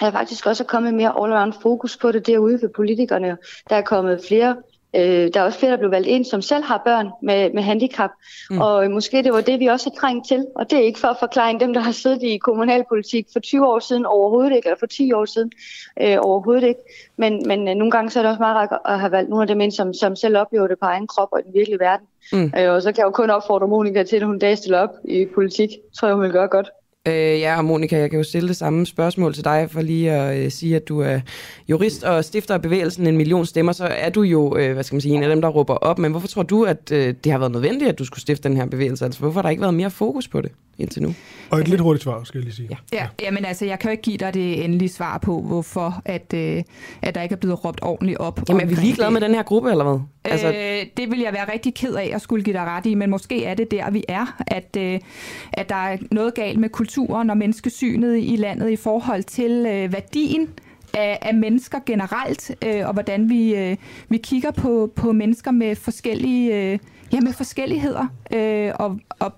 der 0.00 0.06
er 0.06 0.10
faktisk 0.10 0.46
også 0.46 0.64
kommet 0.64 0.94
mere 0.94 1.10
all-around 1.10 1.62
fokus 1.62 1.96
på 1.96 2.12
det 2.12 2.26
derude 2.26 2.62
ved 2.62 2.68
politikerne. 2.68 3.36
Der 3.70 3.76
er 3.76 3.82
kommet 3.82 4.24
flere 4.28 4.56
Øh, 4.96 5.30
der 5.34 5.40
er 5.40 5.44
også 5.44 5.58
flere, 5.58 5.72
der 5.72 5.78
blev 5.78 5.90
valgt 5.90 6.08
ind, 6.08 6.24
som 6.24 6.42
selv 6.42 6.64
har 6.64 6.82
børn 6.84 7.08
med, 7.22 7.50
med 7.52 7.62
handicap, 7.62 8.10
mm. 8.50 8.60
og 8.60 8.90
måske 8.90 9.22
det 9.22 9.32
var 9.32 9.40
det, 9.40 9.60
vi 9.60 9.66
også 9.66 9.90
har 9.90 10.00
trængt 10.00 10.28
til. 10.28 10.46
Og 10.54 10.70
det 10.70 10.78
er 10.78 10.82
ikke 10.82 10.98
for 10.98 11.08
at 11.08 11.16
forklare 11.20 11.58
dem, 11.60 11.74
der 11.74 11.80
har 11.80 11.92
siddet 11.92 12.22
i 12.22 12.36
kommunalpolitik 12.36 13.26
for 13.32 13.40
20 13.40 13.66
år 13.66 13.78
siden 13.78 14.06
overhovedet 14.06 14.56
ikke, 14.56 14.66
eller 14.66 14.78
for 14.78 14.86
10 14.86 15.12
år 15.12 15.24
siden 15.24 15.52
øh, 16.00 16.16
overhovedet 16.20 16.68
ikke. 16.68 16.80
Men, 17.16 17.42
men 17.46 17.68
øh, 17.68 17.74
nogle 17.74 17.90
gange 17.90 18.10
så 18.10 18.18
er 18.18 18.22
det 18.22 18.30
også 18.30 18.40
meget 18.42 18.56
rart 18.56 18.78
at 18.84 19.00
have 19.00 19.12
valgt 19.12 19.30
nogle 19.30 19.42
af 19.42 19.48
dem 19.48 19.60
ind, 19.60 19.72
som, 19.72 19.94
som 19.94 20.16
selv 20.16 20.36
oplever 20.36 20.66
det 20.66 20.78
på 20.78 20.86
egen 20.86 21.06
krop 21.06 21.28
og 21.32 21.40
i 21.40 21.42
den 21.42 21.54
virkelige 21.54 21.80
verden. 21.80 22.06
Mm. 22.32 22.52
Øh, 22.58 22.72
og 22.72 22.82
så 22.82 22.92
kan 22.92 22.98
jeg 22.98 23.06
jo 23.06 23.10
kun 23.10 23.30
opfordre 23.30 23.68
Monika 23.68 24.02
til, 24.02 24.16
at 24.16 24.22
hun 24.22 24.38
dag 24.38 24.58
stiller 24.58 24.78
op 24.78 24.94
i 25.04 25.26
politik. 25.34 25.70
tror 25.98 26.08
jeg, 26.08 26.14
hun 26.14 26.24
vil 26.24 26.32
gøre 26.32 26.48
godt. 26.48 26.70
Øh, 27.08 27.40
ja, 27.40 27.56
og 27.58 27.64
Monika, 27.64 27.98
jeg 27.98 28.10
kan 28.10 28.18
jo 28.18 28.24
stille 28.24 28.48
det 28.48 28.56
samme 28.56 28.86
spørgsmål 28.86 29.34
til 29.34 29.44
dig, 29.44 29.68
for 29.70 29.80
lige 29.80 30.12
at 30.12 30.44
øh, 30.44 30.50
sige, 30.50 30.76
at 30.76 30.88
du 30.88 31.00
er 31.00 31.20
jurist 31.68 32.04
og 32.04 32.24
stifter 32.24 32.54
af 32.54 32.62
bevægelsen 32.62 33.06
En 33.06 33.16
Million 33.16 33.46
Stemmer, 33.46 33.72
så 33.72 33.84
er 33.84 34.10
du 34.10 34.22
jo, 34.22 34.56
øh, 34.56 34.72
hvad 34.72 34.84
skal 34.84 34.94
man 34.94 35.00
sige, 35.00 35.14
en 35.14 35.22
af 35.22 35.28
dem, 35.28 35.40
der 35.40 35.48
råber 35.48 35.74
op. 35.74 35.98
Men 35.98 36.10
hvorfor 36.10 36.28
tror 36.28 36.42
du, 36.42 36.64
at 36.64 36.92
øh, 36.92 37.14
det 37.24 37.32
har 37.32 37.38
været 37.38 37.52
nødvendigt, 37.52 37.88
at 37.88 37.98
du 37.98 38.04
skulle 38.04 38.20
stifte 38.20 38.48
den 38.48 38.56
her 38.56 38.66
bevægelse? 38.66 39.04
Altså, 39.04 39.20
hvorfor 39.20 39.38
har 39.38 39.42
der 39.42 39.50
ikke 39.50 39.60
været 39.60 39.74
mere 39.74 39.90
fokus 39.90 40.28
på 40.28 40.40
det 40.40 40.52
indtil 40.78 41.02
nu? 41.02 41.14
Og 41.50 41.60
et 41.60 41.68
lidt 41.68 41.80
hurtigt 41.80 42.02
svar, 42.02 42.24
skal 42.24 42.38
jeg 42.38 42.44
lige 42.44 42.54
sige. 42.54 42.68
Ja, 42.70 42.76
ja, 42.92 43.06
ja 43.22 43.30
men 43.30 43.44
altså, 43.44 43.64
jeg 43.64 43.78
kan 43.78 43.88
jo 43.88 43.92
ikke 43.92 44.02
give 44.02 44.16
dig 44.16 44.34
det 44.34 44.64
endelige 44.64 44.88
svar 44.88 45.18
på, 45.18 45.40
hvorfor 45.40 46.02
at, 46.04 46.34
øh, 46.34 46.62
at 47.02 47.14
der 47.14 47.22
ikke 47.22 47.32
er 47.32 47.36
blevet 47.36 47.64
råbt 47.64 47.80
ordentligt 47.82 48.18
op. 48.18 48.40
Jamen, 48.48 48.60
er 48.62 48.66
vi 48.66 48.74
ligeglade 48.74 49.10
med 49.10 49.20
den 49.20 49.34
her 49.34 49.42
gruppe, 49.42 49.70
eller 49.70 49.84
hvad? 49.84 50.00
Altså... 50.24 50.46
Øh, 50.48 50.86
det 50.96 51.10
vil 51.10 51.20
jeg 51.20 51.32
være 51.32 51.52
rigtig 51.52 51.74
ked 51.74 51.94
af 51.94 52.10
at 52.14 52.22
skulle 52.22 52.44
give 52.44 52.54
dig 52.54 52.64
ret 52.64 52.86
i, 52.86 52.94
men 52.94 53.10
måske 53.10 53.44
er 53.44 53.54
det 53.54 53.70
der, 53.70 53.90
vi 53.90 54.04
er, 54.08 54.42
at, 54.46 54.76
øh, 54.78 55.00
at 55.52 55.68
der 55.68 55.74
er 55.74 55.96
noget 56.10 56.34
galt 56.34 56.58
med 56.58 56.68
kulturen 57.00 57.30
og 57.30 57.36
menneskesynet 57.36 58.18
i 58.22 58.36
landet 58.36 58.70
i 58.70 58.76
forhold 58.76 59.22
til 59.22 59.50
øh, 59.50 59.92
værdien 59.92 60.48
af, 60.94 61.18
af 61.22 61.34
mennesker 61.34 61.78
generelt, 61.86 62.50
øh, 62.66 62.86
og 62.86 62.92
hvordan 62.92 63.28
vi, 63.28 63.54
øh, 63.54 63.76
vi 64.08 64.16
kigger 64.16 64.50
på, 64.50 64.92
på 64.96 65.12
mennesker 65.12 65.50
med 65.50 65.76
forskellige... 65.76 66.72
Øh, 66.72 66.78
Ja, 67.12 67.20
med 67.20 67.32
forskelligheder. 67.32 68.06
Øh, 68.32 68.72
og, 68.74 68.98
og, 69.18 69.32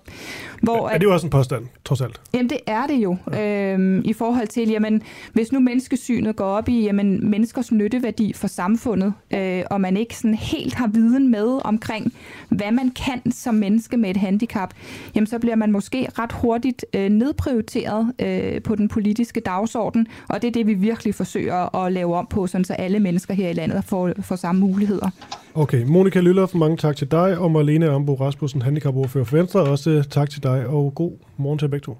hvor, 0.61 0.89
er 0.89 0.97
det 0.97 1.05
jo 1.05 1.13
også 1.13 1.27
en 1.27 1.31
påstand, 1.31 1.65
trods 1.85 2.01
alt? 2.01 2.21
Jamen, 2.33 2.49
det 2.49 2.57
er 2.67 2.87
det 2.87 2.95
jo. 2.95 3.17
Ja. 3.31 3.77
Øh, 3.77 4.01
I 4.05 4.13
forhold 4.13 4.47
til, 4.47 4.69
jamen, 4.69 5.01
hvis 5.33 5.51
nu 5.51 5.59
menneskesynet 5.59 6.35
går 6.35 6.45
op 6.45 6.69
i 6.69 6.83
jamen, 6.83 7.29
menneskers 7.29 7.71
nytteværdi 7.71 8.33
for 8.33 8.47
samfundet, 8.47 9.13
øh, 9.33 9.63
og 9.71 9.81
man 9.81 9.97
ikke 9.97 10.17
sådan 10.17 10.33
helt 10.33 10.73
har 10.73 10.87
viden 10.87 11.31
med 11.31 11.59
omkring, 11.63 12.13
hvad 12.49 12.71
man 12.71 12.89
kan 12.89 13.31
som 13.31 13.55
menneske 13.55 13.97
med 13.97 14.09
et 14.09 14.17
handicap, 14.17 14.73
jamen, 15.15 15.27
så 15.27 15.39
bliver 15.39 15.55
man 15.55 15.71
måske 15.71 16.07
ret 16.19 16.31
hurtigt 16.31 16.85
øh, 16.93 17.09
nedprioriteret 17.09 18.13
øh, 18.19 18.61
på 18.61 18.75
den 18.75 18.87
politiske 18.87 19.39
dagsorden, 19.39 20.07
og 20.29 20.41
det 20.41 20.47
er 20.47 20.51
det, 20.51 20.67
vi 20.67 20.73
virkelig 20.73 21.15
forsøger 21.15 21.75
at 21.75 21.91
lave 21.91 22.15
om 22.15 22.27
på, 22.29 22.47
sådan 22.47 22.65
så 22.65 22.73
alle 22.73 22.99
mennesker 22.99 23.33
her 23.33 23.49
i 23.49 23.53
landet 23.53 23.83
får, 23.83 24.11
får 24.21 24.35
samme 24.35 24.61
muligheder. 24.61 25.09
Okay, 25.55 25.83
Monika 25.83 26.19
Lylloff, 26.19 26.53
mange 26.53 26.77
tak 26.77 26.95
til 26.95 27.11
dig, 27.11 27.37
og 27.37 27.51
Marlene 27.51 27.89
Ambo 27.89 28.13
Rasmussen, 28.15 28.61
handicapordfører 28.61 29.25
for 29.25 29.37
Venstre, 29.37 29.61
også 29.61 30.03
tak 30.09 30.29
til 30.29 30.43
dig, 30.43 30.67
og 30.67 30.95
god 30.95 31.11
morgen 31.37 31.59
til 31.59 31.69
begge 31.69 31.85
to. 31.85 31.97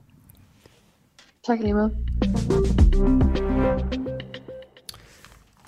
Tak 1.48 1.60
lige 1.60 1.74
med. 1.74 1.90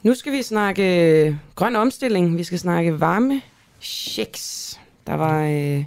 Nu 0.04 0.14
skal 0.14 0.34
vi 0.34 0.42
snakke 0.42 1.40
grøn 1.56 1.76
omstilling. 1.76 2.38
Vi 2.38 2.44
skal 2.44 2.60
snakke 2.60 3.00
varme 3.00 3.42
checks. 3.82 4.80
Der 5.08 5.14
var 5.14 5.44
øh, 5.44 5.84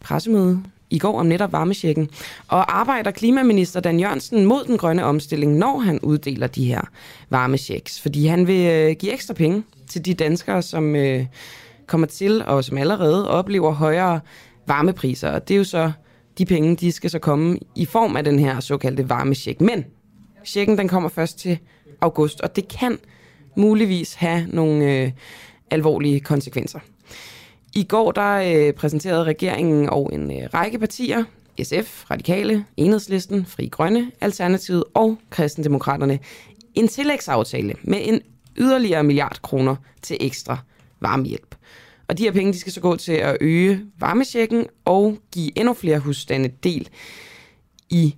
pressemøde 0.00 0.62
i 0.90 0.98
går 0.98 1.18
om 1.18 1.26
netop 1.26 1.52
varmesjekken. 1.52 2.10
Og 2.48 2.78
arbejder 2.78 3.10
klimaminister 3.10 3.80
Dan 3.80 4.00
Jørgensen 4.00 4.44
mod 4.44 4.64
den 4.64 4.78
grønne 4.78 5.04
omstilling, 5.04 5.56
når 5.56 5.78
han 5.78 6.00
uddeler 6.00 6.46
de 6.46 6.64
her 6.64 6.80
varmechecks? 7.30 8.00
Fordi 8.00 8.26
han 8.26 8.46
vil 8.46 8.70
øh, 8.70 8.96
give 8.98 9.12
ekstra 9.12 9.34
penge 9.34 9.62
til 9.92 10.04
de 10.04 10.14
danskere, 10.14 10.62
som 10.62 10.96
øh, 10.96 11.26
kommer 11.86 12.06
til 12.06 12.44
og 12.44 12.64
som 12.64 12.78
allerede 12.78 13.28
oplever 13.30 13.72
højere 13.72 14.20
varmepriser. 14.66 15.30
Og 15.30 15.48
det 15.48 15.54
er 15.54 15.58
jo 15.58 15.64
så, 15.64 15.92
de 16.38 16.46
penge, 16.46 16.76
de 16.76 16.92
skal 16.92 17.10
så 17.10 17.18
komme 17.18 17.58
i 17.76 17.84
form 17.84 18.16
af 18.16 18.24
den 18.24 18.38
her 18.38 18.60
såkaldte 18.60 19.08
varmesjek. 19.08 19.60
Men 19.60 19.84
checken, 20.44 20.78
den 20.78 20.88
kommer 20.88 21.08
først 21.08 21.38
til 21.38 21.58
august, 22.00 22.40
og 22.40 22.56
det 22.56 22.68
kan 22.68 22.98
muligvis 23.56 24.14
have 24.14 24.46
nogle 24.48 24.92
øh, 24.92 25.10
alvorlige 25.70 26.20
konsekvenser. 26.20 26.78
I 27.74 27.84
går 27.84 28.12
der 28.12 28.34
øh, 28.34 28.72
præsenterede 28.72 29.24
regeringen 29.24 29.90
og 29.90 30.10
en 30.12 30.30
øh, 30.30 30.48
række 30.54 30.78
partier, 30.78 31.24
SF, 31.62 32.10
Radikale, 32.10 32.64
Enhedslisten, 32.76 33.46
Fri 33.46 33.66
Grønne, 33.66 34.10
Alternativet 34.20 34.84
og 34.94 35.18
Kristendemokraterne, 35.30 36.18
en 36.74 36.88
tillægsaftale 36.88 37.74
med 37.82 37.98
en 38.02 38.20
yderligere 38.58 39.02
milliard 39.02 39.38
kroner 39.42 39.76
til 40.02 40.16
ekstra 40.20 40.58
varmehjælp. 41.00 41.54
Og 42.08 42.18
de 42.18 42.22
her 42.22 42.32
penge 42.32 42.52
de 42.52 42.58
skal 42.58 42.72
så 42.72 42.80
gå 42.80 42.96
til 42.96 43.12
at 43.12 43.36
øge 43.40 43.80
varmesjekken 43.98 44.66
og 44.84 45.18
give 45.32 45.58
endnu 45.58 45.74
flere 45.74 45.98
husstande 45.98 46.50
del 46.62 46.88
i 47.90 48.14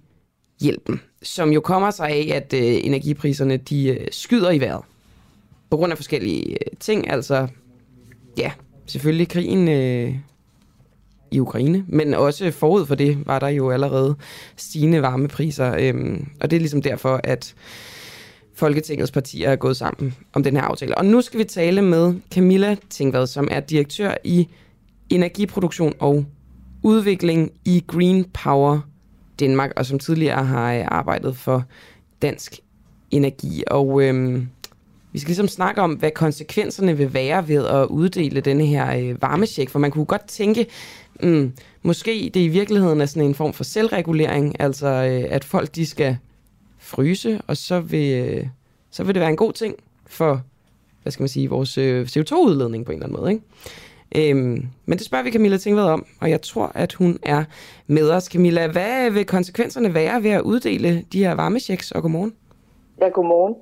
hjælpen, 0.61 1.01
som 1.23 1.53
jo 1.53 1.61
kommer 1.61 1.91
sig 1.91 2.09
af, 2.09 2.31
at 2.35 2.53
øh, 2.53 2.87
energipriserne 2.87 3.57
de 3.57 3.87
øh, 3.87 4.07
skyder 4.11 4.51
i 4.51 4.61
vejret 4.61 4.83
på 5.71 5.77
grund 5.77 5.93
af 5.93 5.99
forskellige 5.99 6.51
øh, 6.51 6.77
ting, 6.81 7.11
altså 7.11 7.49
ja, 8.39 8.53
selvfølgelig 8.87 9.29
krigen 9.29 9.69
øh, 9.69 10.15
i 11.31 11.41
Ukraine, 11.41 11.85
men 11.89 12.15
også 12.15 12.51
forud 12.51 12.87
for 12.87 12.95
det 12.95 13.27
var 13.27 13.39
der 13.39 13.49
jo 13.49 13.71
allerede 13.71 14.17
stigende 14.57 15.03
varmepriser, 15.03 15.75
øh, 15.79 16.21
og 16.41 16.51
det 16.51 16.57
er 16.57 16.61
ligesom 16.61 16.83
derfor, 16.83 17.21
at 17.25 17.55
Folketingets 18.55 19.11
partier 19.11 19.51
er 19.51 19.57
gået 19.57 19.77
sammen 19.77 20.15
om 20.33 20.43
den 20.43 20.57
her 20.57 20.63
aftale. 20.63 20.99
Og 20.99 21.05
nu 21.05 21.21
skal 21.21 21.39
vi 21.39 21.45
tale 21.45 21.83
med 21.83 22.15
Camilla 22.31 22.77
Tingvad, 22.91 23.27
som 23.27 23.49
er 23.51 23.61
direktør 23.61 24.15
i 24.25 24.49
energiproduktion 25.11 25.93
og 25.99 26.25
udvikling 26.83 27.51
i 27.65 27.85
Green 27.87 28.25
Power 28.25 28.81
Danmark, 29.41 29.73
og 29.77 29.87
som 29.87 29.99
tidligere 29.99 30.45
har 30.45 30.75
øh, 30.75 30.85
arbejdet 30.89 31.37
for 31.37 31.65
Dansk 32.23 32.61
Energi. 33.11 33.65
Og 33.67 34.03
øhm, 34.03 34.49
vi 35.13 35.19
skal 35.19 35.29
ligesom 35.29 35.49
snakke 35.49 35.83
om, 35.83 35.93
hvad 35.93 36.11
konsekvenserne 36.11 36.97
vil 36.97 37.15
være 37.15 37.49
ved 37.49 37.67
at 37.67 37.87
uddele 37.87 38.41
denne 38.41 38.67
her 38.67 38.97
øh, 38.97 39.23
varmesjek, 39.23 39.71
for 39.71 39.79
man 39.79 39.91
kunne 39.91 40.05
godt 40.05 40.27
tænke, 40.27 40.67
mm, 41.23 41.53
måske 41.83 42.31
det 42.35 42.41
i 42.41 42.49
virkeligheden 42.49 43.01
er 43.01 43.07
sådan 43.07 43.29
en 43.29 43.35
form 43.35 43.53
for 43.53 43.65
selvregulering, 43.65 44.61
altså 44.61 44.87
øh, 44.87 45.25
at 45.29 45.45
folk 45.45 45.75
de 45.75 45.87
skal 45.87 46.17
fryse, 46.95 47.41
og 47.47 47.57
så 47.57 47.81
vil, 47.81 48.49
så 48.91 49.05
vil 49.05 49.15
det 49.15 49.21
være 49.21 49.31
en 49.31 49.37
god 49.37 49.53
ting 49.53 49.75
for, 50.07 50.41
hvad 51.03 51.13
skal 51.13 51.23
man 51.23 51.29
sige, 51.29 51.51
vores 51.51 51.79
øh, 51.79 52.07
CO2-udledning 52.07 52.87
på 52.87 52.93
en 52.93 52.99
eller 52.99 53.07
anden 53.07 53.21
måde. 53.21 53.33
Ikke? 53.33 53.45
Øhm, 54.17 54.63
men 54.87 54.99
det 54.99 55.07
spørger 55.07 55.25
vi 55.25 55.33
Camilla 55.33 55.57
Tingved 55.57 55.85
om, 55.85 56.07
og 56.21 56.31
jeg 56.31 56.43
tror, 56.43 56.73
at 56.75 56.93
hun 56.93 57.19
er 57.23 57.45
med 57.87 58.11
os. 58.11 58.25
Camilla, 58.25 58.67
hvad 58.67 59.11
vil 59.11 59.27
konsekvenserne 59.27 59.95
være 59.95 60.23
ved 60.23 60.31
at 60.31 60.41
uddele 60.41 61.03
de 61.13 61.25
her 61.25 61.35
varmechecks, 61.35 61.93
og 61.93 62.03
godmorgen? 62.03 62.35
Ja, 63.01 63.09
godmorgen. 63.09 63.55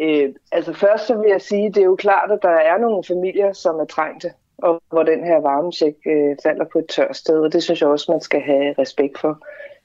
Øh, 0.00 0.34
altså 0.52 0.72
først 0.72 1.06
så 1.06 1.14
vil 1.14 1.30
jeg 1.30 1.40
sige, 1.40 1.68
det 1.68 1.78
er 1.78 1.84
jo 1.84 1.96
klart, 1.96 2.30
at 2.30 2.38
der 2.42 2.48
er 2.48 2.78
nogle 2.78 3.04
familier, 3.04 3.52
som 3.52 3.74
er 3.74 3.84
trængte, 3.84 4.30
og 4.58 4.82
hvor 4.90 5.02
den 5.02 5.24
her 5.24 5.40
varmecheck 5.40 5.96
øh, 6.06 6.36
falder 6.42 6.64
på 6.72 6.78
et 6.78 6.86
tørt 6.88 7.16
sted, 7.16 7.38
og 7.40 7.52
det 7.52 7.62
synes 7.62 7.80
jeg 7.80 7.88
også, 7.88 8.12
man 8.12 8.20
skal 8.20 8.40
have 8.40 8.74
respekt 8.78 9.18
for. 9.18 9.38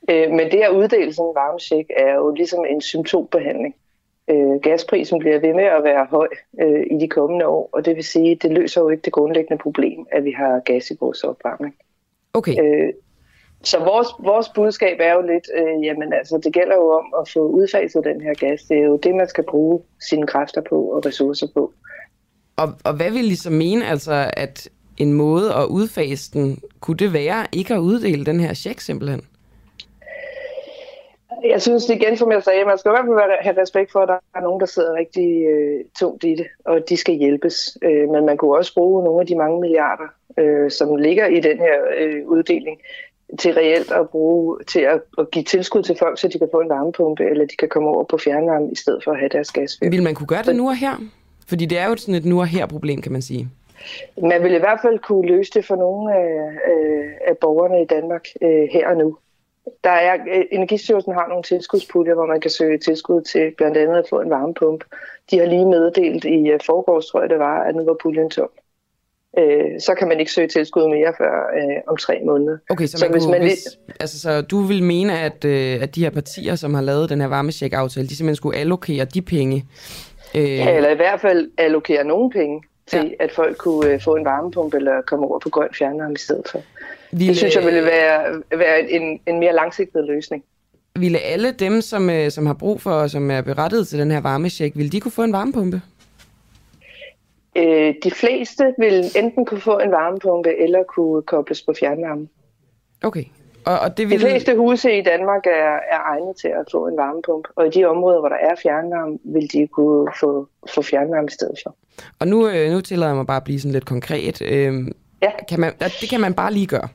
Øh, 0.09 0.31
men 0.31 0.51
det 0.51 0.59
at 0.59 0.71
uddele 0.71 1.13
sådan 1.13 1.29
en 1.29 1.35
varmecheck 1.35 1.89
er 1.97 2.15
jo 2.15 2.33
ligesom 2.33 2.65
en 2.69 2.81
symptombehandling. 2.81 3.75
Øh, 4.29 4.61
gasprisen 4.61 5.19
bliver 5.19 5.39
ved 5.39 5.53
med 5.53 5.63
at 5.63 5.83
være 5.83 6.05
høj 6.05 6.27
øh, 6.61 6.83
i 6.91 6.99
de 6.99 7.07
kommende 7.07 7.47
år, 7.47 7.69
og 7.73 7.85
det 7.85 7.95
vil 7.95 8.03
sige, 8.03 8.31
at 8.31 8.41
det 8.41 8.51
løser 8.51 8.81
jo 8.81 8.89
ikke 8.89 9.01
det 9.01 9.13
grundlæggende 9.13 9.61
problem, 9.63 10.07
at 10.11 10.23
vi 10.23 10.31
har 10.31 10.59
gas 10.59 10.91
i 10.91 10.97
vores 10.99 11.23
opvarmning. 11.23 11.75
Okay. 12.33 12.63
Øh, 12.63 12.93
så 13.63 13.79
vores, 13.79 14.07
vores 14.19 14.49
budskab 14.49 14.97
er 14.99 15.13
jo 15.13 15.21
lidt, 15.21 15.47
øh, 15.55 15.85
jamen 15.85 16.13
altså, 16.13 16.39
det 16.43 16.53
gælder 16.53 16.75
jo 16.75 16.89
om 16.89 17.05
at 17.21 17.29
få 17.29 17.39
udfaset 17.39 18.03
den 18.03 18.21
her 18.21 18.33
gas. 18.33 18.61
Det 18.61 18.77
er 18.77 18.83
jo 18.83 18.97
det, 18.97 19.15
man 19.15 19.27
skal 19.27 19.43
bruge 19.43 19.81
sine 20.09 20.27
kræfter 20.27 20.61
på 20.61 20.75
og 20.75 21.05
ressourcer 21.05 21.47
på. 21.53 21.73
Og, 22.55 22.69
og 22.85 22.93
hvad 22.93 23.11
vil 23.11 23.31
I 23.31 23.35
så 23.35 23.49
mene, 23.49 23.85
altså, 23.85 24.31
at 24.33 24.69
en 24.97 25.13
måde 25.13 25.53
at 25.53 25.65
udfase 25.65 26.31
den, 26.33 26.61
kunne 26.79 26.97
det 26.97 27.13
være 27.13 27.45
ikke 27.51 27.73
at 27.73 27.79
uddele 27.79 28.25
den 28.25 28.39
her 28.39 28.53
check 28.53 28.79
simpelthen? 28.79 29.21
Jeg 31.43 31.61
synes 31.61 31.85
det 31.85 31.95
igen, 31.95 32.17
som 32.17 32.31
jeg 32.31 32.43
sagde, 32.43 32.65
man 32.65 32.77
skal 32.77 32.89
i 32.89 32.93
hvert 32.93 33.21
fald 33.21 33.31
have 33.41 33.61
respekt 33.61 33.91
for, 33.91 33.99
at 33.99 34.07
der 34.07 34.17
er 34.35 34.41
nogen, 34.41 34.59
der 34.59 34.65
sidder 34.65 34.93
rigtig 34.93 35.45
øh, 35.45 35.85
tungt 35.99 36.23
i 36.23 36.35
det, 36.35 36.47
og 36.65 36.89
de 36.89 36.97
skal 36.97 37.15
hjælpes. 37.15 37.77
Øh, 37.81 38.09
men 38.09 38.25
man 38.25 38.37
kunne 38.37 38.57
også 38.57 38.73
bruge 38.73 39.03
nogle 39.03 39.21
af 39.21 39.27
de 39.27 39.35
mange 39.35 39.61
milliarder, 39.61 40.07
øh, 40.37 40.71
som 40.71 40.95
ligger 40.95 41.25
i 41.27 41.39
den 41.39 41.57
her 41.57 41.77
øh, 41.97 42.27
uddeling, 42.27 42.81
til 43.39 43.53
reelt 43.53 43.91
at 43.91 44.09
bruge 44.09 44.59
til 44.67 44.79
at, 44.79 45.01
at 45.17 45.31
give 45.31 45.43
tilskud 45.43 45.83
til 45.83 45.95
folk, 45.99 46.19
så 46.19 46.27
de 46.27 46.39
kan 46.39 46.47
få 46.51 46.59
en 46.59 46.69
varmepumpe, 46.69 47.23
eller 47.23 47.45
de 47.45 47.55
kan 47.55 47.69
komme 47.69 47.89
over 47.89 48.03
på 48.03 48.17
fjernvarme, 48.17 48.71
i 48.71 48.75
stedet 48.75 49.03
for 49.03 49.11
at 49.11 49.19
have 49.19 49.29
deres 49.29 49.51
gas. 49.51 49.77
Vil 49.81 50.03
man 50.03 50.15
kunne 50.15 50.27
gøre 50.27 50.43
det 50.43 50.55
nu 50.55 50.69
og 50.69 50.75
her? 50.75 50.95
Fordi 51.47 51.65
det 51.65 51.77
er 51.77 51.89
jo 51.89 51.95
sådan 51.95 52.15
et 52.15 52.25
nu 52.25 52.39
og 52.39 52.47
her 52.47 52.65
problem, 52.65 53.01
kan 53.01 53.11
man 53.11 53.21
sige. 53.21 53.49
Man 54.21 54.43
vil 54.43 54.53
i 54.53 54.59
hvert 54.59 54.79
fald 54.81 54.99
kunne 54.99 55.27
løse 55.27 55.51
det 55.53 55.65
for 55.65 55.75
nogle 55.75 56.15
af, 56.15 56.51
af 57.27 57.37
borgerne 57.37 57.81
i 57.81 57.85
Danmark 57.85 58.25
øh, 58.41 58.67
her 58.71 58.87
og 58.87 58.97
nu. 58.97 59.17
Der 59.83 59.89
er, 59.89 60.13
øh, 60.13 60.43
Energistyrelsen 60.51 61.13
har 61.13 61.27
nogle 61.27 61.43
tilskudspuljer, 61.43 62.13
hvor 62.13 62.25
man 62.25 62.41
kan 62.41 62.51
søge 62.51 62.77
tilskud 62.77 63.21
til 63.21 63.53
blandt 63.57 63.77
andet 63.77 63.95
at 63.95 64.05
få 64.09 64.21
en 64.21 64.29
varmepumpe. 64.29 64.85
De 65.31 65.39
har 65.39 65.45
lige 65.45 65.65
meddelt 65.65 66.25
i 66.25 66.49
øh, 66.49 66.59
forgårs, 66.65 67.05
tror 67.05 67.21
jeg 67.21 67.29
det 67.29 67.39
var, 67.39 67.63
at 67.63 67.75
nu 67.75 67.85
var 67.85 67.97
puljen 68.01 68.29
tom. 68.29 68.49
Øh, 69.37 69.79
så 69.79 69.95
kan 69.99 70.07
man 70.07 70.19
ikke 70.19 70.31
søge 70.31 70.47
tilskud 70.47 70.89
mere 70.89 71.13
før 71.17 71.33
øh, 71.57 71.81
om 71.87 71.97
tre 71.97 72.21
måneder. 72.25 72.57
Okay, 72.69 72.85
så, 72.85 72.97
man 72.97 72.99
så 72.99 73.11
hvis 73.11 73.23
kunne, 73.23 73.31
man 73.31 73.41
hvis, 73.41 73.79
altså, 73.99 74.19
så 74.19 74.41
du 74.41 74.61
vil 74.61 74.83
mene, 74.83 75.19
at, 75.19 75.45
øh, 75.45 75.83
at 75.83 75.95
de 75.95 76.03
her 76.03 76.09
partier, 76.09 76.55
som 76.55 76.73
har 76.73 76.81
lavet 76.81 77.09
den 77.09 77.21
her 77.21 77.27
varmesjek-aftale, 77.27 78.07
de 78.07 78.15
simpelthen 78.15 78.35
skulle 78.35 78.57
allokere 78.57 79.05
de 79.05 79.21
penge? 79.21 79.65
Øh... 80.35 80.57
Ja, 80.57 80.75
eller 80.75 80.89
i 80.89 80.95
hvert 80.95 81.21
fald 81.21 81.51
allokere 81.57 82.03
nogle 82.03 82.31
penge 82.31 82.63
til, 82.87 83.15
ja. 83.19 83.23
at 83.23 83.31
folk 83.31 83.57
kunne 83.57 83.93
øh, 83.93 84.01
få 84.01 84.15
en 84.15 84.25
varmepumpe 84.25 84.77
eller 84.77 85.01
komme 85.01 85.25
over 85.27 85.39
på 85.39 85.49
grøn 85.49 85.69
fjernvarme 85.73 86.13
i 86.13 86.17
stedet 86.17 86.47
for. 86.51 86.61
Ville, 87.13 87.27
det 87.27 87.37
synes 87.37 87.55
jeg 87.55 87.65
ville 87.65 87.83
være, 87.83 88.41
være 88.57 88.91
en, 88.91 89.19
en 89.27 89.39
mere 89.39 89.53
langsigtet 89.53 90.05
løsning. 90.05 90.43
Ville 90.99 91.19
alle 91.19 91.51
dem, 91.51 91.81
som, 91.81 92.09
øh, 92.09 92.31
som 92.31 92.45
har 92.45 92.53
brug 92.53 92.81
for, 92.81 93.07
som 93.07 93.31
er 93.31 93.41
berettiget 93.41 93.87
til 93.87 93.99
den 93.99 94.11
her 94.11 94.21
varmesjek, 94.21 94.71
ville 94.75 94.89
de 94.89 94.99
kunne 94.99 95.11
få 95.11 95.23
en 95.23 95.33
varmepumpe? 95.33 95.81
Øh, 97.55 97.93
de 98.03 98.11
fleste 98.11 98.63
vil 98.77 99.05
enten 99.15 99.45
kunne 99.45 99.61
få 99.61 99.79
en 99.79 99.91
varmepumpe, 99.91 100.49
eller 100.59 100.83
kunne 100.83 101.21
kobles 101.21 101.61
på 101.61 101.73
fjernvarme. 101.79 102.27
Okay. 103.03 103.23
Og, 103.65 103.79
og 103.79 103.97
det 103.97 104.09
vil... 104.09 104.21
De 104.21 104.25
fleste 104.25 104.55
huse 104.55 104.97
i 104.97 105.01
Danmark 105.01 105.45
er, 105.45 105.79
er 105.91 105.99
egnet 106.05 106.35
til 106.41 106.47
at 106.47 106.65
få 106.71 106.87
en 106.87 106.97
varmepumpe, 106.97 107.49
og 107.55 107.67
i 107.67 107.69
de 107.69 107.85
områder, 107.85 108.19
hvor 108.19 108.29
der 108.29 108.35
er 108.35 108.55
fjernvarme, 108.63 109.19
vil 109.23 109.51
de 109.53 109.67
kunne 109.67 110.11
få, 110.19 110.47
få 110.69 110.81
fjernvarme 110.81 111.27
i 111.27 111.31
stedet 111.31 111.55
for. 111.63 111.75
Og 112.19 112.27
nu, 112.27 112.47
øh, 112.47 112.71
nu 112.71 112.81
tillader 112.81 113.09
jeg 113.09 113.15
mig 113.15 113.27
bare 113.27 113.37
at 113.37 113.43
blive 113.43 113.59
sådan 113.59 113.73
lidt 113.73 113.85
konkret. 113.85 114.41
Øh, 114.41 114.87
ja. 115.21 115.31
kan 115.49 115.59
man, 115.59 115.73
det 116.01 116.09
kan 116.09 116.21
man 116.21 116.33
bare 116.33 116.53
lige 116.53 116.67
gøre. 116.67 116.87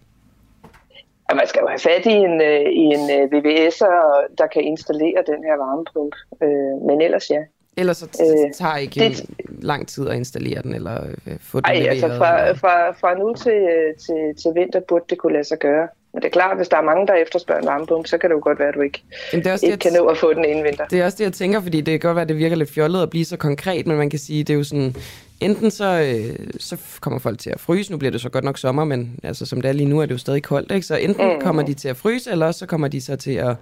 Ja, 1.30 1.34
man 1.34 1.46
skal 1.46 1.60
jo 1.60 1.68
have 1.68 1.78
fat 1.78 2.06
i 2.06 2.16
en, 2.28 2.40
øh, 2.40 2.60
i 2.82 2.84
en 2.96 3.04
øh, 3.16 3.24
VVS'er, 3.32 3.96
der 4.38 4.46
kan 4.46 4.62
installere 4.62 5.20
den 5.26 5.40
her 5.48 5.56
varmepumpe. 5.64 6.16
Øh, 6.42 6.74
men 6.88 7.00
ellers 7.00 7.30
ja. 7.30 7.42
Ellers 7.76 7.96
så 7.96 8.06
øh, 8.22 8.52
tager 8.54 8.76
ikke 8.76 9.00
det, 9.00 9.26
lang 9.62 9.88
tid 9.88 10.08
at 10.08 10.16
installere 10.16 10.62
den, 10.62 10.74
eller 10.74 10.96
få 11.40 11.60
den 11.60 11.64
ej, 11.64 11.74
leveret? 11.74 11.90
altså 11.90 12.08
fra, 12.08 12.52
fra, 12.52 12.90
fra 12.90 13.14
nu 13.18 13.34
til, 13.34 13.60
til, 14.06 14.42
til 14.42 14.50
vinter 14.54 14.80
burde 14.88 15.04
det 15.10 15.18
kunne 15.18 15.32
lade 15.32 15.44
sig 15.44 15.58
gøre. 15.58 15.88
Men 16.12 16.22
det 16.22 16.28
er 16.28 16.32
klart, 16.32 16.56
hvis 16.56 16.68
der 16.68 16.76
er 16.76 16.82
mange, 16.82 17.06
der 17.06 17.14
efterspørger 17.14 17.60
en 17.60 17.66
varmepumpe, 17.66 18.08
så 18.08 18.18
kan 18.18 18.30
det 18.30 18.36
jo 18.36 18.40
godt 18.42 18.58
være, 18.58 18.68
at 18.68 18.74
du 18.74 18.80
ikke, 18.80 19.02
Jamen, 19.32 19.44
det 19.44 19.50
er 19.50 19.52
også 19.52 19.66
ikke 19.66 19.74
det, 19.74 19.82
kan 19.82 19.92
nå 19.92 20.06
at 20.06 20.18
få 20.18 20.34
den 20.34 20.44
inden 20.44 20.64
vinter. 20.64 20.86
Det 20.86 21.00
er 21.00 21.04
også 21.04 21.18
det, 21.18 21.24
jeg 21.24 21.32
tænker, 21.32 21.60
fordi 21.60 21.80
det 21.80 22.00
kan 22.00 22.08
godt 22.08 22.14
være, 22.14 22.22
at 22.22 22.28
det 22.28 22.36
virker 22.36 22.56
lidt 22.56 22.70
fjollet 22.70 23.02
at 23.02 23.10
blive 23.10 23.24
så 23.24 23.36
konkret, 23.36 23.86
men 23.86 23.96
man 23.96 24.10
kan 24.10 24.18
sige, 24.18 24.44
det 24.44 24.52
er 24.52 24.58
jo 24.58 24.64
sådan, 24.64 24.96
enten 25.40 25.70
så, 25.70 26.00
øh, 26.00 26.46
så 26.58 26.98
kommer 27.00 27.18
folk 27.18 27.38
til 27.38 27.50
at 27.50 27.60
fryse, 27.60 27.92
nu 27.92 27.98
bliver 27.98 28.10
det 28.10 28.20
så 28.20 28.28
godt 28.28 28.44
nok 28.44 28.58
sommer, 28.58 28.84
men 28.84 29.18
altså, 29.22 29.46
som 29.46 29.60
det 29.60 29.68
er 29.68 29.72
lige 29.72 29.88
nu, 29.88 30.00
er 30.00 30.06
det 30.06 30.12
jo 30.12 30.18
stadig 30.18 30.42
koldt, 30.42 30.72
ikke? 30.72 30.86
så 30.86 30.96
enten 30.96 31.34
mm. 31.34 31.40
kommer 31.40 31.62
de 31.62 31.74
til 31.74 31.88
at 31.88 31.96
fryse, 31.96 32.30
eller 32.30 32.52
så 32.52 32.66
kommer 32.66 32.88
de 32.88 33.00
så 33.00 33.16
til 33.16 33.34
at, 33.34 33.56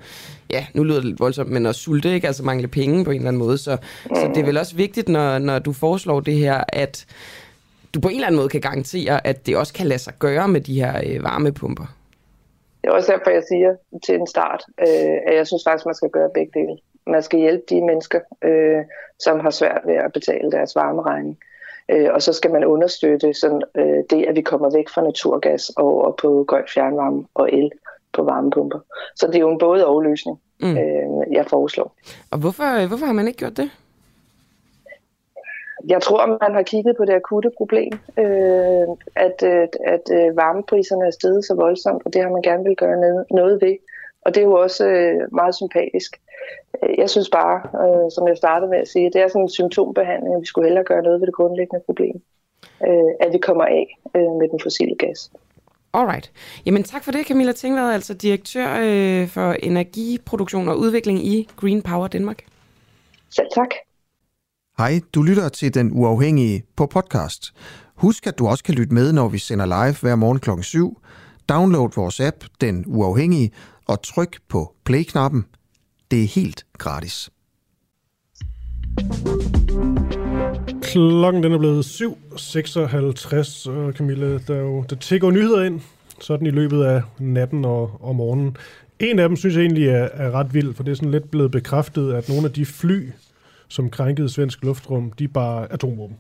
ja, 0.51 0.67
nu 0.75 0.85
lyder 0.85 0.97
det 0.97 1.05
lidt 1.05 1.21
voldsomt, 1.21 1.51
men 1.51 1.67
at 1.67 1.75
sulte, 1.75 2.15
ikke? 2.15 2.27
altså 2.27 2.45
mangle 2.45 2.69
penge 2.69 3.05
på 3.05 3.11
en 3.11 3.17
eller 3.17 3.29
anden 3.29 3.39
måde, 3.39 3.59
så, 3.59 3.77
mm. 4.11 4.17
så 4.17 4.29
det 4.29 4.37
er 4.37 4.45
vel 4.45 4.59
også 4.59 4.77
vigtigt, 4.77 5.09
når, 5.09 5.39
når 5.39 5.59
du 5.59 5.73
foreslår 5.73 6.21
det 6.21 6.35
her, 6.35 6.65
at 6.69 7.07
du 7.95 8.01
på 8.01 8.09
en 8.09 8.15
eller 8.15 8.27
anden 8.27 8.39
måde 8.39 8.49
kan 8.49 8.61
garantere, 8.61 9.27
at 9.27 9.47
det 9.47 9.57
også 9.57 9.73
kan 9.73 9.87
lade 9.87 9.99
sig 9.99 10.15
gøre 10.19 10.49
med 10.49 10.61
de 10.61 10.81
her 10.81 11.01
øh, 11.07 11.23
varmepumper. 11.25 11.87
Det 12.83 12.91
er 12.91 12.95
også 12.95 13.13
derfor, 13.13 13.31
jeg 13.31 13.43
siger 13.49 13.75
til 14.07 14.15
en 14.15 14.27
start, 14.27 14.65
øh, 14.81 15.17
at 15.27 15.37
jeg 15.37 15.47
synes 15.47 15.63
faktisk, 15.67 15.87
man 15.87 15.95
skal 15.95 16.11
gøre 16.11 16.31
begge 16.35 16.53
dele. 16.61 16.77
Man 17.07 17.23
skal 17.23 17.41
hjælpe 17.41 17.63
de 17.71 17.81
mennesker, 17.85 18.21
øh, 18.45 18.85
som 19.19 19.41
har 19.41 19.51
svært 19.51 19.81
ved 19.87 19.95
at 19.95 20.13
betale 20.13 20.51
deres 20.51 20.77
varmeregning. 20.77 21.39
Øh, 21.41 21.56
og 21.89 22.23
så 22.23 22.33
skal 22.33 22.51
man 22.51 22.65
understøtte 22.65 23.35
sådan, 23.35 23.63
øh, 23.75 24.05
det, 24.11 24.25
at 24.25 24.37
vi 24.37 24.41
kommer 24.41 24.71
væk 24.71 24.89
fra 24.89 25.03
naturgas 25.03 25.71
og 25.77 25.85
over 25.85 26.13
på 26.13 26.45
grøn 26.49 26.65
fjernvarme 26.75 27.25
og 27.35 27.53
el 27.53 27.71
på 28.13 28.23
varmepumper. 28.23 28.79
Så 29.17 29.27
det 29.27 29.37
er 29.37 29.41
jo 29.41 29.51
en 29.51 29.59
både 29.59 29.87
og 29.87 30.03
løsning, 30.03 30.41
mm. 30.61 30.77
øh, 30.77 31.33
jeg 31.33 31.47
foreslår. 31.47 31.95
Og 32.31 32.39
hvorfor, 32.39 32.87
hvorfor 32.89 33.07
har 33.07 33.13
man 33.13 33.27
ikke 33.27 33.39
gjort 33.39 33.57
det? 33.57 33.71
Jeg 35.89 36.03
tror, 36.03 36.27
man 36.27 36.55
har 36.55 36.63
kigget 36.63 36.97
på 36.97 37.05
det 37.05 37.13
akutte 37.13 37.51
problem, 37.57 37.93
øh, 38.19 38.87
at, 39.17 39.43
at, 39.43 39.77
at 39.95 40.07
øh, 40.13 40.37
varmepriserne 40.37 41.07
er 41.07 41.11
steget 41.11 41.45
så 41.45 41.55
voldsomt, 41.55 42.03
og 42.05 42.13
det 42.13 42.23
har 42.23 42.31
man 42.31 42.43
gerne 42.43 42.65
vil 42.65 42.77
gøre 42.77 43.25
noget 43.31 43.63
ved. 43.63 43.77
Og 44.27 44.35
det 44.35 44.41
er 44.41 44.45
jo 44.45 44.57
også 44.67 44.85
øh, 44.87 45.35
meget 45.41 45.55
sympatisk. 45.55 46.11
Jeg 46.99 47.11
synes 47.11 47.31
bare, 47.41 47.57
øh, 47.83 48.11
som 48.15 48.29
jeg 48.29 48.37
startede 48.37 48.71
med 48.71 48.79
at 48.79 48.89
sige, 48.89 49.11
det 49.13 49.21
er 49.23 49.29
sådan 49.29 49.43
en 49.43 49.49
symptombehandling, 49.59 50.35
at 50.35 50.41
vi 50.41 50.47
skulle 50.47 50.69
hellere 50.69 50.85
gøre 50.85 51.03
noget 51.03 51.21
ved 51.21 51.27
det 51.27 51.35
grundlæggende 51.35 51.83
problem. 51.87 52.17
Øh, 52.87 53.11
at 53.21 53.33
vi 53.33 53.39
kommer 53.39 53.65
af 53.65 53.99
øh, 54.17 54.31
med 54.39 54.49
den 54.53 54.61
fossile 54.63 54.97
gas. 54.99 55.31
Alright. 55.93 56.33
Jamen 56.67 56.83
tak 56.83 57.05
for 57.05 57.13
det, 57.13 57.27
Camilla 57.27 57.53
Tingvad, 57.53 57.93
altså 57.93 58.15
direktør 58.15 58.69
øh, 58.83 59.29
for 59.29 59.53
energiproduktion 59.53 60.69
og 60.69 60.79
udvikling 60.79 61.19
i 61.27 61.49
Green 61.57 61.83
Power 61.83 62.09
Danmark. 62.09 62.45
Selv 63.31 63.47
tak. 63.55 63.71
Hej, 64.79 64.93
du 65.15 65.23
lytter 65.23 65.49
til 65.49 65.75
Den 65.75 65.91
Uafhængige 65.95 66.65
på 66.77 66.87
podcast. 66.87 67.55
Husk, 67.95 68.27
at 68.27 68.39
du 68.39 68.47
også 68.47 68.65
kan 68.65 68.75
lytte 68.75 68.95
med, 68.95 69.13
når 69.13 69.29
vi 69.29 69.39
sender 69.39 69.67
live 69.67 69.97
hver 70.03 70.17
morgen 70.17 70.39
kl. 70.39 70.51
7. 70.63 71.01
Download 71.49 71.91
vores 71.97 72.21
app, 72.21 72.37
Den 72.61 72.85
Uafhængige, 72.87 73.51
og 73.87 74.03
tryk 74.03 74.39
på 74.49 74.75
play-knappen. 74.85 75.45
Det 76.11 76.23
er 76.23 76.27
helt 76.27 76.67
gratis. 76.79 77.31
Klokken 80.83 81.43
den 81.43 81.53
er 81.53 81.59
blevet 81.59 81.85
7.56, 81.85 83.71
og 83.71 83.93
Camilla, 83.93 84.39
der, 84.39 84.57
jo, 84.57 84.85
der 84.91 84.97
tigger 84.97 85.31
nyheder 85.31 85.65
ind, 85.65 85.81
sådan 86.21 86.47
i 86.47 86.51
løbet 86.51 86.85
af 86.85 87.03
natten 87.19 87.65
og, 87.65 87.97
og 88.01 88.17
morgenen. 88.17 88.57
En 88.99 89.19
af 89.19 89.29
dem 89.29 89.37
synes 89.37 89.57
jeg 89.57 89.63
egentlig 89.63 89.89
er, 89.89 90.09
er 90.13 90.31
ret 90.31 90.55
vild, 90.55 90.75
for 90.75 90.83
det 90.83 90.91
er 90.91 90.97
sådan 90.97 91.11
lidt 91.11 91.31
blevet 91.31 91.51
bekræftet, 91.51 92.13
at 92.13 92.29
nogle 92.29 92.45
af 92.45 92.53
de 92.53 92.67
fly, 92.67 93.11
som 93.69 93.91
krænkede 93.91 94.29
svensk 94.29 94.65
luftrum, 94.65 95.13
de 95.13 95.29
bare 95.29 95.73
atomvåben. 95.73 96.17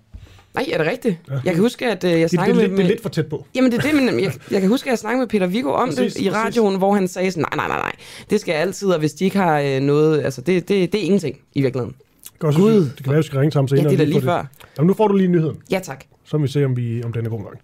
Nej, 0.56 0.66
er 0.72 0.78
det 0.78 0.86
rigtigt? 0.86 1.16
Ja. 1.30 1.34
Jeg 1.44 1.54
kan 1.54 1.62
huske, 1.62 1.86
at 1.86 2.04
øh, 2.04 2.20
jeg 2.20 2.30
snakkede 2.30 2.58
det, 2.58 2.62
det, 2.62 2.70
med... 2.70 2.78
Det 2.78 2.84
er 2.84 2.88
lidt 2.88 3.02
for 3.02 3.08
tæt 3.08 3.26
på. 3.26 3.46
Jamen, 3.54 3.72
det 3.72 3.78
er 3.78 3.82
det, 3.82 3.94
men 3.94 4.20
jeg, 4.20 4.32
jeg 4.50 4.60
kan 4.60 4.70
huske, 4.70 4.86
at 4.86 4.90
jeg 4.90 4.98
snakkede 4.98 5.20
med 5.20 5.28
Peter 5.28 5.46
Viggo 5.46 5.70
om 5.70 5.88
præcis, 5.88 6.14
det 6.14 6.22
i 6.22 6.30
radioen, 6.30 6.68
præcis. 6.68 6.78
hvor 6.78 6.94
han 6.94 7.08
sagde 7.08 7.30
sådan, 7.30 7.44
nej, 7.56 7.66
nej, 7.66 7.76
nej, 7.76 7.78
nej, 7.78 7.92
det 8.30 8.40
skal 8.40 8.52
altid, 8.52 8.88
og 8.88 8.98
hvis 8.98 9.12
de 9.12 9.24
ikke 9.24 9.38
har 9.38 9.60
øh, 9.60 9.80
noget, 9.80 10.24
altså 10.24 10.40
det, 10.40 10.68
det, 10.68 10.92
det 10.92 11.00
er 11.00 11.04
ingenting 11.04 11.38
i 11.54 11.62
virkeligheden. 11.62 11.94
Godt, 12.38 12.56
Gud. 12.56 12.80
Det 12.80 12.96
kan 12.96 13.06
være, 13.06 13.14
at 13.14 13.22
vi 13.22 13.26
skal 13.26 13.38
ringe 13.38 13.52
sammen 13.52 13.68
senere. 13.68 13.84
Ja, 13.84 13.90
det 13.90 14.00
er 14.00 14.04
lige, 14.04 14.14
lige 14.14 14.22
før. 14.22 14.38
Det. 14.38 14.48
Jamen, 14.78 14.86
nu 14.86 14.94
får 14.94 15.08
du 15.08 15.16
lige 15.16 15.28
nyheden. 15.28 15.56
Ja, 15.70 15.80
tak. 15.82 16.04
Så 16.24 16.38
må 16.38 16.42
vi 16.42 16.48
se, 16.48 16.64
om, 16.64 16.76
vi, 16.76 17.02
om 17.04 17.12
den 17.12 17.26
er 17.26 17.30
god 17.30 17.40
nok. 17.40 17.56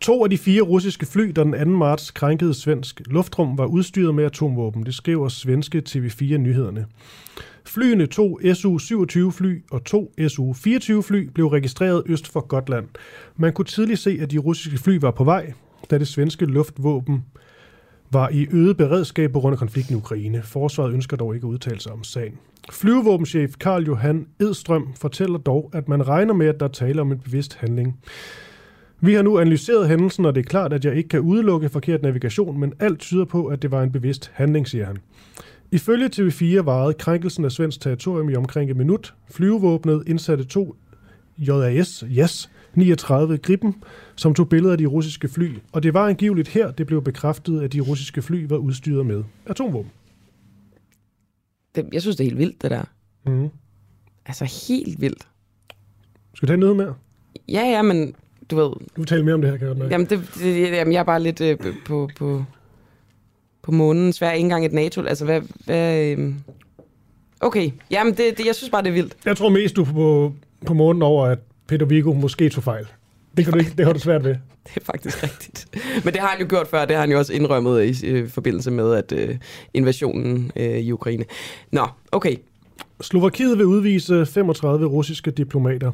To 0.00 0.24
af 0.24 0.30
de 0.30 0.38
fire 0.38 0.62
russiske 0.62 1.06
fly, 1.06 1.22
der 1.36 1.44
den 1.44 1.52
2. 1.52 1.70
marts 1.70 2.10
krænkede 2.10 2.54
svensk 2.54 3.00
luftrum, 3.06 3.58
var 3.58 3.66
udstyret 3.66 4.14
med 4.14 4.24
atomvåben. 4.24 4.86
Det 4.86 4.94
skriver 4.94 5.28
svenske 5.28 5.82
TV4 5.88 6.36
Nyhederne. 6.36 6.86
Flyene 7.66 8.06
to 8.06 8.38
Su-27 8.54 9.30
fly 9.30 9.62
og 9.70 9.84
to 9.84 10.12
Su-24 10.28 11.00
fly 11.02 11.28
blev 11.34 11.46
registreret 11.46 12.02
øst 12.06 12.28
for 12.28 12.40
Gotland. 12.40 12.86
Man 13.36 13.52
kunne 13.52 13.64
tidligt 13.64 14.00
se, 14.00 14.18
at 14.20 14.30
de 14.30 14.38
russiske 14.38 14.78
fly 14.78 14.98
var 15.00 15.10
på 15.10 15.24
vej, 15.24 15.52
da 15.90 15.98
det 15.98 16.08
svenske 16.08 16.46
luftvåben 16.46 17.24
var 18.12 18.28
i 18.28 18.46
øget 18.52 18.76
beredskab 18.76 19.32
på 19.32 19.40
grund 19.40 19.52
af 19.52 19.58
konflikten 19.58 19.94
i 19.94 19.98
Ukraine. 19.98 20.42
Forsvaret 20.42 20.92
ønsker 20.92 21.16
dog 21.16 21.34
ikke 21.34 21.46
at 21.46 21.50
udtale 21.50 21.80
sig 21.80 21.92
om 21.92 22.04
sagen. 22.04 22.38
Flyvevåbenchef 22.70 23.54
Karl 23.60 23.86
Johan 23.86 24.26
Edstrøm 24.40 24.94
fortæller 25.00 25.38
dog, 25.38 25.70
at 25.72 25.88
man 25.88 26.08
regner 26.08 26.34
med, 26.34 26.46
at 26.46 26.60
der 26.60 26.68
taler 26.68 27.02
om 27.02 27.12
en 27.12 27.18
bevidst 27.18 27.54
handling. 27.54 27.98
Vi 29.00 29.14
har 29.14 29.22
nu 29.22 29.38
analyseret 29.38 29.88
hændelsen, 29.88 30.24
og 30.24 30.34
det 30.34 30.40
er 30.40 30.48
klart, 30.48 30.72
at 30.72 30.84
jeg 30.84 30.96
ikke 30.96 31.08
kan 31.08 31.20
udelukke 31.20 31.68
forkert 31.68 32.02
navigation, 32.02 32.60
men 32.60 32.72
alt 32.80 32.98
tyder 32.98 33.24
på, 33.24 33.46
at 33.46 33.62
det 33.62 33.70
var 33.70 33.82
en 33.82 33.92
bevidst 33.92 34.30
handling, 34.34 34.68
siger 34.68 34.86
han. 34.86 34.96
Ifølge 35.74 36.06
TV4 36.06 36.62
varede 36.62 36.94
krænkelsen 36.94 37.44
af 37.44 37.52
svensk 37.52 37.80
territorium 37.80 38.28
i 38.28 38.34
omkring 38.34 38.70
et 38.70 38.76
minut. 38.76 39.14
Flyvevåbnet 39.30 40.02
indsatte 40.06 40.44
to 40.44 40.76
JAS 41.38 42.04
yes, 42.10 42.50
39 42.74 43.38
Gripen, 43.38 43.74
som 44.16 44.34
tog 44.34 44.48
billeder 44.48 44.72
af 44.72 44.78
de 44.78 44.86
russiske 44.86 45.28
fly, 45.28 45.58
og 45.72 45.82
det 45.82 45.94
var 45.94 46.08
angiveligt 46.08 46.48
her, 46.48 46.70
det 46.70 46.86
blev 46.86 47.02
bekræftet, 47.02 47.62
at 47.62 47.72
de 47.72 47.80
russiske 47.80 48.22
fly 48.22 48.46
var 48.48 48.56
udstyret 48.56 49.06
med 49.06 49.24
atomvåben. 49.46 49.90
Det, 51.74 51.88
jeg 51.92 52.02
synes, 52.02 52.16
det 52.16 52.24
er 52.24 52.28
helt 52.28 52.38
vildt, 52.38 52.62
det 52.62 52.70
der. 52.70 52.84
Mm. 53.26 53.48
Altså, 54.26 54.68
helt 54.68 55.00
vildt. 55.00 55.28
Skal 56.34 56.46
vi 56.46 56.50
tage 56.50 56.60
noget 56.60 56.76
mere? 56.76 56.94
Ja, 57.48 57.62
ja, 57.62 57.82
men 57.82 58.14
du 58.50 58.56
ved... 58.56 58.64
Du 58.64 58.76
vil 58.96 59.06
tale 59.06 59.24
mere 59.24 59.34
om 59.34 59.40
det 59.40 59.50
her, 59.50 59.56
kan 59.56 59.68
jeg 59.68 59.76
godt 59.76 59.78
mærke. 59.78 59.92
Jamen, 59.92 60.06
det, 60.06 60.30
det, 60.34 60.72
jamen, 60.72 60.92
jeg 60.92 61.00
er 61.00 61.04
bare 61.04 61.22
lidt 61.22 61.40
øh, 61.40 61.58
på, 61.86 62.10
på, 62.16 62.44
på 63.64 63.72
månen. 63.72 64.12
Svær 64.12 64.30
ikke 64.30 64.44
engang 64.44 64.64
et 64.64 64.72
NATO. 64.72 65.02
Altså, 65.02 65.24
hvad... 65.24 65.40
hvad 65.64 65.98
øh... 66.04 66.34
Okay, 67.40 67.70
jamen, 67.90 68.14
det, 68.14 68.38
det, 68.38 68.46
jeg 68.46 68.54
synes 68.54 68.70
bare, 68.70 68.82
det 68.82 68.88
er 68.88 68.92
vildt. 68.92 69.16
Jeg 69.24 69.36
tror 69.36 69.48
mest, 69.48 69.76
du 69.76 69.82
er 69.82 69.92
på, 69.92 70.32
på 70.66 70.74
månen 70.74 71.02
over, 71.02 71.26
at 71.26 71.38
Peter 71.66 71.86
Viggo 71.86 72.12
måske 72.12 72.48
tog 72.48 72.64
fejl. 72.64 72.86
Det, 73.36 73.44
kan 73.44 73.52
du 73.52 73.58
ikke, 73.58 73.72
det 73.78 73.86
har 73.86 73.92
du 73.92 73.98
svært 73.98 74.24
ved. 74.24 74.34
Det 74.64 74.76
er 74.76 74.84
faktisk 74.84 75.22
rigtigt. 75.22 75.66
Men 76.04 76.12
det 76.12 76.20
har 76.20 76.28
han 76.28 76.40
jo 76.40 76.46
gjort 76.48 76.66
før. 76.66 76.84
Det 76.84 76.96
har 76.96 77.00
han 77.00 77.10
jo 77.10 77.18
også 77.18 77.32
indrømmet 77.32 78.02
i 78.02 78.06
øh, 78.06 78.28
forbindelse 78.28 78.70
med 78.70 78.94
at 78.94 79.12
øh, 79.12 79.36
invasionen 79.74 80.52
øh, 80.56 80.78
i 80.78 80.92
Ukraine. 80.92 81.24
Nå, 81.70 81.86
okay. 82.12 82.36
Slovakiet 83.00 83.58
vil 83.58 83.66
udvise 83.66 84.26
35 84.26 84.86
russiske 84.86 85.30
diplomater. 85.30 85.92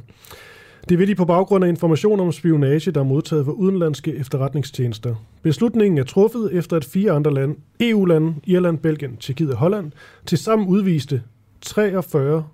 Det 0.89 0.99
vil 0.99 1.09
de 1.09 1.15
på 1.15 1.25
baggrund 1.25 1.65
af 1.65 1.69
information 1.69 2.21
om 2.21 2.33
spionage, 2.33 2.91
der 2.91 3.01
er 3.01 3.05
modtaget 3.05 3.45
fra 3.45 3.53
udenlandske 3.53 4.17
efterretningstjenester. 4.17 5.15
Beslutningen 5.43 5.99
er 5.99 6.05
truffet 6.05 6.51
efter 6.53 6.77
at 6.77 6.85
fire 6.85 7.13
andre 7.13 7.35
lande, 7.35 7.55
EU-lande, 7.81 8.35
Irland, 8.45 8.79
Belgien, 8.79 9.17
Tjekkiet 9.17 9.51
og 9.51 9.57
Holland, 9.57 9.93
til 10.27 10.39
sammen 10.39 10.69
udviste 10.69 11.23
43 11.61 12.45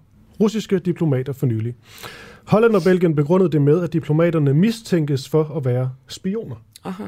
russiske 0.41 0.79
diplomater 0.79 1.33
for 1.33 1.47
nylig. 1.47 1.74
Holland 2.45 2.74
og 2.74 2.83
Belgien 2.83 3.14
begrundede 3.14 3.51
det 3.51 3.62
med, 3.62 3.83
at 3.83 3.93
diplomaterne 3.93 4.55
mistænkes 4.55 5.29
for 5.29 5.57
at 5.57 5.64
være 5.64 5.91
spioner. 6.09 6.57
Aha. 6.85 7.05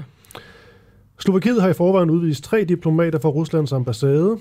Slovakiet 1.18 1.62
har 1.62 1.68
i 1.68 1.72
forvejen 1.72 2.10
udvist 2.10 2.44
tre 2.44 2.64
diplomater 2.64 3.18
fra 3.18 3.28
Ruslands 3.28 3.72
ambassade 3.72 4.38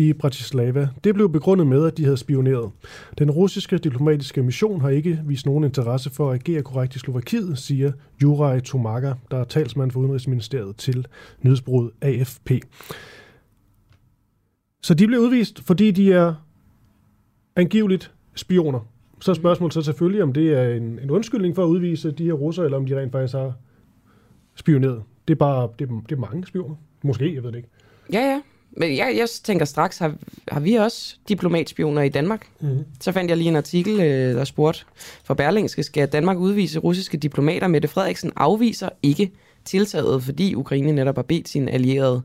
i 0.00 0.12
Bratislava. 0.12 0.88
Det 1.04 1.14
blev 1.14 1.32
begrundet 1.32 1.66
med, 1.66 1.86
at 1.86 1.96
de 1.96 2.04
havde 2.04 2.16
spioneret. 2.16 2.70
Den 3.18 3.30
russiske 3.30 3.78
diplomatiske 3.78 4.42
mission 4.42 4.80
har 4.80 4.88
ikke 4.88 5.20
vist 5.26 5.46
nogen 5.46 5.64
interesse 5.64 6.10
for 6.10 6.30
at 6.30 6.34
agere 6.34 6.62
korrekt 6.62 6.96
i 6.96 6.98
Slovakiet, 6.98 7.58
siger 7.58 7.92
Juraj 8.22 8.60
Tomaga, 8.60 9.12
der 9.30 9.36
er 9.36 9.44
talsmand 9.44 9.90
for 9.90 10.00
Udenrigsministeriet 10.00 10.76
til 10.76 11.06
nyhedsbruget 11.42 11.90
AFP. 12.00 12.50
Så 14.82 14.94
de 14.94 15.06
blev 15.06 15.20
udvist, 15.20 15.62
fordi 15.62 15.90
de 15.90 16.12
er 16.12 16.34
angiveligt 17.56 18.12
spioner. 18.34 18.80
Så 19.20 19.30
er 19.30 19.34
spørgsmålet 19.34 19.74
så 19.74 19.82
selvfølgelig, 19.82 20.22
om 20.22 20.32
det 20.32 20.52
er 20.52 20.68
en, 20.68 20.98
en 21.02 21.10
undskyldning 21.10 21.54
for 21.54 21.64
at 21.64 21.68
udvise 21.68 22.10
de 22.10 22.24
her 22.24 22.32
russer, 22.32 22.62
eller 22.64 22.76
om 22.76 22.86
de 22.86 23.00
rent 23.00 23.12
faktisk 23.12 23.34
har 23.34 23.52
spioneret. 24.54 25.02
Det 25.28 25.34
er 25.34 25.38
bare 25.38 25.68
det 25.78 25.90
er, 25.90 26.00
det 26.08 26.12
er 26.12 26.20
mange 26.20 26.46
spioner. 26.46 26.74
Måske, 27.02 27.34
jeg 27.34 27.42
ved 27.42 27.52
det 27.52 27.56
ikke. 27.56 27.68
Ja, 28.12 28.20
ja. 28.20 28.42
Men 28.72 28.96
jeg, 28.96 29.14
jeg 29.16 29.28
tænker 29.44 29.64
straks, 29.64 29.98
har, 29.98 30.14
har 30.48 30.60
vi 30.60 30.74
også 30.74 31.16
diplomatspioner 31.28 32.02
i 32.02 32.08
Danmark? 32.08 32.46
Mm-hmm. 32.60 32.84
Så 33.00 33.12
fandt 33.12 33.30
jeg 33.30 33.36
lige 33.38 33.48
en 33.48 33.56
artikel, 33.56 34.00
øh, 34.00 34.34
der 34.34 34.44
spurgte 34.44 34.84
for 35.24 35.34
Berlingske, 35.34 35.82
skal 35.82 36.08
Danmark 36.08 36.38
udvise 36.38 36.78
russiske 36.78 37.16
diplomater? 37.16 37.68
Mette 37.68 37.88
Frederiksen 37.88 38.32
afviser 38.36 38.88
ikke 39.02 39.30
tiltaget, 39.64 40.22
fordi 40.22 40.54
Ukraine 40.54 40.92
netop 40.92 41.16
har 41.16 41.22
bedt 41.22 41.48
sine 41.48 41.70
allierede 41.70 42.22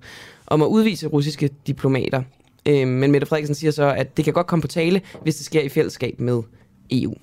om 0.48 0.62
at 0.62 0.68
udvise 0.68 1.08
russiske 1.08 1.50
diplomater. 1.68 2.24
Øh, 2.66 2.88
men 2.88 3.12
Mette 3.12 3.28
Frederiksen 3.28 3.56
siger 3.56 3.72
så, 3.72 3.93
at 3.93 4.18
det 4.18 4.26
kan 4.26 4.34
godt 4.34 4.48
komme 4.48 4.62
på 4.62 4.68
tale, 4.68 5.02
hvis 5.22 5.36
det 5.36 5.46
sker 5.46 5.62
i 5.62 5.70
fællesskab 5.70 6.20
med 6.20 6.41
EU. 6.91 7.14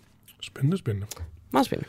Spændende, 0.40 0.78
spændende. 0.78 1.06
Meget 1.52 1.66
spændende. 1.66 1.88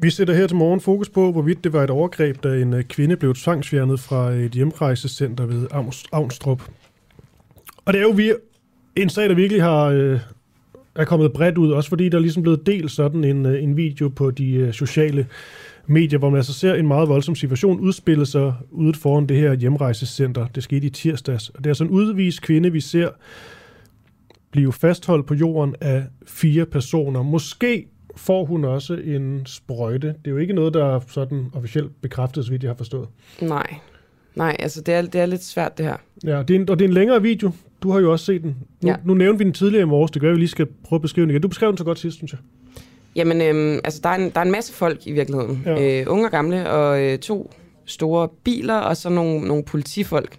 Vi 0.00 0.10
sætter 0.10 0.34
her 0.34 0.46
til 0.46 0.56
morgen 0.56 0.80
fokus 0.80 1.08
på, 1.08 1.32
hvorvidt 1.32 1.64
det 1.64 1.72
var 1.72 1.84
et 1.84 1.90
overgreb, 1.90 2.42
da 2.42 2.48
en 2.48 2.74
øh, 2.74 2.84
kvinde 2.84 3.16
blev 3.16 3.34
tvangsfjernet 3.34 4.00
fra 4.00 4.32
øh, 4.32 4.44
et 4.44 4.52
hjemrejsecenter 4.52 5.46
ved 5.46 5.66
Avnstrup. 6.12 6.62
Og 7.84 7.92
det 7.92 7.98
er 7.98 8.02
jo 8.02 8.10
vi 8.10 8.32
en 8.96 9.08
sag, 9.08 9.28
der 9.28 9.34
virkelig 9.34 9.62
har, 9.62 9.84
øh, 9.84 10.20
er 10.94 11.04
kommet 11.04 11.32
bredt 11.32 11.58
ud, 11.58 11.72
også 11.72 11.88
fordi 11.88 12.08
der 12.08 12.18
ligesom 12.18 12.18
er 12.18 12.22
ligesom 12.22 12.42
blevet 12.42 12.66
delt 12.66 12.90
sådan 12.90 13.24
en, 13.24 13.46
øh, 13.46 13.62
en 13.62 13.76
video 13.76 14.08
på 14.08 14.30
de 14.30 14.52
øh, 14.52 14.72
sociale 14.72 15.26
medier, 15.86 16.18
hvor 16.18 16.30
man 16.30 16.36
altså 16.36 16.52
ser 16.52 16.74
en 16.74 16.88
meget 16.88 17.08
voldsom 17.08 17.34
situation 17.34 17.80
udspille 17.80 18.26
sig 18.26 18.54
ude 18.70 18.94
foran 18.94 19.26
det 19.26 19.36
her 19.36 19.54
hjemrejsecenter. 19.54 20.46
Det 20.46 20.62
skete 20.62 20.86
i 20.86 20.90
tirsdags. 20.90 21.48
Og 21.48 21.64
det 21.64 21.70
er 21.70 21.74
sådan 21.74 21.92
en 21.92 21.96
udvist 21.96 22.42
kvinde, 22.42 22.72
vi 22.72 22.80
ser 22.80 23.08
blive 24.50 24.72
fastholdt 24.72 25.26
på 25.26 25.34
jorden 25.34 25.74
af 25.80 26.04
fire 26.26 26.66
personer. 26.66 27.22
Måske 27.22 27.86
får 28.18 28.44
hun 28.44 28.64
også 28.64 28.94
en 28.94 29.42
sprøjte. 29.46 30.06
Det 30.08 30.26
er 30.26 30.30
jo 30.30 30.36
ikke 30.36 30.52
noget, 30.52 30.74
der 30.74 30.84
er 30.94 31.00
sådan 31.08 31.46
officielt 31.54 32.00
bekræftet, 32.02 32.44
så 32.44 32.50
vidt 32.50 32.62
jeg 32.62 32.70
har 32.70 32.76
forstået. 32.76 33.08
Nej, 33.40 33.74
nej, 34.34 34.56
altså 34.58 34.80
det 34.80 34.94
er, 34.94 35.02
det 35.02 35.20
er 35.20 35.26
lidt 35.26 35.44
svært 35.44 35.78
det 35.78 35.86
her. 35.86 35.96
Ja, 36.24 36.42
det 36.42 36.56
er 36.56 36.60
en, 36.60 36.70
og 36.70 36.78
det 36.78 36.84
er 36.84 36.88
en 36.88 36.94
længere 36.94 37.22
video. 37.22 37.50
Du 37.82 37.90
har 37.90 38.00
jo 38.00 38.12
også 38.12 38.24
set 38.24 38.42
den. 38.42 38.56
Nu, 38.82 38.88
Ja. 38.88 38.96
nu 39.04 39.14
nævnte 39.14 39.38
vi 39.38 39.44
den 39.44 39.52
tidligere 39.52 39.82
i 39.82 39.86
morges. 39.86 40.10
Det 40.10 40.20
gør, 40.22 40.28
at 40.30 40.34
vi 40.34 40.40
lige 40.40 40.48
skal 40.48 40.66
prøve 40.84 40.98
at 40.98 41.02
beskrive 41.02 41.22
den 41.22 41.30
igen. 41.30 41.42
Du 41.42 41.48
beskrev 41.48 41.68
den 41.68 41.78
så 41.78 41.84
godt 41.84 41.98
sidst, 41.98 42.16
synes 42.16 42.32
jeg. 42.32 42.40
Jamen, 43.16 43.40
øhm, 43.42 43.80
altså 43.84 44.00
der 44.02 44.08
er, 44.08 44.14
en, 44.14 44.30
der 44.30 44.40
er 44.40 44.44
en 44.44 44.50
masse 44.50 44.72
folk 44.72 45.06
i 45.06 45.12
virkeligheden. 45.12 45.62
Ja. 45.66 46.00
Øh, 46.00 46.06
unge 46.08 46.24
og 46.26 46.30
gamle, 46.30 46.70
og 46.70 47.02
øh, 47.02 47.18
to 47.18 47.52
store 47.84 48.28
biler, 48.44 48.74
og 48.74 48.96
så 48.96 49.08
nogle, 49.08 49.40
nogle 49.48 49.62
politifolk. 49.64 50.38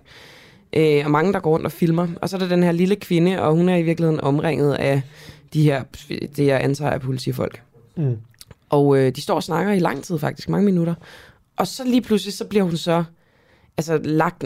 Øh, 0.76 1.02
og 1.06 1.12
mange, 1.12 1.34
der 1.34 1.40
går 1.40 1.52
rundt 1.52 1.66
og 1.66 1.72
filmer. 1.72 2.08
Og 2.22 2.30
så 2.30 2.38
er 2.38 2.40
der 2.40 2.48
den 2.48 2.64
her 2.64 2.72
lille 2.72 2.96
kvinde, 2.96 3.42
og 3.42 3.56
hun 3.56 3.70
er 3.70 3.76
i 3.76 3.82
virkeligheden 3.84 4.22
omringet 4.22 4.74
af 4.74 5.02
de 5.54 5.64
her, 5.64 5.84
det 6.10 6.46
jeg 6.46 6.64
antager 6.64 6.92
er 6.92 6.98
politifolk. 6.98 7.62
Mm. 8.00 8.18
Og 8.70 8.98
øh, 8.98 9.16
de 9.16 9.22
står 9.22 9.36
og 9.36 9.44
snakker 9.44 9.74
i 9.74 9.80
lang 9.80 10.04
tid 10.04 10.20
faktisk, 10.20 10.50
mange 10.50 10.66
minutter. 10.66 10.94
Og 11.58 11.68
så 11.68 11.84
lige 11.84 12.02
pludselig, 12.02 12.34
så 12.34 12.46
bliver 12.46 12.64
hun 12.64 12.78
så 12.78 13.04
altså 13.78 14.00
lagt... 14.04 14.46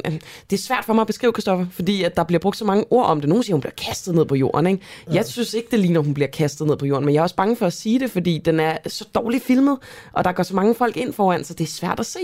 Det 0.50 0.56
er 0.56 0.62
svært 0.62 0.86
for 0.86 0.94
mig 0.94 1.02
at 1.02 1.08
beskrive, 1.08 1.34
Kristoffer, 1.34 1.66
fordi 1.72 2.04
at 2.04 2.16
der 2.16 2.24
bliver 2.24 2.40
brugt 2.40 2.58
så 2.58 2.66
mange 2.66 2.86
ord 2.90 3.06
om 3.06 3.22
det. 3.22 3.30
Nogle 3.30 3.44
siger, 3.44 3.56
hun 3.56 3.62
bliver 3.62 3.74
kastet 3.78 4.16
ned 4.16 4.26
på 4.26 4.36
jorden, 4.36 4.68
ikke? 4.68 4.84
Ja. 5.08 5.14
Jeg 5.14 5.26
synes 5.26 5.54
ikke, 5.54 5.68
det 5.72 5.80
ligner, 5.80 6.00
hun 6.00 6.14
bliver 6.14 6.28
kastet 6.28 6.68
ned 6.68 6.78
på 6.78 6.86
jorden, 6.86 7.06
men 7.06 7.14
jeg 7.14 7.20
er 7.20 7.24
også 7.24 7.36
bange 7.36 7.56
for 7.56 7.66
at 7.66 7.74
sige 7.74 8.00
det, 8.00 8.12
fordi 8.12 8.38
den 8.38 8.60
er 8.60 8.78
så 8.88 9.08
dårligt 9.16 9.44
filmet, 9.44 9.78
og 10.14 10.24
der 10.24 10.32
går 10.32 10.44
så 10.44 10.56
mange 10.56 10.76
folk 10.76 10.98
ind 10.98 11.14
foran, 11.14 11.44
så 11.44 11.54
det 11.54 11.64
er 11.64 11.68
svært 11.68 12.00
at 12.00 12.06
se, 12.06 12.20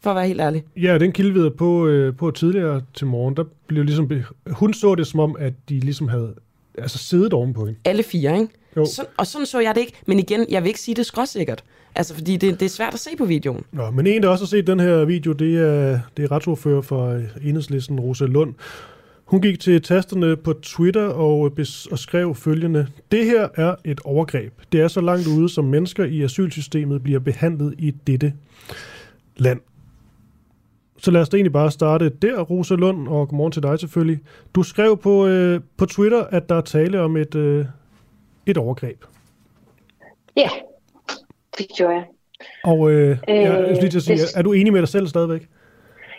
for 0.00 0.10
at 0.10 0.16
være 0.16 0.26
helt 0.26 0.40
ærlig. 0.40 0.64
Ja, 0.76 0.98
den 0.98 1.12
kilde 1.12 1.42
vi 1.42 1.50
på, 1.50 1.86
øh, 1.86 2.16
på 2.16 2.30
tidligere 2.30 2.82
til 2.94 3.06
morgen, 3.06 3.36
der 3.36 3.44
blev 3.66 3.84
ligesom... 3.84 4.10
Hun 4.50 4.74
så 4.74 4.94
det 4.94 5.06
som 5.06 5.20
om, 5.20 5.36
at 5.38 5.52
de 5.68 5.80
ligesom 5.80 6.08
havde 6.08 6.34
altså 6.78 6.98
siddet 6.98 7.32
ovenpå 7.32 7.66
hende. 7.66 7.78
Alle 7.84 8.02
fire, 8.02 8.40
ikke? 8.40 8.52
Jo. 8.76 8.84
Så, 8.84 9.04
og 9.16 9.26
sådan 9.26 9.46
så 9.46 9.60
jeg 9.60 9.74
det 9.74 9.80
ikke. 9.80 9.92
Men 10.06 10.18
igen, 10.18 10.46
jeg 10.48 10.62
vil 10.62 10.68
ikke 10.68 10.80
sige 10.80 10.94
det 10.94 11.06
skråsikkert. 11.06 11.64
Altså, 11.94 12.14
fordi 12.14 12.36
det, 12.36 12.60
det 12.60 12.66
er 12.66 12.70
svært 12.70 12.94
at 12.94 13.00
se 13.00 13.10
på 13.18 13.24
videoen. 13.24 13.64
Nå, 13.72 13.90
men 13.90 14.06
en, 14.06 14.22
der 14.22 14.28
også 14.28 14.44
har 14.44 14.48
set 14.48 14.66
den 14.66 14.80
her 14.80 15.04
video, 15.04 15.32
det 15.32 15.58
er, 15.58 16.00
det 16.16 16.24
er 16.24 16.32
retsordfører 16.32 16.82
for 16.82 17.22
enhedslisten, 17.42 18.00
Rosa 18.00 18.24
Lund. 18.24 18.54
Hun 19.24 19.40
gik 19.40 19.60
til 19.60 19.82
tasterne 19.82 20.36
på 20.36 20.52
Twitter 20.52 21.06
og, 21.06 21.52
og 21.90 21.98
skrev 21.98 22.34
følgende. 22.34 22.86
Det 23.12 23.24
her 23.24 23.48
er 23.54 23.74
et 23.84 24.00
overgreb. 24.04 24.52
Det 24.72 24.80
er 24.80 24.88
så 24.88 25.00
langt 25.00 25.26
ude, 25.26 25.48
som 25.48 25.64
mennesker 25.64 26.04
i 26.04 26.22
asylsystemet 26.22 27.02
bliver 27.02 27.20
behandlet 27.20 27.74
i 27.78 27.90
dette 27.90 28.32
land. 29.36 29.60
Så 30.98 31.10
lad 31.10 31.20
os 31.20 31.28
da 31.28 31.36
egentlig 31.36 31.52
bare 31.52 31.70
starte 31.70 32.08
der, 32.08 32.40
Rosa 32.40 32.74
Lund, 32.74 33.08
og 33.08 33.28
godmorgen 33.28 33.52
til 33.52 33.62
dig 33.62 33.78
selvfølgelig. 33.80 34.20
Du 34.54 34.62
skrev 34.62 34.96
på, 34.96 35.26
øh, 35.26 35.60
på 35.78 35.86
Twitter, 35.86 36.24
at 36.24 36.48
der 36.48 36.54
er 36.56 36.60
tale 36.60 37.00
om 37.00 37.16
et, 37.16 37.34
øh, 37.34 37.66
et 38.46 38.58
overgreb. 38.58 39.04
Ja, 40.36 40.48
det 41.58 41.66
gjorde 41.76 41.94
jeg. 41.94 42.04
Og 42.64 42.90
øh, 42.90 43.18
jeg, 43.28 43.36
jeg 43.36 43.50
Øh, 43.60 43.64
skulle 43.64 43.80
lige 43.80 43.90
til 43.90 43.98
at 43.98 44.02
sige, 44.02 44.16
det- 44.18 44.36
er 44.36 44.42
du 44.42 44.52
enig 44.52 44.72
med 44.72 44.80
dig 44.80 44.88
selv 44.88 45.06
stadigvæk? 45.08 45.48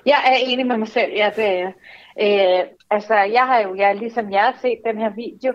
Jeg 0.06 0.24
er 0.28 0.36
enig 0.52 0.68
med 0.68 0.78
mig 0.78 0.88
selv, 0.88 1.12
ja, 1.16 1.30
det 1.36 1.46
er 1.46 1.52
jeg. 1.52 1.74
Øh, 2.22 2.68
altså, 2.90 3.14
jeg 3.16 3.42
har 3.46 3.60
jo, 3.60 3.76
jeg, 3.76 3.96
ligesom 3.96 4.32
jeg 4.32 4.42
har 4.42 4.58
set 4.62 4.78
den 4.86 4.98
her 4.98 5.10
video, 5.16 5.54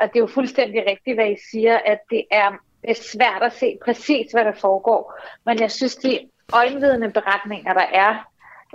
og 0.00 0.08
det 0.08 0.16
er 0.16 0.20
jo 0.20 0.26
fuldstændig 0.26 0.84
rigtigt, 0.90 1.16
hvad 1.16 1.30
I 1.30 1.36
siger, 1.52 1.78
at 1.86 1.98
det 2.10 2.24
er, 2.30 2.50
det 2.82 2.90
er 2.90 2.94
svært 3.14 3.42
at 3.42 3.52
se 3.52 3.76
præcis, 3.84 4.32
hvad 4.32 4.44
der 4.44 4.52
foregår. 4.60 5.14
Men 5.46 5.60
jeg 5.60 5.70
synes, 5.70 5.96
de 5.96 6.18
øjenvidende 6.52 7.10
beretninger, 7.10 7.72
der 7.72 7.86
er 7.92 8.27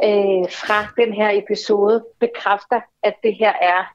øh, 0.03 0.45
fra 0.49 1.01
den 1.03 1.13
her 1.13 1.29
episode, 1.43 2.03
bekræfter, 2.19 2.79
at 3.03 3.13
det 3.23 3.33
her 3.35 3.53
er 3.61 3.91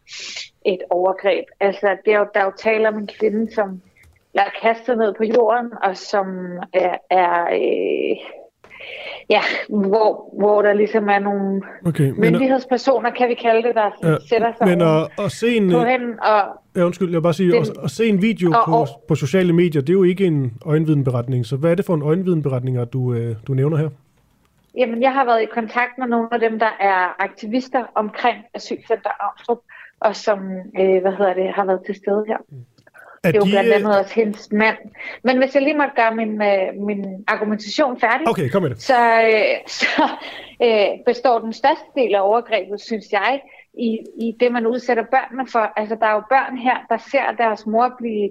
et 0.64 0.78
overgreb. 0.90 1.44
Altså, 1.60 1.96
det 2.04 2.12
er 2.14 2.18
jo, 2.18 2.26
der 2.34 2.40
er 2.40 2.44
jo 2.44 2.52
tale 2.58 2.88
om 2.88 2.98
en 2.98 3.08
kvinde, 3.20 3.54
som 3.54 3.80
er 4.34 4.50
kastet 4.62 4.98
ned 4.98 5.14
på 5.14 5.24
jorden, 5.24 5.72
og 5.82 5.96
som 5.96 6.26
er, 6.72 6.94
er 7.10 7.44
øh, 7.44 8.16
ja, 9.30 9.40
hvor, 9.68 10.34
hvor 10.38 10.62
der 10.62 10.72
ligesom 10.72 11.08
er 11.08 11.18
nogle 11.18 11.62
Okay, 11.86 12.10
men, 12.10 12.20
myndighedspersoner, 12.20 13.10
kan 13.10 13.28
vi 13.28 13.34
kalde 13.34 13.62
det, 13.68 13.74
der 13.74 14.08
Ja, 14.10 14.16
sætter 14.28 14.52
sig 14.58 14.68
men 14.68 14.80
at, 14.80 15.08
at 15.24 15.32
se 15.32 15.56
en, 15.56 15.70
på 15.70 15.78
hende, 15.84 16.06
og 16.22 16.40
ja, 16.76 16.82
undskyld, 16.84 17.08
jeg 17.08 17.16
vil 17.16 17.22
bare 17.22 17.34
sige, 17.34 17.52
Den- 17.52 17.62
at, 17.62 17.84
at 17.84 17.90
se 17.90 18.06
en 18.06 18.22
video 18.22 18.48
og- 18.50 18.64
på, 18.66 18.72
og- 18.76 18.88
på 19.08 19.14
sociale 19.14 19.52
medier, 19.52 19.82
det 19.82 19.88
er 19.88 19.92
jo 19.92 20.02
ikke 20.02 20.26
en 20.26 20.52
øjenvidenberetning. 20.66 21.46
Så 21.46 21.56
hvad 21.56 21.70
er 21.70 21.74
det 21.74 21.84
for 21.84 21.94
en 21.94 22.02
øjenvidenberetning, 22.02 22.92
du, 22.92 23.14
øh, 23.14 23.36
du 23.46 23.54
nævner 23.54 23.76
her? 23.76 23.88
Jamen, 24.78 25.02
jeg 25.02 25.12
har 25.12 25.24
været 25.24 25.42
i 25.42 25.46
kontakt 25.46 25.98
med 25.98 26.06
nogle 26.06 26.28
af 26.32 26.40
dem, 26.40 26.58
der 26.58 26.70
er 26.80 27.22
aktivister 27.22 27.84
omkring 27.94 28.38
Asylcenter 28.54 29.10
Avstrup, 29.20 29.58
og 30.00 30.16
som, 30.16 30.38
øh, 30.80 31.00
hvad 31.00 31.12
hedder 31.12 31.34
det, 31.34 31.52
har 31.54 31.64
været 31.64 31.80
til 31.86 31.94
stede 31.94 32.24
her. 32.28 32.36
Er 33.24 33.32
det 33.32 33.34
er 33.34 33.40
jo 33.40 33.46
de, 33.46 33.50
blandt 33.50 33.68
øh, 33.68 33.76
andet 33.76 33.98
også 33.98 34.14
hendes 34.14 34.52
mand. 34.52 34.76
Men 35.24 35.38
hvis 35.38 35.54
jeg 35.54 35.62
lige 35.62 35.76
måtte 35.76 35.92
gøre 35.96 36.14
min, 36.14 36.42
øh, 36.42 36.74
min 36.86 37.24
argumentation 37.26 38.00
færdig, 38.00 38.28
Okay, 38.28 38.48
kom 38.48 38.62
med 38.62 38.70
det. 38.70 38.82
så, 38.82 39.22
øh, 39.22 39.56
så 39.66 40.02
øh, 40.62 40.88
består 41.06 41.38
den 41.38 41.52
største 41.52 41.88
del 41.96 42.14
af 42.14 42.20
overgrebet, 42.20 42.80
synes 42.80 43.12
jeg, 43.12 43.40
i, 43.78 43.90
i 44.24 44.36
det, 44.40 44.52
man 44.52 44.66
udsætter 44.66 45.04
børnene 45.14 45.46
for. 45.54 45.72
Altså, 45.76 45.96
der 46.00 46.06
er 46.06 46.14
jo 46.14 46.22
børn 46.34 46.58
her, 46.58 46.76
der 46.88 46.98
ser 47.10 47.26
deres 47.38 47.66
mor 47.66 47.94
blive 47.98 48.30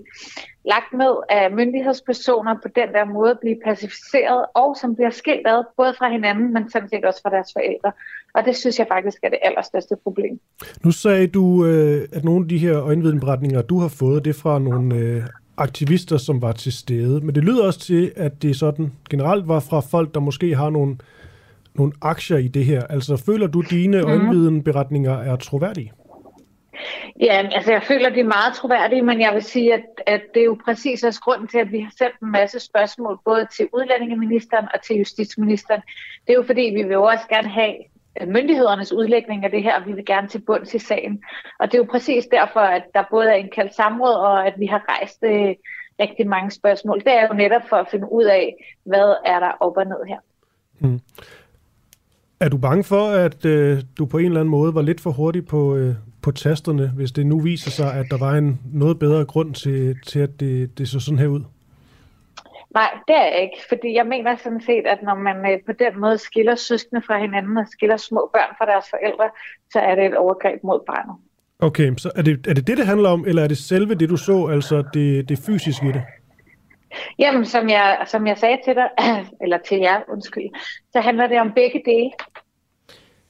lagt 0.65 0.93
ned 0.93 1.15
af 1.29 1.51
myndighedspersoner 1.51 2.53
på 2.63 2.67
den 2.75 2.87
der 2.93 3.05
måde, 3.05 3.37
blive 3.41 3.57
pacificeret, 3.65 4.45
og 4.53 4.77
som 4.81 4.95
bliver 4.95 5.09
skilt 5.09 5.47
ad, 5.47 5.63
både 5.77 5.93
fra 5.97 6.09
hinanden, 6.09 6.53
men 6.53 6.69
sådan 6.69 6.89
set 6.89 7.05
også 7.05 7.21
fra 7.21 7.29
deres 7.29 7.49
forældre. 7.53 7.91
Og 8.35 8.45
det 8.45 8.55
synes 8.55 8.79
jeg 8.79 8.87
faktisk 8.89 9.17
er 9.23 9.29
det 9.29 9.39
allerstørste 9.41 9.95
problem. 10.03 10.39
Nu 10.83 10.91
sagde 10.91 11.27
du, 11.27 11.65
øh, 11.65 12.07
at 12.13 12.23
nogle 12.23 12.43
af 12.45 12.49
de 12.49 12.57
her 12.57 12.81
øjenvidenberetninger, 12.81 13.61
du 13.61 13.79
har 13.79 13.87
fået, 13.87 14.25
det 14.25 14.29
er 14.29 14.41
fra 14.41 14.59
nogle 14.59 14.95
øh, 14.95 15.23
aktivister, 15.57 16.17
som 16.17 16.41
var 16.41 16.51
til 16.51 16.73
stede. 16.73 17.21
Men 17.25 17.35
det 17.35 17.43
lyder 17.43 17.63
også 17.63 17.79
til, 17.79 18.11
at 18.15 18.41
det 18.41 18.55
sådan 18.55 18.91
generelt 19.09 19.47
var 19.47 19.59
fra 19.59 19.79
folk, 19.79 20.13
der 20.13 20.19
måske 20.19 20.55
har 20.55 20.69
nogle, 20.69 20.97
nogle 21.77 21.93
aktier 22.01 22.37
i 22.37 22.47
det 22.47 22.65
her. 22.65 22.83
Altså, 22.83 23.23
føler 23.25 23.47
du, 23.47 23.61
dine 23.61 24.01
Mhm. 24.01 24.09
øjenvidenberetninger 24.09 25.17
er 25.17 25.35
troværdige? 25.35 25.91
Ja, 27.19 27.49
altså 27.51 27.71
jeg 27.71 27.83
føler, 27.83 28.09
det 28.09 28.19
er 28.19 28.23
meget 28.23 28.53
troværdigt, 28.55 29.05
men 29.05 29.21
jeg 29.21 29.33
vil 29.33 29.43
sige, 29.43 29.73
at, 29.73 29.83
at 30.07 30.21
det 30.33 30.39
er 30.41 30.45
jo 30.45 30.57
præcis 30.65 31.03
også 31.03 31.21
grunden 31.21 31.47
til, 31.47 31.57
at 31.57 31.71
vi 31.71 31.79
har 31.79 31.91
sendt 31.97 32.19
en 32.21 32.31
masse 32.31 32.59
spørgsmål, 32.59 33.19
både 33.25 33.47
til 33.57 33.67
udlændingeministeren 33.73 34.65
og 34.73 34.81
til 34.81 34.95
justitsministeren. 34.95 35.81
Det 36.27 36.33
er 36.33 36.37
jo 36.37 36.43
fordi, 36.43 36.61
vi 36.61 36.83
vil 36.83 36.91
jo 36.91 37.03
også 37.03 37.25
gerne 37.29 37.47
have 37.49 37.73
øh, 38.21 38.27
myndighedernes 38.27 38.93
udlægning 38.93 39.45
af 39.45 39.51
det 39.51 39.63
her, 39.63 39.75
og 39.79 39.87
vi 39.87 39.91
vil 39.93 40.05
gerne 40.05 40.27
til 40.27 40.39
bunds 40.39 40.73
i 40.73 40.79
sagen. 40.79 41.23
Og 41.59 41.67
det 41.67 41.73
er 41.73 41.77
jo 41.77 41.87
præcis 41.91 42.25
derfor, 42.31 42.59
at 42.59 42.83
der 42.93 43.03
både 43.09 43.29
er 43.29 43.35
indkaldt 43.35 43.75
samråd, 43.75 44.13
og 44.15 44.47
at 44.47 44.53
vi 44.57 44.65
har 44.65 44.85
rejst 44.89 45.19
øh, 45.23 45.55
rigtig 45.99 46.27
mange 46.27 46.51
spørgsmål. 46.51 46.99
Det 46.99 47.13
er 47.13 47.27
jo 47.27 47.33
netop 47.33 47.61
for 47.69 47.75
at 47.75 47.87
finde 47.91 48.11
ud 48.11 48.23
af, 48.23 48.55
hvad 48.83 49.13
er 49.25 49.39
der 49.39 49.51
op 49.59 49.77
og 49.77 49.85
ned 49.85 50.03
her. 50.07 50.17
Hmm. 50.79 50.99
Er 52.39 52.49
du 52.49 52.57
bange 52.57 52.83
for, 52.83 53.07
at 53.07 53.45
øh, 53.45 53.77
du 53.97 54.05
på 54.05 54.17
en 54.17 54.25
eller 54.25 54.39
anden 54.39 54.51
måde 54.51 54.75
var 54.75 54.81
lidt 54.81 55.01
for 55.01 55.11
hurtig 55.11 55.45
på, 55.47 55.75
øh, 55.75 55.95
på 56.21 56.31
tasterne, 56.31 56.91
hvis 56.95 57.11
det 57.11 57.25
nu 57.25 57.39
viser 57.39 57.71
sig, 57.71 57.93
at 57.93 58.05
der 58.11 58.17
var 58.17 58.33
en 58.33 58.59
noget 58.73 58.99
bedre 58.99 59.25
grund 59.25 59.53
til, 59.53 59.95
til 60.05 60.19
at 60.19 60.39
det, 60.39 60.77
det 60.77 60.89
så 60.89 60.99
sådan 60.99 61.19
her 61.19 61.27
ud? 61.27 61.41
Nej, 62.73 62.89
det 63.07 63.15
er 63.15 63.23
jeg 63.23 63.41
ikke, 63.41 63.57
fordi 63.69 63.93
jeg 63.93 64.05
mener 64.05 64.35
sådan 64.43 64.61
set, 64.61 64.85
at 64.85 64.99
når 65.03 65.15
man 65.15 65.51
øh, 65.51 65.59
på 65.65 65.71
den 65.79 65.99
måde 65.99 66.17
skiller 66.17 66.55
søskende 66.55 67.01
fra 67.01 67.19
hinanden 67.19 67.57
og 67.57 67.65
skiller 67.71 67.97
små 67.97 68.29
børn 68.33 68.55
fra 68.57 68.65
deres 68.65 68.85
forældre, 68.89 69.29
så 69.73 69.79
er 69.79 69.95
det 69.95 70.05
et 70.05 70.17
overgreb 70.17 70.63
mod 70.63 70.79
barnet. 70.87 71.15
Okay, 71.59 71.93
så 71.97 72.11
er 72.15 72.21
det, 72.21 72.47
er 72.47 72.53
det 72.53 72.67
det, 72.67 72.77
det 72.77 72.85
handler 72.85 73.09
om, 73.09 73.25
eller 73.27 73.43
er 73.43 73.47
det 73.47 73.57
selve 73.57 73.95
det, 73.95 74.09
du 74.09 74.17
så, 74.17 74.47
altså 74.47 74.83
det, 74.93 75.29
det 75.29 75.39
fysiske 75.39 75.89
i 75.89 75.91
det? 75.91 76.03
Jamen, 77.19 77.45
som 77.45 77.69
jeg, 77.69 78.05
som 78.07 78.27
jeg 78.27 78.37
sagde 78.37 78.57
til 78.65 78.75
dig, 78.75 78.89
eller 79.43 79.57
til 79.57 79.77
jer, 79.77 80.01
undskyld, 80.09 80.49
så 80.91 81.01
handler 81.01 81.27
det 81.27 81.39
om 81.39 81.51
begge 81.55 81.81
dele. 81.85 82.11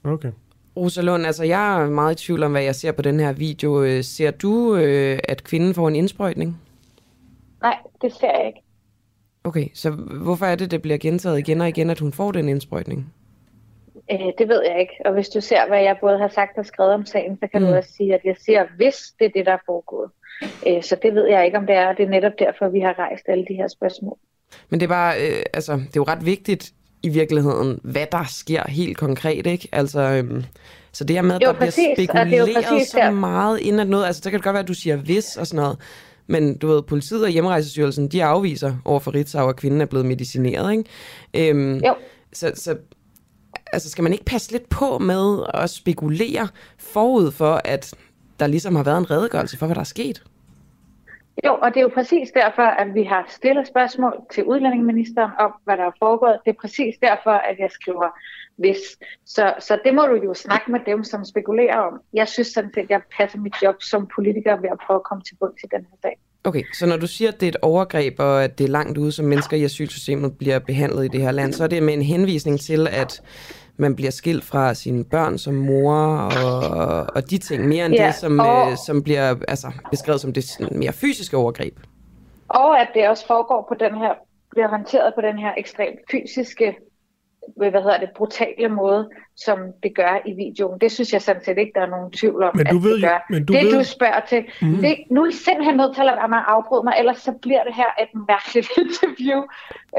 Okay. 0.04 0.32
Rosa 0.78 1.02
Lund, 1.02 1.26
altså 1.26 1.44
jeg 1.44 1.82
er 1.82 1.90
meget 1.90 2.22
i 2.22 2.26
tvivl 2.26 2.44
om, 2.44 2.52
hvad 2.52 2.64
jeg 2.64 2.76
ser 2.76 2.92
på 2.92 3.02
den 3.02 3.20
her 3.20 3.34
video. 3.34 3.84
Øh, 3.84 4.04
Ser 4.04 4.32
du, 4.32 4.76
øh, 4.76 5.20
at 5.24 5.44
kvinden 5.44 5.74
får 5.74 5.88
en 5.88 5.96
indsprøjtning? 5.96 6.62
Nej, 7.62 7.78
det 8.02 8.14
ser 8.14 8.38
jeg 8.38 8.48
ikke. 8.48 8.62
Okay, 9.44 9.68
så 9.74 9.92
hvorfor 10.24 10.46
er 10.46 10.56
det, 10.56 10.72
det 10.72 10.82
bliver 10.82 10.98
gentaget 10.98 11.40
igen 11.40 11.62
og 11.62 11.70
igen, 11.70 11.90
at 11.90 12.00
hun 12.00 12.14
får 12.14 12.32
den 12.32 12.50
indsprøjtning? 12.50 13.14
Øh, 14.12 14.32
det 14.38 14.48
ved 14.48 14.64
jeg 14.66 14.80
ikke. 14.80 14.94
Og 15.06 15.14
hvis 15.14 15.30
du 15.30 15.42
ser, 15.42 15.68
hvad 15.68 15.82
jeg 15.82 15.98
både 16.02 16.18
har 16.18 16.28
sagt 16.28 16.58
og 16.58 16.66
skrevet 16.66 16.94
om 16.94 17.06
sagen, 17.06 17.38
så 17.40 17.48
kan 17.48 17.62
mm. 17.62 17.68
Mm. 17.68 17.72
du 17.72 17.78
også 17.78 17.94
sige, 17.94 18.14
at 18.14 18.22
jeg 18.24 18.36
siger, 18.40 18.66
hvis 18.76 18.96
det 19.20 19.26
er 19.26 19.30
det, 19.30 19.46
der 19.46 19.52
er 19.52 19.64
foregået. 19.66 20.12
Øh, 20.42 20.84
så 20.84 20.98
det 21.02 21.14
ved 21.16 21.28
jeg 21.28 21.46
ikke, 21.46 21.58
om 21.58 21.66
det 21.66 21.76
er. 21.76 21.94
Det 21.94 22.06
er 22.06 22.10
netop 22.10 22.32
derfor, 22.40 22.70
vi 22.70 22.80
har 22.80 23.00
rejst 23.00 23.24
alle 23.28 23.46
de 23.50 23.54
her 23.54 23.68
spørgsmål. 23.68 24.18
Men 24.70 24.80
det 24.80 24.86
er 24.86 24.90
bare, 24.90 25.22
øh, 25.22 25.44
altså, 25.54 25.74
det 25.74 25.86
er 25.86 25.90
jo 25.96 26.04
ret 26.04 26.26
vigtigt 26.26 26.74
i 27.04 27.10
virkeligheden, 27.10 27.80
hvad 27.84 28.06
der 28.12 28.24
sker 28.30 28.64
helt 28.70 28.98
konkret, 28.98 29.48
ikke? 29.48 29.70
Altså, 29.72 30.00
øhm, 30.00 30.44
så 30.92 31.04
det 31.04 31.16
her 31.16 31.24
med, 31.24 31.36
at 31.36 31.42
Jo, 31.42 31.48
der 31.48 31.54
bliver 31.54 31.66
præcis, 31.66 31.98
det 31.98 32.10
er 32.10 32.38
jo 32.38 32.46
spekuleret 32.46 32.66
præcis 32.70 32.88
så 32.88 32.98
der. 32.98 33.12
meget 33.12 33.60
ind 33.60 33.82
at 33.82 33.88
noget, 33.88 34.06
altså, 34.06 34.22
så 34.22 34.30
kan 34.30 34.40
det 34.40 34.44
godt 34.44 34.54
være, 34.54 34.64
at 34.64 34.68
du 34.68 34.74
siger 34.74 34.96
hvis 34.96 35.38
og 35.38 35.48
sådan 35.48 35.64
noget, 35.64 35.78
men 36.28 36.58
du 36.58 36.68
ved, 36.68 36.82
politiet 36.82 37.24
og 37.24 37.30
hjemrejsestyrelsen, 37.30 38.08
de 38.08 38.24
afviser 38.24 38.76
over 38.86 39.00
for 39.00 39.16
Ritzau, 39.16 39.50
at 39.50 39.56
kvinden 39.56 39.82
er 39.82 39.86
blevet 39.86 40.06
medicineret, 40.06 40.72
ikke? 40.72 41.50
Øhm, 41.52 41.78
jo. 41.78 41.96
Så, 42.34 42.52
så 42.56 42.78
altså, 43.74 43.90
skal 43.90 44.04
man 44.04 44.14
ikke 44.14 44.26
passe 44.26 44.52
lidt 44.52 44.70
på 44.70 44.98
med 44.98 45.44
at 45.54 45.70
spekulere 45.70 46.48
forud 46.80 47.32
for, 47.32 47.62
at 47.66 47.94
der 48.40 48.48
ligesom 48.48 48.76
har 48.76 48.84
været 48.84 48.98
en 48.98 49.12
redegørelse 49.12 49.58
for, 49.58 49.66
hvad 49.66 49.76
der 49.76 49.82
er 49.82 49.94
sket? 49.98 50.24
Jo, 51.46 51.54
og 51.62 51.70
det 51.74 51.78
er 51.78 51.82
jo 51.82 51.92
præcis 51.94 52.30
derfor, 52.34 52.62
at 52.62 52.94
vi 52.94 53.04
har 53.04 53.26
stillet 53.30 53.68
spørgsmål 53.68 54.14
til 54.34 54.44
udlændingeministeren 54.44 55.32
om, 55.40 55.52
hvad 55.64 55.78
der 55.78 55.84
er 55.84 55.92
foregået. 56.00 56.38
Det 56.46 56.52
er 56.52 56.60
præcis 56.62 56.96
derfor, 57.02 57.32
at 57.32 57.56
jeg 57.60 57.70
skriver 57.72 58.10
hvis. 58.56 58.78
Så, 59.26 59.54
så 59.60 59.80
det 59.86 59.94
må 59.94 60.02
du 60.06 60.16
jo 60.16 60.34
snakke 60.34 60.72
med 60.72 60.80
dem, 60.86 61.04
som 61.04 61.26
spekulerer 61.26 61.78
om. 61.78 62.02
Jeg 62.14 62.28
synes 62.28 62.48
sådan 62.48 62.72
set, 62.74 62.82
at 62.82 62.90
jeg 62.90 63.02
passer 63.18 63.40
mit 63.40 63.54
job 63.64 63.84
som 63.84 64.08
politiker 64.16 64.62
ved 64.62 64.70
at 64.70 64.78
prøve 64.88 64.98
at 64.98 65.04
komme 65.04 65.24
til 65.24 65.36
bunds 65.40 65.64
i 65.64 65.68
den 65.72 65.86
her 65.90 65.98
sag. 66.02 66.20
Okay, 66.44 66.64
så 66.74 66.86
når 66.86 66.98
du 66.98 67.08
siger, 67.08 67.32
at 67.32 67.40
det 67.40 67.46
er 67.46 67.52
et 67.52 67.62
overgreb, 67.62 68.20
og 68.20 68.44
at 68.44 68.58
det 68.58 68.64
er 68.64 68.68
langt 68.68 68.98
ude, 68.98 69.12
som 69.12 69.26
mennesker 69.26 69.58
i 69.58 69.64
asylsystemet 69.64 70.38
bliver 70.38 70.60
behandlet 70.60 71.06
i 71.06 71.08
det 71.08 71.22
her 71.22 71.32
land, 71.32 71.54
så 71.54 71.64
er 71.64 71.68
det 71.68 71.84
med 71.84 71.94
en 71.94 72.02
henvisning 72.02 72.60
til, 72.60 72.88
at 72.88 73.22
man 73.78 73.96
bliver 73.96 74.12
skilt 74.12 74.44
fra 74.44 74.74
sine 74.74 75.04
børn 75.06 75.38
som 75.38 75.54
mor, 75.54 75.96
og, 76.18 77.06
og 77.16 77.30
de 77.30 77.38
ting, 77.38 77.68
mere 77.68 77.86
end 77.86 77.94
Ja, 77.96 78.08
det, 78.08 78.16
som, 78.16 78.40
og- 78.40 78.72
øh, 78.72 78.78
som 78.86 79.04
bliver 79.04 79.36
altså, 79.48 79.72
beskrevet 79.92 80.22
som 80.22 80.34
det 80.34 80.44
sådan 80.44 80.80
mere 80.80 80.94
fysiske 80.94 81.38
overgreb. 81.38 81.80
Og 82.48 82.82
at 82.82 82.88
det 82.94 83.10
også 83.10 83.28
foregår 83.28 83.66
på 83.70 83.76
den 83.80 83.98
her, 83.98 84.14
bliver 84.52 84.68
håndteret 84.68 85.14
på 85.16 85.22
den 85.22 85.38
her 85.40 85.52
ekstremt 85.58 86.00
fysiske, 86.12 86.76
hvad 87.56 87.72
hedder 87.72 88.00
det, 88.00 88.10
brutale 88.16 88.68
måde, 88.70 89.10
som 89.36 89.58
det 89.84 89.96
gør 89.96 90.22
i 90.26 90.34
videoen. 90.34 90.80
Det 90.82 90.92
synes 90.92 91.14
jeg 91.14 91.22
sådan 91.22 91.44
set 91.46 91.58
ikke, 91.58 91.72
der 91.76 91.82
er 91.82 91.88
nogen 91.90 92.12
tvivl 92.12 92.44
om, 92.44 92.52
Men 92.56 92.66
du 92.66 92.78
at 92.78 92.84
ved 92.84 92.94
det 92.94 93.02
gør. 93.04 93.26
men 93.30 93.46
du 93.46 93.54
det 93.54 93.66
ved- 93.66 93.78
du 93.78 93.84
spørger 93.84 94.20
til, 94.30 94.46
mm. 94.62 94.76
det, 94.78 94.96
nu 95.12 95.24
er 95.24 95.30
I 95.30 95.32
simpelthen 95.32 95.78
nødt 95.78 95.94
til 95.96 96.02
at 96.02 96.06
lade 96.06 96.18
være 96.18 96.28
med 96.28 96.38
at 96.38 96.44
afbryde 96.48 96.84
mig, 96.84 96.94
ellers 97.00 97.18
så 97.18 97.32
bliver 97.42 97.64
det 97.64 97.74
her 97.76 97.90
et 98.04 98.10
mærkeligt 98.28 98.68
interview. 98.84 99.40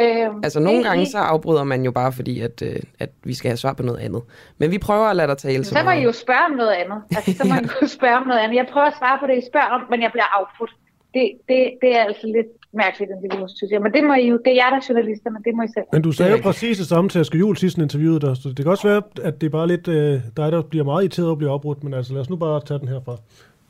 Øhm, 0.00 0.40
Altså 0.44 0.60
nogle 0.60 0.78
det- 0.78 0.86
gange 0.86 1.06
så 1.06 1.18
afbryder 1.18 1.64
man 1.64 1.82
jo 1.84 1.90
bare 1.90 2.12
fordi, 2.12 2.40
at, 2.40 2.62
øh, 2.62 2.76
at 2.98 3.10
vi 3.24 3.34
skal 3.34 3.48
have 3.50 3.56
svar 3.56 3.72
på 3.72 3.82
noget 3.82 3.98
andet. 4.00 4.22
Men 4.58 4.70
vi 4.70 4.78
prøver 4.78 5.06
at 5.06 5.16
lade 5.16 5.28
dig 5.28 5.38
tale 5.38 5.64
så 5.64 5.74
Så 5.74 5.82
må 5.84 5.90
I 5.90 6.02
jo 6.02 6.12
spørge 6.12 6.44
om 6.50 6.52
noget 6.52 6.72
andet. 6.72 7.02
Altså, 7.16 7.32
så 7.38 7.44
må 7.48 7.54
I 7.80 7.82
jo 7.82 7.86
spørge 7.88 8.16
om 8.16 8.26
noget 8.26 8.40
andet. 8.40 8.56
Jeg 8.56 8.66
prøver 8.72 8.86
at 8.86 8.94
svare 8.98 9.18
på 9.20 9.26
det, 9.26 9.36
I 9.38 9.42
spørger 9.50 9.66
om, 9.66 9.82
men 9.90 10.02
jeg 10.02 10.10
bliver 10.12 10.38
afbrudt. 10.40 10.72
Det, 11.14 11.32
det, 11.48 11.70
det 11.82 11.96
er 11.96 12.02
altså 12.04 12.26
lidt 12.26 12.46
mærkeligt, 12.72 13.10
interview, 13.10 13.46
synes 13.46 13.70
jeg. 13.70 13.82
Men 13.82 13.92
det 13.92 14.04
må 14.04 14.14
I 14.14 14.28
jo, 14.28 14.38
det 14.44 14.50
er 14.50 14.54
jer, 14.54 14.70
der 14.70 14.76
er 14.76 14.86
journalister, 14.88 15.30
men 15.30 15.42
det 15.42 15.54
må 15.54 15.62
I 15.62 15.68
selv. 15.74 15.84
Men 15.92 16.02
du 16.02 16.12
sagde 16.12 16.32
jo 16.32 16.38
præcis 16.42 16.78
det 16.78 16.86
samme 16.86 17.10
til 17.10 17.18
Asger 17.18 17.38
Juhl 17.38 17.56
sidst 17.56 17.78
interviewet 17.78 18.22
dig, 18.22 18.36
så 18.36 18.48
det 18.48 18.56
kan 18.56 18.66
også 18.66 18.88
være, 18.88 19.02
at 19.22 19.40
det 19.40 19.46
er 19.46 19.50
bare 19.50 19.66
lidt 19.66 19.88
øh, 19.88 20.20
dig, 20.36 20.52
der 20.52 20.62
bliver 20.62 20.84
meget 20.84 21.02
irriteret 21.02 21.28
og 21.28 21.38
bliver 21.38 21.52
opbrudt, 21.52 21.84
men 21.84 21.94
altså 21.94 22.12
lad 22.12 22.20
os 22.20 22.30
nu 22.30 22.36
bare 22.36 22.60
tage 22.60 22.80
den 22.80 22.88
herfra. 22.88 23.16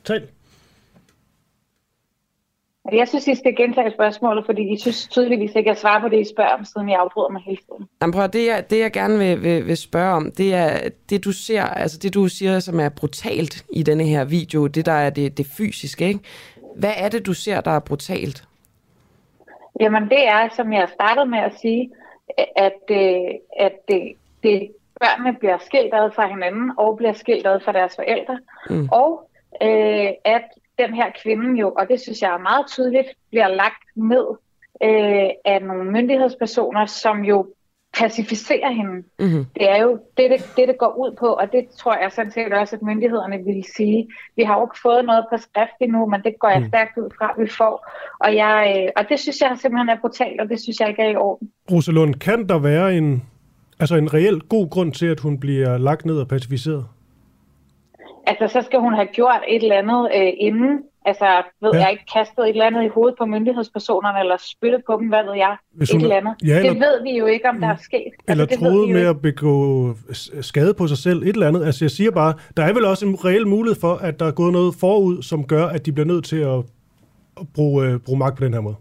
Tal. 0.03 0.27
Jeg 2.91 3.07
synes, 3.07 3.27
I 3.27 3.35
skal 3.35 3.55
gentage 3.55 3.91
spørgsmålet, 3.91 4.45
fordi 4.45 4.73
I 4.73 4.77
synes 4.79 5.07
tydeligvis 5.07 5.49
ikke, 5.55 5.69
at 5.69 5.75
jeg 5.75 5.77
svarer 5.77 6.01
på 6.01 6.09
det, 6.09 6.19
I 6.21 6.29
spørger 6.33 6.53
om, 6.53 6.65
siden 6.65 6.89
jeg 6.89 6.99
afbryder 6.99 7.29
mig 7.29 7.41
hele 7.45 7.57
tiden. 7.57 7.89
Jamen, 8.01 8.13
prøv, 8.13 8.27
det, 8.27 8.45
jeg, 8.45 8.65
det 8.69 8.79
jeg 8.79 8.91
gerne 8.91 9.17
vil, 9.17 9.43
vil, 9.43 9.67
vil 9.67 9.77
spørge 9.77 10.13
om, 10.13 10.31
det 10.31 10.53
er 10.53 10.89
det 11.09 11.25
du 11.25 11.31
ser, 11.31 11.63
altså 11.63 11.97
det 11.97 12.13
du 12.13 12.27
siger, 12.27 12.59
som 12.59 12.79
er 12.79 12.89
brutalt 12.89 13.65
i 13.73 13.83
denne 13.83 14.03
her 14.03 14.25
video, 14.25 14.67
det 14.67 14.85
der 14.85 14.91
er 14.91 15.09
det, 15.09 15.37
det 15.37 15.45
fysiske, 15.45 16.07
ikke? 16.07 16.19
Hvad 16.75 16.93
er 16.97 17.09
det, 17.09 17.25
du 17.25 17.33
ser, 17.33 17.61
der 17.61 17.71
er 17.71 17.79
brutalt? 17.79 18.43
Jamen, 19.79 20.09
det 20.09 20.27
er, 20.27 20.49
som 20.49 20.73
jeg 20.73 20.89
startede 20.89 21.25
med 21.25 21.39
at 21.39 21.53
sige, 21.59 21.91
at, 22.55 22.81
øh, 22.91 23.35
at 23.57 23.73
det, 23.87 24.13
det, 24.43 24.71
børnene 24.99 25.37
bliver 25.39 25.57
skilt 25.57 25.93
ad 25.93 26.11
fra 26.11 26.27
hinanden, 26.27 26.71
og 26.77 26.97
bliver 26.97 27.13
skilt 27.13 27.47
ad 27.47 27.59
fra 27.59 27.71
deres 27.71 27.95
forældre, 27.95 28.39
Mm. 28.69 28.89
og 28.91 29.29
øh, 29.61 30.09
at 30.25 30.43
den 30.79 30.93
her 30.93 31.11
kvinde 31.23 31.59
jo, 31.59 31.73
og 31.77 31.89
det 31.89 31.99
synes 32.01 32.21
jeg 32.21 32.33
er 32.33 32.37
meget 32.37 32.67
tydeligt, 32.67 33.07
bliver 33.29 33.47
lagt 33.47 33.83
ned 33.95 34.27
øh, 34.83 35.29
af 35.45 35.61
nogle 35.61 35.91
myndighedspersoner, 35.91 36.85
som 36.85 37.25
jo 37.25 37.47
pacificerer 37.97 38.71
hende. 38.71 39.03
Mm-hmm. 39.19 39.45
Det 39.55 39.69
er 39.69 39.81
jo 39.81 39.91
det, 40.17 40.31
det, 40.31 40.39
det, 40.57 40.67
det 40.67 40.77
går 40.77 40.95
ud 40.97 41.15
på, 41.19 41.25
og 41.25 41.51
det 41.51 41.67
tror 41.77 41.95
jeg 42.01 42.11
sådan 42.11 42.31
set 42.31 42.53
også, 42.53 42.75
at 42.75 42.81
myndighederne 42.81 43.37
vil 43.45 43.65
sige. 43.75 44.07
Vi 44.35 44.43
har 44.43 44.59
jo 44.59 44.65
ikke 44.65 44.79
fået 44.81 45.05
noget 45.05 45.25
på 45.31 45.37
skrift 45.37 45.77
endnu, 45.81 46.05
men 46.05 46.21
det 46.23 46.33
går 46.39 46.49
jeg 46.49 46.59
Mm. 46.61 46.67
stærkt 46.67 46.97
ud 46.97 47.09
fra, 47.17 47.33
at 47.37 47.43
vi 47.43 47.49
får. 47.49 47.87
Og, 48.19 48.35
jeg, 48.35 48.75
øh, 48.77 48.89
og 48.97 49.09
det 49.09 49.19
synes 49.19 49.41
jeg 49.41 49.57
simpelthen 49.61 49.89
er 49.89 49.97
brutalt, 50.01 50.41
og 50.41 50.49
det 50.49 50.59
synes 50.61 50.79
jeg 50.79 50.89
ikke 50.89 51.01
er 51.01 51.09
i 51.09 51.15
orden. 51.15 51.51
Rosalund, 51.71 52.15
kan 52.15 52.49
der 52.49 52.59
være 52.59 52.97
en, 52.97 53.23
altså 53.79 53.95
en 53.95 54.13
reel 54.13 54.39
god 54.39 54.69
grund 54.69 54.91
til, 54.93 55.05
at 55.05 55.19
hun 55.19 55.39
bliver 55.39 55.77
lagt 55.77 56.05
ned 56.05 56.19
og 56.19 56.27
pacificeret? 56.27 56.85
Altså, 58.27 58.47
så 58.47 58.65
skal 58.65 58.79
hun 58.79 58.93
have 58.93 59.07
gjort 59.07 59.41
et 59.47 59.63
eller 59.63 59.77
andet 59.77 60.09
øh, 60.15 60.33
inden 60.37 60.79
Altså, 61.05 61.25
ved 61.61 61.71
Ja. 61.73 61.79
jeg 61.79 61.91
ikke, 61.91 62.03
kastet 62.13 62.43
et 62.43 62.49
eller 62.49 62.65
andet 62.65 62.83
i 62.83 62.87
hovedet 62.87 63.15
på 63.17 63.25
myndighedspersonerne, 63.25 64.19
eller 64.19 64.37
spyttet 64.39 64.81
på 64.87 64.97
dem, 64.99 65.07
hvad 65.07 65.23
ved 65.23 65.33
jeg, 65.33 65.55
Hvis 65.73 65.89
et 65.89 65.93
hun- 65.95 66.01
eller 66.01 66.15
andet. 66.15 66.33
Ja, 66.45 66.57
eller- 66.59 66.71
det 66.73 66.79
ved 66.81 67.03
vi 67.03 67.17
jo 67.17 67.25
ikke, 67.25 67.49
om 67.49 67.59
der 67.59 67.67
er 67.67 67.75
sket. 67.81 68.11
Eller 68.27 68.43
altså, 68.43 68.55
det 68.57 68.63
ved 68.65 68.71
troede 68.71 68.87
med 68.93 68.99
ikke. 68.99 69.09
at 69.09 69.21
begå 69.21 69.93
skade 70.41 70.73
på 70.73 70.87
sig 70.87 70.97
selv, 70.97 71.23
et 71.23 71.27
eller 71.29 71.47
andet. 71.47 71.65
Altså 71.65 71.85
jeg 71.85 71.91
siger 71.91 72.11
bare, 72.11 72.33
der 72.57 72.63
er 72.63 72.73
vel 72.73 72.85
også 72.85 73.05
en 73.05 73.25
reel 73.25 73.47
mulighed 73.47 73.79
for, 73.81 73.93
at 73.95 74.19
der 74.19 74.25
er 74.25 74.31
gået 74.31 74.53
noget 74.53 74.75
forud, 74.79 75.21
som 75.21 75.43
gør, 75.47 75.65
at 75.67 75.85
de 75.85 75.91
bliver 75.91 76.07
nødt 76.07 76.25
til 76.25 76.37
at, 76.37 76.59
at 77.39 77.45
bruge, 77.55 77.85
øh, 77.87 77.99
bruge 77.99 78.19
magt 78.19 78.37
på 78.37 78.43
den 78.45 78.53
her 78.53 78.61
måde. 78.61 78.75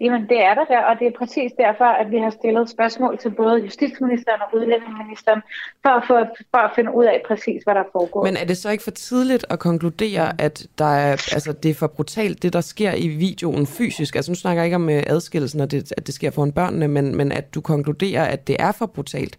Jamen, 0.00 0.22
det 0.28 0.40
er 0.44 0.54
der 0.54 0.64
der, 0.64 0.80
og 0.80 0.98
det 0.98 1.06
er 1.06 1.10
præcis 1.18 1.52
derfor, 1.58 1.84
at 1.84 2.10
vi 2.10 2.18
har 2.18 2.30
stillet 2.30 2.70
spørgsmål 2.70 3.18
til 3.18 3.30
både 3.30 3.56
justitsministeren 3.64 4.40
og 4.40 4.58
udlændingeministeren, 4.58 5.40
for 5.82 5.88
at, 5.88 6.04
få, 6.06 6.14
for 6.50 6.58
at 6.58 6.70
finde 6.74 6.94
ud 6.94 7.04
af 7.04 7.22
præcis, 7.26 7.62
hvad 7.64 7.74
der 7.74 7.82
foregår. 7.92 8.24
Men 8.24 8.36
er 8.36 8.44
det 8.44 8.56
så 8.56 8.70
ikke 8.70 8.84
for 8.84 8.90
tidligt 8.90 9.44
at 9.50 9.58
konkludere, 9.58 10.40
at 10.40 10.66
der 10.78 10.84
er, 10.84 11.10
altså, 11.10 11.52
det 11.52 11.70
er 11.70 11.74
for 11.74 11.86
brutalt, 11.86 12.42
det 12.42 12.52
der 12.52 12.60
sker 12.60 12.94
i 12.94 13.08
videoen 13.08 13.66
fysisk? 13.66 14.16
Altså 14.16 14.30
nu 14.30 14.34
snakker 14.34 14.62
jeg 14.62 14.66
ikke 14.66 14.76
om 14.76 14.90
øh, 14.90 15.02
adskillelsen, 15.06 15.60
og 15.60 15.70
det, 15.70 15.92
at 15.96 16.06
det 16.06 16.14
sker 16.14 16.30
foran 16.30 16.52
børnene, 16.52 16.88
men, 16.88 17.16
men 17.16 17.32
at 17.32 17.54
du 17.54 17.60
konkluderer, 17.60 18.24
at 18.24 18.46
det 18.46 18.56
er 18.58 18.72
for 18.72 18.86
brutalt, 18.86 19.38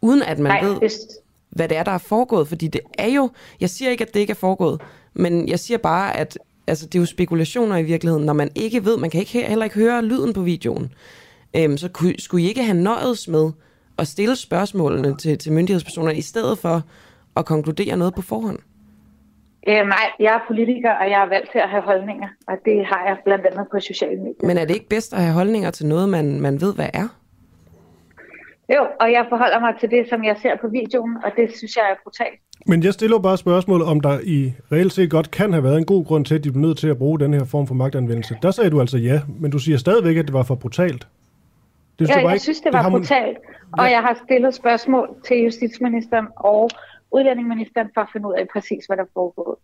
uden 0.00 0.22
at 0.22 0.38
man 0.38 0.52
Nej, 0.52 0.64
ved, 0.64 0.80
det, 0.80 0.92
hvad 1.50 1.68
det 1.68 1.76
er, 1.76 1.82
der 1.82 1.92
er 1.92 1.98
foregået. 1.98 2.48
Fordi 2.48 2.68
det 2.68 2.80
er 2.98 3.08
jo, 3.08 3.30
jeg 3.60 3.70
siger 3.70 3.90
ikke, 3.90 4.04
at 4.04 4.14
det 4.14 4.20
ikke 4.20 4.30
er 4.30 4.34
foregået, 4.34 4.80
men 5.14 5.48
jeg 5.48 5.58
siger 5.58 5.78
bare, 5.78 6.16
at 6.16 6.38
altså, 6.70 6.86
det 6.86 6.94
er 6.94 6.98
jo 7.00 7.06
spekulationer 7.06 7.76
i 7.76 7.82
virkeligheden, 7.82 8.26
når 8.26 8.32
man 8.32 8.50
ikke 8.54 8.84
ved, 8.84 8.96
man 8.96 9.10
kan 9.10 9.20
ikke, 9.20 9.46
heller 9.46 9.64
ikke 9.64 9.76
høre 9.76 10.04
lyden 10.04 10.32
på 10.32 10.42
videoen. 10.42 10.92
Øhm, 11.56 11.76
så 11.76 11.88
kunne, 11.88 12.14
skulle 12.18 12.44
I 12.44 12.48
ikke 12.48 12.62
have 12.62 12.78
nøjes 12.78 13.28
med 13.28 13.50
at 13.98 14.06
stille 14.08 14.36
spørgsmålene 14.36 15.16
til, 15.16 15.38
til 15.38 15.52
myndighedspersoner, 15.52 16.10
i 16.10 16.20
stedet 16.20 16.58
for 16.58 16.82
at 17.36 17.46
konkludere 17.46 17.96
noget 17.96 18.14
på 18.14 18.22
forhånd? 18.22 18.58
øh, 19.68 19.86
nej, 19.96 20.06
jeg 20.18 20.34
er 20.34 20.40
politiker, 20.46 20.92
og 20.92 21.10
jeg 21.10 21.22
er 21.22 21.28
valgt 21.28 21.50
til 21.52 21.58
at 21.58 21.68
have 21.68 21.82
holdninger, 21.82 22.28
og 22.46 22.56
det 22.64 22.86
har 22.86 23.04
jeg 23.06 23.16
blandt 23.24 23.46
andet 23.46 23.66
på 23.72 23.80
sociale 23.80 24.16
medier. 24.16 24.46
Men 24.46 24.58
er 24.58 24.64
det 24.64 24.74
ikke 24.74 24.88
bedst 24.88 25.12
at 25.12 25.20
have 25.20 25.34
holdninger 25.34 25.70
til 25.70 25.86
noget, 25.86 26.08
man, 26.08 26.40
man 26.40 26.60
ved, 26.60 26.74
hvad 26.74 26.90
er? 26.94 27.08
Jo, 28.74 28.82
og 29.00 29.12
jeg 29.12 29.26
forholder 29.28 29.60
mig 29.60 29.74
til 29.80 29.90
det, 29.90 30.08
som 30.08 30.24
jeg 30.24 30.36
ser 30.42 30.56
på 30.60 30.68
videoen, 30.68 31.16
og 31.24 31.30
det 31.36 31.56
synes 31.56 31.76
jeg 31.76 31.86
er 31.90 31.94
brutalt. 32.02 32.40
Men 32.66 32.82
jeg 32.82 32.92
stiller 32.94 33.18
bare 33.18 33.36
spørgsmål, 33.38 33.82
om 33.82 34.00
der 34.00 34.18
i 34.24 34.52
reelt 34.72 34.92
set 34.92 35.10
godt 35.10 35.30
kan 35.30 35.52
have 35.52 35.64
været 35.64 35.78
en 35.78 35.84
god 35.84 36.04
grund 36.04 36.24
til, 36.24 36.34
at 36.34 36.44
de 36.44 36.52
blev 36.52 36.60
nødt 36.60 36.78
til 36.78 36.88
at 36.88 36.98
bruge 36.98 37.18
den 37.20 37.34
her 37.34 37.44
form 37.44 37.66
for 37.66 37.74
magtanvendelse. 37.74 38.36
Der 38.42 38.50
sagde 38.50 38.70
du 38.70 38.80
altså 38.80 38.98
ja, 38.98 39.20
men 39.40 39.50
du 39.50 39.58
siger 39.58 39.78
stadigvæk, 39.78 40.16
at 40.16 40.24
det 40.24 40.32
var 40.32 40.42
for 40.42 40.54
brutalt. 40.54 41.06
Det 41.98 42.08
Ja, 42.08 42.14
jeg 42.20 42.32
ikke- 42.32 42.42
synes, 42.42 42.60
det 42.60 42.72
var 42.72 42.82
man- 42.82 42.92
brutalt, 42.92 43.38
og 43.78 43.90
jeg 43.90 44.00
har 44.00 44.18
stillet 44.26 44.54
spørgsmål 44.54 45.08
til 45.26 45.36
justitsministeren 45.36 46.26
og 46.36 46.70
udlændingeministeren 47.12 47.88
for 47.94 48.00
at 48.00 48.08
finde 48.12 48.28
ud 48.28 48.32
af 48.38 48.46
præcis, 48.52 48.84
hvad 48.86 48.96
der 48.96 49.04
foregår. 49.14 49.60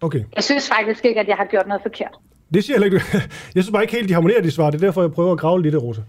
Okay, 0.00 0.24
Jeg 0.36 0.44
synes 0.44 0.68
faktisk 0.68 1.04
ikke, 1.04 1.20
at 1.20 1.28
jeg 1.28 1.36
har 1.36 1.44
gjort 1.44 1.66
noget 1.68 1.82
forkert. 1.82 2.14
det 2.54 2.64
siger 2.64 2.76
jeg 2.76 2.84
ikke. 2.84 3.00
Jeg 3.54 3.62
synes 3.62 3.70
bare 3.70 3.82
ikke 3.82 3.94
helt, 3.96 4.08
de 4.08 4.14
harmonerer 4.14 4.42
de 4.42 4.50
svar. 4.50 4.70
Det 4.70 4.82
er 4.82 4.86
derfor, 4.86 5.00
jeg 5.02 5.12
prøver 5.12 5.32
at 5.32 5.38
grave 5.38 5.62
lidt, 5.62 5.74
Rosa. 5.82 6.00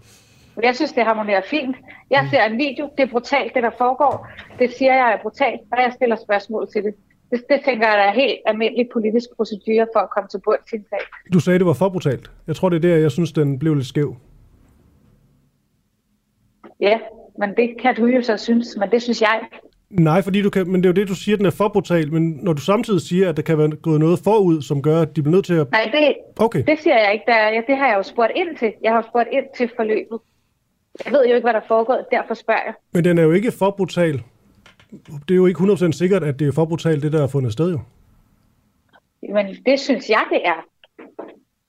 Jeg 0.62 0.76
synes, 0.76 0.92
det 0.92 1.04
harmonerer 1.04 1.42
fint. 1.50 1.76
Jeg 2.10 2.28
ser 2.30 2.44
en 2.44 2.58
video, 2.58 2.90
det 2.96 3.02
er 3.02 3.10
brutalt, 3.10 3.54
det 3.54 3.62
der 3.62 3.70
foregår. 3.78 4.28
Det 4.58 4.70
siger 4.78 4.94
jeg 4.94 5.12
er 5.12 5.18
brutalt, 5.22 5.60
og 5.72 5.78
jeg 5.78 5.92
stiller 5.94 6.16
spørgsmål 6.16 6.68
til 6.72 6.82
det. 6.82 6.94
Det, 7.30 7.44
det 7.50 7.60
tænker 7.64 7.86
jeg, 7.88 7.96
der 7.98 8.02
er 8.04 8.12
helt 8.12 8.38
almindelig 8.46 8.88
politisk 8.92 9.28
procedure 9.36 9.86
for 9.94 10.00
at 10.00 10.10
komme 10.10 10.28
til 10.28 10.40
bund 10.44 10.58
til 10.70 10.78
en 10.78 10.84
sag. 10.90 10.98
Du 11.32 11.40
sagde, 11.40 11.58
det 11.58 11.66
var 11.66 11.72
for 11.72 11.88
brutalt. 11.88 12.30
Jeg 12.46 12.56
tror, 12.56 12.68
det 12.68 12.76
er 12.76 12.80
der, 12.88 12.96
jeg 12.96 13.10
synes, 13.10 13.32
den 13.32 13.58
blev 13.58 13.74
lidt 13.74 13.86
skæv. 13.86 14.16
Ja, 16.80 16.98
men 17.38 17.50
det 17.56 17.68
kan 17.82 17.94
du 17.96 18.06
jo 18.06 18.22
så 18.22 18.36
synes, 18.36 18.76
men 18.80 18.90
det 18.90 19.02
synes 19.02 19.20
jeg. 19.22 19.40
Nej, 19.90 20.22
fordi 20.22 20.42
du 20.42 20.50
kan, 20.50 20.68
men 20.68 20.82
det 20.82 20.86
er 20.86 20.88
jo 20.88 21.00
det, 21.00 21.08
du 21.08 21.14
siger, 21.14 21.36
den 21.36 21.46
er 21.46 21.50
for 21.50 21.68
brutal. 21.68 22.12
Men 22.12 22.38
når 22.42 22.52
du 22.52 22.60
samtidig 22.60 23.00
siger, 23.00 23.28
at 23.28 23.36
der 23.36 23.42
kan 23.42 23.58
være 23.58 23.70
gået 23.76 24.00
noget 24.00 24.18
forud, 24.24 24.62
som 24.62 24.82
gør, 24.82 25.00
at 25.02 25.16
de 25.16 25.22
bliver 25.22 25.34
nødt 25.36 25.46
til 25.46 25.54
at... 25.54 25.70
Nej, 25.70 25.90
det, 25.94 26.14
Okay. 26.38 26.62
det 26.66 26.78
siger 26.78 26.98
jeg 26.98 27.12
ikke. 27.12 27.24
Der, 27.26 27.48
ja, 27.48 27.60
det 27.66 27.76
har 27.76 27.86
jeg 27.88 27.96
jo 27.96 28.02
spurgt 28.02 28.32
ind 28.36 28.56
til. 28.56 28.72
Jeg 28.82 28.92
har 28.92 29.06
spurgt 29.10 29.28
ind 29.32 29.44
til 29.56 29.70
forløbet. 29.76 30.18
Jeg 31.04 31.12
ved 31.12 31.26
jo 31.28 31.34
ikke, 31.34 31.44
hvad 31.44 31.52
der 31.52 31.60
foregår, 31.68 32.08
derfor 32.10 32.34
spørger 32.34 32.60
jeg. 32.66 32.74
Men 32.92 33.04
den 33.04 33.18
er 33.18 33.22
jo 33.22 33.32
ikke 33.32 33.52
for 33.52 33.70
brutal. 33.70 34.22
Det 35.28 35.30
er 35.30 35.34
jo 35.34 35.46
ikke 35.46 35.60
100% 35.60 35.92
sikkert, 35.92 36.24
at 36.24 36.38
det 36.38 36.48
er 36.48 36.52
for 36.52 36.64
brutalt, 36.64 37.02
det 37.02 37.12
der 37.12 37.22
er 37.22 37.26
fundet 37.26 37.52
sted 37.52 37.70
jo. 37.70 37.80
Men 39.34 39.46
det 39.66 39.80
synes 39.80 40.10
jeg, 40.10 40.22
det 40.30 40.40
er. 40.44 40.64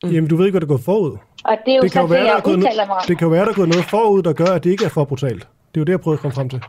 Mm. 0.04 0.10
Jamen, 0.12 0.30
du 0.30 0.36
ved 0.36 0.46
ikke, 0.46 0.54
hvad 0.54 0.62
der 0.62 0.68
er 0.68 0.70
gået 0.76 0.82
forud. 0.86 1.18
Og 1.46 1.58
det 1.66 1.72
er 1.72 1.76
jo 1.76 1.82
det 1.82 1.92
så 1.92 2.02
det, 2.02 2.10
der 2.10 2.18
er 2.18 2.24
jeg 2.24 2.42
gået 2.44 2.58
udtaler 2.58 2.86
mig 2.88 2.96
om. 2.96 3.02
det 3.08 3.18
kan 3.18 3.26
jo 3.26 3.32
være, 3.32 3.46
der 3.46 3.52
er 3.52 3.56
gået 3.56 3.70
noget 3.70 3.86
forud, 3.86 4.24
der 4.24 4.34
gør, 4.34 4.46
at 4.46 4.64
det 4.64 4.70
ikke 4.70 4.86
er 4.86 4.90
for 4.90 5.04
brutalt. 5.06 5.40
Det 5.40 5.78
er 5.78 5.82
jo 5.82 5.84
det, 5.84 5.90
jeg 5.92 6.02
prøver 6.02 6.18
at 6.18 6.22
komme 6.22 6.36
frem 6.36 6.50
til. 6.50 6.64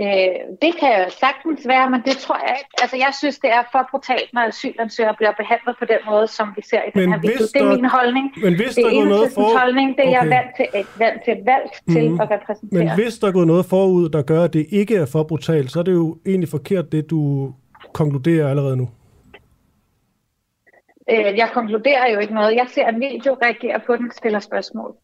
Øh, 0.00 0.36
det 0.62 0.72
kan 0.80 0.90
jo 1.02 1.04
sagtens 1.24 1.60
være, 1.72 1.90
men 1.90 2.00
det 2.08 2.16
tror 2.24 2.38
jeg 2.46 2.54
ikke. 2.60 2.70
Altså, 2.82 2.96
jeg 2.96 3.12
synes, 3.20 3.38
det 3.38 3.50
er 3.58 3.62
for 3.72 3.88
brutalt, 3.90 4.28
når 4.32 4.40
asylansøgere 4.42 5.14
bliver 5.18 5.32
behandlet 5.42 5.74
på 5.78 5.84
den 5.84 5.98
måde, 6.10 6.26
som 6.26 6.46
vi 6.56 6.62
ser 6.70 6.82
i 6.88 6.90
den 6.94 7.00
Men 7.00 7.12
her 7.12 7.20
video. 7.20 7.44
Det 7.54 7.62
er 7.62 7.76
min 7.76 7.84
holdning. 7.98 8.26
men 8.44 8.54
hvis 8.56 8.74
det 8.74 8.84
er 8.86 8.90
noget 8.90 9.02
Enhedslistens 9.02 9.34
for- 9.34 9.58
holdning. 9.58 9.96
Det 9.96 10.04
er 10.06 10.10
jeg 10.10 10.24
Okay. 10.26 10.34
vant 10.36 10.50
til, 10.56 10.66
vant 10.98 11.20
til, 11.26 11.36
valgt 11.52 11.74
til 11.92 12.10
Mhm. 12.10 12.20
at 12.20 12.30
repræsentere. 12.30 12.78
Men 12.84 12.94
hvis 12.94 13.18
der 13.18 13.26
er 13.28 13.32
gået 13.32 13.46
noget 13.46 13.66
forud, 13.66 14.08
der 14.08 14.22
gør, 14.22 14.42
at 14.44 14.52
det 14.52 14.66
ikke 14.70 14.96
er 14.96 15.06
for 15.06 15.22
brutalt, 15.22 15.70
så 15.72 15.78
er 15.78 15.82
det 15.82 15.92
jo 15.92 16.18
egentlig 16.26 16.48
forkert, 16.48 16.92
det 16.92 17.10
du 17.10 17.52
konkluderer 17.92 18.50
allerede 18.50 18.76
nu. 18.76 18.88
Øh, 21.10 21.36
jeg 21.36 21.48
konkluderer 21.52 22.12
jo 22.12 22.18
ikke 22.18 22.34
noget. 22.34 22.54
Jeg 22.56 22.66
ser 22.74 22.86
en 22.88 23.00
video, 23.00 23.36
reagerer 23.42 23.78
på 23.86 23.96
den, 23.96 24.10
stiller 24.12 24.38
spørgsmål. 24.38 24.94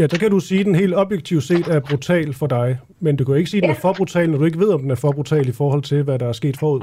Ja, 0.00 0.08
så 0.08 0.20
kan 0.20 0.30
du 0.30 0.40
sige, 0.40 0.60
at 0.60 0.66
den 0.66 0.74
helt 0.74 0.94
objektivt 0.94 1.42
set 1.42 1.66
er 1.68 1.80
brutal 1.80 2.34
for 2.34 2.46
dig. 2.46 2.78
Men 3.00 3.16
du 3.16 3.24
kan 3.24 3.32
jo 3.34 3.38
ikke 3.38 3.50
sige, 3.50 3.58
at 3.58 3.62
den 3.62 3.70
er 3.70 3.80
for 3.86 3.92
brutal, 3.92 4.30
når 4.30 4.38
du 4.38 4.44
ikke 4.44 4.58
ved, 4.58 4.72
om 4.72 4.80
den 4.80 4.90
er 4.90 4.94
for 4.94 5.12
brutal 5.12 5.48
i 5.48 5.52
forhold 5.52 5.82
til, 5.82 6.02
hvad 6.02 6.18
der 6.18 6.28
er 6.28 6.32
sket 6.32 6.56
forud. 6.56 6.80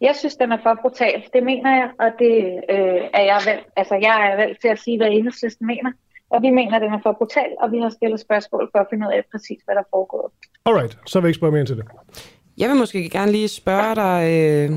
Jeg 0.00 0.14
synes, 0.16 0.36
den 0.36 0.52
er 0.52 0.58
for 0.62 0.78
brutal. 0.82 1.24
Det 1.34 1.42
mener 1.42 1.70
jeg, 1.80 1.88
og 1.98 2.10
det 2.18 2.34
øh, 2.74 3.00
er 3.18 3.24
jeg 3.32 3.40
valgt. 3.46 3.66
Altså, 3.76 3.94
jeg 3.94 4.30
er 4.30 4.36
valgt 4.36 4.60
til 4.60 4.68
at 4.68 4.78
sige, 4.78 4.96
hvad 4.96 5.08
enhedslisten 5.10 5.66
mener. 5.66 5.90
Og 6.30 6.42
vi 6.42 6.50
mener, 6.50 6.74
at 6.76 6.82
den 6.82 6.92
er 6.92 7.02
for 7.02 7.12
brutal, 7.12 7.50
og 7.62 7.72
vi 7.72 7.78
har 7.78 7.90
stillet 7.90 8.20
spørgsmål 8.20 8.68
for 8.72 8.78
at 8.78 8.86
finde 8.90 9.06
ud 9.06 9.12
af 9.12 9.22
præcis, 9.32 9.60
hvad 9.64 9.74
der 9.74 9.82
foregår. 9.90 10.32
Alright, 10.66 10.98
så 11.06 11.20
vil 11.20 11.26
jeg 11.26 11.30
ikke 11.30 11.40
spørge 11.40 11.52
mere 11.52 11.60
ind 11.60 11.66
til 11.66 11.76
det. 11.76 11.86
Jeg 12.58 12.68
vil 12.68 12.76
måske 12.76 13.10
gerne 13.10 13.32
lige 13.32 13.48
spørge 13.48 13.94
dig, 13.94 14.20
øh, 14.34 14.70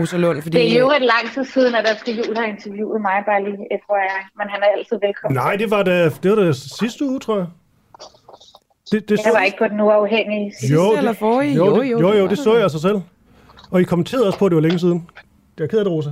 Rosa 0.00 0.16
Lund, 0.16 0.42
fordi... 0.42 0.58
Det 0.58 0.72
er 0.74 0.78
jo 0.78 0.90
et 0.90 1.02
lang 1.02 1.34
tid 1.34 1.44
siden, 1.44 1.74
at 1.74 1.84
der 1.84 1.94
skal 1.96 2.14
Jul 2.14 2.36
har 2.36 2.44
interviewet 2.44 3.00
mig, 3.00 3.22
bare 3.26 3.44
lige, 3.44 3.58
øh, 3.72 3.78
tror 3.86 3.96
jeg. 3.96 4.20
Men 4.38 4.46
han 4.48 4.62
er 4.62 4.66
altid 4.78 4.96
velkommen. 5.06 5.36
Nej, 5.36 5.56
det 5.56 5.70
var 5.70 5.82
da, 5.82 6.04
det 6.22 6.30
var 6.30 6.36
da 6.36 6.52
sidste 6.52 7.04
uge, 7.04 7.20
tror 7.20 7.36
jeg. 7.36 7.46
Det, 8.92 9.08
det 9.08 9.20
Jeg 9.24 9.32
var 9.32 9.40
ikke 9.42 9.58
på 9.58 9.68
den 9.68 9.80
uafhængige 9.80 10.52
sidste 10.60 10.74
jo, 10.74 10.92
eller 10.96 11.10
det, 11.10 11.18
forrige. 11.18 11.54
Jo, 11.54 11.66
Jo, 11.66 11.80
det, 11.82 11.90
jo, 11.90 12.00
jo, 12.00 12.12
det 12.12 12.18
jo, 12.18 12.22
det 12.22 12.30
det 12.30 12.38
så 12.38 12.56
jeg 12.56 12.70
sig 12.70 12.80
selv. 12.80 13.00
Og 13.70 13.80
I 13.80 13.84
kommenterede 13.84 14.26
også 14.26 14.38
på, 14.38 14.46
at 14.46 14.50
det 14.50 14.56
var 14.56 14.62
længe 14.62 14.78
siden. 14.78 15.08
Det 15.58 15.64
er 15.64 15.68
ked 15.68 15.78
af 15.78 15.84
det, 15.84 15.92
Rosa. 15.92 16.10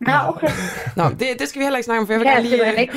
Nå, 0.00 0.12
okay. 0.28 0.48
Nå, 0.96 1.04
det, 1.08 1.26
det 1.38 1.48
skal 1.48 1.58
vi 1.58 1.64
heller 1.64 1.76
ikke 1.76 1.84
snakke 1.84 2.00
om, 2.00 2.06
for 2.06 2.12
jeg 2.12 2.20
vil 2.20 2.26
Ja, 2.26 2.32
gerne 2.32 2.48
lige... 2.48 2.64
jeg 2.64 2.80
ikke 2.80 2.94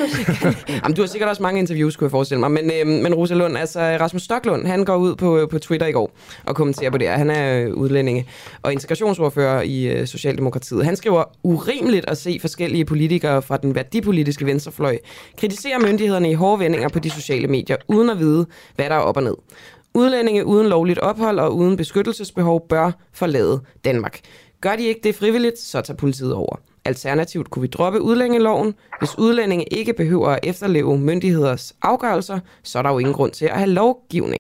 Jamen, 0.84 0.96
du 0.96 1.02
har 1.02 1.08
sikkert 1.08 1.30
også 1.30 1.42
mange 1.42 1.60
interviews, 1.60 1.96
kunne 1.96 2.06
jeg 2.06 2.12
forestille 2.12 2.40
mig. 2.40 2.52
Men, 2.52 2.72
øh, 2.72 2.88
men 2.88 3.14
Rosa 3.14 3.34
Lund, 3.34 3.58
altså 3.58 3.80
Rasmus 3.80 4.24
Stocklund, 4.24 4.68
han 4.68 4.86
går 4.86 4.96
ud 4.96 5.16
på, 5.16 5.48
på 5.52 5.60
Twitter 5.60 5.88
i 5.88 5.92
går 5.92 6.12
og 6.46 6.56
kommenterer 6.56 6.92
på 6.92 6.98
det. 6.98 7.08
Han 7.08 7.30
er 7.30 7.60
øh, 7.60 7.74
udlændinge 7.74 8.28
og 8.62 8.72
integrationsordfører 8.72 9.62
i 9.62 9.84
øh, 9.84 10.08
Socialdemokratiet. 10.08 10.86
Han 10.86 10.96
skriver, 10.96 11.24
urimeligt 11.44 12.10
at 12.10 12.18
se 12.18 12.38
forskellige 12.42 12.86
politikere 12.86 13.42
fra 13.42 13.58
den 13.58 13.76
værdipolitiske 13.76 14.46
venstrefløj 14.46 14.98
kritisere 15.38 15.80
myndighederne 15.80 16.32
i 16.32 16.34
hårde 16.34 16.60
vendinger 16.60 16.90
på 16.90 17.00
de 17.00 17.10
sociale 17.10 17.48
medier, 17.48 17.76
uden 17.88 18.10
at 18.10 18.20
vide, 18.20 18.46
hvad 18.76 18.90
der 18.90 18.96
er 18.96 19.00
op 19.00 19.18
og 19.18 19.24
ned. 19.24 19.36
Udlændinge 19.94 20.46
uden 20.46 20.68
lovligt 20.68 21.00
ophold 21.00 21.40
og 21.40 21.56
uden 21.56 21.78
beskyttelsesbehov 21.78 22.68
bør 22.70 22.92
forlade 23.14 23.62
Danmark. 23.86 24.20
Gør 24.62 24.76
de 24.76 24.84
ikke 24.84 25.02
det 25.04 25.16
frivilligt, 25.16 25.60
så 25.60 25.82
tager 25.82 25.98
politiet 25.98 26.34
over. 26.34 26.56
Alternativt 26.88 27.50
kunne 27.50 27.62
vi 27.62 27.68
droppe 27.68 28.02
udlændingeloven. 28.02 28.74
Hvis 29.00 29.18
udlændinge 29.18 29.66
ikke 29.74 29.94
behøver 29.94 30.30
at 30.30 30.40
efterleve 30.44 30.98
myndigheders 30.98 31.76
afgørelser, 31.82 32.40
så 32.64 32.80
er 32.80 32.84
der 32.84 32.90
jo 32.90 33.00
ingen 33.00 33.14
grund 33.14 33.32
til 33.32 33.46
at 33.46 33.58
have 33.58 33.70
lovgivning. 33.70 34.40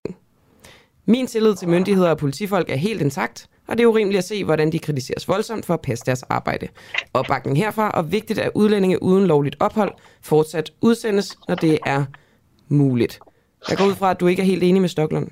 Min 1.05 1.27
tillid 1.27 1.55
til 1.55 1.69
myndigheder 1.69 2.09
og 2.09 2.17
politifolk 2.17 2.69
er 2.69 2.75
helt 2.75 3.01
intakt, 3.01 3.47
og 3.67 3.77
det 3.77 3.83
er 3.83 3.87
urimeligt 3.87 4.17
at 4.17 4.23
se, 4.23 4.43
hvordan 4.43 4.71
de 4.71 4.79
kritiseres 4.79 5.27
voldsomt 5.27 5.65
for 5.65 5.73
at 5.73 5.81
passe 5.81 6.05
deres 6.05 6.23
arbejde. 6.23 6.67
Opbakning 7.13 7.57
herfra, 7.57 7.89
og 7.89 8.11
vigtigt 8.11 8.39
at 8.39 8.51
udlændinge 8.55 9.03
uden 9.03 9.27
lovligt 9.27 9.55
ophold 9.59 9.91
fortsat 10.21 10.71
udsendes, 10.81 11.37
når 11.47 11.55
det 11.55 11.79
er 11.85 12.05
muligt. 12.67 13.19
Jeg 13.69 13.77
går 13.77 13.85
ud 13.85 13.95
fra, 13.95 14.11
at 14.11 14.19
du 14.19 14.27
ikke 14.27 14.41
er 14.41 14.45
helt 14.45 14.63
enig 14.63 14.81
med 14.81 14.89
Stoklund. 14.89 15.27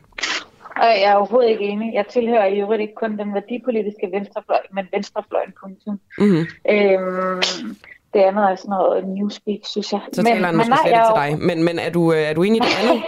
Og 0.75 0.85
jeg 0.85 1.11
er 1.11 1.15
overhovedet 1.15 1.49
ikke 1.49 1.63
enig. 1.63 1.93
Jeg 1.93 2.07
tilhører 2.07 2.45
i 2.45 2.59
øvrigt 2.61 2.81
ikke 2.81 2.95
kun 2.95 3.17
den 3.17 3.33
værdipolitiske 3.33 4.09
venstrefløj, 4.11 4.61
men 4.71 4.87
venstrefløjen 4.91 5.53
punktum. 5.61 5.99
Mm-hmm. 6.17 6.45
Øhm, 6.69 7.75
det 8.13 8.21
andet 8.21 8.43
er 8.51 8.55
sådan 8.55 8.69
noget 8.69 9.07
newspeak, 9.07 9.59
synes 9.63 9.93
jeg. 9.93 10.01
Så 10.13 10.23
taler 10.23 10.45
han 10.45 10.55
måske 10.55 10.77
slet 10.83 10.91
jeg 10.91 10.99
ikke 10.99 11.11
til 11.11 11.21
dig. 11.23 11.47
Men, 11.47 11.63
men 11.63 11.79
er, 11.79 11.89
du, 11.89 12.13
øh, 12.13 12.21
er 12.29 12.33
du 12.33 12.43
enig 12.43 12.57
i 12.57 12.63
det 12.65 12.75
andet? 12.81 13.03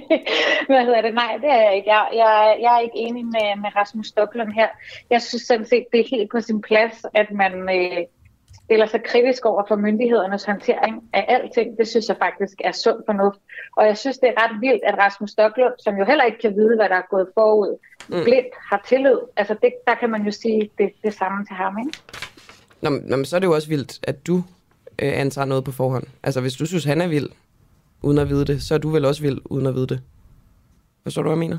Hvad 0.68 0.84
hedder 0.84 1.02
det? 1.02 1.14
Nej, 1.14 1.32
det 1.42 1.50
er 1.50 1.62
jeg 1.66 1.76
ikke. 1.76 1.90
Jeg, 1.90 2.06
jeg, 2.12 2.56
jeg 2.60 2.74
er 2.74 2.80
ikke 2.80 2.98
enig 3.06 3.24
med, 3.24 3.48
med 3.62 3.70
Rasmus 3.76 4.06
Stoklund 4.06 4.52
her. 4.52 4.68
Jeg 5.10 5.22
synes 5.22 5.42
sådan 5.42 5.66
set, 5.66 5.84
det 5.92 6.00
er 6.00 6.04
helt 6.10 6.30
på 6.30 6.40
sin 6.40 6.60
plads, 6.60 7.06
at 7.14 7.28
man 7.30 7.52
øh, 7.52 7.98
stiller 8.66 8.86
sig 8.86 9.02
kritisk 9.02 9.44
over 9.44 9.62
for 9.68 9.76
myndighedernes 9.76 10.44
håndtering 10.44 10.94
af 11.12 11.24
alting. 11.28 11.78
Det 11.78 11.88
synes 11.88 12.08
jeg 12.08 12.16
faktisk 12.16 12.56
er 12.64 12.72
sund 12.72 12.98
fornuft. 13.06 13.38
Og 13.76 13.86
jeg 13.86 13.96
synes, 13.96 14.18
det 14.18 14.28
er 14.28 14.42
ret 14.42 14.60
vildt, 14.60 14.82
at 14.86 14.94
Rasmus 14.98 15.30
Stoklund, 15.30 15.72
som 15.78 15.96
jo 15.96 16.04
heller 16.04 16.24
ikke 16.24 16.38
kan 16.38 16.54
vide, 16.56 16.76
hvad 16.76 16.88
der 16.88 16.94
er 16.94 17.08
gået 17.10 17.28
forud, 17.34 17.76
mm. 18.08 18.24
blindt 18.24 18.54
har 18.70 18.84
tillid. 18.88 19.18
Altså 19.36 19.54
det, 19.62 19.72
der 19.86 19.94
kan 19.94 20.10
man 20.10 20.22
jo 20.22 20.30
sige 20.30 20.70
det, 20.78 20.92
det 21.04 21.14
samme 21.14 21.46
til 21.46 21.56
ham, 21.56 21.78
ikke? 21.78 21.98
Nå, 22.82 22.90
nå, 22.90 23.16
men 23.16 23.24
så 23.24 23.36
er 23.36 23.40
det 23.40 23.46
jo 23.46 23.54
også 23.54 23.68
vildt, 23.68 24.00
at 24.02 24.26
du 24.26 24.36
øh, 25.02 25.20
antager 25.20 25.44
noget 25.44 25.64
på 25.64 25.72
forhånd. 25.72 26.04
Altså 26.22 26.40
hvis 26.40 26.54
du 26.54 26.66
synes, 26.66 26.84
han 26.84 27.00
er 27.00 27.08
vild, 27.08 27.28
uden 28.02 28.18
at 28.18 28.28
vide 28.28 28.44
det, 28.44 28.62
så 28.62 28.74
er 28.74 28.78
du 28.78 28.88
vel 28.88 29.04
også 29.04 29.22
vild, 29.22 29.38
uden 29.44 29.66
at 29.66 29.74
vide 29.74 29.86
det. 29.86 30.00
Forstår 31.02 31.22
du, 31.22 31.28
hvad 31.28 31.36
jeg 31.36 31.48
mener? 31.48 31.58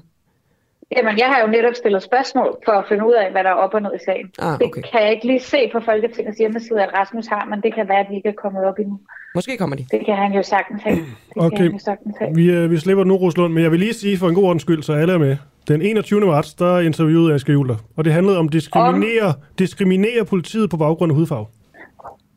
Jamen, 0.95 1.17
jeg 1.17 1.27
har 1.27 1.39
jo 1.41 1.47
netop 1.47 1.73
stillet 1.73 2.03
spørgsmål 2.03 2.57
for 2.65 2.71
at 2.71 2.85
finde 2.89 3.07
ud 3.07 3.13
af, 3.13 3.31
hvad 3.31 3.43
der 3.43 3.49
er 3.49 3.53
op 3.53 3.73
og 3.73 3.81
ned 3.81 3.91
i 3.95 4.03
sagen. 4.05 4.31
Ah, 4.39 4.53
okay. 4.53 4.81
Det 4.81 4.91
kan 4.91 5.01
jeg 5.03 5.11
ikke 5.11 5.27
lige 5.27 5.39
se 5.39 5.69
på 5.73 5.79
Folketingets 5.79 6.37
hjemmeside, 6.37 6.83
at 6.83 6.89
Rasmus 6.97 7.27
har, 7.27 7.45
men 7.45 7.61
det 7.61 7.75
kan 7.75 7.87
være, 7.87 7.99
at 7.99 8.07
de 8.09 8.15
ikke 8.15 8.29
er 8.29 8.39
kommet 8.43 8.65
op 8.65 8.79
endnu. 8.79 8.99
Måske 9.35 9.57
kommer 9.57 9.75
de. 9.75 9.85
Det 9.91 10.05
kan 10.05 10.15
han 10.15 10.33
jo 10.33 10.43
sagtens 10.43 10.83
have. 10.83 10.95
Det 10.95 11.05
okay. 11.35 11.57
kan 11.57 11.65
han 11.65 11.73
jo 11.73 11.79
sagtens 11.79 12.15
have. 12.19 12.35
Vi, 12.35 12.51
øh, 12.51 12.71
vi 12.71 12.77
slipper 12.77 13.03
nu, 13.03 13.15
Roslund, 13.15 13.53
men 13.53 13.63
jeg 13.63 13.71
vil 13.71 13.79
lige 13.79 13.93
sige 13.93 14.17
for 14.17 14.27
en 14.29 14.35
god 14.35 14.43
ordens 14.43 14.61
skyld, 14.61 14.83
så 14.83 14.93
alle 14.93 15.13
er 15.13 15.17
med. 15.17 15.37
Den 15.67 15.81
21. 15.81 16.21
marts, 16.21 16.53
der 16.53 16.79
interviewede 16.79 17.33
Asger 17.33 17.53
Juler, 17.53 17.75
og 17.97 18.05
det 18.05 18.13
handlede 18.13 18.37
om 18.37 18.49
diskriminere, 18.49 19.27
om... 19.27 19.33
diskriminere 19.59 20.25
politiet 20.25 20.69
på 20.69 20.77
baggrund 20.77 21.11
af 21.11 21.15
hudfarve. 21.15 21.45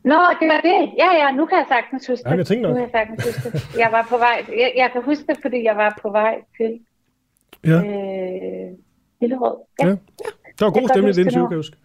Nå, 0.03 0.19
det 0.39 0.47
var 0.53 0.61
det. 0.69 0.79
Ja, 0.97 1.09
ja, 1.21 1.31
nu 1.31 1.45
kan 1.45 1.57
jeg 1.57 1.65
sagtens 1.69 2.07
huske 2.07 2.23
det. 2.23 2.31
Ja, 2.31 2.35
jeg 2.35 2.45
tænkte 2.45 2.63
nok. 2.69 2.69
Nu 2.69 2.75
kan 2.75 2.83
jeg 2.87 2.91
sagtens 2.99 3.19
huske 3.25 3.49
det. 3.51 3.77
Jeg 3.83 3.89
var 3.91 4.07
på 4.09 4.17
vej. 4.17 4.37
Jeg, 4.61 4.71
jeg 4.77 4.89
kan 4.93 5.01
huske 5.03 5.23
det, 5.29 5.37
fordi 5.41 5.63
jeg 5.63 5.75
var 5.77 5.99
på 6.01 6.09
vej 6.09 6.35
til 6.57 6.79
Ja. 7.65 7.71
øh, 7.71 7.81
Hillerød. 9.21 9.55
Ja. 9.81 9.87
Ja. 9.87 9.95
Der 10.59 10.65
var 10.65 10.71
god 10.71 10.87
stemning 10.89 11.17
i 11.17 11.23
den 11.23 11.25
nu. 11.25 11.31
kan 11.47 11.51
jeg 11.51 11.57
huske. 11.57 11.75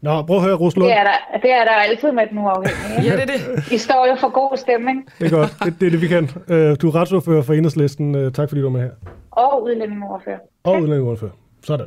Nå, 0.00 0.22
prøv 0.22 0.36
at 0.36 0.42
høre, 0.42 0.54
Roslund. 0.54 0.88
Det 0.88 0.96
er, 0.98 1.04
der, 1.04 1.38
det 1.42 1.50
er 1.52 1.64
der 1.64 1.70
altid 1.70 2.12
med 2.12 2.22
den 2.30 2.38
uafhængige. 2.38 3.10
Ja, 3.10 3.16
det 3.16 3.22
er 3.30 3.54
det. 3.56 3.72
I 3.72 3.78
står 3.78 4.06
jo 4.10 4.14
for 4.20 4.28
god 4.28 4.56
stemning. 4.56 5.08
Det 5.18 5.26
er 5.26 5.30
godt. 5.30 5.56
Det, 5.64 5.74
det 5.80 5.86
er 5.86 5.90
det, 5.90 6.00
vi 6.02 6.06
kan. 6.08 6.30
Øh, 6.48 6.76
Du 6.82 6.88
er 6.88 6.94
retsordfører 6.94 7.42
for 7.42 7.52
Enhedslisten. 7.54 8.14
Øh, 8.14 8.32
Tak 8.32 8.48
fordi 8.48 8.60
du 8.60 8.66
var 8.66 8.72
med 8.72 8.80
her. 8.80 8.90
Og 9.30 9.62
udlændingeordfører. 9.62 10.38
Og 10.64 10.72
udlændingeordfører. 10.82 11.32
Sådan. 11.64 11.86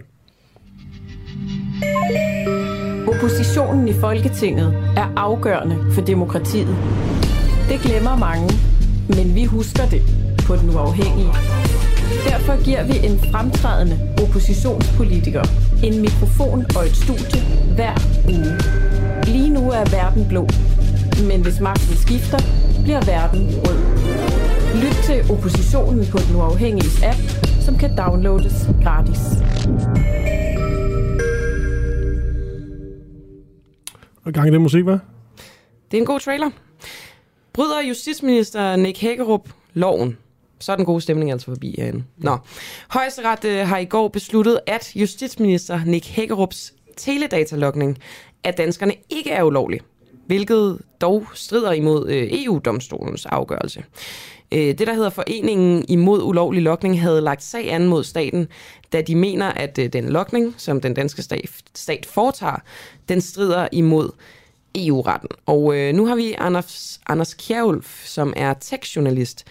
Oppositionen 3.08 3.88
i 3.88 3.94
Folketinget 3.94 4.68
er 4.98 5.14
afgørende 5.18 5.78
for 5.94 6.02
demokratiet. 6.02 6.76
Det 7.70 7.80
glemmer 7.80 8.16
mange, 8.18 8.48
men 9.10 9.36
vi 9.36 9.44
husker 9.46 9.84
det 9.92 10.02
på 10.48 10.56
den 10.56 10.70
uafhængige. 10.76 11.30
Derfor 12.30 12.64
giver 12.64 12.84
vi 12.84 12.96
en 13.08 13.20
fremtrædende 13.32 13.98
oppositionspolitiker 14.24 15.44
en 15.84 16.02
mikrofon 16.02 16.66
og 16.78 16.86
et 16.86 16.96
studie 17.04 17.42
hver 17.76 17.96
uge. 18.36 18.54
Lige 19.34 19.50
nu 19.50 19.64
er 19.70 19.86
verden 19.98 20.28
blå, 20.32 20.48
men 21.30 21.42
hvis 21.42 21.60
magten 21.60 21.96
skifter, 22.06 22.40
bliver 22.84 23.02
verden 23.14 23.42
rød. 23.66 23.80
Lyt 24.84 24.98
til 25.04 25.32
oppositionen 25.32 26.06
på 26.12 26.18
den 26.18 26.36
uafhængige 26.36 27.08
app, 27.12 27.20
som 27.66 27.78
kan 27.78 27.98
downloades 27.98 28.58
gratis. 28.84 29.22
Og 34.26 34.34
gang 34.34 34.48
i 34.48 34.52
den 34.52 34.62
musik, 34.62 34.84
hvad? 34.84 35.00
Det 35.92 35.98
er 35.98 36.02
en 36.02 36.06
god 36.06 36.20
trailer. 36.20 36.50
Bryder 37.54 37.82
justitsminister 37.90 38.76
Nick 38.76 39.02
Hækkerup 39.02 39.50
loven? 39.74 40.18
Så 40.60 40.72
er 40.72 40.76
den 40.76 40.86
gode 40.86 41.02
stemning 41.02 41.32
altså 41.32 41.46
forbi 41.46 41.76
herinde. 41.78 42.04
Nå. 42.18 42.38
Højesteret 42.90 43.46
øh, 43.46 43.68
har 43.68 43.78
i 43.78 43.86
går 43.86 44.08
besluttet, 44.08 44.60
at 44.68 44.92
justitsminister 44.96 45.86
Nick 45.86 46.06
Hækkerups 46.06 46.74
teledatalogning 46.98 47.98
af 48.44 48.54
danskerne 48.54 48.94
ikke 49.10 49.32
er 49.32 49.44
ulovlig, 49.44 49.80
hvilket 50.28 50.80
dog 51.02 51.28
strider 51.34 51.72
imod 51.72 52.10
øh, 52.10 52.28
EU-domstolens 52.32 53.26
afgørelse. 53.26 53.84
Øh, 54.52 54.78
det, 54.78 54.88
der 54.88 54.94
hedder 54.94 55.10
Foreningen 55.10 55.86
imod 55.90 56.24
ulovlig 56.24 56.62
lokning, 56.62 57.02
havde 57.02 57.22
lagt 57.22 57.44
sag 57.44 57.72
an 57.72 57.88
mod 57.88 58.04
staten, 58.04 58.48
da 58.94 59.02
de 59.02 59.16
mener, 59.16 59.48
at 59.48 59.80
øh, 59.80 59.94
den 59.94 60.10
lokning, 60.10 60.54
som 60.58 60.82
den 60.82 60.94
danske 60.94 61.22
stat, 61.22 61.50
stat 61.76 62.06
foretager, 62.06 62.60
den 63.10 63.22
strider 63.22 63.68
imod 63.72 64.10
EU-retten. 64.76 65.30
Og 65.46 65.76
øh, 65.76 65.94
nu 65.94 66.06
har 66.06 66.16
vi 66.16 66.36
Anders, 66.38 67.00
Anders 67.08 67.34
Kjærulf, 67.34 68.06
som 68.06 68.34
er 68.36 68.54
tekstjournalist, 68.54 69.46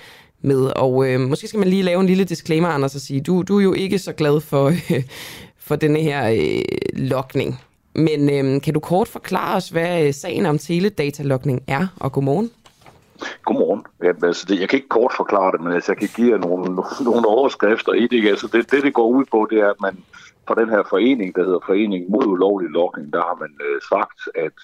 med. 0.44 0.72
Og 0.76 1.08
øh, 1.08 1.20
måske 1.20 1.48
skal 1.48 1.58
man 1.58 1.68
lige 1.68 1.82
lave 1.82 2.00
en 2.00 2.06
lille 2.06 2.24
disclaimer, 2.24 2.68
Anders, 2.68 2.94
og 2.94 3.00
sige, 3.00 3.20
du, 3.20 3.42
du 3.42 3.58
er 3.58 3.62
jo 3.62 3.72
ikke 3.72 3.98
så 3.98 4.12
glad 4.12 4.40
for, 4.40 4.66
øh, 4.66 5.02
for 5.66 5.76
denne 5.76 6.00
her 6.00 6.28
øh, 6.28 6.62
lokning. 6.92 7.60
Men 7.94 8.30
øh, 8.30 8.60
kan 8.60 8.74
du 8.74 8.80
kort 8.80 9.08
forklare 9.08 9.56
os, 9.56 9.68
hvad 9.68 10.06
øh, 10.06 10.14
sagen 10.14 10.46
om 10.46 10.58
teledatalogning 10.58 11.62
er? 11.66 11.86
Og 11.96 12.12
godmorgen. 12.12 12.50
Godmorgen. 13.44 13.84
Jamen, 14.02 14.24
altså, 14.24 14.46
det, 14.48 14.60
jeg 14.60 14.68
kan 14.68 14.76
ikke 14.76 14.88
kort 14.88 15.12
forklare 15.16 15.52
det, 15.52 15.60
men 15.60 15.72
altså, 15.72 15.92
jeg 15.92 15.98
kan 15.98 16.08
give 16.16 16.30
jer 16.32 16.38
nogle, 16.38 16.64
nogle 17.08 17.26
overskrifter 17.26 17.92
i 17.92 18.02
det. 18.02 18.12
ikke? 18.12 18.30
Altså, 18.30 18.46
det, 18.46 18.70
det, 18.70 18.82
det 18.82 18.94
går 18.94 19.06
ud 19.06 19.24
på, 19.30 19.46
det 19.50 19.58
er, 19.60 19.70
at 19.70 19.80
man 19.80 19.96
fra 20.48 20.54
den 20.54 20.68
her 20.68 20.82
forening, 20.90 21.36
der 21.36 21.44
hedder 21.44 21.66
Forening 21.66 22.10
mod 22.10 22.26
ulovlig 22.26 22.70
lokning, 22.70 23.12
der 23.12 23.22
har 23.22 23.36
man 23.40 23.52
øh, 23.66 23.80
sagt, 23.92 24.20
at 24.34 24.56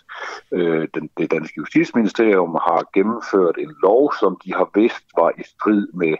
øh, 0.52 0.88
den, 0.94 1.10
det 1.18 1.30
danske 1.30 1.54
justitsministerium 1.56 2.54
har 2.54 2.88
gennemført 2.94 3.56
en 3.58 3.74
lov, 3.82 4.12
som 4.20 4.40
de 4.44 4.52
har 4.54 4.70
vidst 4.74 5.04
var 5.16 5.30
i 5.38 5.42
strid 5.42 5.86
med 5.94 6.14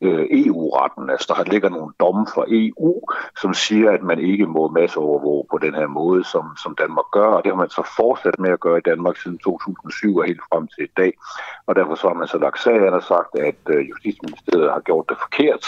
øh, 0.00 0.26
EU-retten. 0.30 1.10
Altså, 1.10 1.34
der 1.38 1.52
ligger 1.52 1.68
nogle 1.68 1.92
domme 2.00 2.26
fra 2.34 2.44
EU, 2.48 3.00
som 3.40 3.54
siger, 3.54 3.90
at 3.90 4.02
man 4.02 4.18
ikke 4.18 4.46
må 4.46 4.68
masseovervåge 4.68 5.44
på 5.50 5.58
den 5.58 5.74
her 5.74 5.86
måde, 5.86 6.24
som, 6.24 6.44
som 6.62 6.76
Danmark 6.78 7.06
gør. 7.12 7.26
Og 7.26 7.44
det 7.44 7.52
har 7.52 7.58
man 7.58 7.70
så 7.70 7.82
fortsat 7.96 8.38
med 8.38 8.50
at 8.50 8.60
gøre 8.60 8.78
i 8.78 8.86
Danmark 8.90 9.16
siden 9.16 9.38
2007 9.38 10.16
og 10.16 10.24
helt 10.24 10.40
frem 10.52 10.68
til 10.68 10.84
i 10.84 10.92
dag. 10.96 11.12
Og 11.66 11.76
derfor 11.76 11.94
så 11.94 12.08
har 12.08 12.14
man 12.14 12.28
så 12.28 12.38
lagt 12.38 12.60
sagen 12.62 12.94
og 12.94 13.02
sagt, 13.02 13.32
at 13.48 13.60
øh, 13.68 13.88
Justitsministeriet 13.90 14.72
har 14.72 14.80
gjort 14.80 15.06
det 15.08 15.16
forkert, 15.24 15.64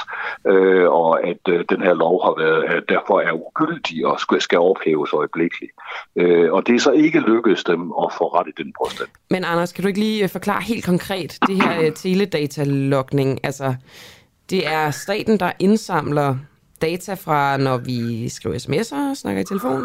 øh, 0.47 0.89
og 0.91 1.27
at 1.27 1.43
øh, 1.49 1.65
den 1.69 1.81
her 1.83 1.95
lov 1.95 2.25
har 2.27 2.35
været, 2.43 2.63
øh, 2.75 2.83
derfor 2.89 3.21
er 3.21 3.33
ugyldig 3.33 4.07
og 4.07 4.21
skal, 4.21 4.41
skal 4.41 4.59
ophæves 4.59 5.13
øjeblikkeligt. 5.13 5.73
Øh, 6.17 6.53
og 6.53 6.67
det 6.67 6.75
er 6.75 6.81
så 6.81 6.93
ikke 6.93 7.21
lykkedes 7.21 7.65
dem 7.65 7.83
at 8.03 8.09
få 8.19 8.25
ret 8.37 8.49
i 8.49 8.63
den 8.63 8.73
påstand. 8.83 9.09
Men 9.31 9.45
Anders, 9.45 9.73
kan 9.73 9.83
du 9.83 9.89
ikke 9.89 10.01
lige 10.01 10.23
øh, 10.23 10.29
forklare 10.29 10.63
helt 10.63 10.85
konkret 10.85 11.39
det 11.47 11.63
her 11.63 11.83
øh, 11.83 11.93
teledatalogning? 11.93 13.41
Altså, 13.45 13.75
det 14.51 14.66
er 14.66 14.91
staten, 14.91 15.41
der 15.41 15.53
indsamler 15.59 16.37
data 16.83 17.15
fra, 17.15 17.57
når 17.57 17.77
vi 17.77 18.29
skriver 18.29 18.57
sms'er 18.57 19.11
og 19.11 19.16
snakker 19.16 19.41
i 19.41 19.45
telefon? 19.45 19.83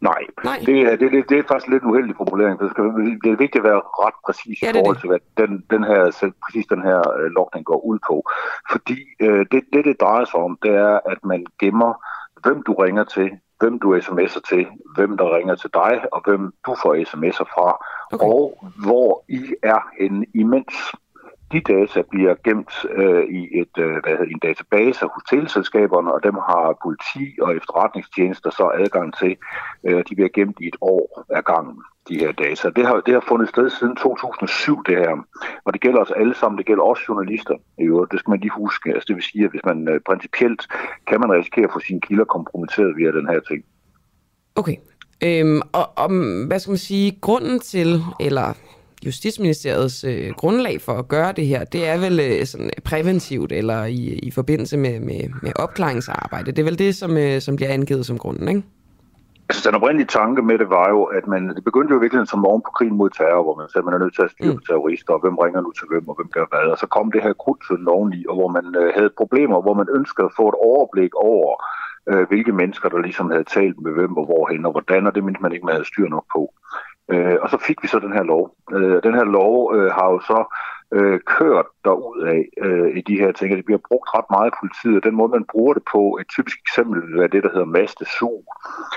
Nej, 0.00 0.22
Nej. 0.44 0.62
Det, 0.66 0.80
er, 0.80 0.96
det, 0.96 1.12
det, 1.12 1.28
det 1.28 1.38
er 1.38 1.42
faktisk 1.48 1.70
lidt 1.70 1.84
uheldig 1.84 2.14
formulering. 2.16 2.60
Det, 2.60 2.70
skal, 2.70 2.84
det 3.24 3.30
er 3.32 3.42
vigtigt 3.44 3.62
at 3.64 3.70
være 3.70 3.82
ret 4.04 4.14
præcis 4.26 4.62
Ja, 4.62 4.70
i 4.70 4.72
forhold 4.72 5.00
til, 5.00 5.08
hvad 5.08 5.18
den, 5.36 5.64
den 5.70 5.84
her, 5.84 6.32
præcis 6.44 6.66
den 6.66 6.82
her 6.82 7.00
øh, 7.18 7.30
logning 7.36 7.64
går 7.66 7.80
ud 7.90 7.98
på. 8.08 8.16
Fordi 8.72 8.98
øh, 9.20 9.46
det, 9.52 9.62
det, 9.72 9.84
det 9.84 10.00
drejer 10.00 10.24
sig 10.24 10.40
om, 10.40 10.58
det 10.62 10.70
er, 10.70 11.00
at 11.12 11.18
man 11.24 11.46
gemmer, 11.60 11.92
hvem 12.42 12.62
du 12.62 12.72
ringer 12.72 13.04
til, 13.04 13.30
hvem 13.60 13.78
du 13.78 13.96
sms'er 13.96 14.40
til, 14.48 14.66
hvem 14.94 15.16
der 15.16 15.36
ringer 15.36 15.54
til 15.54 15.70
dig, 15.74 15.94
og 16.12 16.20
hvem 16.24 16.42
du 16.66 16.76
får 16.82 16.94
sms'er 17.10 17.48
fra, 17.54 17.68
okay. 18.12 18.26
og 18.26 18.64
hvor 18.84 19.24
I 19.28 19.54
er 19.62 19.80
henne 20.00 20.26
imens. 20.34 20.74
De 21.52 21.60
data 21.60 22.02
bliver 22.10 22.34
gemt 22.44 22.72
øh, 22.94 23.24
i 23.24 23.60
et, 23.60 23.74
øh, 23.78 23.96
hvad 24.02 24.12
hedder, 24.12 24.24
en 24.24 24.38
database 24.48 25.06
hos 25.14 25.22
teleselskaberne, 25.30 26.14
og 26.14 26.20
dem 26.22 26.34
har 26.34 26.78
politi 26.84 27.24
og 27.42 27.56
efterretningstjenester 27.56 28.50
så 28.50 28.70
adgang 28.82 29.14
til. 29.20 29.36
Øh, 29.86 30.04
de 30.08 30.14
bliver 30.14 30.28
gemt 30.38 30.56
i 30.60 30.66
et 30.66 30.76
år 30.80 31.24
ad 31.36 31.42
gangen, 31.42 31.76
de 32.08 32.18
her 32.18 32.32
data. 32.32 32.70
Det 32.76 32.86
har, 32.86 33.00
det 33.06 33.14
har 33.14 33.24
fundet 33.28 33.48
sted 33.48 33.70
siden 33.70 33.96
2007, 33.96 34.82
det 34.86 34.96
her. 34.98 35.12
Og 35.64 35.72
det 35.72 35.80
gælder 35.80 36.00
os 36.00 36.10
alle 36.10 36.34
sammen. 36.34 36.58
Det 36.58 36.66
gælder 36.66 36.82
også 36.82 37.02
journalister. 37.08 37.54
i 37.78 37.84
øvrigt. 37.84 38.12
Det 38.12 38.18
skal 38.20 38.30
man 38.30 38.40
lige 38.40 38.56
huske. 38.56 38.90
Altså, 38.94 39.06
det 39.08 39.16
vil 39.16 39.24
sige, 39.24 39.44
at 39.44 39.50
hvis 39.50 39.64
man 39.64 39.88
øh, 39.88 40.00
principielt 40.06 40.62
kan 41.06 41.20
man 41.20 41.32
risikere 41.32 41.64
at 41.64 41.72
få 41.72 41.80
sine 41.80 42.00
kilder 42.00 42.24
kompromitteret 42.24 42.96
via 42.96 43.10
den 43.18 43.28
her 43.28 43.40
ting. 43.40 43.64
Okay. 44.54 44.76
Øhm, 45.24 45.60
og 45.72 45.86
om, 45.96 46.44
hvad 46.46 46.58
skal 46.58 46.70
man 46.70 46.78
sige, 46.78 47.18
grunden 47.20 47.58
til, 47.60 48.00
eller 48.20 48.54
Justitsministeriets 49.06 50.04
øh, 50.04 50.30
grundlag 50.36 50.80
for 50.80 50.92
at 50.92 51.08
gøre 51.08 51.32
det 51.32 51.46
her, 51.46 51.64
det 51.64 51.88
er 51.88 51.98
vel 51.98 52.20
øh, 52.20 52.46
sådan 52.46 52.70
præventivt 52.84 53.52
eller 53.52 53.84
i, 53.84 54.18
i 54.22 54.30
forbindelse 54.30 54.76
med, 54.76 55.00
med, 55.00 55.20
med 55.42 55.52
opklaringsarbejde. 55.56 56.52
Det 56.52 56.58
er 56.58 56.64
vel 56.64 56.78
det, 56.78 56.94
som, 56.94 57.16
øh, 57.16 57.40
som 57.40 57.56
bliver 57.56 57.72
angivet 57.72 58.06
som 58.06 58.18
grunden, 58.18 58.48
ikke? 58.48 58.62
Altså, 59.48 59.70
den 59.70 59.76
oprindelige 59.78 60.12
tanke 60.20 60.42
med 60.42 60.58
det 60.58 60.70
var 60.70 60.88
jo, 60.94 61.02
at 61.18 61.24
man, 61.26 61.42
det 61.56 61.64
begyndte 61.64 61.92
jo 61.92 61.98
i 61.98 62.04
virkeligheden 62.04 62.32
som 62.32 62.44
morgen 62.46 62.62
på 62.66 62.72
krigen 62.76 62.96
mod 63.00 63.10
terror, 63.10 63.42
hvor 63.42 63.56
man 63.60 63.68
sagde, 63.68 63.82
at 63.82 63.88
man 63.88 63.94
er 63.94 64.02
nødt 64.04 64.14
til 64.14 64.26
at 64.26 64.30
styre 64.34 64.54
på 64.54 64.64
terrorister, 64.68 65.12
og 65.14 65.20
hvem 65.20 65.36
ringer 65.44 65.60
nu 65.60 65.70
til 65.72 65.86
hvem, 65.90 66.08
og 66.08 66.14
hvem 66.18 66.30
gør 66.36 66.46
hvad. 66.52 66.66
Og 66.74 66.78
så 66.82 66.86
kom 66.86 67.12
det 67.12 67.22
her 67.22 67.32
krudtsøn 67.42 67.88
oveni, 67.96 68.20
og 68.28 68.34
hvor 68.38 68.50
man 68.56 68.66
øh, 68.80 68.88
havde 68.96 69.18
problemer, 69.20 69.62
hvor 69.64 69.74
man 69.80 69.88
ønskede 69.98 70.26
at 70.28 70.36
få 70.38 70.44
et 70.52 70.58
overblik 70.70 71.12
over, 71.14 71.50
øh, 72.10 72.24
hvilke 72.30 72.52
mennesker, 72.60 72.88
der 72.88 73.06
ligesom 73.06 73.30
havde 73.34 73.52
talt 73.56 73.78
med 73.84 73.92
hvem, 73.96 74.12
og 74.20 74.24
hvorhen, 74.28 74.66
og 74.66 74.72
hvordan, 74.72 75.06
og 75.06 75.14
det 75.14 75.24
mente 75.24 75.42
man 75.42 75.52
ikke, 75.52 75.66
man 75.66 75.74
havde 75.76 75.90
styr 75.92 76.08
nok 76.08 76.26
på. 76.36 76.42
Øh, 77.10 77.36
og 77.42 77.50
så 77.50 77.58
fik 77.66 77.82
vi 77.82 77.88
så 77.88 77.98
den 77.98 78.12
her 78.12 78.22
lov. 78.22 78.54
Øh, 78.72 79.02
den 79.02 79.14
her 79.14 79.24
lov 79.24 79.74
øh, 79.74 79.90
har 79.90 80.08
jo 80.10 80.20
så 80.20 80.38
øh, 80.96 81.20
kørt 81.26 81.66
derud 81.84 82.18
af 82.34 82.40
øh, 82.66 82.96
i 82.98 83.00
de 83.00 83.18
her 83.22 83.32
ting, 83.32 83.52
og 83.52 83.56
det 83.56 83.64
bliver 83.64 83.86
brugt 83.88 84.08
ret 84.16 84.28
meget 84.30 84.50
i 84.50 84.58
politiet, 84.60 84.96
og 84.96 85.04
den 85.04 85.14
måde, 85.14 85.36
man 85.36 85.50
bruger 85.52 85.74
det 85.74 85.84
på, 85.94 86.02
et 86.20 86.28
typisk 86.28 86.58
eksempel 86.66 86.96
vil 87.02 87.18
være 87.18 87.34
det, 87.34 87.42
der 87.42 87.52
hedder 87.54 87.74
mastesug. 87.80 88.44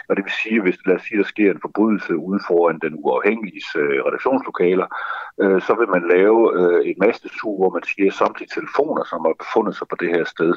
Og 0.09 0.15
det 0.15 0.23
vil 0.25 0.39
sige, 0.43 0.61
hvis 0.61 0.85
lad 0.85 0.95
os 0.95 1.01
sige, 1.01 1.17
der 1.17 1.33
sker 1.33 1.51
en 1.51 1.65
forbrydelse 1.65 2.17
uden 2.17 2.41
foran 2.47 2.79
den 2.85 2.93
uafhængige 3.03 3.61
øh, 3.75 3.99
redaktionslokaler, 4.07 4.87
øh, 5.41 5.61
så 5.61 5.73
vil 5.79 5.89
man 5.95 6.03
lave 6.15 6.39
øh, 6.59 6.81
et 6.89 6.97
mastesuge, 7.05 7.57
hvor 7.59 7.71
man 7.77 7.83
siger, 7.83 8.07
at 8.07 8.19
samtlige 8.21 8.53
telefoner, 8.57 9.03
som 9.03 9.19
har 9.25 9.33
befundet 9.43 9.73
sig 9.75 9.87
på 9.89 9.95
det 10.01 10.09
her 10.15 10.23
sted, 10.35 10.53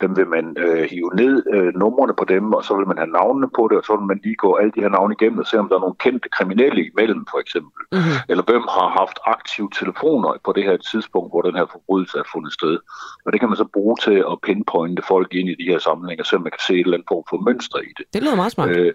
dem 0.00 0.16
vil 0.16 0.26
man 0.26 0.56
øh, 0.58 0.82
hive 0.90 1.10
ned, 1.14 1.42
øh, 1.54 1.74
numrene 1.74 2.14
på 2.14 2.24
dem, 2.24 2.52
og 2.52 2.64
så 2.64 2.76
vil 2.76 2.86
man 2.86 2.98
have 2.98 3.10
navnene 3.20 3.48
på 3.56 3.68
det, 3.70 3.78
og 3.78 3.84
så 3.84 3.96
vil 3.96 4.06
man 4.06 4.20
lige 4.24 4.34
gå 4.34 4.54
alle 4.56 4.72
de 4.74 4.80
her 4.80 4.88
navne 4.88 5.14
igennem 5.18 5.38
og 5.38 5.46
se, 5.46 5.58
om 5.58 5.68
der 5.68 5.76
er 5.76 5.80
nogle 5.80 6.02
kendte 6.04 6.28
kriminelle 6.28 6.80
imellem, 6.90 7.26
for 7.30 7.38
eksempel. 7.38 7.82
Mm-hmm. 7.92 8.16
Eller 8.28 8.44
hvem 8.50 8.64
har 8.76 8.88
haft 9.00 9.18
aktive 9.26 9.70
telefoner 9.80 10.30
på 10.44 10.52
det 10.56 10.64
her 10.64 10.76
tidspunkt, 10.76 11.32
hvor 11.32 11.42
den 11.42 11.56
her 11.56 11.66
forbrydelse 11.72 12.18
er 12.18 12.28
fundet 12.32 12.52
sted. 12.52 12.78
Og 13.24 13.32
det 13.32 13.40
kan 13.40 13.48
man 13.48 13.56
så 13.56 13.68
bruge 13.76 13.96
til 14.06 14.18
at 14.32 14.36
pinpointe 14.46 15.02
folk 15.02 15.34
ind 15.34 15.48
i 15.48 15.56
de 15.60 15.70
her 15.72 15.78
sammenhænge, 15.78 16.24
så 16.24 16.38
man 16.38 16.52
kan 16.56 16.64
se 16.66 16.74
et 16.74 16.80
eller 16.80 16.96
andet 16.96 17.08
form 17.12 17.24
for 17.30 17.38
mønster 17.48 17.78
i 17.78 17.92
det. 17.98 18.04
Det 18.14 18.22
lyder 18.22 18.36
meget 18.36 18.52
smart. 18.52 18.70
Øh, 18.70 18.94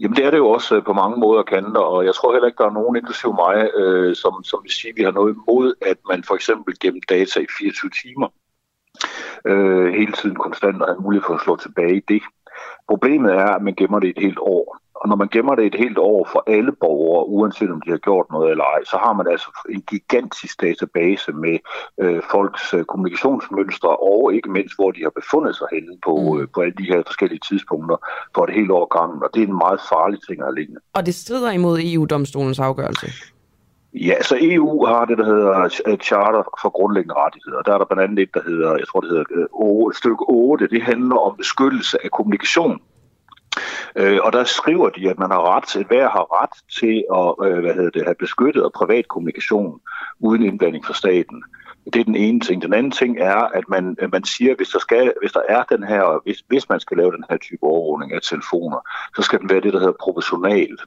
Jamen 0.00 0.16
det 0.16 0.24
er 0.24 0.30
det 0.30 0.38
jo 0.38 0.48
også 0.48 0.76
øh, 0.76 0.84
på 0.84 0.92
mange 0.92 1.16
måder 1.20 1.42
kanter, 1.42 1.80
og 1.80 2.04
jeg 2.04 2.14
tror 2.14 2.32
heller 2.32 2.46
ikke, 2.46 2.62
der 2.62 2.68
er 2.68 2.78
nogen, 2.80 2.96
inklusive 2.96 3.34
mig, 3.44 3.70
øh, 3.80 4.16
som, 4.16 4.44
som 4.44 4.58
vil 4.62 4.72
sige, 4.72 4.90
at 4.90 4.96
vi 4.96 5.02
har 5.02 5.10
noget 5.10 5.34
imod, 5.34 5.74
at 5.90 5.98
man 6.10 6.24
for 6.24 6.34
eksempel 6.34 6.74
gennem 6.80 7.02
data 7.08 7.40
i 7.40 7.46
24 7.58 7.90
timer 8.02 8.28
øh, 9.44 9.94
hele 9.94 10.12
tiden 10.12 10.36
konstant 10.36 10.82
og 10.82 10.88
har 10.88 11.00
mulighed 11.00 11.24
for 11.26 11.34
at 11.34 11.40
slå 11.40 11.56
tilbage 11.56 11.96
i 11.96 12.04
det. 12.08 12.22
Problemet 12.88 13.32
er, 13.32 13.50
at 13.56 13.62
man 13.62 13.74
gemmer 13.74 13.98
det 14.00 14.08
et 14.08 14.22
helt 14.26 14.38
år. 14.40 14.78
Og 15.00 15.08
når 15.08 15.16
man 15.16 15.28
gemmer 15.28 15.54
det 15.54 15.66
et 15.66 15.74
helt 15.74 15.98
år 15.98 16.28
for 16.32 16.44
alle 16.46 16.72
borgere, 16.72 17.28
uanset 17.28 17.70
om 17.70 17.80
de 17.80 17.90
har 17.90 17.98
gjort 17.98 18.26
noget 18.30 18.50
eller 18.50 18.64
ej, 18.64 18.84
så 18.84 18.96
har 19.04 19.12
man 19.12 19.26
altså 19.30 19.50
en 19.68 19.82
gigantisk 19.92 20.60
database 20.60 21.32
med 21.32 21.58
øh, 22.00 22.22
folks 22.30 22.74
øh, 22.74 22.84
kommunikationsmønstre, 22.84 23.96
og 23.96 24.34
ikke 24.34 24.50
mindst, 24.50 24.74
hvor 24.78 24.90
de 24.90 25.02
har 25.02 25.12
befundet 25.20 25.56
sig 25.56 25.66
henne 25.72 25.98
på, 26.04 26.14
mm. 26.16 26.40
øh, 26.40 26.48
på 26.54 26.60
alle 26.60 26.74
de 26.78 26.90
her 26.92 27.02
forskellige 27.06 27.42
tidspunkter 27.48 27.96
for 28.34 28.44
et 28.44 28.54
helt 28.54 28.70
år 28.70 28.86
gangen. 28.98 29.22
Og 29.22 29.30
det 29.34 29.42
er 29.42 29.46
en 29.46 29.62
meget 29.66 29.80
farlig 29.92 30.18
ting 30.28 30.42
at 30.42 30.54
liggende. 30.54 30.80
Og 30.92 31.06
det 31.06 31.14
strider 31.14 31.50
imod 31.50 31.80
EU-domstolens 31.82 32.58
afgørelse? 32.58 33.06
Ja, 33.94 34.22
så 34.22 34.38
EU 34.40 34.86
har 34.86 35.04
det, 35.04 35.18
der 35.18 35.24
hedder 35.24 35.82
øh, 35.86 35.98
Charter 35.98 36.42
for 36.62 36.68
grundlæggende 36.68 37.14
rettigheder. 37.14 37.62
Der 37.62 37.74
er 37.74 37.78
der 37.78 37.84
blandt 37.84 38.02
andet 38.02 38.18
et, 38.18 38.34
der 38.34 38.42
hedder, 38.42 38.76
jeg 38.76 38.88
tror 38.88 39.00
det 39.00 39.10
hedder 39.10 39.24
øh, 39.88 39.94
stykke 39.94 40.24
8, 40.28 40.68
det 40.68 40.82
handler 40.82 41.16
om 41.16 41.36
beskyttelse 41.36 41.98
af 42.04 42.10
kommunikation. 42.10 42.80
Øh, 43.96 44.18
og 44.22 44.32
der 44.32 44.44
skriver 44.44 44.88
de, 44.88 45.10
at 45.10 45.18
man 45.18 45.30
har 45.30 45.56
ret 45.56 45.64
til, 45.64 45.84
hver 45.86 46.08
har 46.08 46.42
ret 46.42 46.54
til 46.80 47.04
at 47.20 47.48
øh, 47.48 47.60
hvad 47.60 47.74
hedder 47.74 47.90
det, 47.90 48.04
have 48.04 48.14
beskyttet 48.18 48.62
og 48.64 48.72
privat 48.72 49.08
kommunikation 49.08 49.80
uden 50.20 50.42
indblanding 50.42 50.84
fra 50.86 50.94
staten. 50.94 51.44
Det 51.92 52.00
er 52.00 52.04
den 52.04 52.16
ene 52.16 52.40
ting. 52.40 52.62
Den 52.62 52.74
anden 52.74 52.92
ting 52.92 53.18
er, 53.18 53.36
at 53.36 53.64
man, 53.68 53.96
man 54.12 54.24
siger, 54.24 54.54
hvis 54.54 54.68
der, 54.68 54.78
skal, 54.78 55.12
hvis 55.20 55.32
der 55.32 55.42
er 55.48 55.62
den 55.62 55.82
her, 55.82 56.22
hvis, 56.24 56.42
hvis 56.48 56.68
man 56.68 56.80
skal 56.80 56.96
lave 56.96 57.12
den 57.12 57.24
her 57.30 57.36
type 57.36 57.62
overvågning 57.62 58.12
af 58.12 58.20
telefoner, 58.22 58.78
så 59.16 59.22
skal 59.22 59.40
den 59.40 59.50
være 59.50 59.60
det, 59.60 59.72
der 59.72 59.78
hedder 59.78 60.02
proportionalt. 60.04 60.80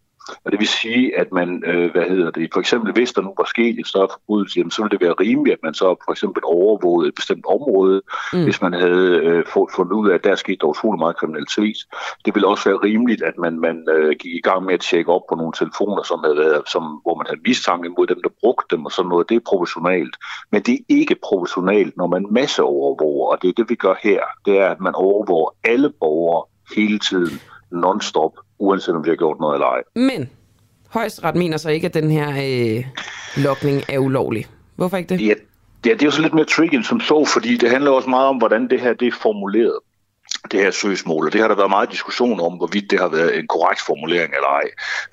Og 0.45 0.51
det 0.51 0.59
vil 0.59 0.67
sige, 0.67 1.19
at 1.19 1.31
man, 1.31 1.63
øh, 1.65 1.91
hvad 1.91 2.03
hedder 2.03 2.31
det, 2.31 2.49
for 2.53 2.59
eksempel 2.59 2.93
hvis 2.93 3.13
der 3.13 3.21
nu 3.21 3.33
var 3.37 3.45
sket 3.45 3.79
et 3.79 3.87
større 3.87 4.07
forbrydelse, 4.11 4.57
jamen, 4.57 4.71
så 4.71 4.81
ville 4.81 4.97
det 4.97 5.05
være 5.05 5.15
rimeligt, 5.19 5.53
at 5.53 5.63
man 5.63 5.73
så 5.73 5.95
for 6.05 6.11
eksempel 6.11 6.41
overvågede 6.45 7.07
et 7.07 7.15
bestemt 7.15 7.45
område, 7.45 8.01
mm. 8.33 8.43
hvis 8.43 8.61
man 8.61 8.73
havde 8.73 9.15
øh, 9.15 9.45
fundet 9.75 9.93
ud 9.93 10.09
af, 10.09 10.15
at 10.15 10.23
der 10.23 10.35
skete 10.35 10.57
der 10.61 10.67
utrolig 10.67 10.99
meget 10.99 11.17
kriminalitet. 11.17 11.77
Det 12.25 12.35
ville 12.35 12.47
også 12.47 12.69
være 12.69 12.83
rimeligt, 12.83 13.21
at 13.21 13.37
man, 13.37 13.59
man 13.59 13.87
øh, 13.89 14.15
gik 14.19 14.33
i 14.35 14.41
gang 14.41 14.65
med 14.65 14.73
at 14.73 14.79
tjekke 14.79 15.11
op 15.11 15.21
på 15.29 15.35
nogle 15.35 15.53
telefoner, 15.53 16.03
som 16.03 16.19
havde 16.23 16.37
været, 16.37 16.69
som, 16.69 16.83
hvor 17.03 17.15
man 17.15 17.25
havde 17.29 17.41
mistanke 17.45 17.89
mod 17.89 18.07
dem, 18.07 18.21
der 18.23 18.29
brugte 18.39 18.75
dem 18.75 18.85
og 18.85 18.91
sådan 18.91 19.09
noget. 19.09 19.29
Det 19.29 19.35
er 19.35 19.49
proportionalt. 19.51 20.15
Men 20.51 20.61
det 20.61 20.73
er 20.73 20.83
ikke 20.89 21.15
proportionalt, 21.23 21.97
når 21.97 22.07
man 22.07 22.25
masse 22.31 22.63
overvåger, 22.63 23.27
og 23.31 23.41
det 23.41 23.49
er 23.49 23.53
det, 23.53 23.69
vi 23.69 23.75
gør 23.75 23.95
her. 24.03 24.21
Det 24.45 24.59
er, 24.59 24.67
at 24.67 24.79
man 24.79 24.95
overvåger 24.95 25.49
alle 25.63 25.89
borgere 25.99 26.43
hele 26.75 26.99
tiden, 26.99 27.39
non-stop, 27.71 28.33
uanset 28.61 28.95
om 28.95 29.05
vi 29.05 29.09
har 29.09 29.15
gjort 29.15 29.39
noget 29.39 29.55
eller 29.55 29.67
ej. 29.67 29.81
Men 29.95 30.29
højesteret 30.89 31.35
mener 31.35 31.57
så 31.57 31.69
ikke, 31.69 31.87
at 31.87 31.93
den 31.93 32.11
her 32.11 32.29
øh, 32.29 32.85
lokning 33.43 33.83
er 33.89 33.97
ulovlig. 33.97 34.45
Hvorfor 34.75 34.97
ikke 34.97 35.09
det? 35.09 35.21
Ja, 35.21 35.33
ja, 35.85 35.93
det 35.93 36.01
er 36.01 36.05
jo 36.05 36.11
så 36.11 36.21
lidt 36.21 36.33
mere 36.33 36.45
tricky 36.45 36.81
som 36.81 36.99
så, 36.99 37.25
fordi 37.33 37.57
det 37.57 37.69
handler 37.69 37.91
også 37.91 38.09
meget 38.09 38.27
om, 38.27 38.37
hvordan 38.37 38.69
det 38.69 38.81
her 38.81 38.93
det 38.93 39.07
er 39.07 39.11
formuleret 39.21 39.79
det 40.51 40.59
her 40.59 40.71
søgsmål, 40.71 41.25
og 41.25 41.33
det 41.33 41.41
har 41.41 41.47
der 41.47 41.55
været 41.55 41.69
meget 41.69 41.91
diskussion 41.91 42.39
om, 42.39 42.53
hvorvidt 42.53 42.91
det 42.91 42.99
har 42.99 43.07
været 43.07 43.39
en 43.39 43.47
korrekt 43.47 43.81
formulering 43.81 44.33
eller 44.33 44.47
ej. 44.47 44.63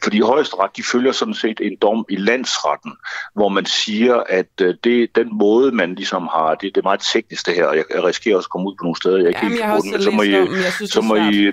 Fordi 0.02 0.20
højesteret, 0.20 0.76
de 0.76 0.82
følger 0.92 1.12
sådan 1.12 1.34
set 1.34 1.60
en 1.62 1.76
dom 1.82 2.04
i 2.08 2.16
landsretten, 2.16 2.92
hvor 3.34 3.48
man 3.48 3.66
siger, 3.66 4.22
at 4.28 4.52
øh, 4.60 4.74
det 4.84 5.16
den 5.16 5.28
måde, 5.38 5.72
man 5.72 5.94
ligesom 5.94 6.28
har, 6.32 6.54
det, 6.54 6.74
det 6.74 6.80
er 6.80 6.82
meget 6.82 7.00
teknisk 7.12 7.46
det 7.46 7.54
her, 7.54 7.66
og 7.66 7.76
jeg, 7.76 7.84
jeg 7.94 8.04
risikerer 8.04 8.36
også 8.36 8.46
at 8.46 8.50
komme 8.50 8.68
ud 8.68 8.74
på 8.74 8.82
nogle 8.82 8.96
steder, 8.96 9.16
jeg 9.18 9.28
ikke 9.28 9.38
Jamen, 9.38 9.50
helt 9.50 9.60
jeg 9.60 9.68
har 9.68 9.76
også 9.76 10.04
så 10.04 10.10
må 10.10 10.22
I, 10.22 10.34
om, 10.34 10.48
jeg 10.48 10.72
synes, 10.72 10.90
så 10.90 11.00
må 11.00 11.14
I, 11.14 11.52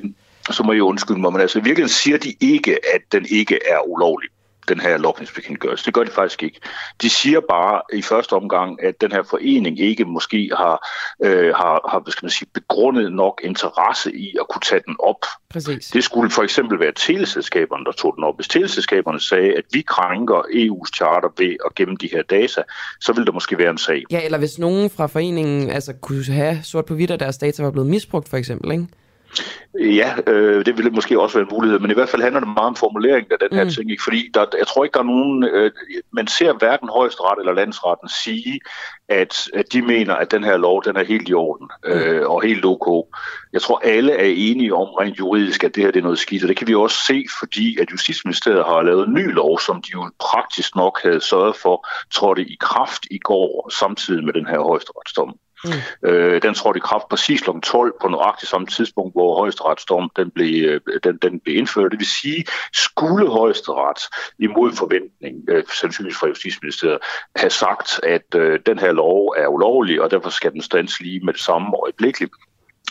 så 0.51 0.63
må 0.63 0.71
I 0.71 0.79
undskylde 0.79 1.21
mig, 1.21 1.31
men 1.31 1.41
altså 1.41 1.59
i 1.59 1.63
virkeligheden 1.63 1.89
siger 1.89 2.17
de 2.17 2.33
ikke, 2.39 2.79
at 2.95 3.01
den 3.11 3.25
ikke 3.29 3.59
er 3.69 3.79
ulovlig 3.87 4.29
den 4.67 4.79
her 4.79 4.97
lovgivningsbekendtgørelse. 4.97 5.85
Det 5.85 5.93
gør 5.93 6.03
de 6.03 6.11
faktisk 6.11 6.43
ikke. 6.43 6.59
De 7.01 7.09
siger 7.09 7.39
bare 7.49 7.81
i 7.93 8.01
første 8.01 8.33
omgang, 8.33 8.83
at 8.83 9.01
den 9.01 9.11
her 9.11 9.23
forening 9.23 9.79
ikke 9.79 10.05
måske 10.05 10.49
har, 10.57 10.87
øh, 11.23 11.55
har, 11.55 11.89
har 11.89 11.99
hvad 11.99 12.11
skal 12.11 12.25
man 12.25 12.31
sige, 12.31 12.47
begrundet 12.53 13.13
nok 13.13 13.41
interesse 13.43 14.15
i 14.15 14.35
at 14.39 14.47
kunne 14.49 14.61
tage 14.61 14.81
den 14.85 14.95
op. 14.99 15.25
Præcis. 15.49 15.87
Det 15.87 16.03
skulle 16.03 16.31
for 16.31 16.43
eksempel 16.43 16.79
være 16.79 16.91
teleselskaberne, 16.91 17.85
der 17.85 17.91
tog 17.91 18.15
den 18.15 18.23
op. 18.23 18.35
Hvis 18.35 18.47
teleselskaberne 18.47 19.19
sagde, 19.19 19.53
at 19.53 19.63
vi 19.71 19.81
krænker 19.81 20.39
EU's 20.39 20.89
charter 20.95 21.29
ved 21.37 21.55
at 21.65 21.75
gemme 21.75 21.95
de 22.01 22.09
her 22.11 22.23
data, 22.23 22.61
så 23.01 23.13
ville 23.13 23.25
der 23.25 23.31
måske 23.31 23.57
være 23.57 23.69
en 23.69 23.77
sag. 23.77 24.03
Ja, 24.11 24.25
eller 24.25 24.37
hvis 24.37 24.59
nogen 24.59 24.89
fra 24.89 25.07
foreningen 25.07 25.69
altså, 25.69 25.93
kunne 26.01 26.25
have 26.25 26.59
sort 26.63 26.85
på 26.85 26.93
hvidt, 26.93 27.11
at 27.11 27.19
deres 27.19 27.37
data 27.37 27.63
var 27.63 27.71
blevet 27.71 27.89
misbrugt 27.89 28.29
for 28.29 28.37
eksempel, 28.37 28.71
ikke? 28.71 28.87
Ja, 29.79 30.15
øh, 30.27 30.65
det 30.65 30.77
ville 30.77 30.91
måske 30.91 31.19
også 31.19 31.37
være 31.37 31.47
en 31.49 31.55
mulighed, 31.55 31.79
men 31.79 31.91
i 31.91 31.93
hvert 31.93 32.09
fald 32.09 32.21
handler 32.21 32.39
det 32.39 32.49
meget 32.49 32.67
om 32.67 32.75
formuleringen 32.75 33.31
af 33.31 33.49
den 33.49 33.57
her 33.57 33.63
mm. 33.63 33.69
ting, 33.69 33.91
ikke? 33.91 34.03
fordi 34.03 34.29
der, 34.33 34.45
jeg 34.57 34.67
tror 34.67 34.83
ikke, 34.83 34.93
der 34.93 34.99
er 34.99 35.03
nogen, 35.03 35.43
øh, 35.43 35.71
man 36.11 36.27
ser 36.27 36.53
hverken 36.53 36.89
højesteret 36.89 37.39
eller 37.39 37.53
landsretten 37.53 38.09
sige, 38.09 38.59
at, 39.09 39.49
at 39.53 39.73
de 39.73 39.81
mener, 39.81 40.15
at 40.15 40.31
den 40.31 40.43
her 40.43 40.57
lov, 40.57 40.83
den 40.83 40.95
er 40.95 41.03
helt 41.03 41.29
i 41.29 41.33
orden 41.33 41.69
mm. 41.85 41.91
øh, 41.91 42.29
og 42.29 42.43
helt 42.43 42.65
ok. 42.65 43.05
Jeg 43.53 43.61
tror, 43.61 43.81
alle 43.83 44.11
er 44.11 44.33
enige 44.35 44.73
om 44.73 44.87
rent 44.87 45.19
juridisk, 45.19 45.63
at 45.63 45.75
det 45.75 45.83
her 45.83 45.91
det 45.91 45.99
er 45.99 46.03
noget 46.03 46.19
skidt, 46.19 46.43
og 46.43 46.49
det 46.49 46.57
kan 46.57 46.67
vi 46.67 46.75
også 46.75 46.97
se, 47.07 47.25
fordi 47.39 47.77
at 47.81 47.91
Justitsministeriet 47.91 48.65
har 48.65 48.81
lavet 48.81 49.07
en 49.07 49.13
ny 49.13 49.33
lov, 49.33 49.59
som 49.59 49.81
de 49.81 49.89
jo 49.93 50.11
praktisk 50.19 50.75
nok 50.75 50.99
havde 51.03 51.21
sørget 51.21 51.55
for, 51.55 51.87
trådte 52.11 52.41
i 52.41 52.57
kraft 52.59 53.05
i 53.11 53.17
går, 53.17 53.69
samtidig 53.79 54.23
med 54.23 54.33
den 54.33 54.47
her 54.47 54.59
højesteretsdom. 54.59 55.35
Mm. 55.63 56.09
Øh, 56.09 56.41
den 56.41 56.53
trådte 56.53 56.77
i 56.77 56.79
kraft 56.79 57.09
præcis 57.09 57.41
kl. 57.41 57.49
12 57.63 57.93
på 58.01 58.07
nøjagtigt 58.07 58.49
samme 58.49 58.67
tidspunkt, 58.67 59.13
hvor 59.13 59.37
højesteretsdom 59.37 60.09
den 60.15 60.31
blev, 60.31 60.69
øh, 60.69 60.81
den, 61.03 61.17
den 61.17 61.39
blev 61.39 61.57
indført. 61.57 61.91
Det 61.91 61.99
vil 61.99 62.07
sige, 62.21 62.45
skulle 62.73 63.29
højesteret 63.29 63.99
imod 64.39 64.71
forventning, 64.71 65.35
øh, 65.49 65.63
sandsynligvis 65.81 66.19
fra 66.19 66.27
Justitsministeriet, 66.27 66.99
have 67.35 67.49
sagt, 67.49 67.99
at 68.03 68.35
øh, 68.35 68.59
den 68.65 68.79
her 68.79 68.91
lov 68.91 69.33
er 69.37 69.47
ulovlig, 69.47 70.01
og 70.01 70.11
derfor 70.11 70.29
skal 70.29 70.51
den 70.51 70.61
stands 70.61 70.99
lige 70.99 71.19
med 71.25 71.33
det 71.33 71.41
samme 71.41 71.77
øjeblikkeligt, 71.83 72.33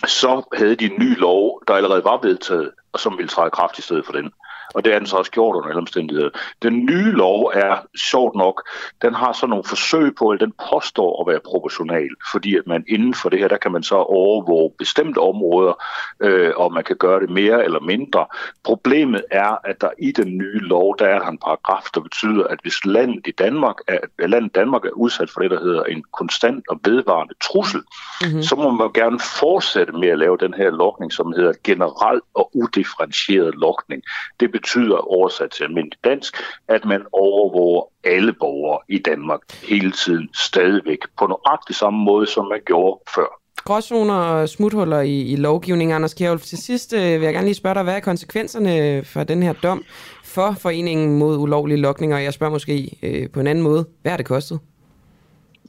så 0.06 0.42
havde 0.56 0.76
de 0.76 0.84
en 0.84 0.98
ny 0.98 1.18
lov, 1.18 1.62
der 1.68 1.74
allerede 1.74 2.04
var 2.04 2.20
vedtaget, 2.22 2.70
og 2.92 3.00
som 3.00 3.18
ville 3.18 3.28
træde 3.28 3.50
kraft 3.50 3.78
i 3.78 3.82
stedet 3.82 4.06
for 4.06 4.12
den 4.12 4.32
og 4.74 4.84
det 4.84 4.94
er 4.94 4.98
den 4.98 5.06
så 5.06 5.16
også 5.16 5.30
gjort 5.30 5.56
under 5.56 5.68
alle 5.68 5.78
omstændigheder. 5.78 6.30
Den 6.62 6.86
nye 6.86 7.10
lov 7.12 7.52
er, 7.54 7.76
sjovt 8.10 8.36
nok, 8.36 8.68
den 9.02 9.14
har 9.14 9.32
så 9.32 9.46
nogle 9.46 9.64
forsøg 9.64 10.14
på, 10.14 10.28
at 10.28 10.40
den 10.40 10.52
påstår 10.72 11.22
at 11.22 11.32
være 11.32 11.40
proportional, 11.44 12.08
fordi 12.32 12.56
at 12.56 12.66
man 12.66 12.84
inden 12.88 13.14
for 13.14 13.28
det 13.28 13.38
her, 13.38 13.48
der 13.48 13.56
kan 13.56 13.72
man 13.72 13.82
så 13.82 13.94
overvåge 13.94 14.70
bestemte 14.78 15.18
områder, 15.18 15.84
øh, 16.20 16.52
og 16.56 16.72
man 16.72 16.84
kan 16.84 16.96
gøre 16.96 17.20
det 17.20 17.30
mere 17.30 17.64
eller 17.64 17.80
mindre. 17.80 18.26
Problemet 18.64 19.24
er, 19.30 19.56
at 19.64 19.80
der 19.80 19.90
i 19.98 20.12
den 20.12 20.38
nye 20.38 20.58
lov, 20.58 20.96
der 20.98 21.06
er 21.06 21.18
der 21.18 21.26
en 21.26 21.38
paragraf, 21.38 21.84
der 21.94 22.00
betyder, 22.00 22.44
at 22.46 22.58
hvis 22.62 22.84
landet 22.84 23.26
i 23.26 23.30
Danmark 23.30 23.76
er, 23.88 24.26
landet 24.26 24.54
Danmark 24.54 24.84
er 24.84 24.90
udsat 24.90 25.30
for 25.30 25.40
det, 25.40 25.50
der 25.50 25.60
hedder 25.60 25.84
en 25.84 26.04
konstant 26.12 26.64
og 26.68 26.80
vedvarende 26.84 27.34
trussel, 27.42 27.80
mm-hmm. 28.22 28.42
så 28.42 28.56
må 28.56 28.70
man 28.70 28.92
gerne 28.92 29.20
fortsætte 29.40 29.92
med 29.92 30.08
at 30.08 30.18
lave 30.18 30.36
den 30.36 30.54
her 30.54 30.70
lokning, 30.70 31.12
som 31.12 31.32
hedder 31.32 31.52
generel 31.64 32.20
og 32.34 32.50
udifferentieret 32.54 33.54
lokning. 33.54 34.02
Det 34.40 34.50
betyder 34.64 34.96
oversat 35.16 35.50
til 35.50 35.64
almindelig 35.64 35.98
dansk, 36.04 36.36
at 36.68 36.84
man 36.84 37.02
overvåger 37.12 37.82
alle 38.04 38.32
borgere 38.32 38.78
i 38.88 38.98
Danmark 38.98 39.40
hele 39.62 39.92
tiden 39.92 40.28
stadigvæk 40.34 40.98
på 41.18 41.26
nøjagtig 41.26 41.76
samme 41.76 42.04
måde, 42.04 42.26
som 42.26 42.46
man 42.46 42.60
gjorde 42.66 43.00
før. 43.14 43.26
Gråzoner 43.56 44.14
og 44.14 44.48
smuthuller 44.48 45.00
i, 45.00 45.20
i 45.20 45.36
lovgivningen. 45.36 45.94
Anders 45.94 46.14
Kjærulf, 46.14 46.42
til 46.42 46.58
sidst 46.58 46.92
øh, 46.92 47.00
vil 47.00 47.22
jeg 47.22 47.32
gerne 47.32 47.46
lige 47.46 47.54
spørge 47.54 47.74
dig, 47.74 47.82
hvad 47.82 47.96
er 47.96 48.00
konsekvenserne 48.00 49.04
for 49.04 49.24
den 49.24 49.42
her 49.42 49.52
dom 49.52 49.84
for 50.24 50.56
foreningen 50.60 51.18
mod 51.18 51.38
ulovlige 51.38 51.80
lokninger? 51.80 52.18
Jeg 52.18 52.32
spørger 52.32 52.52
måske 52.52 52.98
øh, 53.02 53.30
på 53.30 53.40
en 53.40 53.46
anden 53.46 53.64
måde. 53.64 53.84
Hvad 54.02 54.10
har 54.12 54.16
det 54.16 54.26
kostet? 54.26 54.60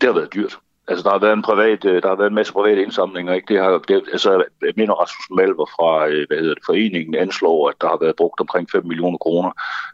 Det 0.01 0.03
har 0.03 0.13
været 0.13 0.34
dyrt. 0.34 0.59
Altså, 0.88 1.03
der 1.03 1.10
har 1.10 1.20
været 1.20 1.34
en 1.34 1.41
privat, 1.41 1.86
øh, 1.86 2.02
der 2.02 2.07
har 2.07 2.16
været 2.16 2.30
en 2.30 2.36
masse 2.36 2.53
private 2.53 2.82
indsamlinger, 2.82 3.34
ikke? 3.34 3.53
Det 3.53 3.64
har, 3.64 3.78
det, 3.88 4.03
altså, 4.12 4.44
jeg 4.62 4.74
mener, 4.76 4.94
Rasmus 4.94 5.38
Malver 5.38 5.66
fra, 5.66 6.07
øh, 6.07 6.28
hvad 6.28 6.38
hedder 6.38 6.53
det, 6.53 6.66
foreningen 6.66 7.16
anslår, 7.16 7.70
at 7.70 7.76
der 7.82 7.88
har 7.88 7.98
været 8.02 8.16
brugt 8.16 8.40
omkring 8.40 8.72
5 8.72 8.86
millioner 8.86 9.18
kroner, 9.18 9.52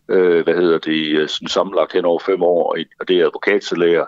øh, 0.10 0.44
hvad 0.44 0.56
hedder 0.56 0.78
det, 0.78 1.18
øh, 1.18 1.30
sådan 1.30 1.48
sammenlagt 1.48 1.94
hen 1.94 2.06
over 2.06 2.20
5 2.20 2.44
år, 2.44 2.76
og 3.00 3.08
det 3.08 3.20
er 3.20 3.26
advokatsalærer. 3.26 4.06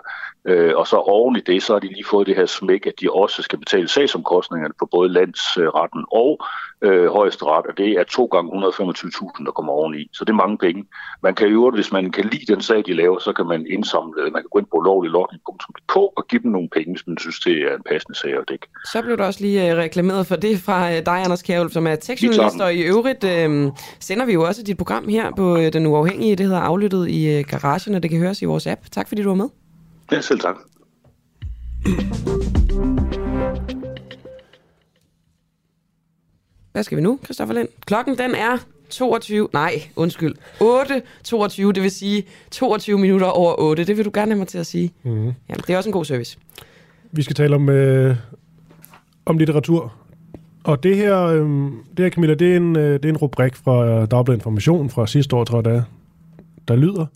Øh, 0.48 0.72
og 0.76 0.86
så 0.86 0.96
oven 0.96 1.36
i 1.36 1.40
det, 1.40 1.62
så 1.62 1.72
har 1.72 1.80
de 1.80 1.88
lige 1.88 2.04
fået 2.04 2.26
det 2.26 2.36
her 2.36 2.46
smæk, 2.46 2.86
at 2.86 2.92
de 3.00 3.10
også 3.12 3.42
skal 3.42 3.58
betale 3.58 3.88
sagsomkostningerne 3.88 4.74
på 4.78 4.88
både 4.90 5.08
landsretten 5.08 6.04
og 6.12 6.38
øh, 6.82 7.06
højesteret, 7.06 7.66
og 7.66 7.76
det 7.76 7.90
er 7.90 8.04
to 8.04 8.24
gange 8.24 8.50
125.000, 8.66 9.44
der 9.44 9.50
kommer 9.50 9.72
oveni. 9.72 10.08
Så 10.12 10.24
det 10.24 10.32
er 10.32 10.36
mange 10.44 10.58
penge. 10.58 10.84
Man 11.22 11.34
kan 11.34 11.48
jo, 11.48 11.70
hvis 11.70 11.92
man 11.92 12.12
kan 12.12 12.24
lide 12.32 12.52
den 12.52 12.60
sag, 12.62 12.82
de 12.86 12.94
laver, 12.94 13.18
så 13.18 13.32
kan 13.32 13.46
man 13.46 13.66
indsamle, 13.70 14.22
man 14.22 14.42
kan 14.42 14.50
gå 14.50 14.58
ind 14.58 14.66
på 14.70 14.80
lovliglogning.dk 14.80 15.96
og 15.96 16.26
give 16.28 16.42
dem 16.42 16.50
nogle 16.50 16.68
penge, 16.68 16.92
hvis 16.92 17.06
man 17.06 17.18
synes, 17.18 17.40
det 17.40 17.52
er 17.62 17.76
en 17.76 17.82
passende 17.90 18.18
sag 18.18 18.30
at 18.30 18.44
dække. 18.48 18.66
Så 18.92 19.02
blev 19.02 19.16
der 19.16 19.26
også 19.26 19.40
lige 19.40 19.70
øh, 19.70 19.76
reklameret 19.76 20.26
for 20.26 20.36
det 20.36 20.58
fra 20.58 20.92
øh, 20.92 21.06
dig, 21.06 21.18
Anders 21.24 21.42
Kjærulf, 21.42 21.72
som 21.72 21.86
er 21.86 21.96
tekstjournalist, 21.96 22.60
og 22.60 22.74
i 22.74 22.82
øvrigt 22.82 23.24
øh, 23.24 23.70
sender 24.00 24.26
vi 24.26 24.32
jo 24.32 24.42
også 24.46 24.62
dit 24.62 24.76
program 24.76 25.08
her 25.08 25.30
på 25.36 25.56
øh, 25.56 25.72
Den 25.72 25.86
Uafhængige. 25.86 26.36
Det 26.36 26.46
hedder 26.46 26.60
Aflyttet 26.60 27.08
i 27.08 27.38
øh, 27.38 27.44
Garagen, 27.50 27.94
og 27.94 28.02
det 28.02 28.10
kan 28.10 28.20
høres 28.20 28.42
i 28.42 28.44
vores 28.44 28.66
app. 28.66 28.80
Tak 28.90 29.08
fordi 29.08 29.22
du 29.22 29.28
var 29.28 29.34
med. 29.34 29.63
Ja, 30.12 30.20
selv 30.20 30.40
tak. 30.40 30.56
Hvad 36.72 36.82
skal 36.82 36.96
vi 36.96 37.02
nu, 37.02 37.18
Christoffer 37.24 37.54
Lind? 37.54 37.68
Klokken 37.86 38.18
den 38.18 38.34
er 38.34 38.58
22, 38.90 39.48
nej, 39.52 39.72
undskyld, 39.96 40.34
8.22, 40.60 41.72
det 41.72 41.82
vil 41.82 41.90
sige 41.90 42.24
22 42.50 42.98
minutter 42.98 43.26
over 43.26 43.54
8. 43.58 43.84
Det 43.84 43.96
vil 43.96 44.04
du 44.04 44.10
gerne 44.14 44.30
have 44.30 44.38
mig 44.38 44.48
til 44.48 44.58
at 44.58 44.66
sige. 44.66 44.92
Mm. 45.02 45.10
Jamen, 45.12 45.34
det 45.48 45.70
er 45.70 45.76
også 45.76 45.88
en 45.88 45.92
god 45.92 46.04
service. 46.04 46.38
Vi 47.12 47.22
skal 47.22 47.36
tale 47.36 47.54
om, 47.54 47.68
øh, 47.68 48.16
om 49.26 49.38
litteratur. 49.38 49.92
Og 50.64 50.82
det 50.82 50.96
her, 50.96 51.20
øh, 51.22 51.70
det 51.96 52.04
her 52.04 52.10
Camilla, 52.10 52.34
det 52.34 52.52
er 52.52 52.56
en, 52.56 52.76
øh, 52.76 52.92
det 52.92 53.04
er 53.04 53.08
en 53.08 53.16
rubrik 53.16 53.56
fra 53.56 53.86
øh, 53.86 54.10
Dagbladet 54.10 54.38
Information 54.38 54.90
fra 54.90 55.06
sidste 55.06 55.36
år, 55.36 55.44
tror 55.44 55.58
jeg, 55.58 55.64
der, 55.64 55.82
der 56.68 56.76
lyder. 56.76 57.06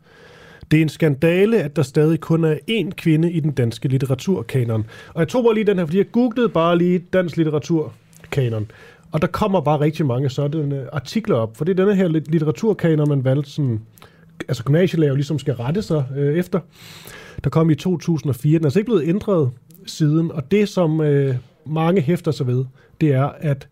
Det 0.71 0.77
er 0.77 0.83
en 0.83 0.89
skandale, 0.89 1.63
at 1.63 1.77
der 1.77 1.83
stadig 1.83 2.21
kun 2.21 2.45
er 2.45 2.57
én 2.71 2.91
kvinde 2.91 3.33
i 3.33 3.41
den 3.41 3.51
danske 3.51 3.89
litteraturkanon. 3.89 4.87
Og 5.15 5.21
jeg 5.21 5.29
tog 5.29 5.45
bare 5.45 5.55
lige 5.55 5.65
den 5.65 5.79
her, 5.79 5.85
fordi 5.85 5.99
jeg 5.99 6.11
googlede 6.13 6.49
bare 6.49 6.79
lige 6.79 6.99
dansk 6.99 7.37
litteraturkanon. 7.37 8.71
Og 9.13 9.23
der 9.23 9.29
kommer 9.29 9.61
bare 9.61 9.81
rigtig 9.81 10.07
mange 10.07 10.31
sådanne 10.31 10.95
artikler 10.95 11.37
op, 11.37 11.57
for 11.57 11.65
det 11.65 11.73
er 11.73 11.85
denne 11.85 11.95
her 11.95 12.09
litteraturkanon, 12.09 13.09
man 13.09 13.25
valgte 13.25 13.51
sådan, 13.51 13.81
altså 14.49 14.65
gymnasielærer 14.65 15.15
ligesom 15.15 15.39
skal 15.39 15.55
rette 15.55 15.83
sig 15.83 16.05
øh, 16.17 16.39
efter. 16.39 16.61
Der 17.45 17.51
kom 17.51 17.71
i 17.71 17.75
2004. 17.75 18.59
Den 18.59 18.65
er 18.65 18.67
altså 18.67 18.79
ikke 18.79 18.89
blevet 18.89 19.09
ændret 19.09 19.51
siden, 19.87 20.33
og 20.33 20.51
det 20.51 20.69
som 20.69 21.01
øh, 21.01 21.37
mange 21.67 22.01
hæfter 22.01 22.31
sig 22.31 22.47
ved, 22.47 22.65
det 23.01 23.13
er, 23.13 23.33
at 23.39 23.69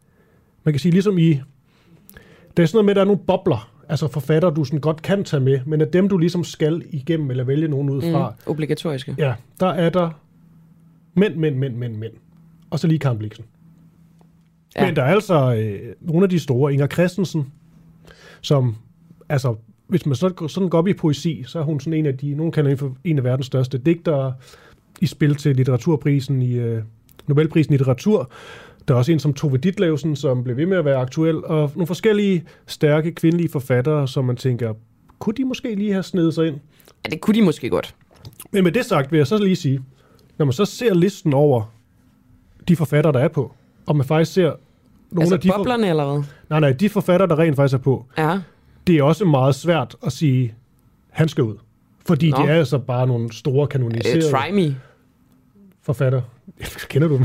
man 0.64 0.73
kan 0.73 0.81
sige 0.81 0.93
ligesom 0.93 1.18
i, 1.18 1.40
der 2.56 2.62
er 2.62 2.66
sådan 2.66 2.77
noget 2.77 2.85
med, 2.85 2.90
at 2.90 2.97
der 2.97 3.02
er 3.02 3.06
nogle 3.06 3.20
bobler, 3.27 3.75
altså 3.88 4.08
forfatter, 4.08 4.50
du 4.50 4.64
sådan 4.64 4.80
godt 4.80 5.02
kan 5.02 5.24
tage 5.24 5.40
med, 5.40 5.60
men 5.66 5.80
at 5.80 5.92
dem, 5.92 6.08
du 6.08 6.18
ligesom 6.18 6.44
skal 6.44 6.82
igennem 6.90 7.30
eller 7.30 7.44
vælge 7.44 7.68
nogen 7.68 7.90
ud 7.90 8.02
fra. 8.02 8.30
Mm, 8.30 8.50
obligatoriske. 8.50 9.14
Ja, 9.18 9.34
der 9.60 9.66
er 9.66 9.90
der 9.90 10.10
mænd, 11.14 11.36
mænd, 11.36 11.56
mænd, 11.56 11.76
mænd, 11.76 11.96
mænd. 11.96 12.12
Og 12.70 12.78
så 12.78 12.86
lige 12.86 12.98
Karen 12.98 13.18
Bliksen. 13.18 13.44
Ja. 14.76 14.86
Men 14.86 14.96
der 14.96 15.02
er 15.02 15.14
altså 15.14 15.54
øh, 15.54 15.94
nogle 16.00 16.24
af 16.24 16.30
de 16.30 16.38
store, 16.38 16.72
Inger 16.72 16.86
Christensen, 16.86 17.52
som, 18.40 18.76
altså, 19.28 19.54
hvis 19.86 20.06
man 20.06 20.16
så, 20.16 20.46
sådan 20.48 20.68
går 20.68 20.78
op 20.78 20.88
i 20.88 20.92
poesi, 20.92 21.44
så 21.46 21.58
er 21.58 21.62
hun 21.62 21.80
sådan 21.80 21.98
en 21.98 22.06
af 22.06 22.18
de, 22.18 22.34
nogen 22.34 22.52
kalder 22.52 22.76
for 22.76 22.96
en 23.04 23.18
af 23.18 23.24
verdens 23.24 23.46
største 23.46 23.78
digtere 23.78 24.34
i 25.00 25.06
spil 25.06 25.34
til 25.34 25.56
litteraturprisen 25.56 26.42
i 26.42 26.52
øh, 26.52 26.82
Nobelprisen 27.26 27.74
i 27.74 27.76
litteratur. 27.76 28.30
Der 28.88 28.94
er 28.94 28.98
også 28.98 29.12
en 29.12 29.18
som 29.18 29.34
Tove 29.34 29.56
Ditlevsen, 29.56 30.16
som 30.16 30.44
blev 30.44 30.56
ved 30.56 30.66
med 30.66 30.76
at 30.76 30.84
være 30.84 30.96
aktuel, 30.96 31.44
og 31.44 31.70
nogle 31.74 31.86
forskellige 31.86 32.44
stærke 32.66 33.12
kvindelige 33.12 33.48
forfattere, 33.48 34.08
som 34.08 34.24
man 34.24 34.36
tænker, 34.36 34.74
kunne 35.18 35.34
de 35.34 35.44
måske 35.44 35.74
lige 35.74 35.92
have 35.92 36.02
snedet 36.02 36.34
sig 36.34 36.46
ind? 36.46 36.56
Ja, 37.04 37.10
det 37.10 37.20
kunne 37.20 37.34
de 37.34 37.42
måske 37.42 37.70
godt. 37.70 37.94
Men 38.50 38.64
med 38.64 38.72
det 38.72 38.84
sagt 38.84 39.12
vil 39.12 39.18
jeg 39.18 39.26
så 39.26 39.38
lige 39.38 39.56
sige, 39.56 39.82
når 40.38 40.46
man 40.46 40.52
så 40.52 40.64
ser 40.64 40.94
listen 40.94 41.34
over 41.34 41.72
de 42.68 42.76
forfattere, 42.76 43.12
der 43.12 43.20
er 43.20 43.28
på, 43.28 43.54
og 43.86 43.96
man 43.96 44.06
faktisk 44.06 44.32
ser 44.32 44.52
nogle 45.10 45.22
altså 45.22 45.34
af 45.34 45.40
de 45.40 45.48
boblerne, 45.56 45.82
for... 45.82 45.90
eller 45.90 46.12
hvad? 46.12 46.22
Nej, 46.50 46.60
nej, 46.60 46.72
de 46.72 46.88
forfattere, 46.88 47.28
der 47.28 47.38
rent 47.38 47.56
faktisk 47.56 47.74
er 47.74 47.78
på, 47.78 48.06
ja. 48.18 48.40
det 48.86 48.96
er 48.96 49.02
også 49.02 49.24
meget 49.24 49.54
svært 49.54 49.96
at 50.06 50.12
sige, 50.12 50.54
han 51.10 51.28
skal 51.28 51.44
ud. 51.44 51.56
Fordi 52.06 52.30
Nå. 52.30 52.36
de 52.36 52.42
er 52.42 52.58
altså 52.58 52.78
bare 52.78 53.06
nogle 53.06 53.32
store 53.32 53.66
kanoniserede... 53.66 54.26
Uh, 54.26 54.40
try 54.40 54.50
me. 54.52 54.76
Forfatter. 55.82 56.22
Kender 56.90 57.08
du 57.08 57.16
dem? 57.16 57.24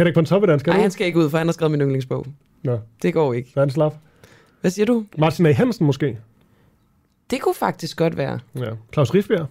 Henrik 0.00 0.16
von 0.16 0.24
Toppedan, 0.24 0.58
skal 0.58 0.70
Nej, 0.70 0.80
han 0.80 0.90
skal 0.90 1.06
ikke 1.06 1.18
ud, 1.18 1.30
for 1.30 1.38
han 1.38 1.46
har 1.46 1.52
skrevet 1.52 1.70
min 1.70 1.80
yndlingsbog. 1.80 2.26
Nå. 2.62 2.78
Det 3.02 3.14
går 3.14 3.34
ikke. 3.34 3.50
Hvad 3.54 3.64
er 3.64 3.68
slap? 3.68 3.94
Hvad 4.60 4.70
siger 4.70 4.86
du? 4.86 5.04
Martin 5.18 5.46
A. 5.46 5.52
Hansen 5.52 5.86
måske? 5.86 6.18
Det 7.30 7.40
kunne 7.40 7.54
faktisk 7.54 7.96
godt 7.96 8.16
være. 8.16 8.38
Ja. 8.58 8.70
Claus 8.92 9.14
Riffbjerg? 9.14 9.46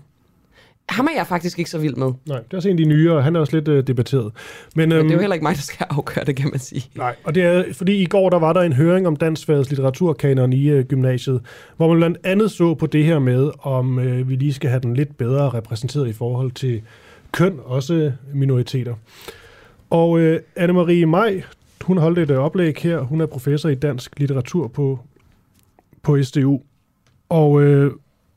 Ham 0.90 1.06
er 1.06 1.16
jeg 1.16 1.28
faktisk 1.28 1.60
ikke 1.60 1.72
så 1.72 1.78
vild 1.78 1.96
med. 1.96 2.12
Nej, 2.26 2.38
det 2.38 2.54
er 2.54 2.58
også 2.58 2.70
en 2.70 2.74
af 2.74 2.78
de 2.78 2.86
nye, 2.86 3.12
og 3.14 3.24
han 3.24 3.36
er 3.36 3.40
også 3.40 3.56
lidt 3.56 3.68
øh, 3.68 3.88
debatteret. 3.88 4.32
Men, 4.76 4.92
øhm, 4.92 4.98
Men 4.98 5.06
det 5.06 5.12
er 5.12 5.16
jo 5.16 5.20
heller 5.20 5.34
ikke 5.34 5.44
mig, 5.44 5.56
der 5.56 5.62
skal 5.62 5.88
afgøre 5.90 6.26
det, 6.26 6.36
kan 6.36 6.50
man 6.50 6.60
sige. 6.60 6.86
Nej, 6.96 7.16
og 7.24 7.36
det 7.36 7.44
er, 7.44 7.64
fordi 7.74 7.96
i 7.96 8.06
går 8.06 8.30
der 8.30 8.40
var 8.40 8.54
der 8.54 8.62
en 8.62 8.74
høring 8.74 9.08
om 9.08 9.16
danskfagets 9.16 9.70
litteraturkanon 9.70 10.54
i 10.54 10.70
øh, 10.70 10.86
gymnasiet, 10.86 11.42
hvor 11.78 11.88
man 11.88 11.98
blandt 11.98 12.18
andet 12.24 12.52
så 12.52 12.74
på 12.74 12.86
det 12.86 13.06
her 13.06 13.20
med, 13.20 13.52
om 13.60 14.00
øh, 14.00 14.30
vi 14.30 14.36
lige 14.36 14.54
skal 14.54 14.70
have 14.70 14.80
den 14.80 14.94
lidt 14.94 15.18
bedre 15.18 15.50
repræsenteret 15.50 16.08
i 16.08 16.14
forhold 16.14 16.52
til 16.52 16.82
køn, 17.32 17.60
også 17.66 18.12
minoriteter. 18.34 18.94
Og 19.90 20.20
øh, 20.20 20.40
Anne-Marie 20.60 21.06
Maj, 21.06 21.44
hun 21.82 21.98
holdt 21.98 22.20
et 22.20 22.32
øh, 22.32 22.38
oplæg 22.38 22.76
her. 22.78 23.00
Hun 23.00 23.22
er 23.22 23.26
professor 23.26 23.70
i 23.70 23.76
dansk 23.76 24.20
litteratur 24.20 24.68
på, 24.68 25.00
på 26.02 26.24
SDU. 26.24 26.62
Og 27.30 27.62
øh, 27.62 27.92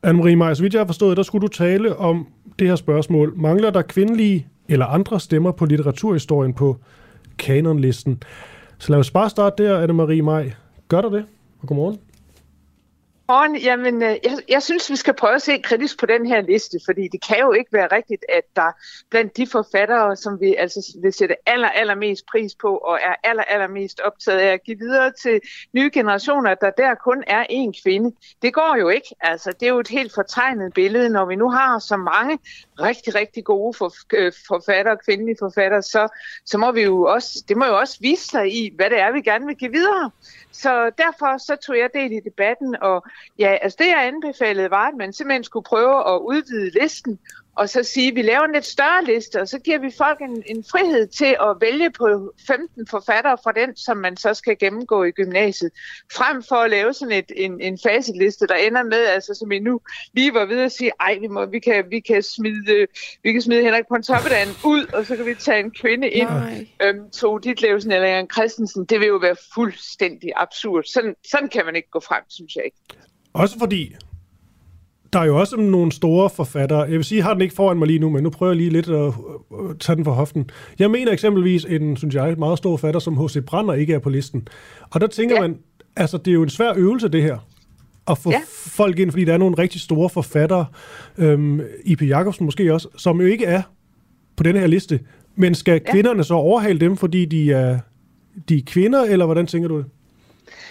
Anne-Marie 0.07 0.35
Maj, 0.35 0.55
så 0.55 0.62
vidt 0.62 0.74
jeg 0.74 0.81
har 0.81 0.87
forstået, 0.87 1.16
der 1.16 1.23
skulle 1.23 1.43
du 1.43 1.49
tale 1.49 1.97
om 1.97 2.27
det 2.59 2.69
her 2.69 2.77
spørgsmål. 2.77 3.33
Mangler 3.37 3.70
der 3.70 3.83
kvindelige 3.83 4.47
eller 4.69 4.87
andre 4.87 5.20
stemmer 5.20 5.53
på 5.53 5.65
litteraturhistorien 5.65 6.55
på 6.55 6.77
kanonlisten? 7.39 8.23
Så 8.79 8.93
lad 8.93 8.99
os 8.99 9.11
bare 9.11 9.31
starte 9.31 9.65
der, 9.65 9.87
Anne-Marie 9.87 10.23
Maj. 10.23 10.53
Gør 10.89 11.01
der 11.01 11.11
det? 11.11 11.24
Og 11.61 11.69
godmorgen. 11.69 11.99
Morgen, 13.28 13.57
jamen, 13.57 14.03
øh, 14.03 14.16
jeg, 14.24 14.39
jeg 14.49 14.62
synes, 14.62 14.90
vi 14.90 14.97
skal 14.97 15.15
prøve 15.15 15.35
at 15.35 15.43
se 15.43 15.59
kritisk 15.59 15.99
på 15.99 16.07
den 16.07 16.27
her 16.27 16.40
liste, 16.40 16.78
fordi 16.85 17.09
det 17.09 17.27
kan 17.28 17.39
jo 17.40 17.53
ikke 17.53 17.73
være 17.73 17.89
rigtigt, 17.93 18.24
at 18.28 18.43
der 18.57 18.73
blandt 19.11 19.36
de 19.36 19.47
forfattere, 19.47 20.16
som 20.16 20.40
vi 20.40 20.55
altså 20.55 20.99
vil 21.03 21.12
sætte 21.12 21.36
aller, 21.47 21.69
allermest 21.69 22.27
pris 22.27 22.55
på, 22.55 22.77
og 22.77 22.99
er 23.03 23.15
aller, 23.24 23.43
allermest 23.43 24.01
optaget 24.01 24.39
af 24.39 24.53
at 24.53 24.62
give 24.65 24.78
videre 24.78 25.12
til 25.23 25.40
nye 25.73 25.90
generationer, 25.93 26.51
at 26.51 26.59
der 26.61 26.70
der 26.70 26.94
kun 26.94 27.24
er 27.27 27.44
én 27.51 27.82
kvinde. 27.82 28.16
Det 28.43 28.55
går 28.55 28.77
jo 28.81 28.89
ikke. 28.89 29.15
Altså, 29.20 29.53
det 29.61 29.66
er 29.66 29.70
jo 29.70 29.81
et 29.81 29.89
helt 29.89 30.15
fortegnet 30.15 30.74
billede, 30.74 31.09
når 31.09 31.24
vi 31.24 31.36
nu 31.36 31.51
har 31.51 31.78
så 31.78 31.97
mange 31.97 32.39
rigtig, 32.81 33.15
rigtig 33.15 33.44
gode 33.44 33.74
for, 33.74 33.93
øh, 34.12 34.32
forfattere, 34.49 34.97
kvindelige 35.05 35.36
forfattere, 35.40 35.82
så, 35.82 36.09
så 36.44 36.59
må 36.59 36.73
vi 36.73 36.82
jo 36.82 37.03
også, 37.03 37.44
det 37.49 37.57
må 37.57 37.66
jo 37.66 37.78
også 37.78 37.99
vise 38.01 38.27
sig 38.27 38.55
i, 38.55 38.73
hvad 38.77 38.90
det 38.90 39.01
er, 39.01 39.12
vi 39.12 39.20
gerne 39.20 39.47
vil 39.47 39.57
give 39.57 39.73
videre. 39.73 40.11
Så 40.53 40.90
derfor 40.99 41.39
så 41.39 41.57
tog 41.66 41.78
jeg 41.78 41.90
del 41.94 42.12
i 42.12 42.20
debatten, 42.20 42.77
og 42.82 43.05
ja, 43.39 43.57
altså 43.62 43.77
det 43.81 43.89
jeg 43.89 44.07
anbefalede 44.07 44.70
var, 44.70 44.89
at 44.89 44.94
man 44.99 45.12
simpelthen 45.12 45.44
skulle 45.44 45.65
prøve 45.65 46.15
at 46.15 46.20
udvide 46.20 46.70
listen, 46.81 47.19
og 47.57 47.69
så 47.69 47.82
sige, 47.82 48.09
at 48.09 48.15
vi 48.15 48.23
laver 48.23 48.44
en 48.44 48.53
lidt 48.53 48.65
større 48.65 49.05
liste, 49.05 49.40
og 49.40 49.49
så 49.49 49.59
giver 49.59 49.78
vi 49.78 49.90
folk 49.99 50.20
en, 50.20 50.43
en 50.47 50.65
frihed 50.70 51.07
til 51.07 51.36
at 51.40 51.57
vælge 51.61 51.90
på 51.90 52.32
15 52.47 52.86
forfattere 52.86 53.39
fra 53.44 53.53
den, 53.53 53.77
som 53.77 53.97
man 53.97 54.16
så 54.16 54.35
skal 54.35 54.59
gennemgå 54.59 55.05
i 55.05 55.11
gymnasiet, 55.11 55.70
frem 56.12 56.43
for 56.43 56.57
at 56.57 56.70
lave 56.70 56.93
sådan 56.93 57.19
et, 57.19 57.32
en, 57.36 57.61
en 57.61 57.78
facitliste, 57.82 58.47
der 58.47 58.55
ender 58.55 58.82
med, 58.82 59.05
altså 59.07 59.35
som 59.35 59.53
I 59.53 59.59
nu 59.59 59.81
lige 60.12 60.35
var 60.35 60.44
ved 60.44 60.61
at 60.61 60.73
sige, 60.73 60.90
ej, 61.01 61.19
vi, 61.20 61.27
må, 61.27 61.47
vi, 61.47 61.59
kan, 61.59 61.85
vi, 61.90 62.01
kan 62.01 62.23
smide, 62.23 62.86
vi 63.23 63.32
kan 63.32 63.43
smide 63.43 63.62
Henrik 63.62 63.85
Pontoppidan 63.89 64.49
ud, 64.65 64.86
og 64.93 65.07
så 65.07 65.16
kan 65.16 65.27
vi 65.27 65.35
tage 65.35 65.61
en 65.61 65.70
kvinde 65.70 66.11
ind, 66.11 66.28
øhm, 66.82 67.11
Tove 67.11 67.40
Ditlevsen 67.40 67.93
eller 67.93 68.09
Jan 68.09 68.28
Christensen. 68.32 68.85
Det 68.85 69.01
vil 69.01 69.09
jo 69.09 69.16
være 69.16 69.36
fuldstændig 69.55 70.32
absurd. 70.36 70.85
Sådan, 70.85 71.15
sådan 71.31 71.49
kan 71.49 71.65
man 71.65 71.77
ikke 71.77 71.90
gå 71.90 72.01
frem, 72.01 72.23
synes 72.28 72.57
jeg 72.57 72.65
ikke. 72.65 72.77
Også 73.33 73.59
fordi, 73.59 73.95
der 75.13 75.19
er 75.19 75.25
jo 75.25 75.39
også 75.39 75.57
nogle 75.57 75.93
store 75.93 76.31
forfattere. 76.31 76.81
Jeg 76.81 76.93
vil 76.93 77.05
sige, 77.05 77.17
jeg 77.17 77.25
har 77.25 77.33
den 77.33 77.43
ikke 77.43 77.55
foran 77.55 77.79
mig 77.79 77.87
lige 77.87 77.99
nu, 77.99 78.11
men 78.11 78.23
nu 78.23 78.31
prøver 78.31 78.53
jeg 78.53 78.57
lige 78.57 78.71
lidt 78.71 78.89
at 78.89 79.13
tage 79.81 79.97
den 79.97 80.05
for 80.05 80.13
hoften. 80.13 80.51
Jeg 80.79 80.91
mener 80.91 81.13
eksempelvis 81.13 81.65
en, 81.65 81.97
synes 81.97 82.15
jeg, 82.15 82.35
meget 82.39 82.59
stor 82.59 82.77
forfatter 82.77 83.01
som 83.01 83.25
H.C. 83.25 83.45
Brander 83.47 83.75
ikke 83.75 83.95
er 83.95 83.99
på 83.99 84.11
listen. 84.11 84.49
Og 84.91 85.01
der 85.01 85.07
tænker 85.07 85.35
ja. 85.35 85.41
man, 85.41 85.59
altså 85.97 86.19
det 86.19 86.29
er 86.29 86.35
jo 86.35 86.43
en 86.43 86.49
svær 86.49 86.73
øvelse 86.77 87.09
det 87.09 87.23
her 87.23 87.39
at 88.09 88.19
få 88.19 88.31
ja. 88.31 88.41
folk 88.47 88.99
ind, 88.99 89.11
fordi 89.11 89.25
der 89.25 89.33
er 89.33 89.39
nogle 89.39 89.59
rigtig 89.59 89.81
store 89.81 90.11
forfattere, 90.11 90.67
øhm, 91.19 91.61
I.P. 91.85 92.03
Jacobsen 92.03 92.45
måske 92.45 92.75
også, 92.75 92.89
som 92.97 93.21
jo 93.21 93.27
ikke 93.27 93.45
er 93.45 93.63
på 94.37 94.43
den 94.43 94.57
her 94.57 94.67
liste. 94.67 95.01
Men 95.37 95.55
skal 95.55 95.81
ja. 95.87 95.93
kvinderne 95.93 96.25
så 96.25 96.35
overhale 96.35 96.81
dem, 96.81 96.97
fordi 96.97 97.25
de 97.25 97.53
er, 97.53 97.79
de 98.49 98.57
er 98.57 98.63
kvinder, 98.67 99.03
eller 99.05 99.25
hvordan 99.25 99.47
tænker 99.47 99.69
du 99.69 99.79
det? 99.79 99.87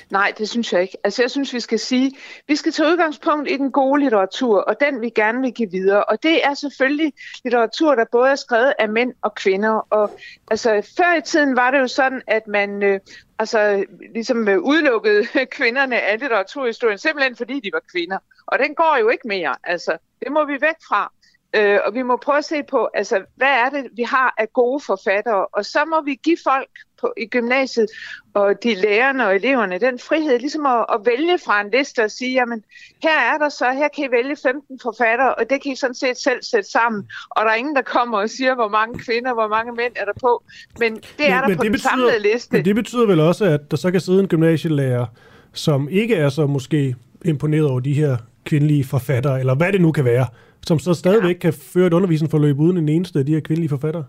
Nej, 0.10 0.34
det 0.38 0.49
synes 0.49 0.73
jeg 0.73 0.81
ikke. 0.81 0.98
Altså 1.03 1.23
jeg 1.23 1.31
synes, 1.31 1.53
vi 1.53 1.60
skal 1.60 1.80
sige, 1.80 2.18
vi 2.48 2.56
skal 2.56 2.72
tage 2.72 2.89
udgangspunkt 2.89 3.49
i 3.52 3.57
den 3.57 3.72
gode 3.72 4.02
litteratur, 4.02 4.60
og 4.61 4.80
den 4.80 5.02
vi 5.02 5.10
gerne 5.10 5.41
vil 5.41 5.53
give 5.53 5.72
videre. 5.72 6.03
Og 6.03 6.23
det 6.23 6.45
er 6.45 6.53
selvfølgelig 6.53 7.14
litteratur, 7.43 7.95
der 7.95 8.06
både 8.11 8.30
er 8.30 8.35
skrevet 8.35 8.73
af 8.80 8.89
mænd 8.89 9.14
og 9.22 9.35
kvinder. 9.35 9.88
Og 9.89 10.19
altså 10.52 10.93
før 10.98 11.18
i 11.18 11.22
tiden 11.22 11.56
var 11.56 11.72
det 11.72 11.80
jo 11.80 11.88
sådan, 11.88 12.22
at 12.27 12.48
man 12.48 12.84
øh, 12.84 12.99
altså 13.39 13.85
ligesom 14.14 14.48
øh, 14.48 14.60
udelukkede 14.60 15.27
kvinderne 15.57 16.02
af 16.02 16.19
litteraturhistorien, 16.19 16.98
simpelthen 16.98 17.35
fordi 17.35 17.60
de 17.60 17.69
var 17.73 17.81
kvinder. 17.91 18.18
Og 18.48 18.60
den 18.60 18.76
går 18.76 18.98
jo 18.99 19.10
ikke 19.10 19.27
mere. 19.27 19.56
Altså, 19.64 19.98
det 20.19 20.31
må 20.31 20.45
vi 20.45 20.53
væk 20.53 20.76
fra. 20.88 21.11
Øh, 21.56 21.80
og 21.86 21.94
vi 21.94 22.02
må 22.02 22.18
prøve 22.18 22.38
at 22.38 22.45
se 22.45 22.64
på, 22.64 22.90
altså, 22.94 23.22
hvad 23.36 23.48
er 23.48 23.69
det, 23.69 23.86
vi 23.95 24.03
har 24.03 24.34
af 24.38 24.53
gode 24.53 24.84
forfattere, 24.86 25.45
og 25.45 25.65
så 25.65 25.86
må 25.86 26.02
vi 26.06 26.19
give 26.23 26.38
folk 26.44 26.69
på, 27.02 27.14
i 27.18 27.26
gymnasiet 27.26 27.88
og 28.34 28.64
de 28.64 28.76
lærerne 28.76 29.28
og 29.28 29.36
eleverne 29.36 29.80
den 29.80 29.99
frihed, 29.99 30.40
ligesom 30.40 30.65
at, 30.65 30.86
at 30.94 30.99
vælge 31.06 31.38
fra 31.45 31.61
en 31.61 31.72
liste 31.72 32.03
og 32.03 32.11
sige, 32.11 32.34
jamen, 32.34 32.64
her 33.03 33.19
er 33.34 33.38
der 33.38 33.49
så, 33.49 33.72
her 33.72 33.88
kan 33.95 34.06
I 34.06 34.11
vælge 34.11 34.36
15 34.44 34.80
forfattere, 34.84 35.36
og 35.36 35.49
det 35.49 35.64
kan 35.64 35.72
I 35.72 35.76
sådan 35.76 35.95
set 35.95 36.18
selv 36.18 36.44
sætte 36.44 36.69
sammen, 36.69 37.03
og 37.30 37.45
der 37.45 37.52
er 37.52 37.56
ingen, 37.56 37.76
der 37.76 37.82
kommer 37.82 38.18
og 38.18 38.30
siger, 38.30 38.56
hvor 38.56 38.69
mange 38.69 38.99
kvinder, 38.99 39.34
hvor 39.34 39.48
mange 39.48 39.72
mænd 39.73 39.94
er 39.95 40.06
der 40.06 40.18
på, 40.22 40.44
men 40.80 40.95
det 40.95 41.30
er 41.30 41.41
men, 41.41 41.41
der 41.41 41.48
men 41.48 41.57
på 41.57 41.64
det 41.64 41.68
den 41.68 41.72
betyder, 41.72 41.90
samlede 41.90 42.19
liste. 42.19 42.56
Men 42.56 42.65
det 42.65 42.76
betyder 42.76 43.06
vel 43.07 43.19
også, 43.19 43.45
at 43.45 43.72
der 43.72 43.78
så 43.78 43.91
kan 43.91 44.02
sidde 44.02 44.19
en 44.19 44.28
gymnasielærer, 44.28 45.06
som 45.53 45.90
ikke 45.90 46.15
er 46.15 46.30
så 46.30 46.48
måske 46.48 46.95
imponeret 47.26 47.65
over 47.65 47.80
de 47.80 47.94
her 47.94 48.18
kvindelige 48.45 48.84
forfattere, 48.84 49.40
eller 49.40 49.56
hvad 49.56 49.72
det 49.73 49.82
nu 49.82 49.91
kan 49.91 50.06
være, 50.06 50.26
som 50.68 50.80
så 50.80 50.94
stadigvæk 50.94 51.36
ja. 51.36 51.40
kan 51.40 51.54
føre 51.54 51.88
et 51.88 51.94
undervisningsforløb 51.94 52.60
uden 52.60 52.78
en 52.78 52.90
eneste 52.90 53.20
af 53.20 53.26
de 53.26 53.34
her 53.34 53.40
kvindelige 53.40 53.70
forfattere? 53.70 54.06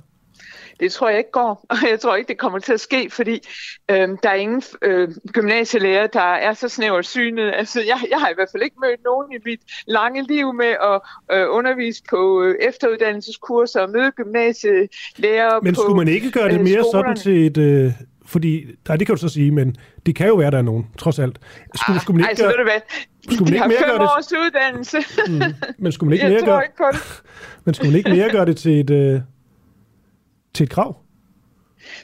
Det 0.80 0.92
tror 0.92 1.08
jeg 1.08 1.18
ikke 1.18 1.30
går, 1.30 1.66
og 1.68 1.76
jeg 1.90 2.00
tror 2.00 2.16
ikke, 2.16 2.28
det 2.28 2.38
kommer 2.38 2.58
til 2.58 2.72
at 2.72 2.80
ske, 2.80 3.10
fordi 3.10 3.40
øh, 3.90 4.08
der 4.22 4.30
er 4.30 4.34
ingen 4.34 4.62
øh, 4.82 5.08
gymnasielærer, 5.32 6.06
der 6.06 6.20
er 6.20 6.54
så 6.54 6.68
snævert 6.68 7.06
synet. 7.06 7.52
Altså, 7.54 7.80
jeg, 7.80 7.98
jeg 8.10 8.18
har 8.18 8.28
i 8.28 8.34
hvert 8.34 8.48
fald 8.52 8.62
ikke 8.62 8.76
mødt 8.82 9.04
nogen 9.04 9.32
i 9.32 9.38
mit 9.44 9.60
lange 9.86 10.26
liv 10.28 10.52
med 10.52 10.74
at 10.82 11.00
øh, 11.36 11.46
undervise 11.50 12.02
på 12.10 12.42
øh, 12.42 12.54
efteruddannelseskurser 12.60 13.80
og 13.80 13.90
møde 13.90 14.10
gymnasielærer 14.10 15.60
Men 15.62 15.74
skulle 15.74 15.96
man 15.96 16.08
ikke 16.08 16.30
gøre 16.30 16.48
det 16.48 16.58
øh, 16.58 16.64
mere 16.64 16.84
skolerne? 16.84 17.16
sådan 17.16 17.16
til 17.16 17.46
et... 17.46 17.58
Øh, 17.58 17.92
fordi, 18.32 18.66
nej, 18.88 18.96
det 18.96 19.06
kan 19.06 19.16
du 19.16 19.20
så 19.20 19.28
sige, 19.28 19.50
men 19.50 19.76
det 20.06 20.16
kan 20.16 20.28
jo 20.28 20.34
være, 20.34 20.50
der 20.50 20.58
er 20.58 20.62
nogen, 20.62 20.86
trods 20.98 21.18
alt. 21.18 21.38
Skulle, 21.74 22.00
skulle 22.00 22.16
man 22.16 22.24
ikke 22.24 22.30
altså, 22.30 22.44
gøre, 22.44 22.50
ved 22.50 22.58
du 22.58 22.70
hvad? 22.70 22.80
Skulle 23.34 23.44
man 23.44 23.54
ikke 23.54 23.68
mere 23.68 23.88
gøre 23.88 23.98
det? 23.98 24.10
års 24.16 24.32
uddannelse. 24.32 24.98
Mm, 25.28 25.42
men 25.78 25.92
skulle 25.92 26.08
man 26.08 26.14
ikke 26.14 26.28
mere 26.28 26.44
gøre, 26.44 26.62
ikke 26.64 26.98
men 27.64 27.74
skulle 27.74 27.90
man 27.90 27.98
ikke 27.98 28.10
mere 28.10 28.30
gøre 28.30 28.46
det 28.46 28.56
til 28.56 28.80
et, 28.80 28.90
øh, 28.90 29.20
til 30.54 30.64
et 30.64 30.70
krav? 30.70 30.96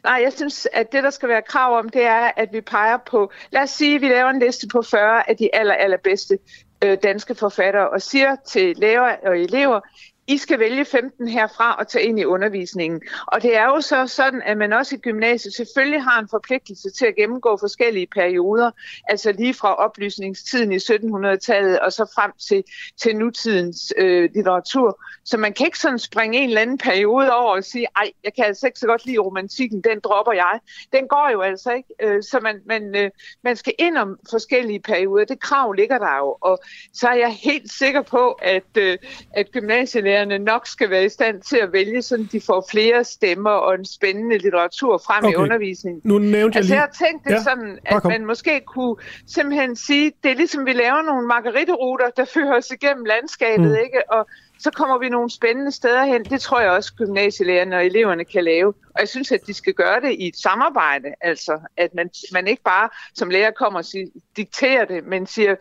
Nej, 0.04 0.20
jeg 0.24 0.32
synes, 0.32 0.68
at 0.72 0.92
det, 0.92 1.02
der 1.02 1.10
skal 1.10 1.28
være 1.28 1.42
krav 1.42 1.78
om, 1.78 1.88
det 1.88 2.04
er, 2.04 2.30
at 2.36 2.48
vi 2.52 2.60
peger 2.60 2.98
på, 3.10 3.32
lad 3.50 3.62
os 3.62 3.70
sige, 3.70 3.94
at 3.94 4.00
vi 4.00 4.08
laver 4.08 4.30
en 4.30 4.38
liste 4.38 4.66
på 4.72 4.82
40 4.82 5.30
af 5.30 5.36
de 5.36 5.54
aller, 5.54 5.74
allerbedste 5.74 6.38
øh, 6.84 6.98
danske 7.02 7.34
forfattere, 7.34 7.90
og 7.90 8.02
siger 8.02 8.36
til 8.46 8.76
lærere 8.76 9.16
og 9.26 9.38
elever, 9.38 9.80
i 10.28 10.38
skal 10.38 10.58
vælge 10.58 10.84
15 10.84 11.28
herfra 11.28 11.74
og 11.74 11.88
tage 11.88 12.04
ind 12.04 12.20
i 12.20 12.24
undervisningen. 12.24 13.02
Og 13.26 13.42
det 13.42 13.56
er 13.56 13.64
jo 13.64 13.80
så 13.80 14.06
sådan, 14.06 14.42
at 14.42 14.58
man 14.58 14.72
også 14.72 14.94
i 14.94 14.98
gymnasiet 14.98 15.54
selvfølgelig 15.54 16.02
har 16.02 16.20
en 16.20 16.28
forpligtelse 16.28 16.90
til 16.90 17.06
at 17.06 17.14
gennemgå 17.16 17.56
forskellige 17.60 18.06
perioder, 18.06 18.70
altså 19.08 19.32
lige 19.32 19.54
fra 19.54 19.74
oplysningstiden 19.74 20.72
i 20.72 20.76
1700-tallet 20.76 21.78
og 21.78 21.92
så 21.92 22.12
frem 22.14 22.32
til, 22.48 22.64
til 23.02 23.16
nutidens 23.16 23.92
øh, 23.98 24.30
litteratur. 24.34 25.00
Så 25.24 25.36
man 25.36 25.52
kan 25.52 25.66
ikke 25.66 25.78
sådan 25.78 25.98
springe 25.98 26.38
en 26.38 26.48
eller 26.48 26.60
anden 26.60 26.78
periode 26.78 27.32
over 27.32 27.56
og 27.56 27.64
sige, 27.64 27.86
ej, 27.96 28.10
jeg 28.24 28.34
kan 28.34 28.44
altså 28.44 28.66
ikke 28.66 28.78
så 28.78 28.86
godt 28.86 29.06
lide 29.06 29.18
romantikken, 29.18 29.80
den 29.80 30.00
dropper 30.00 30.32
jeg. 30.32 30.60
Den 30.92 31.08
går 31.08 31.30
jo 31.32 31.40
altså 31.40 31.72
ikke. 31.72 31.88
Øh, 32.02 32.22
så 32.22 32.40
man, 32.42 32.60
man, 32.66 32.96
øh, 32.96 33.10
man 33.44 33.56
skal 33.56 33.72
ind 33.78 33.96
om 33.96 34.18
forskellige 34.30 34.80
perioder. 34.80 35.24
Det 35.24 35.40
krav 35.40 35.72
ligger 35.72 35.98
der 35.98 36.16
jo. 36.16 36.36
Og 36.40 36.58
så 36.92 37.08
er 37.08 37.14
jeg 37.14 37.32
helt 37.32 37.72
sikker 37.72 38.02
på, 38.02 38.30
at, 38.32 38.76
øh, 38.78 38.98
at 39.34 39.52
gymnasielærer 39.52 40.17
lærerne 40.18 40.44
nok 40.44 40.66
skal 40.66 40.90
være 40.90 41.04
i 41.04 41.08
stand 41.08 41.42
til 41.42 41.56
at 41.56 41.72
vælge, 41.72 42.02
så 42.02 42.26
de 42.32 42.40
får 42.40 42.66
flere 42.70 43.04
stemmer 43.04 43.50
og 43.50 43.74
en 43.74 43.84
spændende 43.84 44.38
litteratur 44.38 44.98
frem 44.98 45.24
okay. 45.24 45.32
i 45.32 45.36
undervisningen. 45.36 46.00
Nu 46.04 46.18
nævnte 46.18 46.56
jeg 46.56 46.60
altså, 46.60 46.74
lige... 46.74 46.80
jeg 46.80 46.90
tænkte 47.08 47.32
ja. 47.32 47.42
sådan, 47.42 47.78
at 47.84 48.04
man 48.04 48.26
måske 48.26 48.60
kunne 48.60 48.96
simpelthen 49.26 49.76
sige, 49.76 50.12
det 50.22 50.30
er 50.30 50.34
ligesom 50.34 50.66
vi 50.66 50.72
laver 50.72 51.02
nogle 51.02 51.26
margariteruter, 51.26 52.10
der 52.16 52.24
fører 52.24 52.56
os 52.56 52.70
igennem 52.70 53.04
landskabet, 53.04 53.70
mm. 53.70 53.84
ikke? 53.84 54.12
Og 54.12 54.26
så 54.58 54.70
kommer 54.70 54.98
vi 54.98 55.08
nogle 55.08 55.30
spændende 55.30 55.72
steder 55.72 56.04
hen. 56.04 56.24
Det 56.24 56.40
tror 56.40 56.60
jeg 56.60 56.70
også, 56.70 56.94
gymnasielærerne 56.94 57.76
og 57.76 57.86
eleverne 57.86 58.24
kan 58.24 58.44
lave. 58.44 58.68
Og 58.68 59.00
jeg 59.00 59.08
synes, 59.08 59.32
at 59.32 59.40
de 59.46 59.54
skal 59.54 59.74
gøre 59.74 60.00
det 60.00 60.12
i 60.18 60.28
et 60.28 60.36
samarbejde. 60.36 61.08
Altså, 61.20 61.60
at 61.76 61.94
man, 61.94 62.10
man 62.32 62.46
ikke 62.46 62.62
bare 62.62 62.88
som 63.14 63.30
lærer 63.30 63.50
kommer 63.50 63.78
og 63.78 63.84
siger, 63.84 64.06
dikterer 64.36 64.84
det, 64.84 65.06
men 65.06 65.26
siger, 65.26 65.56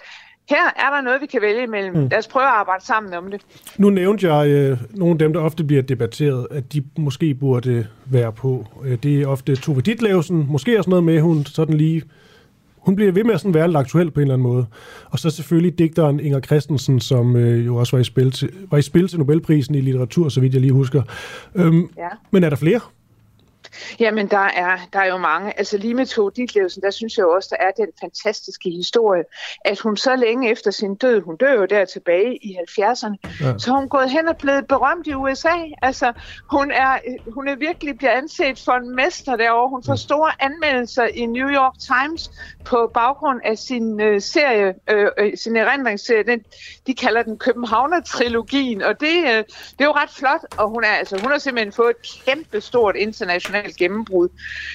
her 0.49 0.65
er 0.75 0.95
der 0.95 1.01
noget, 1.01 1.21
vi 1.21 1.25
kan 1.25 1.41
vælge 1.41 1.63
imellem. 1.63 1.95
Mm. 1.95 2.07
Lad 2.11 2.17
os 2.17 2.27
prøve 2.27 2.45
at 2.45 2.51
arbejde 2.51 2.85
sammen 2.85 3.13
om 3.13 3.31
det. 3.31 3.41
Nu 3.77 3.89
nævnte 3.89 4.33
jeg 4.33 4.47
øh, 4.47 4.77
nogle 4.91 5.11
af 5.11 5.19
dem, 5.19 5.33
der 5.33 5.39
ofte 5.39 5.63
bliver 5.63 5.81
debatteret, 5.81 6.47
at 6.51 6.73
de 6.73 6.83
måske 6.97 7.33
burde 7.33 7.87
være 8.05 8.31
på. 8.31 8.65
Øh, 8.85 8.97
det 9.03 9.21
er 9.21 9.27
ofte 9.27 9.55
Tove 9.55 9.81
Ditlevsen, 9.81 10.45
måske 10.49 10.77
også 10.77 10.89
noget 10.89 11.03
med, 11.03 11.21
hun 11.21 11.45
sådan 11.45 11.77
lige 11.77 12.03
hun 12.87 12.95
bliver 12.95 13.11
ved 13.11 13.23
med 13.23 13.33
at 13.33 13.39
sådan 13.39 13.53
være 13.53 13.67
lidt 13.67 13.77
aktuel 13.77 14.11
på 14.11 14.19
en 14.19 14.21
eller 14.21 14.33
anden 14.33 14.47
måde. 14.47 14.65
Og 15.05 15.19
så 15.19 15.29
selvfølgelig 15.29 15.79
digteren 15.79 16.19
Inger 16.19 16.39
Christensen, 16.39 16.99
som 16.99 17.35
øh, 17.35 17.65
jo 17.65 17.75
også 17.75 17.95
var 17.95 18.01
i, 18.01 18.03
spil 18.03 18.31
til, 18.31 18.49
var 18.71 18.77
i 18.77 18.81
spil 18.81 19.07
til 19.07 19.19
Nobelprisen 19.19 19.75
i 19.75 19.81
litteratur, 19.81 20.29
så 20.29 20.41
vidt 20.41 20.53
jeg 20.53 20.61
lige 20.61 20.73
husker. 20.73 21.01
Øhm, 21.55 21.89
ja. 21.97 22.07
Men 22.31 22.43
er 22.43 22.49
der 22.49 22.55
flere? 22.55 22.79
Jamen, 23.99 24.27
der 24.27 24.37
er, 24.37 24.77
der 24.93 24.99
er 24.99 25.05
jo 25.05 25.17
mange. 25.17 25.57
Altså 25.57 25.77
lige 25.77 25.93
med 25.93 26.05
Tove 26.05 26.31
Ditlevsen, 26.35 26.81
der 26.81 26.91
synes 26.91 27.17
jeg 27.17 27.23
jo 27.23 27.31
også, 27.31 27.49
der 27.51 27.65
er 27.65 27.71
den 27.71 27.87
fantastiske 28.01 28.69
historie, 28.69 29.23
at 29.65 29.79
hun 29.79 29.97
så 29.97 30.15
længe 30.15 30.51
efter 30.51 30.71
sin 30.71 30.95
død, 30.95 31.21
hun 31.21 31.37
dør 31.37 31.53
jo 31.53 31.65
der 31.65 31.85
tilbage 31.85 32.35
i 32.45 32.57
70'erne, 32.69 33.15
ja. 33.41 33.57
så 33.57 33.71
hun 33.71 33.89
gået 33.89 34.09
hen 34.11 34.27
og 34.27 34.37
blevet 34.37 34.67
berømt 34.67 35.07
i 35.07 35.13
USA. 35.13 35.55
Altså, 35.81 36.13
hun 36.51 36.71
er, 36.71 36.97
hun 37.33 37.47
er 37.47 37.55
virkelig 37.55 37.97
bliver 37.97 38.11
anset 38.11 38.59
for 38.59 38.71
en 38.71 38.95
mester 38.95 39.35
derovre. 39.35 39.69
Hun 39.69 39.83
får 39.83 39.95
store 39.95 40.31
anmeldelser 40.39 41.05
i 41.05 41.25
New 41.25 41.49
York 41.49 41.73
Times 41.79 42.31
på 42.65 42.91
baggrund 42.93 43.41
af 43.45 43.57
sin 43.57 44.01
øh, 44.01 44.21
serie, 44.21 44.73
øh, 44.89 45.07
øh 45.17 45.37
sin 45.37 45.55
erindringsserie. 45.55 46.23
Den, 46.23 46.43
de 46.87 46.95
kalder 46.95 47.23
den 47.23 47.37
Københavner-trilogien, 47.37 48.81
og 48.81 48.99
det, 48.99 49.17
øh, 49.23 49.43
det 49.71 49.79
er 49.79 49.85
jo 49.85 49.91
ret 49.91 50.09
flot, 50.09 50.41
og 50.57 50.69
hun, 50.69 50.83
er, 50.83 50.87
altså, 50.87 51.19
hun 51.21 51.31
har 51.31 51.37
simpelthen 51.37 51.73
fået 51.73 51.89
et 51.89 52.21
kæmpe 52.25 52.61
stort 52.61 52.95
internationalt 52.95 53.66
nationalt 53.67 53.77
gennembrud. 53.77 54.29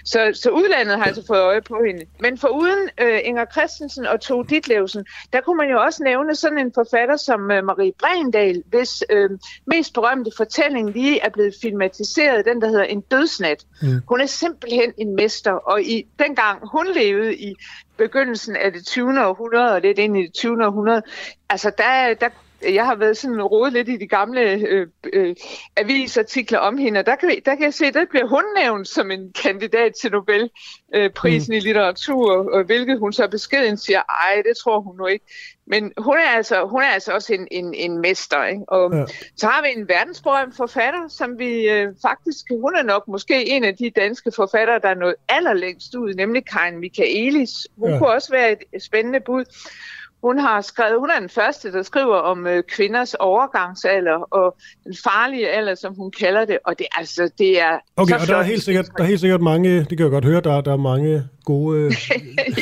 Så, 0.05 0.31
så 0.35 0.51
udlandet 0.51 0.98
har 0.98 1.05
altså 1.05 1.23
fået 1.27 1.40
øje 1.40 1.62
på 1.62 1.78
hende. 1.86 2.05
Men 2.20 2.39
for 2.39 2.48
uden 2.48 2.89
øh, 3.01 3.20
Inger 3.24 3.44
Christensen 3.52 4.06
og 4.06 4.20
Tove 4.20 4.44
Ditlevsen, 4.48 5.05
der 5.32 5.40
kunne 5.40 5.56
man 5.56 5.70
jo 5.70 5.82
også 5.82 6.02
nævne 6.02 6.35
sådan 6.35 6.59
en 6.59 6.73
forfatter 6.74 7.16
som 7.16 7.51
øh, 7.51 7.64
Marie 7.64 7.93
Brendal, 7.98 8.62
hvis 8.66 9.05
øh, 9.10 9.31
mest 9.66 9.94
berømte 9.94 10.31
fortælling 10.36 10.90
lige 10.90 11.20
er 11.20 11.31
blevet 11.31 11.55
filmatiseret, 11.62 12.44
den 12.44 12.60
der 12.60 12.69
hedder 12.69 12.85
En 12.85 13.01
dødsnat. 13.01 13.64
Mm. 13.82 14.01
Hun 14.09 14.20
er 14.20 14.27
simpelthen 14.27 14.93
en 14.98 15.16
mester, 15.16 15.52
og 15.52 15.82
i 15.82 16.06
dengang 16.19 16.69
hun 16.69 16.86
levede 16.94 17.36
i 17.36 17.55
begyndelsen 17.97 18.56
af 18.56 18.73
det 18.73 18.86
20. 18.86 19.27
århundrede 19.27 19.74
og 19.74 19.81
lidt 19.81 19.98
ind 19.98 20.16
i 20.16 20.23
det 20.23 20.32
20. 20.32 20.66
århundrede, 20.66 21.02
altså 21.51 21.70
der, 21.78 22.14
der 22.14 22.28
jeg 22.64 22.86
har 22.86 22.94
været 22.94 23.16
sådan 23.16 23.43
rodet 23.43 23.72
lidt 23.72 23.89
i 23.89 23.97
de 23.97 24.06
gamle 24.06 24.40
øh, 24.51 24.86
øh, 25.12 25.36
avisartikler 25.76 26.59
om 26.59 26.78
hende, 26.78 27.01
og 27.01 27.06
der 27.06 27.16
kan, 27.16 27.28
der 27.44 27.55
kan 27.55 27.64
jeg 27.64 27.74
se, 27.74 27.86
at 27.86 27.94
der 27.94 28.05
bliver 28.10 28.26
hun 28.26 28.44
nævnt 28.56 28.89
som 28.89 29.10
en 29.10 29.32
kandidat 29.43 29.93
til 30.01 30.10
Nobelprisen 30.12 31.52
mm. 31.52 31.56
i 31.56 31.60
litteratur, 31.60 32.55
og 32.55 32.64
hvilket 32.64 32.98
hun 32.98 33.12
så 33.12 33.28
beskeden 33.28 33.76
siger, 33.76 34.01
ej, 34.01 34.43
det 34.44 34.56
tror 34.56 34.80
hun 34.80 34.97
nu 34.97 35.06
ikke. 35.06 35.24
Men 35.66 35.93
hun 35.98 36.16
er 36.16 36.28
altså, 36.36 36.66
hun 36.66 36.82
er 36.82 36.86
altså 36.86 37.12
også 37.12 37.34
en, 37.34 37.48
en, 37.51 37.74
en 37.74 38.01
mester. 38.01 38.44
Ikke? 38.44 38.62
Og 38.68 38.94
ja. 38.94 39.05
så 39.36 39.47
har 39.47 39.62
vi 39.62 39.80
en 39.80 39.89
verdensberømt 39.89 40.56
forfatter, 40.56 41.09
som 41.09 41.39
vi 41.39 41.68
øh, 41.68 41.89
faktisk, 42.02 42.47
hun 42.51 42.76
er 42.76 42.82
nok 42.82 43.09
måske 43.09 43.48
en 43.48 43.64
af 43.64 43.76
de 43.76 43.90
danske 43.90 44.32
forfattere, 44.36 44.78
der 44.78 44.89
er 44.89 44.94
nået 44.94 45.14
allerlængst 45.28 45.94
ud, 45.94 46.14
nemlig 46.14 46.44
Karin 46.47 46.78
Michaelis. 46.78 47.51
Hun 47.76 47.90
ja. 47.90 47.98
kunne 47.98 48.10
også 48.10 48.32
være 48.32 48.52
et 48.52 48.82
spændende 48.82 49.20
bud. 49.20 49.44
Hun 50.22 50.38
har 50.38 50.60
skrevet, 50.60 50.98
hun 50.98 51.10
er 51.16 51.20
den 51.20 51.28
første, 51.28 51.72
der 51.72 51.82
skriver 51.82 52.16
om 52.16 52.46
øh, 52.46 52.62
kvinders 52.62 53.14
overgangsalder 53.14 54.34
og 54.34 54.56
den 54.84 54.94
farlige 55.04 55.48
alder, 55.48 55.74
som 55.74 55.94
hun 55.94 56.10
kalder 56.10 56.44
det. 56.44 56.58
Og 56.64 56.78
det, 56.78 56.86
altså, 56.98 57.30
det 57.38 57.60
er 57.60 57.78
Okay, 57.96 58.14
og 58.20 58.26
der 58.26 58.36
er, 58.36 58.42
helt 58.42 58.62
sikkert, 58.62 58.86
der 58.96 59.02
er 59.02 59.08
helt 59.08 59.20
sikkert 59.20 59.40
mange, 59.40 59.78
det 59.78 59.88
kan 59.88 60.00
jeg 60.00 60.10
godt 60.10 60.24
høre, 60.24 60.40
der, 60.40 60.60
der 60.60 60.72
er 60.72 60.76
mange 60.76 61.22
gode, 61.44 61.78
øh, 61.84 61.92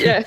ja, 0.05 0.23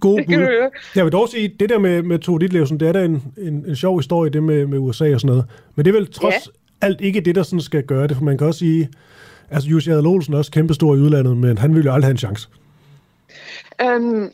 gode 0.00 0.24
bud. 0.24 0.70
Jeg 0.96 1.04
vil 1.04 1.12
dog 1.12 1.28
sige, 1.28 1.56
det 1.60 1.68
der 1.68 1.78
med, 1.78 2.02
med 2.02 2.18
Tove 2.18 2.38
Ditlevsen, 2.38 2.80
det 2.80 2.88
er 2.88 2.92
da 2.92 3.04
en, 3.04 3.22
en, 3.38 3.64
en 3.68 3.76
sjov 3.76 3.98
historie, 3.98 4.30
det 4.30 4.42
med, 4.42 4.66
med 4.66 4.78
USA 4.78 5.14
og 5.14 5.20
sådan 5.20 5.34
noget. 5.34 5.44
Men 5.74 5.84
det 5.84 5.90
er 5.90 5.98
vel 5.98 6.12
trods 6.12 6.34
ja. 6.34 6.86
alt 6.86 7.00
ikke 7.00 7.20
det, 7.20 7.34
der 7.34 7.42
sådan 7.42 7.60
skal 7.60 7.82
gøre 7.82 8.08
det, 8.08 8.16
for 8.16 8.24
man 8.24 8.38
kan 8.38 8.46
også 8.46 8.58
sige, 8.58 8.88
altså 9.50 9.68
Jussi 9.68 9.90
Adler 9.90 10.10
Olsen 10.10 10.34
er 10.34 10.38
også 10.38 10.50
kæmpestor 10.50 10.94
i 10.94 10.98
udlandet, 10.98 11.36
men 11.36 11.58
han 11.58 11.74
vil 11.74 11.84
jo 11.84 11.92
aldrig 11.92 12.06
have 12.06 12.12
en 12.12 12.18
chance. 12.18 12.48
Øhm, 13.82 14.28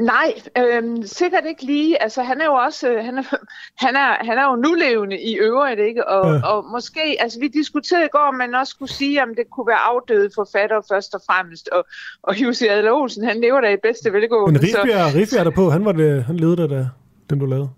nej, 0.00 0.34
øhm, 0.58 1.02
sikkert 1.02 1.44
ikke 1.48 1.64
lige. 1.64 2.02
Altså, 2.02 2.22
han 2.22 2.40
er 2.40 2.44
jo 2.44 2.52
også, 2.52 2.92
øh, 2.92 3.04
han 3.04 3.18
er, 3.18 3.22
han 3.84 3.96
er, 3.96 4.24
han 4.24 4.38
er 4.38 4.44
jo 4.50 4.56
nulevende 4.56 5.18
i 5.20 5.36
øvrigt, 5.38 5.80
ikke? 5.80 6.08
Og, 6.08 6.34
ja. 6.34 6.46
og 6.46 6.64
måske, 6.70 7.16
altså 7.20 7.40
vi 7.40 7.48
diskuterede 7.48 8.04
i 8.04 8.08
går, 8.12 8.28
om 8.28 8.34
man 8.34 8.54
også 8.54 8.76
kunne 8.78 8.88
sige, 8.88 9.22
om 9.22 9.34
det 9.34 9.44
kunne 9.50 9.66
være 9.66 9.84
afdøde 9.90 10.30
forfatter 10.34 10.80
først 10.88 11.14
og 11.14 11.20
fremmest. 11.26 11.68
Og, 11.68 11.84
og 12.22 12.42
Jussi 12.42 12.66
Adler 12.66 12.92
Olsen, 12.92 13.24
han 13.24 13.40
lever 13.40 13.60
da 13.60 13.72
i 13.72 13.76
bedste 13.82 14.12
velgående. 14.12 14.52
Men 14.52 14.62
Rifbjerg, 14.62 15.10
så... 15.12 15.18
Rifbjerg 15.18 15.40
er 15.40 15.44
der 15.44 15.56
på, 15.56 15.70
han 15.70 15.84
var 15.84 15.92
det, 15.92 16.24
han 16.24 16.36
levede 16.36 16.56
der, 16.56 16.66
der, 16.66 16.86
den 17.30 17.38
du 17.38 17.46
lavede. 17.46 17.68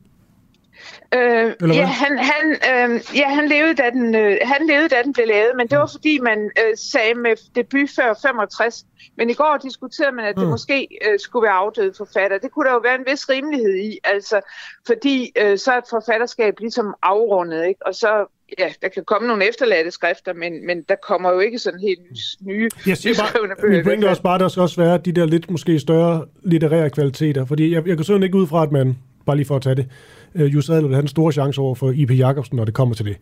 Øh, 1.15 1.75
ja, 1.77 1.87
han, 1.87 2.19
han, 2.19 2.47
øh, 2.71 3.01
ja, 3.17 3.29
han 3.29 3.49
levede, 3.49 3.75
da 3.75 3.91
den, 3.91 4.15
øh, 4.15 4.37
han 4.43 4.67
levede, 4.67 4.89
da 4.89 5.03
den 5.05 5.13
blev 5.13 5.27
lavet, 5.27 5.53
men 5.57 5.69
det 5.69 5.79
var 5.79 5.87
fordi, 5.87 6.19
man 6.19 6.51
øh, 6.59 6.77
sagde 6.77 7.15
med 7.15 7.37
debut 7.55 7.91
før 7.97 8.15
65. 8.23 8.85
Men 9.17 9.31
i 9.31 9.35
går 9.35 9.59
diskuterede 9.63 10.13
man, 10.17 10.25
at 10.25 10.35
det 10.37 10.45
mm. 10.45 10.51
måske 10.51 10.89
øh, 11.07 11.19
skulle 11.19 11.43
være 11.43 11.53
afdøde 11.53 11.93
forfatter. 11.97 12.39
Det 12.39 12.51
kunne 12.51 12.67
der 12.67 12.73
jo 12.73 12.81
være 12.85 12.95
en 12.95 13.07
vis 13.11 13.29
rimelighed 13.29 13.77
i, 13.77 13.99
altså, 14.05 14.41
fordi 14.87 15.33
øh, 15.39 15.59
så 15.59 15.73
er 15.73 15.79
et 15.79 15.85
forfatterskab 15.91 16.55
ligesom 16.61 16.95
afrundet, 17.03 17.67
ikke? 17.67 17.87
og 17.87 17.95
så 17.95 18.27
ja, 18.59 18.69
der 18.83 18.89
kan 18.89 19.05
komme 19.05 19.29
nogle 19.29 19.49
efterladte 19.49 19.91
skrifter, 19.91 20.33
men, 20.35 20.67
men 20.67 20.83
der 20.89 20.95
kommer 21.09 21.33
jo 21.33 21.39
ikke 21.39 21.59
sådan 21.59 21.81
helt 21.81 22.01
nye, 22.41 22.69
Jeg 22.87 22.97
siger 22.97 23.15
bare, 23.15 23.49
min 23.49 23.57
bøger. 23.61 23.85
pointe 23.85 24.07
er 24.07 24.11
også 24.11 24.23
bare, 24.23 24.35
at 24.35 24.41
der 24.41 24.49
skal 24.49 24.61
også 24.61 24.81
være 24.81 24.99
de 24.99 25.13
der 25.13 25.27
lidt 25.27 25.51
måske 25.51 25.79
større 25.79 26.27
litterære 26.43 26.91
kvaliteter. 26.91 27.47
Fordi 27.47 27.75
jeg, 27.75 27.89
jeg 27.89 27.97
kan 27.97 28.05
sådan 28.05 28.23
ikke 28.23 28.37
ud 28.37 28.47
fra, 28.47 28.63
at 28.63 28.73
man, 28.73 28.99
bare 29.27 29.37
lige 29.37 29.47
for 29.47 29.57
at 29.57 29.63
tage 29.63 29.75
det, 29.75 29.87
uh, 30.35 30.55
Jus 30.55 30.71
Adler 30.71 30.89
vil 30.89 30.95
have 30.95 31.03
en 31.03 31.09
stor 31.09 31.31
chance 31.31 31.61
over 31.61 31.75
for 31.75 31.91
I.P. 31.91 32.11
Jacobsen, 32.19 32.57
når 32.57 32.65
det 32.65 32.75
kommer 32.75 32.95
til 32.95 33.05
det. 33.07 33.17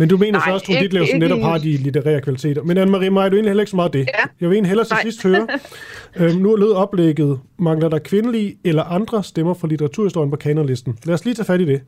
Men 0.00 0.08
du 0.08 0.16
mener 0.16 0.38
Nej, 0.38 0.54
også, 0.54 0.72
at 0.72 0.82
Ditlevsen 0.82 1.16
ikke 1.16 1.18
netop 1.18 1.40
har 1.40 1.58
de 1.58 1.76
litterære 1.76 2.20
kvaliteter. 2.20 2.62
Men 2.62 2.78
Anne-Marie 2.78 3.10
Maj, 3.10 3.28
du 3.28 3.34
er 3.34 3.38
egentlig 3.38 3.50
heller 3.50 3.60
ikke 3.62 3.70
så 3.70 3.76
meget 3.76 3.92
det. 3.92 3.98
Ja. 3.98 4.04
Jeg 4.40 4.48
vil 4.48 4.56
egentlig 4.56 4.68
hellere 4.68 4.86
til 4.86 4.94
Nej. 4.94 5.02
sidst 5.02 5.22
høre. 5.22 5.46
øhm, 6.20 6.36
nu 6.36 6.56
lød 6.56 6.72
oplægget, 6.72 7.40
mangler 7.58 7.88
der 7.88 7.98
kvindelige 7.98 8.56
eller 8.64 8.82
andre 8.82 9.24
stemmer 9.24 9.54
fra 9.54 9.68
litteraturhistorien 9.68 10.30
på 10.30 10.36
kanonlisten? 10.36 10.98
Lad 11.04 11.14
os 11.14 11.24
lige 11.24 11.34
tage 11.34 11.46
fat 11.46 11.60
i 11.60 11.64
det. 11.64 11.80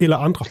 Eller 0.00 0.16
andre. 0.16 0.44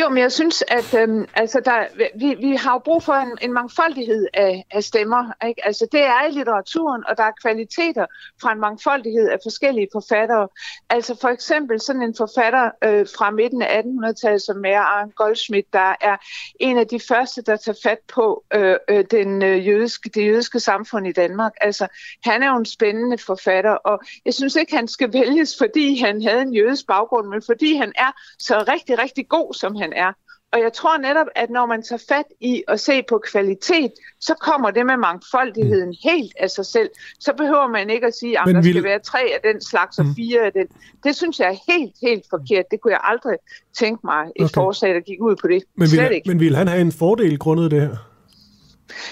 Jo, 0.00 0.08
men 0.08 0.18
jeg 0.18 0.32
synes, 0.32 0.64
at 0.68 0.94
øhm, 0.94 1.28
altså 1.34 1.60
der, 1.64 1.86
vi, 2.18 2.34
vi 2.34 2.56
har 2.56 2.72
jo 2.72 2.78
brug 2.78 3.02
for 3.02 3.12
en, 3.12 3.38
en 3.40 3.52
mangfoldighed 3.52 4.26
af, 4.34 4.64
af 4.70 4.84
stemmer. 4.84 5.32
Ikke? 5.48 5.66
Altså, 5.66 5.86
det 5.92 6.00
er 6.00 6.26
i 6.28 6.30
litteraturen, 6.30 7.04
og 7.08 7.16
der 7.16 7.22
er 7.22 7.32
kvaliteter 7.42 8.06
fra 8.42 8.52
en 8.52 8.60
mangfoldighed 8.60 9.28
af 9.28 9.38
forskellige 9.42 9.88
forfattere. 9.92 10.48
Altså 10.90 11.16
for 11.20 11.28
eksempel 11.28 11.80
sådan 11.80 12.02
en 12.02 12.14
forfatter 12.16 12.70
øh, 12.84 13.06
fra 13.16 13.30
midten 13.30 13.62
af 13.62 13.82
1800-tallet, 13.82 14.42
som 14.42 14.64
er 14.64 14.80
Arne 14.80 15.12
Goldschmidt, 15.12 15.72
der 15.72 15.94
er 16.00 16.16
en 16.60 16.78
af 16.78 16.86
de 16.86 17.00
første, 17.00 17.42
der 17.42 17.56
tager 17.56 17.78
fat 17.82 17.98
på 18.14 18.44
øh, 18.54 18.76
øh, 18.88 19.04
den, 19.10 19.42
øh, 19.42 19.66
jødiske, 19.68 20.08
det 20.08 20.26
jødiske 20.26 20.60
samfund 20.60 21.06
i 21.06 21.12
Danmark. 21.12 21.52
Altså, 21.60 21.86
han 22.24 22.42
er 22.42 22.48
jo 22.48 22.56
en 22.56 22.66
spændende 22.66 23.18
forfatter, 23.18 23.70
og 23.72 24.00
jeg 24.24 24.34
synes 24.34 24.56
ikke, 24.56 24.76
han 24.76 24.88
skal 24.88 25.12
vælges, 25.12 25.58
fordi 25.58 26.00
han 26.00 26.22
havde 26.22 26.42
en 26.42 26.54
jødisk 26.54 26.86
baggrund, 26.86 27.28
men 27.28 27.42
fordi 27.46 27.74
han 27.76 27.92
er 27.96 28.12
så 28.38 28.64
rigtig, 28.68 28.98
rigtig 28.98 29.28
god, 29.28 29.54
som 29.62 29.72
han 29.82 29.92
er. 30.06 30.12
Og 30.54 30.58
jeg 30.66 30.72
tror 30.72 30.98
netop, 31.08 31.26
at 31.42 31.50
når 31.50 31.66
man 31.66 31.82
tager 31.82 32.02
fat 32.08 32.24
i 32.40 32.62
at 32.68 32.80
se 32.80 33.02
på 33.08 33.16
kvalitet, 33.32 33.92
så 34.20 34.34
kommer 34.48 34.70
det 34.70 34.86
med 34.86 34.96
mangfoldigheden 34.96 35.88
mm. 35.88 36.10
helt 36.10 36.32
af 36.44 36.50
sig 36.50 36.66
selv. 36.66 36.90
Så 37.20 37.32
behøver 37.40 37.68
man 37.68 37.90
ikke 37.90 38.06
at 38.06 38.14
sige, 38.20 38.34
at 38.40 38.46
der 38.46 38.60
vil- 38.62 38.72
skal 38.74 38.84
være 38.84 38.98
tre 38.98 39.18
af 39.36 39.40
den 39.52 39.60
slags 39.70 39.98
og 39.98 40.06
Mm. 40.06 40.14
fire 40.14 40.40
af 40.48 40.52
den. 40.52 40.66
Det 41.04 41.16
synes 41.16 41.40
jeg 41.40 41.48
er 41.54 41.72
helt, 41.72 41.94
helt 42.02 42.24
forkert. 42.30 42.64
Det 42.70 42.80
kunne 42.80 42.92
jeg 42.92 43.00
aldrig 43.04 43.36
tænke 43.78 44.00
mig 44.06 44.22
et 44.36 44.44
Okay. 44.44 44.54
forslag, 44.54 44.94
der 44.94 45.00
gik 45.00 45.20
ud 45.20 45.36
på 45.42 45.46
det. 45.48 45.62
Men 45.76 45.88
Slet 45.88 46.02
vil, 46.08 46.14
ikke. 46.16 46.28
men 46.28 46.40
vil 46.40 46.56
han 46.56 46.68
have 46.68 46.80
en 46.80 46.92
fordel 46.92 47.38
grundet 47.38 47.70
det 47.70 47.80
her? 47.80 47.96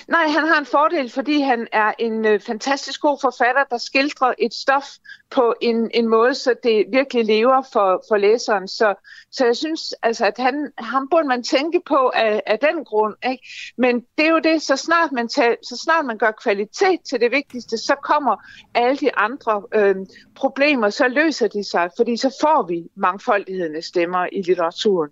Nej, 0.09 0.28
han 0.28 0.48
har 0.48 0.59
en 0.59 0.66
fordel, 0.66 1.11
fordi 1.11 1.40
han 1.40 1.66
er 1.73 1.93
en 1.98 2.24
øh, 2.24 2.40
fantastisk 2.40 3.01
god 3.01 3.19
forfatter, 3.20 3.65
der 3.70 3.78
skildrer 3.78 4.35
et 4.39 4.55
stof 4.55 4.85
på 5.31 5.55
en, 5.61 5.90
en 5.94 6.09
måde, 6.09 6.35
så 6.35 6.55
det 6.62 6.85
virkelig 6.93 7.24
lever 7.24 7.62
for, 7.73 8.05
for 8.09 8.16
læseren. 8.16 8.69
Så, 8.69 8.94
så 9.31 9.47
jeg 9.47 9.57
synes, 9.57 9.94
altså, 10.02 10.27
at 10.27 10.39
han, 10.39 10.73
ham 10.78 11.09
burde 11.11 11.28
man 11.28 11.43
tænke 11.43 11.81
på 11.86 12.11
af, 12.15 12.43
af 12.47 12.59
den 12.59 12.85
grund. 12.85 13.15
Ikke? 13.31 13.48
Men 13.78 14.01
det 14.19 14.27
er 14.27 14.31
jo 14.31 14.39
det, 14.39 14.62
så 14.62 14.77
snart, 14.77 15.12
man 15.12 15.28
tager, 15.28 15.55
så 15.62 15.77
snart 15.77 16.05
man 16.07 16.19
gør 16.19 16.31
kvalitet 16.43 17.01
til 17.11 17.20
det 17.20 17.31
vigtigste, 17.31 17.78
så 17.78 17.94
kommer 18.02 18.36
alle 18.74 18.97
de 18.97 19.15
andre 19.16 19.62
øh, 19.74 19.97
problemer, 20.35 20.90
så 20.90 21.09
løser 21.09 21.48
de 21.48 21.65
sig, 21.65 21.90
fordi 21.97 22.16
så 22.16 22.36
får 22.40 22.66
vi 22.69 22.82
mangfoldigheden 22.97 23.77
af 23.77 23.85
stemmer 23.85 24.27
i 24.32 24.43
litteraturen. 24.43 25.11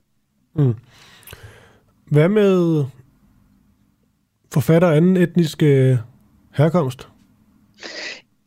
Mm. 0.54 0.74
Hvad 2.10 2.28
med 2.28 2.84
forfatter 4.52 4.88
af 4.88 4.96
anden 4.96 5.16
etnisk 5.16 5.62
øh, 5.62 5.96
herkomst? 6.56 7.08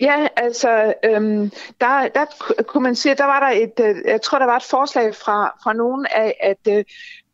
Ja, 0.01 0.27
altså, 0.37 0.93
øhm, 1.03 1.51
der, 1.81 2.07
der 2.07 2.25
kunne 2.67 2.83
man 2.83 2.95
sige, 2.95 3.15
der 3.15 3.25
var 3.25 3.39
der 3.39 3.57
et, 3.57 3.79
øh, 3.79 3.95
jeg 4.05 4.21
tror, 4.21 4.39
der 4.39 4.45
var 4.45 4.55
et 4.55 4.63
forslag 4.63 5.15
fra, 5.15 5.47
fra 5.63 5.73
nogen 5.73 6.05
af, 6.11 6.37
at 6.39 6.77
øh, 6.77 6.83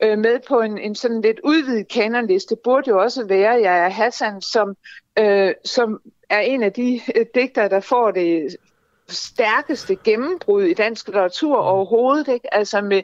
øh 0.03 0.19
med 0.19 0.39
på 0.47 0.61
en, 0.61 0.77
en 0.77 0.95
sådan 0.95 1.21
lidt 1.21 1.39
udvidet 1.43 1.87
kanonliste, 1.87 2.55
burde 2.63 2.89
jo 2.89 3.01
også 3.01 3.25
være 3.25 3.53
Jaja 3.53 3.89
Hassan, 3.89 4.41
som, 4.41 4.75
øh, 5.19 5.53
som 5.65 5.99
er 6.29 6.39
en 6.39 6.63
af 6.63 6.73
de 6.73 7.01
øh, 7.15 7.25
digtere, 7.35 7.69
der 7.69 7.79
får 7.79 8.11
det 8.11 8.55
stærkeste 9.09 9.95
gennembrud 9.95 10.63
i 10.63 10.73
dansk 10.73 11.07
litteratur 11.07 11.57
overhovedet, 11.57 12.27
ikke? 12.27 12.53
altså 12.53 12.81
med 12.81 13.01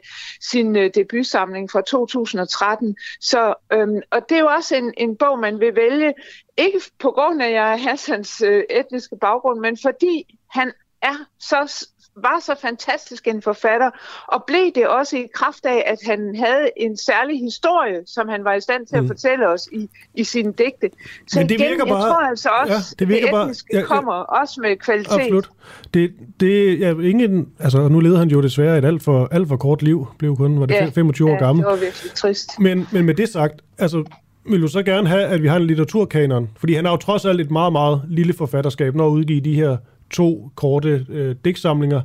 sin 0.50 0.76
øh, 0.76 0.90
debutsamling 0.94 1.70
fra 1.70 1.80
2013. 1.80 2.96
Så, 3.20 3.54
øhm, 3.72 4.00
og 4.10 4.28
det 4.28 4.36
er 4.36 4.40
jo 4.40 4.46
også 4.46 4.76
en, 4.76 4.94
en 4.96 5.16
bog, 5.16 5.38
man 5.38 5.60
vil 5.60 5.76
vælge, 5.76 6.14
ikke 6.56 6.80
på 6.98 7.10
grund 7.10 7.42
af 7.42 7.50
Jaja 7.50 7.76
Hassans 7.76 8.40
øh, 8.40 8.64
etniske 8.70 9.16
baggrund, 9.20 9.60
men 9.60 9.78
fordi 9.82 10.38
han 10.50 10.72
er 11.02 11.16
så 11.38 11.86
var 12.16 12.40
så 12.42 12.54
fantastisk 12.62 13.28
en 13.28 13.42
forfatter, 13.42 13.90
og 14.28 14.44
blev 14.46 14.70
det 14.74 14.86
også 14.88 15.16
i 15.16 15.26
kraft 15.34 15.66
af, 15.66 15.84
at 15.86 15.98
han 16.06 16.36
havde 16.36 16.68
en 16.76 16.96
særlig 16.96 17.40
historie, 17.40 17.96
som 18.06 18.28
han 18.28 18.44
var 18.44 18.54
i 18.54 18.60
stand 18.60 18.86
til 18.86 18.96
at 18.96 19.02
Mm. 19.02 19.08
fortælle 19.08 19.48
os 19.48 19.68
i, 19.72 19.88
i 20.14 20.24
sine 20.24 20.52
digte. 20.52 20.90
Så 21.28 21.38
Men 21.38 21.48
det 21.48 21.54
igen, 21.54 21.68
virker 21.70 21.84
jeg 21.86 21.92
bare- 21.92 22.08
tror 22.10 22.20
altså 22.28 22.48
også, 22.48 22.72
Ja, 22.72 22.78
det 22.90 22.98
det, 22.98 23.08
virker 23.08 23.22
det 23.26 23.30
bare- 23.32 23.42
etniske 23.42 23.68
ja, 23.72 23.78
ja. 23.78 23.84
kommer 23.84 24.12
også 24.12 24.60
med 24.60 24.76
kvalitet. 24.76 25.12
Absolut. 25.12 25.48
Det, 25.94 26.12
det 26.40 26.80
ja, 26.80 26.90
ingen, 27.00 27.48
altså 27.60 27.88
nu 27.88 28.00
levede 28.00 28.18
han 28.18 28.28
jo 28.28 28.42
desværre 28.42 28.78
et 28.78 28.84
alt 28.84 29.02
for, 29.02 29.28
alt 29.32 29.48
for 29.48 29.56
kort 29.56 29.82
liv, 29.82 30.06
blev 30.18 30.36
kun 30.36 30.60
var 30.60 30.66
det 30.66 30.74
Ja, 30.74 30.84
ja, 30.84 30.90
25 30.90 31.28
år 31.28 31.32
ja, 31.32 31.38
gammel. 31.38 31.64
det 31.64 31.70
var 31.70 31.76
virkelig 31.78 32.12
trist. 32.14 32.60
Men, 32.60 32.86
men 32.92 33.04
med 33.04 33.14
det 33.14 33.28
sagt, 33.28 33.54
altså, 33.78 34.04
vil 34.50 34.62
du 34.62 34.68
så 34.68 34.82
gerne 34.82 35.08
have, 35.08 35.22
at 35.22 35.42
vi 35.42 35.48
har 35.48 35.56
en 35.56 35.66
litteraturkanon? 35.66 36.50
Fordi 36.56 36.74
han 36.74 36.84
har 36.84 36.92
jo 36.92 36.96
trods 36.96 37.24
alt 37.24 37.40
et 37.40 37.50
meget, 37.50 37.72
meget 37.72 38.02
lille 38.08 38.32
forfatterskab, 38.32 38.94
når 38.94 39.08
udgive 39.08 39.40
de 39.40 39.54
her 39.54 39.76
to 40.10 40.50
korte 40.54 41.06
øh, 41.08 41.36
digtsamlinger. 41.44 42.02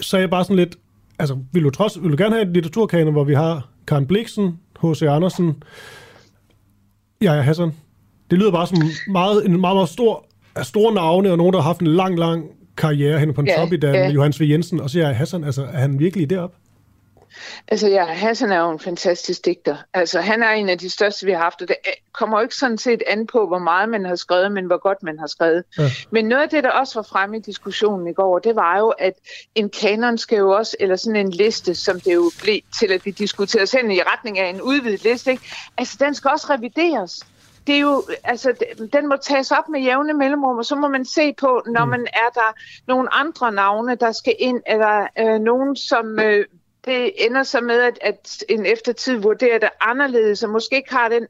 Så 0.00 0.16
er 0.16 0.20
jeg 0.20 0.30
bare 0.30 0.44
sådan 0.44 0.56
lidt, 0.56 0.76
altså, 1.18 1.38
vil 1.52 1.62
du, 1.62 1.70
trods, 1.70 2.02
vil 2.02 2.12
du 2.12 2.16
gerne 2.18 2.34
have 2.34 2.46
en 2.46 2.52
litteraturkanon, 2.52 3.12
hvor 3.12 3.24
vi 3.24 3.34
har 3.34 3.68
Karen 3.86 4.06
Bliksen, 4.06 4.58
H.C. 4.82 5.02
Andersen, 5.02 5.62
Jaja 7.22 7.42
Hassan? 7.42 7.72
Det 8.30 8.38
lyder 8.38 8.50
bare 8.50 8.66
som 8.66 8.78
meget, 9.08 9.46
en 9.46 9.60
meget, 9.60 9.76
meget 9.76 9.88
stor, 9.88 10.26
store 10.62 10.94
navne, 10.94 11.30
og 11.30 11.38
nogen, 11.38 11.52
der 11.52 11.60
har 11.60 11.66
haft 11.68 11.80
en 11.80 11.86
lang, 11.86 12.18
lang 12.18 12.44
karriere 12.76 13.18
hen 13.18 13.34
på 13.34 13.40
en 13.40 13.46
Ja, 13.46 13.56
top 13.56 13.72
i 13.72 13.76
Dan, 13.76 13.94
ja. 13.94 14.10
Johannes 14.10 14.40
V. 14.40 14.44
Jensen, 14.44 14.80
og 14.80 14.90
så 14.90 14.98
Jaja 14.98 15.12
Hassan, 15.12 15.44
altså, 15.44 15.64
er 15.64 15.78
han 15.78 15.98
virkelig 15.98 16.30
deroppe? 16.30 16.56
Altså 17.68 17.88
ja, 17.88 18.04
Hassan 18.04 18.52
er 18.52 18.60
jo 18.60 18.70
en 18.70 18.78
fantastisk 18.80 19.44
digter. 19.44 19.76
Altså 19.94 20.20
han 20.20 20.42
er 20.42 20.50
en 20.50 20.68
af 20.68 20.78
de 20.78 20.90
største, 20.90 21.26
vi 21.26 21.32
har 21.32 21.38
haft, 21.38 21.62
og 21.62 21.68
det 21.68 21.76
er- 21.84 21.90
kommer 22.12 22.38
jo 22.38 22.42
ikke 22.42 22.54
sådan 22.54 22.78
set 22.78 23.02
an 23.06 23.26
på, 23.26 23.46
hvor 23.46 23.58
meget 23.58 23.88
man 23.88 24.04
har 24.04 24.16
skrevet, 24.16 24.52
men 24.52 24.64
hvor 24.64 24.76
godt 24.78 25.02
man 25.02 25.18
har 25.18 25.26
skrevet. 25.26 25.64
Ja. 25.78 25.82
Men 26.10 26.24
noget 26.24 26.42
af 26.42 26.48
det, 26.48 26.64
der 26.64 26.70
også 26.70 26.94
var 26.98 27.02
fremme 27.02 27.36
i 27.36 27.40
diskussionen 27.40 28.08
i 28.08 28.12
går, 28.12 28.38
det 28.38 28.56
var 28.56 28.78
jo, 28.78 28.88
at 28.88 29.12
en 29.54 29.70
kanon 29.70 30.18
skal 30.18 30.38
jo 30.38 30.50
også, 30.50 30.76
eller 30.80 30.96
sådan 30.96 31.16
en 31.16 31.30
liste, 31.30 31.74
som 31.74 32.00
det 32.00 32.14
jo 32.14 32.30
blev 32.42 32.60
til, 32.78 32.92
at 32.92 33.04
vi 33.06 33.10
diskuterede 33.10 33.76
hen 33.76 33.90
i 33.90 34.00
retning 34.02 34.38
af 34.38 34.48
en 34.50 34.62
udvidet 34.62 35.04
liste, 35.04 35.30
ikke? 35.30 35.42
altså 35.78 35.96
den 36.00 36.14
skal 36.14 36.30
også 36.30 36.46
revideres. 36.50 37.20
Det 37.66 37.74
er 37.76 37.80
jo, 37.80 38.04
altså, 38.24 38.52
den 38.92 39.08
må 39.08 39.16
tages 39.22 39.50
op 39.50 39.68
med 39.68 39.80
jævne 39.80 40.12
mellemrum, 40.12 40.58
og 40.58 40.64
så 40.64 40.74
må 40.74 40.88
man 40.88 41.04
se 41.04 41.34
på, 41.40 41.62
når 41.66 41.84
man 41.84 42.06
er 42.12 42.30
der 42.34 42.54
nogle 42.86 43.14
andre 43.14 43.52
navne, 43.52 43.94
der 43.94 44.12
skal 44.12 44.34
ind, 44.38 44.60
eller 44.66 45.06
øh, 45.18 45.40
nogen, 45.40 45.76
som 45.76 46.18
øh, 46.20 46.44
det 46.88 47.12
ender 47.26 47.42
så 47.42 47.60
med, 47.60 47.80
at, 47.80 47.98
at 48.00 48.44
en 48.48 48.66
eftertid 48.66 49.16
vurderer 49.16 49.58
det 49.58 49.68
anderledes, 49.80 50.42
og 50.42 50.50
måske 50.50 50.76
ikke 50.76 50.92
har 50.92 51.08
den 51.08 51.26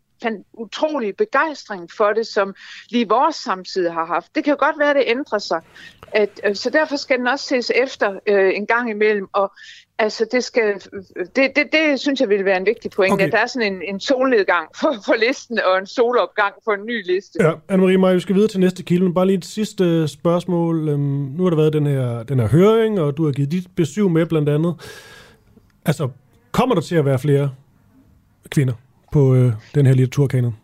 utrolige 0.53 1.13
begejstring 1.13 1.91
for 1.97 2.13
det, 2.13 2.27
som 2.27 2.55
lige 2.91 3.09
vores 3.09 3.37
samtid 3.37 3.89
har 3.89 4.05
haft. 4.05 4.35
Det 4.35 4.45
kan 4.45 4.51
jo 4.51 4.57
godt 4.59 4.79
være, 4.79 4.91
at 4.91 4.97
det 4.97 5.05
ændrer 5.07 5.39
sig. 5.39 5.61
At, 6.13 6.41
øh, 6.45 6.55
så 6.55 6.71
derfor 6.71 6.97
skal 6.97 7.19
den 7.19 7.27
også 7.27 7.45
ses 7.47 7.73
efter 7.75 8.19
øh, 8.27 8.53
en 8.55 8.67
gang 8.67 8.91
imellem, 8.91 9.27
og 9.33 9.53
altså 9.99 10.27
det 10.33 10.45
skal, 10.45 10.75
det, 11.37 11.57
det, 11.57 11.73
det 11.73 12.01
synes 12.01 12.21
jeg 12.21 12.29
ville 12.29 12.45
være 12.45 12.57
en 12.57 12.67
vigtig 12.67 12.91
pointe, 12.91 13.13
Okay. 13.13 13.27
at 13.27 13.33
der 13.33 13.39
er 13.39 13.47
sådan 13.47 13.73
en, 13.73 13.83
en 13.83 14.01
solnedgang 14.01 14.69
for, 14.81 14.95
for 15.07 15.15
listen, 15.27 15.61
og 15.67 15.79
en 15.79 15.87
solopgang 15.87 16.55
for 16.65 16.73
en 16.73 16.87
ny 16.87 17.07
liste. 17.07 17.39
Ja, 17.43 17.53
Anne-Marie 17.73 17.99
Maj, 17.99 18.15
vi 18.15 18.21
skal 18.21 18.35
videre 18.35 18.49
til 18.49 18.61
næste 18.61 18.83
kilde, 18.83 19.05
men 19.05 19.15
bare 19.15 19.27
lige 19.27 19.39
et 19.39 19.45
sidste 19.45 19.85
øh, 19.85 20.09
spørgsmål. 20.09 20.89
Øhm, 20.89 21.01
nu 21.37 21.43
har 21.43 21.51
der 21.51 21.57
været 21.57 21.73
den 21.73 21.87
her, 21.87 22.23
den 22.23 22.41
her 22.41 22.49
høring, 22.49 23.01
og 23.01 23.17
du 23.17 23.25
har 23.25 23.33
givet 23.33 23.53
dit 23.53 23.67
besøg 23.77 24.11
med 24.11 24.27
blandt 24.27 24.49
andet. 24.49 24.75
Altså, 25.89 26.09
kommer 26.53 26.75
der 26.75 26.83
til 26.83 26.97
at 26.97 27.05
være 27.05 27.19
flere 27.19 27.51
kvinder 28.51 28.75
på 29.13 29.35
øh, 29.35 29.53
den 29.75 29.87
her 29.87 29.95
litteraturkanon? 29.95 30.57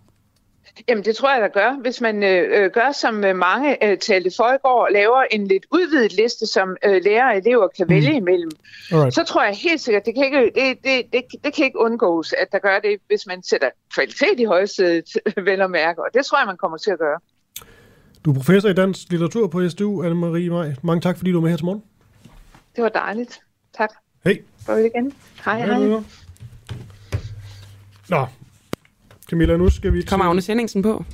Jamen 0.89 1.05
det 1.05 1.17
tror 1.17 1.33
jeg, 1.33 1.43
der 1.43 1.49
gør. 1.49 1.81
Hvis 1.81 2.01
man 2.01 2.23
øh, 2.23 2.63
øh, 2.65 2.71
gør, 2.71 2.93
som 2.93 3.25
øh, 3.25 3.37
mange 3.37 3.85
øh, 3.91 3.99
talte 3.99 4.31
for 4.37 4.53
i 4.55 4.59
går, 4.63 4.89
laver 4.93 5.23
en 5.31 5.47
lidt 5.47 5.67
udvidet 5.71 6.13
liste, 6.13 6.47
som 6.47 6.77
øh, 6.85 7.01
lærere 7.05 7.31
og 7.33 7.37
elever 7.39 7.69
kan 7.77 7.87
Mm. 7.89 7.95
vælge 7.95 8.17
imellem, 8.17 8.51
Alright. 8.93 9.15
så 9.15 9.25
tror 9.25 9.45
jeg 9.45 9.55
helt 9.55 9.81
sikkert, 9.81 10.03
det 10.07 10.15
kan, 10.15 10.25
ikke, 10.25 10.39
det, 10.55 10.79
det, 10.85 11.03
det, 11.13 11.23
det 11.45 11.55
kan 11.55 11.65
ikke 11.65 11.79
undgås, 11.79 12.33
at 12.33 12.49
der 12.53 12.59
gør 12.59 12.79
det, 12.79 12.97
hvis 13.07 13.27
man 13.27 13.43
sætter 13.43 13.71
kvalitet 13.95 14.41
i 14.41 14.45
højsædet, 14.45 15.05
vel 15.49 15.61
at 15.61 15.71
mærke. 15.71 16.01
Og 16.03 16.09
det 16.15 16.25
tror 16.27 16.39
jeg, 16.39 16.47
man 16.47 16.57
kommer 16.57 16.79
til 16.79 16.91
at 16.91 16.99
gøre. 16.99 17.19
Du 18.25 18.31
er 18.31 18.35
professor 18.35 18.69
i 18.69 18.75
dansk 18.75 19.11
litteratur 19.11 19.47
på 19.47 19.69
SDU, 19.69 20.03
Anne-Marie 20.03 20.51
Maj. 20.51 20.75
Mange 20.83 21.01
tak, 21.01 21.17
fordi 21.19 21.31
du 21.33 21.37
var 21.37 21.43
med 21.43 21.51
her 21.51 21.57
til 21.57 21.65
morgen. 21.65 21.83
Det 22.77 22.83
var 22.85 22.89
dejligt. 22.89 23.41
Tak. 23.77 23.91
Hej. 24.25 24.39
Prøv 24.67 24.85
igen. 24.85 25.13
Hej, 25.45 25.67
hej. 25.67 26.03
Nå, 28.09 28.27
Camilla, 29.31 29.57
nu 29.57 29.71
skal 29.71 29.93
vi 29.93 30.01
til... 30.01 30.09
Kommer 30.09 30.25
Agnes 30.25 30.47
Henningsen 30.47 30.83
på? 30.83 31.05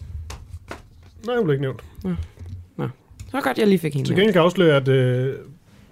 Nej, 1.26 1.36
hun 1.36 1.44
blev 1.44 1.54
ikke 1.54 1.62
nævnt. 1.62 1.84
Så 3.30 3.40
godt, 3.40 3.58
jeg 3.58 3.66
lige 3.66 3.78
fik 3.78 3.94
hende. 3.94 4.08
Til 4.08 4.16
gengæld 4.16 4.32
kan 4.32 4.38
jeg 4.38 4.44
afsløre, 4.44 4.76
at 4.76 4.88
øh, 4.88 5.36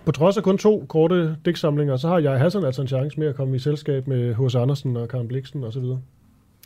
på 0.04 0.12
trods 0.12 0.36
af 0.36 0.42
kun 0.42 0.58
to 0.58 0.84
korte 0.88 1.36
digtsamlinger, 1.44 1.96
så 1.96 2.08
har 2.08 2.18
jeg 2.18 2.38
Hassan 2.38 2.64
altså 2.64 2.82
en 2.82 2.88
chance 2.88 3.20
med 3.20 3.28
at 3.28 3.34
komme 3.36 3.56
i 3.56 3.58
selskab 3.58 4.06
med 4.06 4.34
H.C. 4.34 4.54
Andersen 4.54 4.96
og 4.96 5.08
Karen 5.08 5.28
Bliksen 5.28 5.64
osv. 5.64 5.82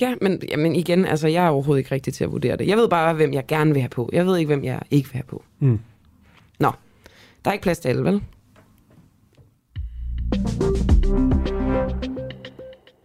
Ja, 0.01 0.15
men, 0.21 0.43
jamen 0.51 0.77
igen, 0.77 1.05
altså, 1.05 1.29
jeg 1.29 1.47
er 1.47 1.49
overhovedet 1.49 1.79
ikke 1.81 1.95
rigtig 1.95 2.15
til 2.15 2.25
at 2.25 2.33
vurdere 2.33 2.57
det. 2.57 2.67
Jeg 2.69 2.77
ved 2.77 2.89
bare, 2.89 3.15
hvem 3.15 3.33
jeg 3.33 3.47
gerne 3.47 3.73
vil 3.73 3.81
have 3.81 3.89
på. 3.89 4.11
Jeg 4.13 4.27
ved 4.27 4.37
ikke, 4.39 4.47
hvem 4.47 4.65
jeg 4.65 4.81
ikke 4.91 5.09
vil 5.09 5.15
have 5.15 5.25
på. 5.29 5.43
Mm. 5.59 5.81
Nå, 6.59 6.73
der 7.45 7.51
er 7.51 7.53
ikke 7.53 7.63
plads 7.63 7.79
til 7.79 7.89
alle, 7.89 8.05
vel? 8.05 8.23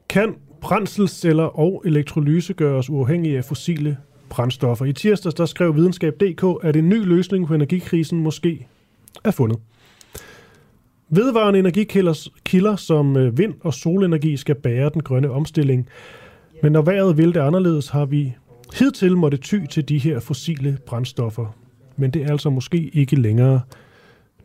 Kan 0.10 0.36
brændselsceller 0.62 1.44
og 1.44 1.84
elektrolyse 1.86 2.54
gøres 2.54 2.90
uafhængige 2.90 3.38
af 3.38 3.46
fossile 3.46 3.98
brændstoffer? 4.30 4.86
I 4.86 4.94
tirsdags 4.94 5.36
der 5.36 5.46
skrev 5.46 5.76
videnskab.dk, 5.76 6.66
at 6.66 6.76
en 6.76 6.90
ny 6.90 7.06
løsning 7.06 7.48
på 7.48 7.54
energikrisen 7.54 8.20
måske 8.20 8.68
er 9.24 9.32
fundet. 9.32 9.60
Vedvarende 11.10 11.60
energikilder 11.60 12.30
kilder 12.46 12.76
som 12.76 13.18
øh, 13.18 13.38
vind- 13.38 13.56
og 13.62 13.74
solenergi 13.74 14.38
skal 14.38 14.56
bære 14.56 14.90
den 14.94 15.04
grønne 15.04 15.32
omstilling. 15.32 15.88
Men 16.64 16.72
når 16.72 16.82
vejret 16.82 17.18
vil 17.18 17.34
det 17.34 17.40
anderledes, 17.40 17.90
har 17.90 18.06
vi 18.06 18.36
hidtil 18.74 19.18
måtte 19.18 19.38
ty 19.38 19.66
til 19.72 19.90
de 19.90 19.98
her 19.98 20.20
fossile 20.20 20.78
brændstoffer. 20.86 21.56
Men 21.98 22.12
det 22.12 22.22
er 22.22 22.32
altså 22.32 22.50
måske 22.50 22.90
ikke 22.94 23.16
længere 23.16 23.62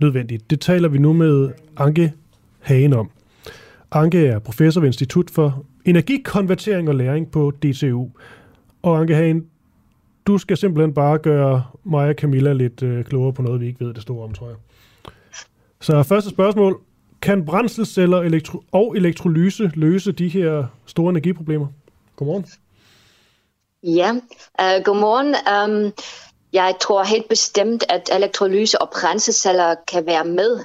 nødvendigt. 0.01 0.51
Det 0.51 0.61
taler 0.61 0.89
vi 0.89 0.99
nu 0.99 1.13
med 1.13 1.51
Anke 1.77 2.13
Hagen 2.63 2.93
om. 2.93 3.11
Anke 3.93 4.27
er 4.27 4.39
professor 4.39 4.81
ved 4.81 4.89
Institut 4.89 5.31
for 5.31 5.65
Energikonvertering 5.85 6.89
og 6.89 6.95
Læring 6.95 7.31
på 7.31 7.51
DTU. 7.51 8.09
Og 8.83 9.01
Anke 9.01 9.15
Hagen, 9.15 9.47
du 10.27 10.39
skal 10.39 10.57
simpelthen 10.57 10.95
bare 10.95 11.19
gøre 11.19 11.65
mig 11.85 12.09
og 12.09 12.15
Camilla 12.15 12.53
lidt 12.53 12.83
øh, 12.83 13.05
klogere 13.05 13.33
på 13.33 13.43
noget, 13.43 13.61
vi 13.61 13.67
ikke 13.67 13.85
ved 13.85 13.95
det 13.95 14.03
store 14.03 14.25
om, 14.25 14.35
tror 14.35 14.49
jeg. 14.49 14.57
Så 15.81 16.03
første 16.03 16.31
spørgsmål. 16.31 16.81
Kan 17.23 17.45
brændselsceller 17.45 18.23
elektro- 18.23 18.63
og 18.73 18.97
elektrolyse 18.97 19.71
løse 19.75 20.13
de 20.13 20.29
her 20.29 20.67
store 20.87 21.11
energiproblemer? 21.11 21.67
Godmorgen. 22.17 22.47
Ja, 23.83 24.13
uh, 24.63 24.85
godmorgen. 24.85 25.27
Um, 25.27 25.93
jeg 26.53 26.75
tror 26.81 27.05
helt 27.05 27.29
bestemt, 27.29 27.85
at 27.89 28.11
elektrolyse 28.13 28.83
og 28.83 28.91
brændselsceller 28.91 29.75
kan 29.93 30.07
være 30.07 30.25
med 30.25 30.61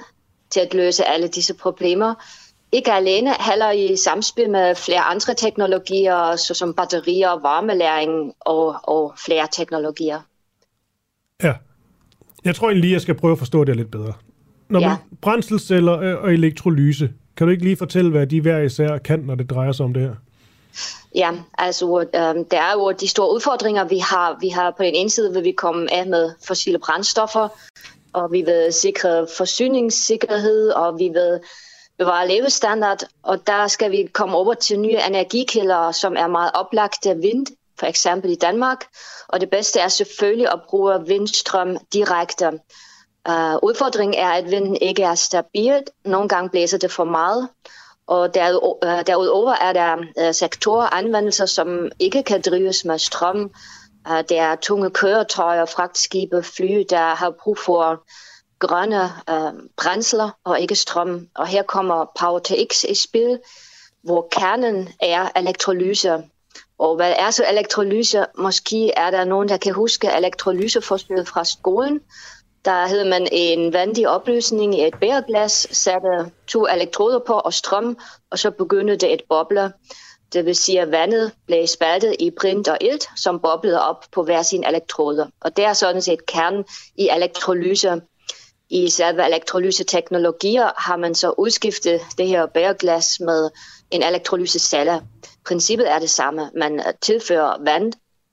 til 0.50 0.60
at 0.60 0.74
løse 0.74 1.04
alle 1.04 1.28
disse 1.28 1.54
problemer. 1.54 2.14
Ikke 2.72 2.92
alene, 2.92 3.30
heller 3.50 3.70
i 3.70 3.96
samspil 3.96 4.50
med 4.50 4.74
flere 4.74 5.00
andre 5.00 5.34
teknologier, 5.34 6.36
såsom 6.36 6.74
batterier, 6.74 7.28
varmelæring 7.42 8.32
og, 8.40 8.76
og 8.82 9.14
flere 9.26 9.48
teknologier. 9.52 10.20
Ja. 11.42 11.54
Jeg 12.44 12.54
tror 12.54 12.66
egentlig 12.68 12.80
lige, 12.80 12.92
jeg 12.92 13.00
skal 13.00 13.14
prøve 13.14 13.32
at 13.32 13.38
forstå 13.38 13.64
det 13.64 13.76
lidt 13.76 13.90
bedre. 13.90 14.12
Når 14.68 14.80
Ja. 14.80 14.88
man 14.88 14.96
brændselsceller 15.20 16.16
og 16.16 16.32
elektrolyse, 16.32 17.10
kan 17.36 17.46
du 17.46 17.50
ikke 17.50 17.64
lige 17.64 17.76
fortælle, 17.76 18.10
hvad 18.10 18.26
de 18.26 18.40
hver 18.40 18.58
især 18.58 18.98
kan, 18.98 19.18
når 19.18 19.34
det 19.34 19.50
drejer 19.50 19.72
sig 19.72 19.84
om 19.84 19.94
det 19.94 20.02
her? 20.02 20.14
Ja, 21.14 21.30
altså 21.58 22.00
øhm, 22.00 22.44
der 22.44 22.60
er 22.60 22.72
jo 22.72 22.92
de 23.00 23.08
store 23.08 23.34
udfordringer, 23.34 23.84
vi 23.84 23.98
har. 23.98 24.36
Vi 24.40 24.48
har 24.48 24.70
på 24.76 24.82
den 24.82 24.94
ene 24.94 25.10
side, 25.10 25.34
vil 25.34 25.44
vi 25.44 25.52
komme 25.52 25.92
af 25.94 26.06
med 26.06 26.30
fossile 26.46 26.78
brændstoffer, 26.78 27.48
og 28.12 28.32
vi 28.32 28.42
vil 28.42 28.72
sikre 28.72 29.26
forsyningssikkerhed, 29.36 30.70
og 30.70 30.98
vi 30.98 31.08
vil 31.08 31.40
bevare 31.98 32.28
levestandard, 32.28 33.02
og 33.22 33.46
der 33.46 33.68
skal 33.68 33.90
vi 33.90 34.08
komme 34.12 34.36
over 34.36 34.54
til 34.54 34.80
nye 34.80 34.98
energikilder, 35.08 35.92
som 35.92 36.16
er 36.16 36.26
meget 36.26 36.50
oplagte 36.54 37.16
vind, 37.16 37.46
for 37.78 37.86
eksempel 37.86 38.30
i 38.30 38.34
Danmark. 38.34 38.84
Og 39.28 39.40
det 39.40 39.50
bedste 39.50 39.80
er 39.80 39.88
selvfølgelig 39.88 40.52
at 40.52 40.60
bruge 40.68 41.06
vindstrøm 41.06 41.76
direkte. 41.92 42.60
Uh, 43.28 43.56
udfordringen 43.62 44.18
er, 44.18 44.28
at 44.28 44.50
vinden 44.50 44.76
ikke 44.76 45.02
er 45.02 45.14
stabilt. 45.14 45.90
Nogle 46.04 46.28
gange 46.28 46.50
blæser 46.50 46.78
det 46.78 46.92
for 46.92 47.04
meget. 47.04 47.48
Og 48.06 48.20
uh, 48.20 49.00
derudover 49.06 49.52
er 49.52 49.72
der 49.72 49.96
uh, 49.96 50.26
øh, 50.26 50.34
sektorer 50.34 50.94
anvendelser, 50.94 51.46
som 51.46 51.88
ikke 51.98 52.22
kan 52.22 52.40
drives 52.40 52.84
med 52.84 52.98
strøm. 52.98 53.50
Øh, 54.08 54.18
det 54.18 54.28
Der 54.28 54.42
er 54.42 54.56
tunge 54.56 54.90
køretøjer, 54.90 55.64
fragtskibe, 55.64 56.42
fly, 56.42 56.84
der 56.90 57.14
har 57.14 57.30
brug 57.30 57.58
for 57.58 58.04
grønne 58.58 59.04
øh, 59.30 59.52
brændsler 59.76 60.30
og 60.44 60.60
ikke 60.60 60.74
strøm. 60.74 61.28
Og 61.34 61.46
her 61.46 61.62
kommer 61.62 62.12
Power 62.20 62.38
to 62.38 62.54
X 62.72 62.84
i 62.84 62.94
spil, 62.94 63.38
hvor 64.02 64.28
kernen 64.30 64.88
er 65.00 65.28
elektrolyse. 65.36 66.22
Og 66.78 66.96
hvad 66.96 67.14
er 67.18 67.30
så 67.30 67.44
elektrolyse? 67.50 68.26
Måske 68.38 68.90
er 68.96 69.10
der 69.10 69.24
nogen, 69.24 69.48
der 69.48 69.56
kan 69.56 69.74
huske 69.74 70.08
elektrolyseforsøget 70.16 71.28
fra 71.28 71.44
skolen. 71.44 72.00
Der 72.64 72.86
havde 72.86 73.04
man 73.04 73.28
en 73.32 73.72
vandig 73.72 74.08
opløsning 74.08 74.78
i 74.78 74.86
et 74.86 74.94
bæreglas, 75.00 75.68
satte 75.70 76.30
to 76.46 76.66
elektroder 76.66 77.18
på 77.18 77.32
og 77.32 77.52
strøm, 77.52 77.98
og 78.30 78.38
så 78.38 78.50
begyndte 78.50 78.96
det 78.96 79.12
et 79.12 79.22
boble. 79.28 79.72
Det 80.32 80.46
vil 80.46 80.56
sige, 80.56 80.80
at 80.80 80.90
vandet 80.90 81.32
blev 81.46 81.66
spaltet 81.66 82.16
i 82.18 82.30
brint 82.30 82.68
og 82.68 82.78
ilt, 82.80 83.08
som 83.16 83.40
boblede 83.40 83.82
op 83.82 84.04
på 84.12 84.22
hver 84.22 84.42
sin 84.42 84.64
elektroder. 84.64 85.26
Og 85.40 85.56
det 85.56 85.64
er 85.64 85.72
sådan 85.72 86.02
set 86.02 86.26
kernen 86.26 86.64
i 86.96 87.08
elektrolyse. 87.08 88.00
I 88.70 88.90
selve 88.90 89.26
elektrolyseteknologier 89.26 90.70
har 90.76 90.96
man 90.96 91.14
så 91.14 91.30
udskiftet 91.38 92.00
det 92.18 92.28
her 92.28 92.46
bæreglas 92.46 93.20
med 93.20 93.50
en 93.90 94.02
elektrolysecelle. 94.02 95.02
Princippet 95.46 95.90
er 95.90 95.98
det 95.98 96.10
samme. 96.10 96.50
Man 96.56 96.82
tilfører 97.00 97.64
vand 97.64 97.92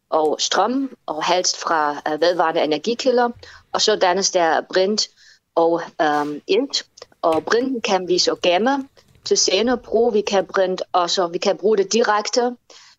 og 0.09 0.41
strøm, 0.41 0.95
og 1.05 1.25
helst 1.25 1.57
fra 1.57 2.01
øh, 2.07 2.21
vedvarende 2.21 2.63
energikilder, 2.63 3.29
og 3.71 3.81
så 3.81 3.95
dannes 3.95 4.31
der 4.31 4.61
brint 4.73 5.07
og 5.55 5.81
øhm, 6.01 6.41
ilt. 6.47 6.85
Og 7.21 7.45
brinten 7.45 7.81
kan 7.81 8.07
vi 8.07 8.17
så 8.19 8.35
gemme 8.43 8.87
til 9.25 9.37
senere 9.37 9.77
brug. 9.77 10.13
Vi 10.13 10.21
kan 10.21 10.45
brint 10.45 10.81
også, 10.93 11.27
vi 11.27 11.37
kan 11.37 11.57
bruge 11.57 11.77
det 11.77 11.93
direkte. 11.93 12.55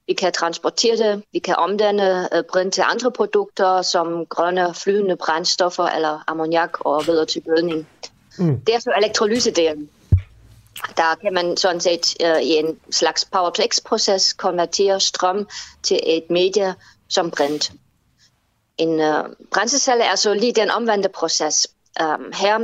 Vi 0.06 0.14
kan 0.14 0.32
transportere 0.32 0.96
det. 0.96 1.22
Vi 1.32 1.38
kan 1.38 1.56
omdanne 1.56 2.36
øh, 2.36 2.44
brint 2.52 2.74
til 2.74 2.84
andre 2.86 3.12
produkter, 3.12 3.82
som 3.82 4.26
grønne 4.26 4.74
flydende 4.74 5.16
brændstoffer 5.16 5.84
eller 5.84 6.24
ammoniak 6.26 6.80
og 6.80 7.06
videre 7.06 7.26
til 7.26 7.42
gødning. 7.42 7.88
Mm. 8.38 8.60
Det 8.60 8.74
er 8.74 8.78
så 8.78 8.92
elektrolysedelen. 8.96 9.90
Der 10.96 11.14
kan 11.22 11.34
man 11.34 11.56
sådan 11.56 11.80
set 11.80 12.16
øh, 12.24 12.42
i 12.42 12.50
en 12.56 12.78
slags 12.90 13.24
power-to-x-proces 13.24 14.32
konvertere 14.32 15.00
strøm 15.00 15.48
til 15.82 16.00
et 16.04 16.30
medie 16.30 16.74
som 17.08 17.30
brint. 17.30 17.72
En 18.78 19.00
øh, 19.00 19.24
brændselcelle 19.52 20.04
er 20.04 20.14
så 20.14 20.34
lige 20.34 20.52
den 20.52 20.70
omvendte 20.70 21.08
proces. 21.08 21.68
Um, 22.02 22.32
her 22.34 22.58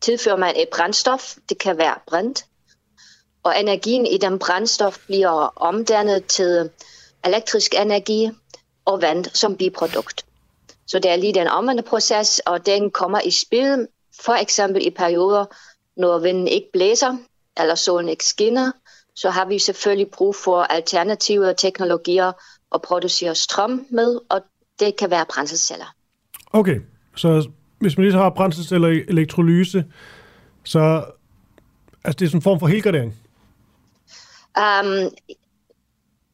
tilfører 0.00 0.36
man 0.36 0.54
et 0.56 0.68
brændstof, 0.68 1.34
det 1.48 1.58
kan 1.58 1.78
være 1.78 1.94
brint, 2.06 2.44
og 3.42 3.60
energien 3.60 4.06
i 4.06 4.18
den 4.18 4.38
brændstof 4.38 4.98
bliver 5.06 5.52
omdannet 5.56 6.24
til 6.24 6.70
elektrisk 7.24 7.74
energi 7.74 8.30
og 8.84 9.02
vand 9.02 9.24
som 9.24 9.56
biprodukt. 9.56 10.24
Så 10.86 10.98
det 10.98 11.10
er 11.10 11.16
lige 11.16 11.34
den 11.34 11.48
omvendte 11.48 11.82
proces, 11.82 12.38
og 12.38 12.66
den 12.66 12.90
kommer 12.90 13.20
i 13.20 13.30
spil 13.30 13.88
for 14.24 14.32
eksempel 14.32 14.86
i 14.86 14.90
perioder, 14.90 15.44
når 15.96 16.18
vinden 16.18 16.48
ikke 16.48 16.66
blæser, 16.72 17.16
eller 17.60 17.74
solen 17.74 18.08
ikke 18.08 18.24
skinner, 18.24 18.72
så 19.14 19.30
har 19.30 19.44
vi 19.44 19.58
selvfølgelig 19.58 20.10
brug 20.10 20.36
for 20.36 20.62
alternative 20.62 21.54
teknologier 21.54 22.32
at 22.74 22.82
producere 22.82 23.34
strøm 23.34 23.86
med, 23.90 24.20
og 24.28 24.40
det 24.80 24.96
kan 24.96 25.10
være 25.10 25.24
brændselsceller. 25.34 25.94
Okay, 26.52 26.80
så 27.16 27.48
hvis 27.78 27.96
man 27.96 28.06
lige 28.06 28.16
har 28.16 28.30
brændselsceller 28.30 28.88
elektrolyse, 28.88 29.84
så 30.64 31.04
altså 32.04 32.18
det 32.18 32.24
er 32.24 32.28
sådan 32.28 32.38
en 32.38 32.42
form 32.42 32.60
for 32.60 32.66
helgardering. 32.66 33.21
Um, 34.58 35.10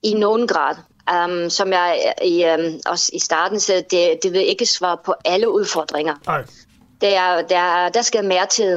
I 0.03 0.15
nogen 0.15 0.47
grad. 0.47 0.77
Um, 1.24 1.51
som 1.51 1.73
jeg 1.73 2.15
i, 2.24 2.45
um, 2.45 2.81
også 2.86 3.11
i 3.15 3.19
starten 3.19 3.61
sagde, 3.61 3.82
det, 3.90 4.23
det 4.23 4.32
vil 4.32 4.49
ikke 4.49 4.66
svare 4.66 4.97
på 5.05 5.15
alle 5.24 5.51
udfordringer. 5.51 6.15
Nej. 6.27 6.45
Der, 7.01 7.43
der, 7.43 7.89
der 7.89 8.03
skal 8.03 8.24
mere 8.24 8.47
til. 8.47 8.74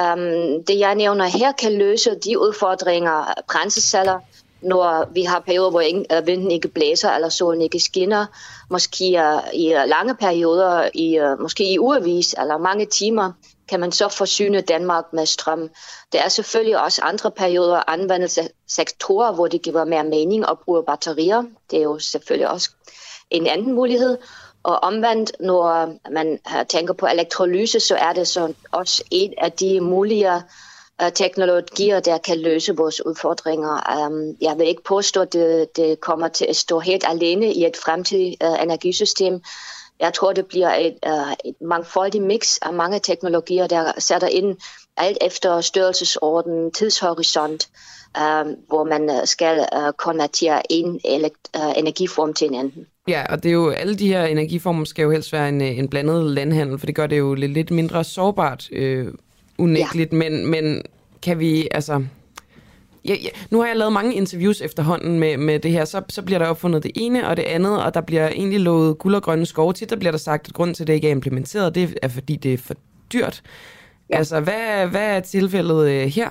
Um, 0.00 0.64
det 0.64 0.78
jeg 0.78 0.94
nævner 0.94 1.24
her 1.24 1.52
kan 1.52 1.78
løse 1.78 2.14
de 2.14 2.38
udfordringer, 2.38 3.34
brændselsceller, 3.52 4.18
når 4.62 5.08
vi 5.12 5.22
har 5.22 5.40
perioder, 5.40 5.70
hvor 5.70 5.80
ingen, 5.80 6.06
uh, 6.18 6.26
vinden 6.26 6.50
ikke 6.50 6.68
blæser, 6.68 7.10
eller 7.10 7.28
solen 7.28 7.62
ikke 7.62 7.80
skinner, 7.80 8.26
måske 8.70 9.04
uh, 9.04 9.54
i 9.54 9.74
lange 9.86 10.14
perioder, 10.14 10.88
i, 10.94 11.20
uh, 11.20 11.40
måske 11.40 11.72
i 11.72 11.78
ugevis, 11.78 12.34
eller 12.38 12.58
mange 12.58 12.86
timer, 12.86 13.32
kan 13.68 13.80
man 13.80 13.92
så 13.92 14.08
forsyne 14.08 14.60
Danmark 14.60 15.04
med 15.12 15.26
strøm. 15.26 15.70
Der 16.12 16.22
er 16.22 16.28
selvfølgelig 16.28 16.82
også 16.82 17.02
andre 17.02 17.30
perioder, 17.30 17.90
anvendelsessektorer, 17.90 19.32
hvor 19.32 19.46
det 19.46 19.62
giver 19.62 19.84
mere 19.84 20.04
mening 20.04 20.50
at 20.50 20.58
bruge 20.64 20.84
batterier. 20.84 21.42
Det 21.70 21.78
er 21.78 21.82
jo 21.82 21.98
selvfølgelig 21.98 22.48
også 22.48 22.70
en 23.30 23.46
anden 23.46 23.74
mulighed. 23.74 24.18
Og 24.62 24.76
omvendt, 24.82 25.32
når 25.40 25.94
man 26.10 26.38
tænker 26.68 26.94
på 26.94 27.06
elektrolyse, 27.06 27.80
så 27.80 27.96
er 27.96 28.12
det 28.12 28.28
så 28.28 28.54
også 28.72 29.04
en 29.10 29.34
af 29.38 29.52
de 29.52 29.80
mulige 29.80 30.34
øh, 31.02 31.12
teknologier, 31.12 32.00
der 32.00 32.18
kan 32.18 32.38
løse 32.38 32.76
vores 32.76 33.06
udfordringer. 33.06 34.04
Øhm, 34.04 34.36
jeg 34.40 34.58
vil 34.58 34.68
ikke 34.68 34.82
påstå, 34.84 35.20
at 35.20 35.32
det, 35.76 36.00
kommer 36.00 36.28
til 36.28 36.44
at 36.44 36.56
stå 36.56 36.78
helt 36.78 37.04
alene 37.08 37.52
i 37.52 37.66
et 37.66 37.76
fremtidigt 37.76 38.42
øh, 38.42 38.62
energisystem, 38.62 39.42
jeg 40.00 40.14
tror, 40.14 40.32
det 40.32 40.46
bliver 40.46 40.74
et, 40.74 40.94
uh, 41.06 41.32
et 41.44 41.54
mangfoldigt 41.60 42.24
mix 42.24 42.58
af 42.62 42.72
mange 42.72 43.00
teknologier, 43.00 43.66
der 43.66 43.92
sætter 43.98 44.28
ind 44.28 44.56
alt 44.96 45.18
efter 45.26 45.60
størrelsesorden, 45.60 46.72
tidshorisont, 46.72 47.68
uh, 48.18 48.52
hvor 48.68 48.84
man 48.84 49.26
skal 49.26 49.66
uh, 49.76 49.92
konvertere 49.98 50.72
en 50.72 51.00
elekt- 51.04 51.58
uh, 51.58 51.78
energiform 51.78 52.34
til 52.34 52.46
en 52.46 52.54
anden. 52.54 52.86
Ja, 53.08 53.32
og 53.32 53.42
det 53.42 53.48
er 53.48 53.52
jo, 53.52 53.70
alle 53.70 53.96
de 53.96 54.08
her 54.08 54.24
energiformer 54.24 54.84
skal 54.84 55.02
jo 55.02 55.10
helst 55.10 55.32
være 55.32 55.48
en, 55.48 55.60
en 55.60 55.88
blandet 55.88 56.24
landhandel, 56.24 56.78
for 56.78 56.86
det 56.86 56.94
gør 56.94 57.06
det 57.06 57.18
jo 57.18 57.34
lidt, 57.34 57.52
lidt 57.52 57.70
mindre 57.70 58.04
sårbart, 58.04 58.68
øh, 58.72 59.12
unægteligt, 59.58 60.12
ja. 60.12 60.16
men, 60.16 60.46
men 60.46 60.82
kan 61.22 61.38
vi, 61.38 61.68
altså, 61.70 62.04
ja, 63.14 63.28
nu 63.50 63.60
har 63.60 63.66
jeg 63.66 63.76
lavet 63.76 63.92
mange 63.92 64.14
interviews 64.14 64.60
efterhånden 64.60 65.18
med, 65.18 65.36
med 65.36 65.60
det 65.60 65.70
her, 65.70 65.84
så, 65.84 66.02
så 66.08 66.22
bliver 66.22 66.38
der 66.38 66.46
opfundet 66.46 66.82
det 66.82 66.92
ene 66.96 67.28
og 67.28 67.36
det 67.36 67.42
andet, 67.42 67.82
og 67.82 67.94
der 67.94 68.00
bliver 68.00 68.28
egentlig 68.28 68.60
lovet 68.60 68.98
guld 68.98 69.14
og 69.14 69.22
grønne 69.22 69.46
skove. 69.46 69.72
Tit 69.72 69.90
der 69.90 69.96
bliver 69.96 70.10
der 70.10 70.18
sagt, 70.18 70.48
at 70.48 70.54
grund 70.54 70.74
til, 70.74 70.82
at 70.82 70.86
det 70.86 70.92
ikke 70.92 71.06
er 71.06 71.12
implementeret, 71.12 71.74
det 71.74 71.98
er 72.02 72.08
fordi, 72.08 72.36
det 72.36 72.54
er 72.54 72.58
for 72.58 72.74
dyrt. 73.12 73.42
Ja. 74.10 74.16
Altså, 74.16 74.40
hvad, 74.40 74.86
hvad 74.86 75.16
er 75.16 75.20
tilfældet 75.20 75.88
øh, 75.88 76.06
her? 76.06 76.28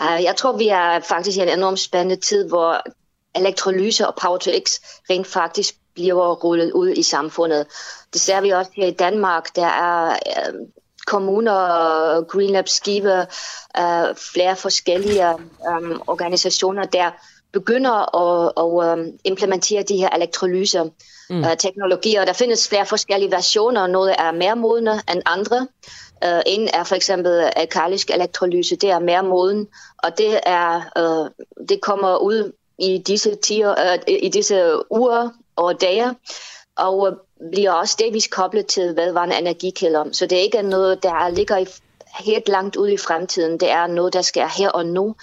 Uh, 0.00 0.24
jeg 0.24 0.34
tror, 0.36 0.56
vi 0.56 0.68
er 0.68 1.00
faktisk 1.08 1.38
i 1.38 1.40
en 1.40 1.48
enormt 1.48 1.78
spændende 1.78 2.16
tid, 2.16 2.48
hvor 2.48 2.82
elektrolyse 3.34 4.06
og 4.06 4.14
Power 4.22 4.38
to 4.38 4.50
X 4.64 4.70
rent 5.10 5.26
faktisk 5.26 5.74
bliver 5.94 6.34
rullet 6.34 6.72
ud 6.72 6.88
i 6.88 7.02
samfundet. 7.02 7.66
Det 8.12 8.20
ser 8.20 8.40
vi 8.40 8.50
også 8.50 8.70
her 8.74 8.86
i 8.86 8.90
Danmark. 8.90 9.56
Der 9.56 9.66
er 9.66 10.10
øh, 10.10 10.54
kommuner, 11.06 12.22
Green 12.22 12.50
Lab 12.50 12.68
Skive, 12.68 13.20
øh, 13.78 14.14
flere 14.34 14.56
forskellige 14.56 15.28
øh, 15.30 15.98
organisationer, 16.06 16.84
der 16.84 17.10
begynder 17.52 18.16
at, 18.16 18.52
at 18.56 18.98
øh, 18.98 19.12
implementere 19.24 19.82
de 19.82 19.96
her 19.96 20.08
elektrolyse 20.08 20.82
mm. 21.30 21.44
øh, 21.44 21.56
teknologier. 21.56 22.24
Der 22.24 22.32
findes 22.32 22.68
flere 22.68 22.86
forskellige 22.86 23.30
versioner. 23.30 23.86
Noget 23.86 24.14
er 24.18 24.32
mere 24.32 24.56
modne 24.56 24.92
end 25.12 25.22
andre. 25.26 25.66
Uh, 26.24 26.40
en 26.46 26.68
er 26.74 26.84
for 26.84 26.94
eksempel 26.94 27.50
alkalisk 27.56 28.10
elektrolyse, 28.10 28.76
det 28.76 28.90
er 28.90 28.98
mere 28.98 29.22
moden, 29.22 29.68
og 29.98 30.18
det 30.18 30.40
er 30.42 30.82
uh, 30.98 31.30
det 31.68 31.80
kommer 31.80 32.16
ud 32.16 32.52
i 32.78 32.98
disse, 32.98 33.34
tiger, 33.34 33.94
uh, 33.94 34.14
i 34.24 34.28
disse 34.28 34.72
uger 34.90 35.30
og 35.56 35.80
dage, 35.80 36.14
og 36.76 36.98
uh, 36.98 37.12
bliver 37.52 37.72
også 37.72 37.96
delvis 37.98 38.26
koblet 38.26 38.66
til 38.66 38.96
vedvarende 38.96 39.38
energikilder. 39.38 40.04
Så 40.12 40.26
det 40.26 40.38
er 40.38 40.42
ikke 40.42 40.62
noget, 40.62 41.02
der 41.02 41.28
ligger 41.28 41.56
i, 41.56 41.66
helt 42.18 42.48
langt 42.48 42.76
ude 42.76 42.92
i 42.92 42.96
fremtiden. 42.96 43.60
Det 43.60 43.70
er 43.70 43.86
noget, 43.86 44.12
der 44.12 44.22
sker 44.22 44.46
her 44.46 44.68
og 44.68 44.86
nu. 44.86 45.14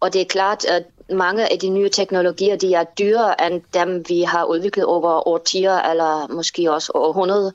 Og 0.00 0.12
det 0.12 0.20
er 0.20 0.24
klart, 0.24 0.64
at 0.64 0.84
mange 1.10 1.52
af 1.52 1.58
de 1.58 1.68
nye 1.68 1.88
teknologier, 1.88 2.56
de 2.56 2.74
er 2.74 2.84
dyrere 2.84 3.46
end 3.46 3.62
dem, 3.74 4.04
vi 4.08 4.22
har 4.22 4.44
udviklet 4.44 4.86
over 4.86 5.28
årtier, 5.28 5.76
eller 5.76 6.26
måske 6.28 6.72
også 6.72 6.92
århundrede. 6.94 7.52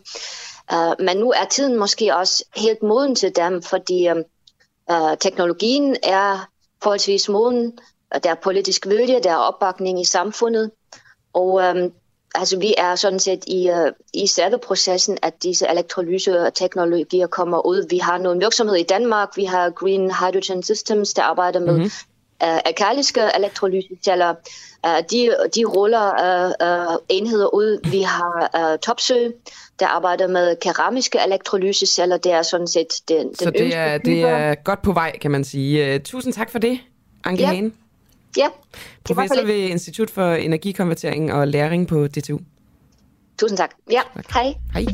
Uh, 0.74 0.94
men 1.00 1.18
nu 1.18 1.32
er 1.32 1.46
tiden 1.46 1.80
måske 1.80 2.16
også 2.16 2.46
helt 2.56 2.84
moden 2.84 3.16
til 3.16 3.36
dem, 3.36 3.62
fordi 3.62 4.10
uh, 4.92 5.18
teknologien 5.20 5.96
er 6.04 6.50
forholdsvis 6.84 7.30
moden, 7.30 7.80
der 8.24 8.30
er 8.30 8.36
politisk 8.36 8.88
vilje, 8.88 9.20
der 9.20 9.32
er 9.32 9.38
opbakning 9.38 10.02
i 10.02 10.06
samfundet, 10.06 10.72
og 11.34 11.48
um, 11.48 11.94
altså, 12.36 12.60
vi 12.60 12.74
er 12.78 12.96
sådan 12.96 13.20
set 13.20 13.44
i, 13.48 13.70
uh, 13.70 13.92
i 14.14 14.28
selve 14.28 14.58
processen, 14.58 15.18
at 15.22 15.44
disse 15.44 15.68
elektrolyse-teknologier 15.68 17.28
kommer 17.28 17.66
ud. 17.66 17.88
Vi 17.90 17.98
har 17.98 18.18
nogle 18.18 18.40
virksomheder 18.40 18.80
i 18.80 18.84
Danmark, 18.84 19.30
vi 19.36 19.44
har 19.44 19.70
Green 19.70 20.12
Hydrogen 20.12 20.64
Systems, 20.64 21.14
der 21.14 21.24
arbejder 21.24 21.60
med 21.60 21.74
mm-hmm. 21.74 21.92
uh, 22.44 22.58
alkaliske 22.66 23.22
elektrolyseceller. 23.36 24.36
Uh, 24.88 24.98
de, 25.12 25.36
de 25.56 25.66
ruller 25.66 26.08
uh, 26.10 26.94
uh, 26.94 26.98
enheder 27.10 27.54
ud. 27.54 27.90
Vi 27.92 28.02
har 28.02 28.50
uh, 28.58 28.80
Topsø, 28.80 29.30
der 29.80 29.88
arbejder 29.88 30.28
med 30.28 30.56
keramiske 30.56 31.20
elektrolyseceller. 31.26 32.18
Det 32.18 32.32
er 32.32 32.42
sådan 32.42 32.68
set 32.68 32.88
den, 33.08 33.36
Så 33.36 33.52
det 33.52 33.76
er, 33.76 33.98
det 33.98 34.22
er 34.22 34.56
godt 34.56 34.82
på 34.82 34.94
vej, 34.94 35.18
kan 35.18 35.32
man 35.32 35.44
sige. 35.44 35.96
Uh, 35.96 36.02
tusind 36.02 36.34
tak 36.34 36.52
for 36.52 36.60
det, 36.60 36.80
Anke 37.24 37.42
ja. 37.42 37.48
Hane. 37.48 37.72
Ja. 38.38 38.48
Professor 39.04 39.46
ved 39.46 39.56
Institut 39.56 40.10
for 40.10 40.34
Energikonvertering 40.34 41.34
og 41.34 41.48
Læring 41.48 41.88
på 41.88 42.08
DTU. 42.08 42.40
Tusind 43.40 43.58
tak. 43.58 43.70
Ja, 43.92 44.02
tak. 44.16 44.32
hej. 44.34 44.54
Hej. 44.74 44.86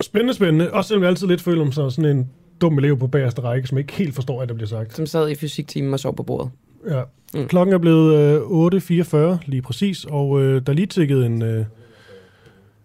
Spændende, 0.00 0.34
spændende. 0.34 0.72
Også 0.72 0.88
selvom 0.88 1.02
jeg 1.02 1.10
altid 1.10 1.26
lidt 1.26 1.40
føler 1.40 1.64
mig 1.64 1.74
som 1.74 1.90
sådan 1.90 2.16
en 2.16 2.30
dum 2.60 2.78
elev 2.78 2.98
på 2.98 3.06
bagerste 3.06 3.42
række, 3.42 3.68
som 3.68 3.78
ikke 3.78 3.92
helt 3.92 4.14
forstår, 4.14 4.42
at 4.42 4.48
der 4.48 4.54
bliver 4.54 4.68
sagt. 4.68 4.96
Som 4.96 5.06
sad 5.06 5.30
i 5.30 5.34
fysiktimen 5.34 5.92
og 5.92 6.00
sov 6.00 6.16
på 6.16 6.22
bordet. 6.22 6.50
Ja. 6.88 7.02
Mm. 7.34 7.48
Klokken 7.48 7.74
er 7.74 7.78
blevet 7.78 8.14
øh, 8.14 9.36
8.44 9.36 9.38
lige 9.46 9.62
præcis, 9.62 10.04
og 10.04 10.42
øh, 10.42 10.62
der 10.66 10.72
er 10.72 10.76
lige 10.76 10.86
tækket 10.86 11.26
en, 11.26 11.42
øh, 11.42 11.64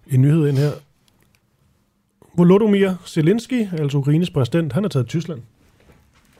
en 0.08 0.22
nyhed 0.22 0.48
ind 0.48 0.58
her. 0.58 0.72
Volodymyr 2.38 2.94
Zelensky, 3.06 3.68
altså 3.80 3.98
Ukraines 3.98 4.30
præsident, 4.30 4.74
han 4.74 4.86
er 4.86 4.90
taget 4.90 5.06
til 5.06 5.20
Tyskland. 5.20 5.42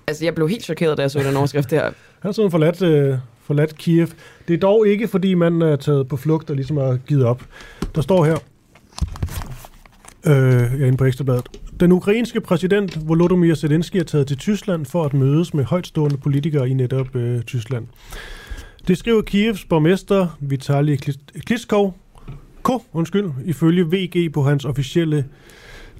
Altså, 0.10 0.26
jeg 0.26 0.36
blev 0.36 0.50
helt 0.50 0.64
chokeret, 0.64 0.98
da 0.98 1.02
jeg 1.02 1.12
så 1.12 1.20
den 1.20 1.36
overskrift 1.36 1.72
der. 1.72 1.82
Han 1.84 1.94
har 2.22 2.32
sådan 2.32 2.52
forladt, 2.52 2.82
øh, 2.82 3.18
forladt 3.42 3.78
Kiev. 3.78 4.08
Det 4.48 4.54
er 4.54 4.58
dog 4.58 4.88
ikke, 4.88 5.08
fordi 5.08 5.34
man 5.34 5.62
er 5.62 5.76
taget 5.76 6.08
på 6.08 6.18
flugt 6.18 6.50
og 6.50 6.56
ligesom 6.56 6.78
har 6.78 6.98
givet 7.08 7.26
op. 7.26 7.44
Der 7.96 8.02
står 8.02 8.26
her, 8.26 8.38
øh, 10.26 10.80
jeg 10.80 10.82
er 10.82 10.86
inde 10.86 10.98
på 10.98 11.06
Ekstrabladet. 11.06 11.48
Den 11.80 11.92
ukrainske 11.92 12.42
præsident 12.42 13.08
Volodymyr 13.08 13.56
Zelensky 13.56 13.96
er 13.96 14.04
taget 14.04 14.28
til 14.28 14.38
Tyskland 14.38 14.86
for 14.86 15.04
at 15.04 15.14
mødes 15.14 15.54
med 15.54 15.64
højtstående 15.64 16.18
politikere 16.18 16.70
i 16.70 16.74
netop 16.74 17.16
øh, 17.16 17.42
Tyskland. 17.42 17.88
Det 18.88 18.98
skriver 18.98 19.22
Kievs 19.22 19.66
borgmester 19.66 20.38
Vitali 20.40 20.96
Klitschko, 21.46 21.92
K, 22.64 22.70
undskyld, 22.94 23.32
ifølge 23.46 23.86
VG 23.86 24.34
på 24.34 24.44
hans 24.44 24.66
officielle 24.66 25.26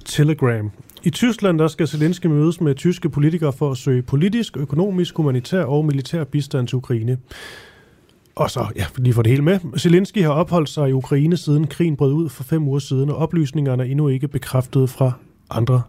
Telegram. 0.04 0.70
I 1.02 1.10
Tyskland 1.10 1.58
der 1.58 1.68
skal 1.68 1.88
Zelensky 1.88 2.26
mødes 2.26 2.60
med 2.60 2.74
tyske 2.74 3.10
politikere 3.10 3.52
for 3.52 3.70
at 3.70 3.76
søge 3.76 4.02
politisk, 4.02 4.56
økonomisk, 4.56 5.16
humanitær 5.16 5.64
og 5.64 5.84
militær 5.84 6.24
bistand 6.24 6.68
til 6.68 6.76
Ukraine. 6.76 7.18
Og 8.34 8.50
så, 8.50 8.66
ja, 8.76 8.86
lige 8.96 9.14
for 9.14 9.22
det 9.22 9.30
hele 9.30 9.42
med. 9.42 9.58
Zelensky 9.78 10.22
har 10.22 10.32
opholdt 10.32 10.68
sig 10.68 10.88
i 10.88 10.92
Ukraine 10.92 11.36
siden 11.36 11.66
krigen 11.66 11.96
brød 11.96 12.12
ud 12.12 12.28
for 12.28 12.42
fem 12.42 12.68
uger 12.68 12.78
siden, 12.78 13.10
og 13.10 13.16
oplysningerne 13.16 13.82
er 13.82 13.86
endnu 13.86 14.08
ikke 14.08 14.28
bekræftet 14.28 14.90
fra 14.90 15.12
andre 15.50 15.82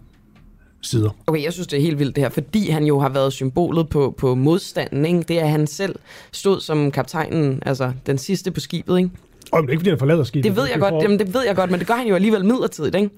sider. 0.81 1.09
Okay, 1.27 1.43
jeg 1.43 1.53
synes, 1.53 1.67
det 1.67 1.77
er 1.77 1.81
helt 1.81 1.99
vildt 1.99 2.15
det 2.15 2.23
her, 2.23 2.29
fordi 2.29 2.69
han 2.69 2.83
jo 2.83 2.99
har 2.99 3.09
været 3.09 3.33
symbolet 3.33 3.89
på, 3.89 4.15
på 4.17 4.35
modstanden. 4.35 5.05
Ikke? 5.05 5.21
Det 5.21 5.39
er, 5.39 5.43
at 5.43 5.51
han 5.51 5.67
selv 5.67 5.95
stod 6.31 6.59
som 6.59 6.91
kaptajnen, 6.91 7.63
altså 7.65 7.91
den 8.05 8.17
sidste 8.17 8.51
på 8.51 8.59
skibet. 8.59 8.97
Ikke? 8.97 9.09
Og 9.51 9.61
det 9.61 9.67
er 9.67 9.71
ikke, 9.71 9.79
fordi 9.79 9.89
han 9.89 9.99
forlader 9.99 10.23
skibet. 10.23 10.43
Det 10.43 10.55
ved 10.55 10.67
jeg 10.71 10.79
godt, 10.79 11.03
jamen, 11.03 11.19
det 11.19 11.33
ved 11.33 11.45
jeg 11.45 11.55
godt, 11.55 11.71
men 11.71 11.79
det 11.79 11.87
gør 11.87 11.93
han 11.93 12.07
jo 12.07 12.15
alligevel 12.15 12.45
midlertidigt. 12.45 12.95
Ikke? 12.95 13.09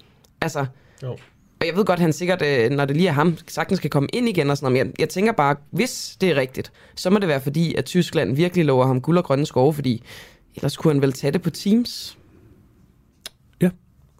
Altså, 0.41 0.65
jo. 1.03 1.17
Og 1.63 1.67
jeg 1.67 1.75
ved 1.75 1.85
godt, 1.85 1.97
at 1.97 2.01
han 2.01 2.13
sikkert, 2.13 2.41
øh, 2.41 2.69
når 2.69 2.85
det 2.85 2.97
lige 2.97 3.09
er 3.09 3.13
ham, 3.13 3.37
sagtens 3.47 3.77
skal 3.77 3.89
komme 3.89 4.09
ind 4.13 4.29
igen 4.29 4.49
og 4.49 4.57
sådan 4.57 4.73
noget. 4.73 4.85
Men 4.85 4.87
jeg, 4.87 4.99
jeg 4.99 5.09
tænker 5.09 5.31
bare, 5.31 5.55
hvis 5.71 6.17
det 6.21 6.29
er 6.29 6.35
rigtigt, 6.35 6.71
så 6.95 7.09
må 7.09 7.19
det 7.19 7.27
være 7.27 7.41
fordi, 7.41 7.75
at 7.75 7.85
Tyskland 7.85 8.35
virkelig 8.35 8.65
lover 8.65 8.85
ham 8.85 9.01
guld 9.01 9.17
og 9.17 9.23
grønne 9.23 9.45
skove, 9.45 9.73
fordi 9.73 10.03
ellers 10.55 10.77
kunne 10.77 10.93
han 10.93 11.01
vel 11.01 11.13
tage 11.13 11.31
det 11.31 11.41
på 11.41 11.49
Teams. 11.49 12.17
Ja. 13.61 13.69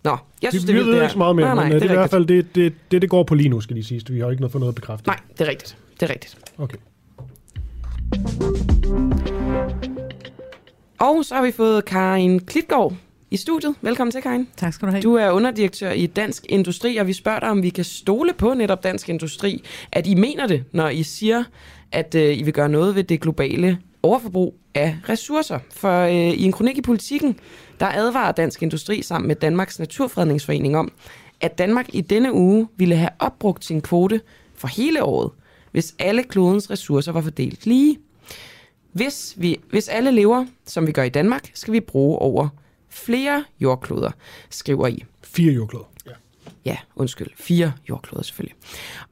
Nå, 0.04 0.18
jeg 0.42 0.52
synes, 0.52 0.66
det, 0.66 0.68
det, 0.68 0.76
vi 0.76 0.80
ved 0.80 0.86
vildt, 0.86 1.04
ikke 1.04 1.12
så 1.12 1.18
meget 1.18 1.36
mere, 1.36 1.46
nej, 1.46 1.56
nej, 1.56 1.64
men 1.64 1.72
det 1.74 1.82
det, 1.82 1.86
er 1.86 1.88
det 1.88 1.96
er 1.96 2.00
i 2.00 2.02
hvert 2.02 2.10
fald 2.10 2.26
det, 2.26 2.56
det, 2.56 2.74
det, 2.92 3.02
det 3.02 3.10
går 3.10 3.24
på 3.24 3.36
lige 3.36 3.50
nu, 3.50 3.62
skal 3.62 3.76
de 3.76 3.84
sige. 3.84 4.02
Vi 4.10 4.20
har 4.20 4.30
ikke 4.30 4.42
noget 4.42 4.52
for 4.52 4.60
noget 4.60 4.72
at 4.72 4.76
bekræfte. 4.76 5.08
Nej, 5.08 5.20
det 5.32 5.42
er 5.42 5.50
rigtigt. 5.50 5.78
Det 6.00 6.10
er 6.10 6.14
rigtigt. 6.14 6.38
Okay. 6.58 6.78
Og 11.00 11.26
så 11.26 11.36
har 11.36 11.44
vi 11.44 11.52
fået 11.52 11.86
Karin 11.86 12.40
Klitgaard 12.40 12.94
i 13.34 13.38
studiet. 13.38 13.76
Velkommen 13.82 14.12
til, 14.12 14.22
Karin. 14.22 14.48
Tak 14.58 14.74
skal 14.74 14.88
du 14.88 14.92
have. 14.92 15.02
Du 15.02 15.16
er 15.16 15.32
underdirektør 15.32 15.92
i 15.92 16.06
Dansk 16.06 16.46
Industri, 16.50 16.98
og 16.98 17.08
vi 17.08 17.14
spørger 17.14 17.40
dig, 17.40 17.50
om 17.50 17.64
vi 17.64 17.70
kan 17.70 17.84
stole 17.84 18.34
på 18.34 18.54
netop 18.54 18.84
Dansk 18.84 19.10
Industri, 19.10 19.64
at 19.92 20.08
I 20.08 20.16
mener 20.16 20.48
det, 20.48 20.64
når 20.72 20.90
I 20.90 21.04
siger, 21.04 21.44
at 21.92 22.16
øh, 22.16 22.38
I 22.38 22.44
vil 22.44 22.54
gøre 22.54 22.70
noget 22.70 22.96
ved 22.96 23.04
det 23.04 23.22
globale 23.22 23.78
overforbrug 24.04 24.56
af 24.76 24.98
ressourcer. 25.10 25.60
For 25.72 26.00
øh, 26.00 26.14
i 26.14 26.44
en 26.44 26.52
kronik 26.52 26.78
i 26.78 26.82
politikken, 26.82 27.40
der 27.80 27.86
advarer 27.86 28.32
Dansk 28.32 28.64
Industri 28.64 29.02
sammen 29.02 29.28
med 29.28 29.36
Danmarks 29.36 29.80
Naturfredningsforening 29.80 30.78
om, 30.78 30.92
at 31.42 31.58
Danmark 31.58 31.86
i 31.94 32.02
denne 32.02 32.34
uge 32.34 32.68
ville 32.78 32.96
have 32.96 33.12
opbrugt 33.20 33.66
sin 33.66 33.82
kvote 33.82 34.22
for 34.56 34.68
hele 34.68 35.04
året, 35.04 35.32
hvis 35.72 35.96
alle 36.00 36.24
klodens 36.24 36.70
ressourcer 36.70 37.12
var 37.12 37.22
fordelt 37.22 37.66
lige. 37.66 37.98
Hvis, 38.92 39.34
vi, 39.38 39.60
hvis 39.70 39.88
alle 39.88 40.12
lever, 40.12 40.46
som 40.66 40.88
vi 40.88 40.92
gør 40.92 41.04
i 41.04 41.10
Danmark, 41.10 41.52
skal 41.54 41.74
vi 41.74 41.80
bruge 41.80 42.20
over 42.20 42.50
flere 42.94 43.44
jordkloder, 43.60 44.12
skriver 44.50 44.88
I. 44.88 45.04
Fire 45.24 45.54
jordkloder. 45.54 45.86
Ja. 46.06 46.12
Ja, 46.66 46.78
undskyld. 46.96 47.28
Fire 47.36 47.72
jordkloder 47.90 48.24
selvfølgelig. 48.24 48.56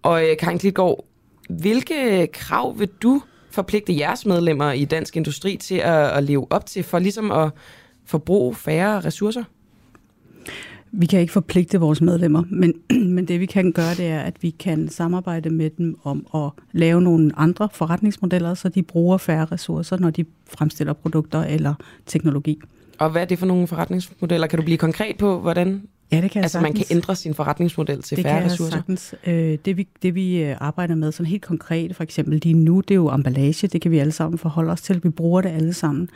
Og 0.02 0.30
øh, 0.30 0.38
Karin 0.38 0.60
Klitgaard, 0.60 1.06
hvilke 1.49 2.28
krav 2.34 2.80
vil 2.80 2.90
du 3.03 3.22
forpligte 3.52 3.98
jeres 3.98 4.26
medlemmer 4.26 4.72
i 4.72 4.86
Dansk 4.86 5.18
Industri 5.18 5.58
til 5.58 5.76
at, 5.76 6.10
at 6.10 6.24
leve 6.24 6.48
op 6.49 6.66
til, 6.66 6.84
for 6.84 6.99
ligesom 6.99 7.32
at 7.32 7.52
forbruge 8.06 8.56
færre 8.56 8.99
ressourcer? 8.99 9.44
Vi 10.94 11.06
kan 11.06 11.20
ikke 11.20 11.34
forpligte 11.34 11.80
vores 11.80 12.02
medlemmer, 12.02 12.44
men, 12.49 12.74
men 13.16 13.28
det 13.28 13.40
vi 13.40 13.45
kan 13.45 13.72
gøre, 13.72 13.95
det 13.95 14.08
er, 14.08 14.20
at 14.20 14.44
vi 14.44 14.49
kan 14.49 14.90
samarbejde 14.90 15.49
med 15.49 15.70
dem 15.70 15.99
om 16.03 16.26
at 16.36 16.64
lave 16.72 17.02
nogle 17.02 17.32
andre 17.38 17.70
forretningsmodeller, 17.74 18.53
så 18.53 18.70
de 18.70 18.84
bruger 18.84 19.18
færre 19.18 19.45
ressourcer, 19.45 19.98
når 19.98 20.10
de 20.10 20.26
fremstiller 20.48 20.94
produkter 20.94 21.44
eller 21.44 21.74
teknologi. 22.06 22.60
Og 23.02 23.10
hvad 23.10 23.22
er 23.22 23.26
det 23.26 23.40
for 23.40 23.45
nogle 23.45 23.68
forretningsmodeller? 23.68 24.48
Kan 24.48 24.60
du 24.60 24.65
blive 24.65 24.78
konkret 24.78 25.18
på, 25.18 25.40
hvordan 25.40 25.82
Ja, 26.11 26.22
det 26.22 26.32
kan 26.32 26.44
altså, 26.44 26.61
man 26.61 26.73
kan 26.73 26.86
ændre 26.91 27.15
sin 27.15 27.34
forretningsmodel 27.34 28.02
til 28.02 28.18
det 28.18 28.23
færre 28.26 28.34
kan 28.34 28.44
jeg 28.44 28.52
ressourcer? 28.52 28.72
sagtens. 28.72 29.15
Øh, 29.28 29.57
det, 29.65 29.78
vi, 29.78 29.88
det 30.02 30.15
vi 30.15 30.44
øh, 30.44 30.56
arbejder 30.60 30.95
med 30.95 31.11
sådan 31.11 31.26
helt 31.26 31.41
konkret, 31.41 31.95
for 31.95 32.03
eksempel 32.03 32.40
lige 32.44 32.53
nu, 32.53 32.82
det 32.82 32.91
er 32.91 32.95
jo 32.95 33.10
emballage. 33.10 33.68
Det 33.68 33.82
kan 33.82 33.91
vi 33.91 33.99
alle 33.99 34.11
sammen 34.11 34.38
forholde 34.38 34.72
os 34.72 34.82
til. 34.82 35.03
Vi 35.03 35.10
bruger 35.10 35.41
det 35.41 35.49
alle 35.49 35.73
sammen. 35.73 36.10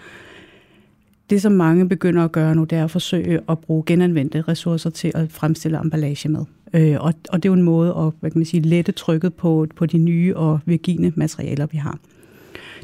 Det, 1.30 1.42
som 1.42 1.52
mange 1.52 1.90
begynder 1.90 2.24
at 2.24 2.32
gøre 2.32 2.56
nu, 2.56 2.64
det 2.64 2.78
er 2.78 2.84
at 2.84 2.92
forsøge 2.92 3.40
at 3.50 3.60
bruge 3.60 3.84
genanvendte 3.86 4.42
ressourcer 4.42 4.90
til 4.90 5.12
at 5.16 5.32
fremstille 5.32 5.80
emballage 5.80 6.30
med. 6.30 6.46
Øh, 6.74 6.98
og, 7.00 7.14
og 7.30 7.44
det 7.44 7.50
er 7.50 7.54
jo 7.54 7.54
en 7.54 7.64
måde 7.64 7.90
at 7.90 8.12
hvad 8.20 8.32
kan 8.32 8.40
man 8.40 8.46
sige, 8.46 8.62
lette 8.62 8.92
trykket 8.92 9.34
på, 9.34 9.68
på 9.76 9.86
de 9.86 9.98
nye 9.98 10.38
og 10.38 10.60
virgine 10.66 11.14
materialer, 11.16 11.66
vi 11.66 11.78
har. 11.78 11.98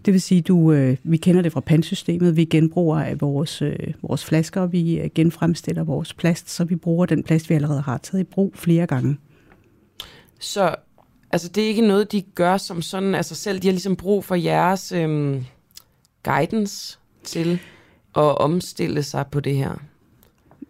Det 0.06 0.14
vil 0.14 0.22
sige, 0.22 0.42
du, 0.42 0.72
øh, 0.72 0.98
vi 1.04 1.18
kender 1.18 1.42
det 1.42 1.52
fra 1.52 1.60
pandsystemet. 1.60 2.36
Vi 2.36 2.46
genbruger 2.46 3.00
af 3.00 3.22
vores, 3.22 3.62
øh, 3.62 3.78
vores 4.02 4.26
flasker, 4.26 4.66
vi 4.66 5.00
øh, 5.00 5.10
genfremstiller 5.16 5.84
vores 5.84 6.14
plast, 6.14 6.50
så 6.50 6.64
vi 6.64 6.76
bruger 6.76 7.06
den 7.06 7.24
plast, 7.24 7.50
vi 7.50 7.56
allerede 7.56 7.82
har 7.82 7.98
taget 7.98 8.22
i 8.22 8.24
brug 8.24 8.52
flere 8.56 8.88
gange. 8.88 9.18
Så 10.40 10.76
altså, 11.32 11.50
det 11.50 11.64
er 11.64 11.68
ikke 11.68 11.88
noget, 11.88 12.12
de 12.12 12.22
gør 12.22 12.58
som 12.58 12.82
sådan 12.82 13.24
sig 13.24 13.38
selv. 13.38 13.60
De 13.60 13.68
har 13.68 13.72
ligesom 13.72 13.96
brug 13.96 14.26
for 14.26 14.36
jeres 14.36 14.92
øhm, 14.92 15.46
guidance 16.24 16.98
til 17.24 17.60
at 18.16 18.38
omstille 18.38 19.04
sig 19.04 19.26
på 19.32 19.40
det 19.40 19.56
her. 19.56 19.78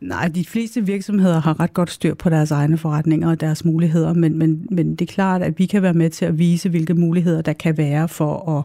Nej, 0.01 0.27
de 0.27 0.45
fleste 0.45 0.85
virksomheder 0.85 1.39
har 1.39 1.59
ret 1.59 1.73
godt 1.73 1.89
styr 1.89 2.13
på 2.13 2.29
deres 2.29 2.51
egne 2.51 2.77
forretninger 2.77 3.29
og 3.29 3.39
deres 3.39 3.65
muligheder, 3.65 4.13
men, 4.13 4.37
men, 4.37 4.67
men 4.71 4.95
det 4.95 5.09
er 5.09 5.13
klart, 5.13 5.41
at 5.41 5.59
vi 5.59 5.65
kan 5.65 5.81
være 5.81 5.93
med 5.93 6.09
til 6.09 6.25
at 6.25 6.39
vise, 6.39 6.69
hvilke 6.69 6.93
muligheder 6.93 7.41
der 7.41 7.53
kan 7.53 7.77
være 7.77 8.07
for 8.07 8.57
at 8.57 8.63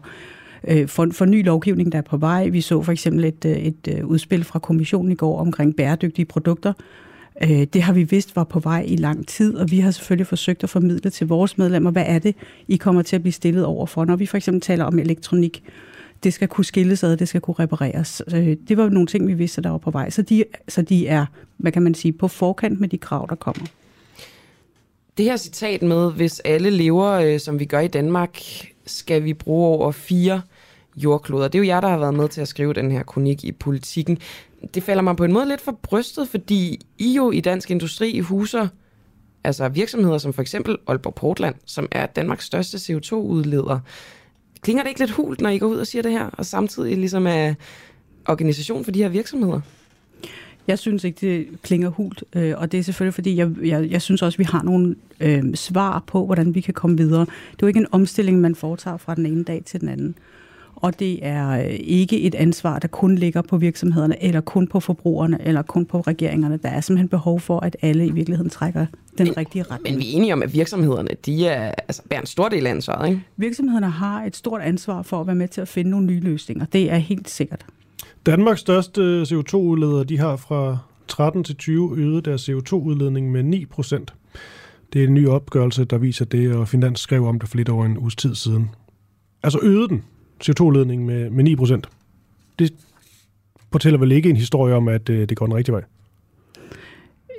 øh, 0.67 0.87
for, 0.87 1.07
for 1.11 1.25
ny 1.25 1.45
lovgivning, 1.45 1.91
der 1.91 1.97
er 1.97 2.01
på 2.01 2.17
vej. 2.17 2.47
Vi 2.47 2.61
så 2.61 2.81
for 2.81 2.91
eksempel 2.91 3.25
et, 3.25 3.45
øh, 3.45 3.57
et 3.57 3.87
øh, 3.97 4.05
udspil 4.05 4.43
fra 4.43 4.59
kommissionen 4.59 5.11
i 5.11 5.15
går 5.15 5.39
omkring 5.39 5.75
bæredygtige 5.75 6.25
produkter. 6.25 6.73
Øh, 7.43 7.67
det 7.73 7.81
har 7.81 7.93
vi 7.93 8.03
vidst 8.03 8.35
var 8.35 8.43
på 8.43 8.59
vej 8.59 8.85
i 8.87 8.95
lang 8.95 9.27
tid, 9.27 9.55
og 9.55 9.71
vi 9.71 9.79
har 9.79 9.91
selvfølgelig 9.91 10.27
forsøgt 10.27 10.63
at 10.63 10.69
formidle 10.69 11.09
til 11.09 11.27
vores 11.27 11.57
medlemmer, 11.57 11.91
hvad 11.91 12.03
er 12.07 12.19
det, 12.19 12.35
I 12.67 12.77
kommer 12.77 13.01
til 13.01 13.15
at 13.15 13.21
blive 13.21 13.33
stillet 13.33 13.65
over 13.65 13.85
for, 13.85 14.05
når 14.05 14.15
vi 14.15 14.25
for 14.25 14.37
eksempel 14.37 14.61
taler 14.61 14.83
om 14.85 14.99
elektronik. 14.99 15.63
Det 16.23 16.33
skal 16.33 16.47
kunne 16.47 16.65
skilles 16.65 17.03
ad, 17.03 17.17
det 17.17 17.27
skal 17.27 17.41
kunne 17.41 17.55
repareres. 17.59 18.21
Øh, 18.35 18.57
det 18.67 18.77
var 18.77 18.89
nogle 18.89 19.07
ting, 19.07 19.27
vi 19.27 19.33
vidste, 19.33 19.61
der 19.61 19.69
var 19.69 19.77
på 19.77 19.91
vej. 19.91 20.09
Så 20.09 20.21
de, 20.21 20.43
så 20.67 20.81
de 20.81 21.07
er, 21.07 21.25
hvad 21.57 21.71
kan 21.71 21.81
man 21.81 21.93
sige, 21.93 22.11
på 22.11 22.27
forkant 22.27 22.79
med 22.79 22.89
de 22.89 22.97
krav, 22.97 23.25
der 23.29 23.35
kommer. 23.35 23.65
Det 25.17 25.25
her 25.25 25.37
citat 25.37 25.81
med, 25.81 26.11
hvis 26.11 26.39
alle 26.39 26.69
lever, 26.69 27.11
øh, 27.11 27.39
som 27.39 27.59
vi 27.59 27.65
gør 27.65 27.79
i 27.79 27.87
Danmark, 27.87 28.39
skal 28.85 29.23
vi 29.23 29.33
bruge 29.33 29.67
over 29.67 29.91
fire 29.91 30.41
jordkloder. 30.95 31.47
Det 31.47 31.55
er 31.55 31.63
jo 31.63 31.67
jer, 31.67 31.81
der 31.81 31.87
har 31.87 31.97
været 31.97 32.13
med 32.13 32.29
til 32.29 32.41
at 32.41 32.47
skrive 32.47 32.73
den 32.73 32.91
her 32.91 33.03
kronik 33.03 33.43
i 33.43 33.51
politikken. 33.51 34.17
Det 34.73 34.83
falder 34.83 35.01
mig 35.01 35.15
på 35.15 35.23
en 35.23 35.33
måde 35.33 35.47
lidt 35.47 35.61
for 35.61 35.79
brystet, 35.83 36.27
fordi 36.29 36.79
I 36.97 37.13
jo 37.13 37.31
i 37.31 37.39
dansk 37.39 37.71
industri 37.71 38.19
huser 38.19 38.67
altså 39.43 39.69
virksomheder 39.69 40.17
som 40.17 40.33
for 40.33 40.41
eksempel 40.41 40.77
Aalborg 40.87 41.15
Portland, 41.15 41.55
som 41.65 41.87
er 41.91 42.05
Danmarks 42.05 42.45
største 42.45 42.77
CO2-udleder. 42.77 43.79
Klinger 44.61 44.83
det 44.83 44.89
ikke 44.89 44.99
lidt 44.99 45.11
hult, 45.11 45.41
når 45.41 45.49
I 45.49 45.57
går 45.57 45.67
ud 45.67 45.77
og 45.77 45.87
siger 45.87 46.01
det 46.01 46.11
her, 46.11 46.29
og 46.29 46.45
samtidig 46.45 46.97
ligesom 46.97 47.27
er 47.27 47.53
organisation 48.27 48.83
for 48.83 48.91
de 48.91 49.01
her 49.01 49.09
virksomheder? 49.09 49.61
Jeg 50.67 50.79
synes 50.79 51.03
ikke, 51.03 51.27
det 51.27 51.61
klinger 51.61 51.89
hult, 51.89 52.23
øh, 52.33 52.53
og 52.57 52.71
det 52.71 52.77
er 52.79 52.83
selvfølgelig, 52.83 53.13
fordi 53.13 53.37
jeg, 53.37 53.51
jeg, 53.63 53.91
jeg 53.91 54.01
synes 54.01 54.21
også, 54.21 54.37
vi 54.37 54.43
har 54.43 54.63
nogle 54.63 54.95
øh, 55.19 55.55
svar 55.55 56.03
på, 56.07 56.25
hvordan 56.25 56.55
vi 56.55 56.61
kan 56.61 56.73
komme 56.73 56.97
videre. 56.97 57.25
Det 57.25 57.51
er 57.51 57.57
jo 57.61 57.67
ikke 57.67 57.79
en 57.79 57.87
omstilling, 57.91 58.41
man 58.41 58.55
foretager 58.55 58.97
fra 58.97 59.15
den 59.15 59.25
ene 59.25 59.43
dag 59.43 59.63
til 59.65 59.81
den 59.81 59.89
anden. 59.89 60.15
Og 60.75 60.99
det 60.99 61.19
er 61.25 61.49
øh, 61.49 61.75
ikke 61.79 62.21
et 62.21 62.35
ansvar, 62.35 62.79
der 62.79 62.87
kun 62.87 63.15
ligger 63.15 63.41
på 63.41 63.57
virksomhederne, 63.57 64.23
eller 64.23 64.41
kun 64.41 64.67
på 64.67 64.79
forbrugerne, 64.79 65.37
eller 65.41 65.61
kun 65.61 65.85
på 65.85 66.01
regeringerne. 66.01 66.59
Der 66.63 66.69
er 66.69 66.81
simpelthen 66.81 67.09
behov 67.09 67.39
for, 67.39 67.59
at 67.59 67.77
alle 67.81 68.05
i 68.05 68.11
virkeligheden 68.11 68.49
trækker 68.49 68.85
den 69.17 69.37
rigtige 69.37 69.63
retning. 69.63 69.95
Men 69.95 70.03
vi 70.03 70.11
er 70.11 70.15
enige 70.15 70.33
om, 70.33 70.43
at 70.43 70.53
virksomhederne, 70.53 71.09
de 71.25 71.47
er, 71.47 71.71
altså, 71.87 72.01
bærer 72.09 72.21
en 72.21 72.27
stor 72.27 72.49
del 72.49 72.67
af 72.67 72.71
ansvaret, 72.71 73.09
ikke? 73.09 73.21
Virksomhederne 73.37 73.89
har 73.89 74.23
et 74.23 74.35
stort 74.35 74.61
ansvar 74.61 75.01
for 75.01 75.21
at 75.21 75.27
være 75.27 75.35
med 75.35 75.47
til 75.47 75.61
at 75.61 75.67
finde 75.67 75.91
nogle 75.91 76.05
nye 76.05 76.19
løsninger. 76.19 76.65
Det 76.65 76.91
er 76.91 76.97
helt 76.97 77.29
sikkert. 77.29 77.65
Danmarks 78.25 78.59
største 78.59 79.01
øh, 79.01 79.21
CO2-udledere, 79.21 80.03
de 80.03 80.17
har 80.17 80.35
fra 80.35 80.77
13 81.07 81.43
til 81.43 81.55
20 81.55 81.97
øget 81.97 82.25
deres 82.25 82.49
CO2-udledning 82.49 83.31
med 83.31 83.43
9 83.43 83.65
procent. 83.65 84.13
Det 84.93 85.03
er 85.03 85.07
en 85.07 85.13
ny 85.13 85.27
opgørelse, 85.27 85.85
der 85.85 85.97
viser 85.97 86.25
det, 86.25 86.55
og 86.55 86.67
Finans 86.67 86.99
skrev 86.99 87.25
om 87.25 87.39
det 87.39 87.49
for 87.49 87.57
lidt 87.57 87.69
over 87.69 87.85
en 87.85 87.97
uges 87.97 88.15
tid 88.15 88.35
siden. 88.35 88.69
Altså 89.43 89.59
øget 89.63 89.89
den 89.89 90.03
CO2-udledningen 90.43 91.07
med, 91.07 91.29
med 91.29 91.43
9 91.43 91.55
procent. 91.55 91.89
Det 92.59 92.73
fortæller 93.71 93.99
vel 93.99 94.11
ikke 94.11 94.29
en 94.29 94.35
historie 94.37 94.75
om, 94.75 94.87
at 94.87 95.09
øh, 95.09 95.29
det 95.29 95.37
går 95.37 95.45
den 95.45 95.55
rigtige 95.55 95.73
vej? 95.73 95.83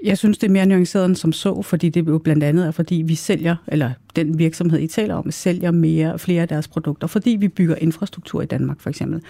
Jeg 0.05 0.19
synes, 0.19 0.39
det 0.39 0.47
er 0.47 0.53
mere 0.53 0.67
nuanceret 0.67 1.05
end 1.05 1.17
som 1.17 1.33
så, 1.33 1.63
fordi 1.63 1.89
det 1.89 2.07
jo 2.07 2.19
blandt 2.19 2.45
andet 2.45 2.67
er, 2.67 2.71
fordi 2.71 2.95
vi 2.95 3.15
sælger, 3.15 3.57
eller 3.67 3.91
den 4.17 4.39
virksomhed, 4.39 4.81
I 4.81 4.87
taler 4.87 5.15
om, 5.15 5.31
sælger 5.31 5.71
mere, 5.71 6.19
flere 6.19 6.43
af 6.43 6.49
deres 6.49 6.69
produkter, 6.69 7.07
fordi 7.07 7.31
vi 7.31 7.49
bygger 7.49 7.77
infrastruktur 7.77 8.43
i 8.43 8.47
Danmark, 8.47 8.81
for 8.81 8.91
eksempel. 8.91 9.23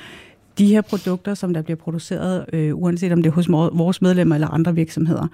De 0.59 0.67
her 0.67 0.81
produkter, 0.81 1.35
som 1.35 1.55
der 1.55 1.63
bliver 1.63 1.77
produceret, 1.77 2.47
øh, 2.53 2.77
uanset 2.77 3.13
om 3.13 3.23
det 3.23 3.31
er 3.31 3.35
hos 3.35 3.49
vores 3.49 4.03
medlemmer 4.03 4.35
eller 4.35 4.49
andre 4.49 4.75
virksomheder, 4.75 5.27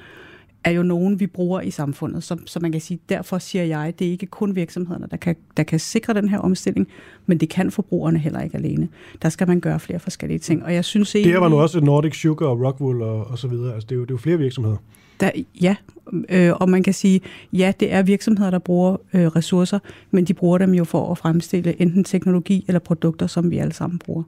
er 0.65 0.71
jo 0.71 0.83
nogen, 0.83 1.21
vi 1.21 1.27
bruger 1.27 1.61
i 1.61 1.71
samfundet. 1.71 2.23
Så, 2.23 2.37
så 2.47 2.61
man 2.61 2.73
kan 2.73 2.81
sige, 2.81 3.01
derfor 3.09 3.39
siger 3.39 3.65
jeg, 3.65 3.95
det 3.99 4.07
er 4.07 4.11
ikke 4.11 4.27
kun 4.27 4.57
virksomhederne, 4.57 5.07
der 5.11 5.17
kan, 5.17 5.37
der 5.57 5.63
kan 5.63 5.81
sikre 5.81 6.15
den 6.15 6.29
her 6.29 6.39
omstilling, 6.39 6.89
men 7.27 7.39
det 7.39 7.49
kan 7.49 7.71
forbrugerne 7.71 8.19
heller 8.19 8.41
ikke 8.41 8.57
alene. 8.57 8.89
Der 9.23 9.29
skal 9.29 9.49
man 9.49 9.61
gøre 9.61 9.81
flere 9.81 9.99
forskellige 9.99 10.39
ting. 10.39 10.65
Og 10.65 10.75
jeg 10.75 10.85
synes 10.85 11.13
Det 11.13 11.25
her 11.25 11.39
var 11.39 11.49
nu 11.49 11.61
også 11.61 11.81
Nordic 11.81 12.15
Sugar 12.15 12.47
og 12.47 12.61
Rockwool 12.61 13.03
og, 13.03 13.27
og 13.27 13.39
så 13.39 13.49
videre. 13.49 13.75
Altså, 13.75 13.87
det, 13.87 13.95
er 13.95 13.97
jo, 13.97 14.03
det 14.03 14.11
er 14.11 14.15
jo 14.15 14.19
flere 14.19 14.39
virksomheder. 14.39 14.77
Der, 15.21 15.31
ja, 15.61 15.77
øh, 16.29 16.53
og 16.61 16.69
man 16.69 16.83
kan 16.83 16.95
sige, 16.95 17.21
ja, 17.53 17.73
det 17.81 17.93
er 17.93 18.03
virksomheder, 18.03 18.51
der 18.51 18.59
bruger 18.59 18.97
øh, 19.15 19.27
ressourcer, 19.27 19.79
men 20.11 20.25
de 20.25 20.35
bruger 20.35 20.59
dem 20.59 20.75
jo 20.75 20.85
for 20.85 21.11
at 21.11 21.19
fremstille 21.19 21.83
enten 21.83 22.05
teknologi 22.05 22.65
eller 22.69 22.79
produkter, 22.79 23.27
som 23.27 23.51
vi 23.51 23.59
alle 23.59 23.73
sammen 23.73 23.99
bruger. 23.99 24.23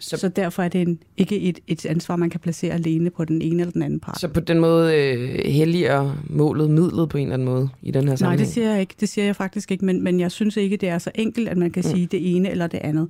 Så, 0.00 0.16
så 0.16 0.28
derfor 0.28 0.62
er 0.62 0.68
det 0.68 0.80
en, 0.82 0.98
ikke 1.16 1.40
et, 1.40 1.58
et 1.66 1.86
ansvar, 1.86 2.16
man 2.16 2.30
kan 2.30 2.40
placere 2.40 2.72
alene 2.72 3.10
på 3.10 3.24
den 3.24 3.42
ene 3.42 3.60
eller 3.60 3.72
den 3.72 3.82
anden 3.82 4.00
part. 4.00 4.20
Så 4.20 4.28
på 4.28 4.40
den 4.40 4.58
måde 4.60 4.96
øh, 4.96 5.38
helliger 5.52 6.22
målet 6.30 6.70
midlet 6.70 7.08
på 7.08 7.18
en 7.18 7.22
eller 7.22 7.34
anden 7.34 7.48
måde 7.48 7.68
i 7.82 7.90
den 7.90 8.02
her 8.02 8.08
Nej, 8.08 8.16
sammenhæng? 8.16 8.46
det 8.46 8.54
siger 8.54 8.70
jeg 8.70 8.80
ikke. 8.80 8.94
Det 9.00 9.08
siger 9.08 9.24
jeg 9.24 9.36
faktisk 9.36 9.70
ikke, 9.70 9.84
men, 9.84 10.02
men 10.04 10.20
jeg 10.20 10.30
synes 10.32 10.56
ikke, 10.56 10.76
det 10.76 10.88
er 10.88 10.98
så 10.98 11.10
enkelt, 11.14 11.48
at 11.48 11.56
man 11.56 11.70
kan 11.70 11.82
Mm. 11.86 11.90
sige 11.90 12.06
det 12.06 12.36
ene 12.36 12.50
eller 12.50 12.66
det 12.66 12.78
andet. 12.82 13.08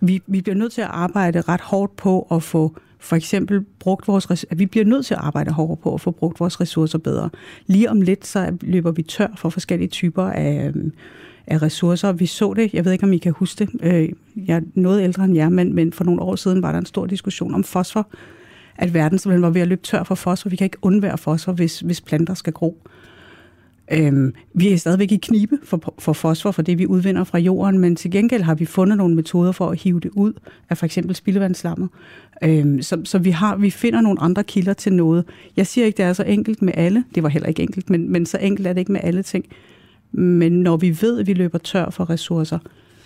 Vi, 0.00 0.22
vi 0.26 0.40
bliver 0.40 0.56
nødt 0.56 0.72
til 0.72 0.80
at 0.80 0.88
arbejde 0.90 1.40
ret 1.40 1.60
hårdt 1.60 1.96
på 1.96 2.26
at 2.30 2.42
få 2.42 2.76
for 2.98 3.16
eksempel 3.16 3.64
brugt 3.78 4.08
vores 4.08 4.30
res- 4.30 4.44
at 4.50 4.58
vi 4.58 4.66
bliver 4.66 4.84
nødt 4.86 5.06
til 5.06 5.14
at 5.14 5.20
arbejde 5.22 5.50
hårdere 5.50 5.76
på 5.76 5.94
at 5.94 6.00
få 6.00 6.10
brugt 6.10 6.40
vores 6.40 6.60
ressourcer 6.60 6.98
bedre. 6.98 7.30
Lige 7.66 7.90
om 7.90 8.00
lidt, 8.00 8.26
så 8.26 8.52
løber 8.60 8.90
vi 8.92 9.02
tør 9.02 9.26
for 9.36 9.48
forskellige 9.48 9.88
typer 9.88 10.22
af, 10.22 10.66
øhm, 10.74 10.92
af 11.46 11.62
ressourcer. 11.62 12.12
Vi 12.12 12.26
så 12.26 12.54
det, 12.54 12.74
jeg 12.74 12.84
ved 12.84 12.92
ikke, 12.92 13.04
om 13.04 13.12
I 13.12 13.18
kan 13.18 13.32
huske 13.32 13.64
det, 13.64 13.70
øh, 13.82 14.08
jeg 14.46 14.56
er 14.56 14.60
noget 14.74 15.02
ældre 15.02 15.24
end 15.24 15.34
jer, 15.34 15.48
men, 15.48 15.74
men 15.74 15.92
for 15.92 16.04
nogle 16.04 16.22
år 16.22 16.36
siden 16.36 16.62
var 16.62 16.72
der 16.72 16.78
en 16.78 16.86
stor 16.86 17.06
diskussion 17.06 17.54
om 17.54 17.64
fosfor, 17.64 18.08
at 18.76 18.94
verden 18.94 19.18
simpelthen 19.18 19.42
var 19.42 19.50
ved 19.50 19.60
at 19.60 19.68
løbe 19.68 19.82
tør 19.82 20.02
for 20.02 20.14
fosfor. 20.14 20.50
Vi 20.50 20.56
kan 20.56 20.64
ikke 20.64 20.78
undvære 20.82 21.18
fosfor, 21.18 21.52
hvis, 21.52 21.80
hvis 21.80 22.00
planter 22.00 22.34
skal 22.34 22.52
gro. 22.52 22.78
Øhm, 23.92 24.34
vi 24.54 24.72
er 24.72 24.76
stadigvæk 24.76 25.12
i 25.12 25.16
knibe 25.16 25.58
for, 25.64 25.94
for 25.98 26.12
fosfor, 26.12 26.50
for 26.50 26.62
det 26.62 26.78
vi 26.78 26.86
udvinder 26.86 27.24
fra 27.24 27.38
jorden, 27.38 27.78
men 27.78 27.96
til 27.96 28.10
gengæld 28.10 28.42
har 28.42 28.54
vi 28.54 28.64
fundet 28.64 28.98
nogle 28.98 29.14
metoder 29.14 29.52
for 29.52 29.70
at 29.70 29.78
hive 29.78 30.00
det 30.00 30.10
ud 30.14 30.32
af 30.70 30.78
for 30.78 30.86
eksempel 30.86 31.14
spildevandsslammet. 31.14 31.88
Øhm, 32.44 32.82
så 32.82 33.00
så 33.04 33.18
vi, 33.18 33.30
har, 33.30 33.56
vi 33.56 33.70
finder 33.70 34.00
nogle 34.00 34.20
andre 34.20 34.44
kilder 34.44 34.72
til 34.72 34.92
noget. 34.92 35.24
Jeg 35.56 35.66
siger 35.66 35.86
ikke, 35.86 35.96
det 35.96 36.04
er 36.04 36.12
så 36.12 36.22
enkelt 36.22 36.62
med 36.62 36.72
alle. 36.76 37.04
Det 37.14 37.22
var 37.22 37.28
heller 37.28 37.48
ikke 37.48 37.62
enkelt, 37.62 37.90
men, 37.90 38.10
men 38.10 38.26
så 38.26 38.38
enkelt 38.38 38.66
er 38.66 38.72
det 38.72 38.80
ikke 38.80 38.92
med 38.92 39.00
alle 39.04 39.22
ting. 39.22 39.44
Men 40.12 40.52
når 40.52 40.76
vi 40.76 40.96
ved, 41.00 41.18
at 41.18 41.26
vi 41.26 41.32
løber 41.32 41.58
tør 41.58 41.90
for 41.90 42.10
ressourcer, 42.10 42.58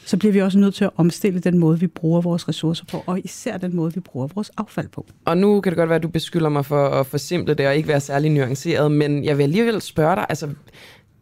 så 0.06 0.16
bliver 0.16 0.32
vi 0.32 0.42
også 0.42 0.58
nødt 0.58 0.74
til 0.74 0.84
at 0.84 0.90
omstille 0.96 1.40
den 1.40 1.58
måde, 1.58 1.80
vi 1.80 1.86
bruger 1.86 2.20
vores 2.20 2.48
ressourcer 2.48 2.84
på, 2.84 3.04
og 3.06 3.20
især 3.24 3.56
den 3.56 3.76
måde, 3.76 3.94
vi 3.94 4.00
bruger 4.00 4.26
vores 4.34 4.50
affald 4.56 4.88
på. 4.88 5.06
Og 5.24 5.36
nu 5.36 5.60
kan 5.60 5.70
det 5.72 5.76
godt 5.76 5.88
være, 5.88 5.96
at 5.96 6.02
du 6.02 6.08
beskylder 6.08 6.48
mig 6.48 6.66
for 6.66 6.88
at 6.88 7.06
forsimple 7.06 7.54
det 7.54 7.66
og 7.66 7.76
ikke 7.76 7.88
være 7.88 8.00
særlig 8.00 8.30
nuanceret, 8.30 8.92
men 8.92 9.24
jeg 9.24 9.38
vil 9.38 9.42
alligevel 9.42 9.80
spørge 9.80 10.16
dig, 10.16 10.26
altså, 10.28 10.48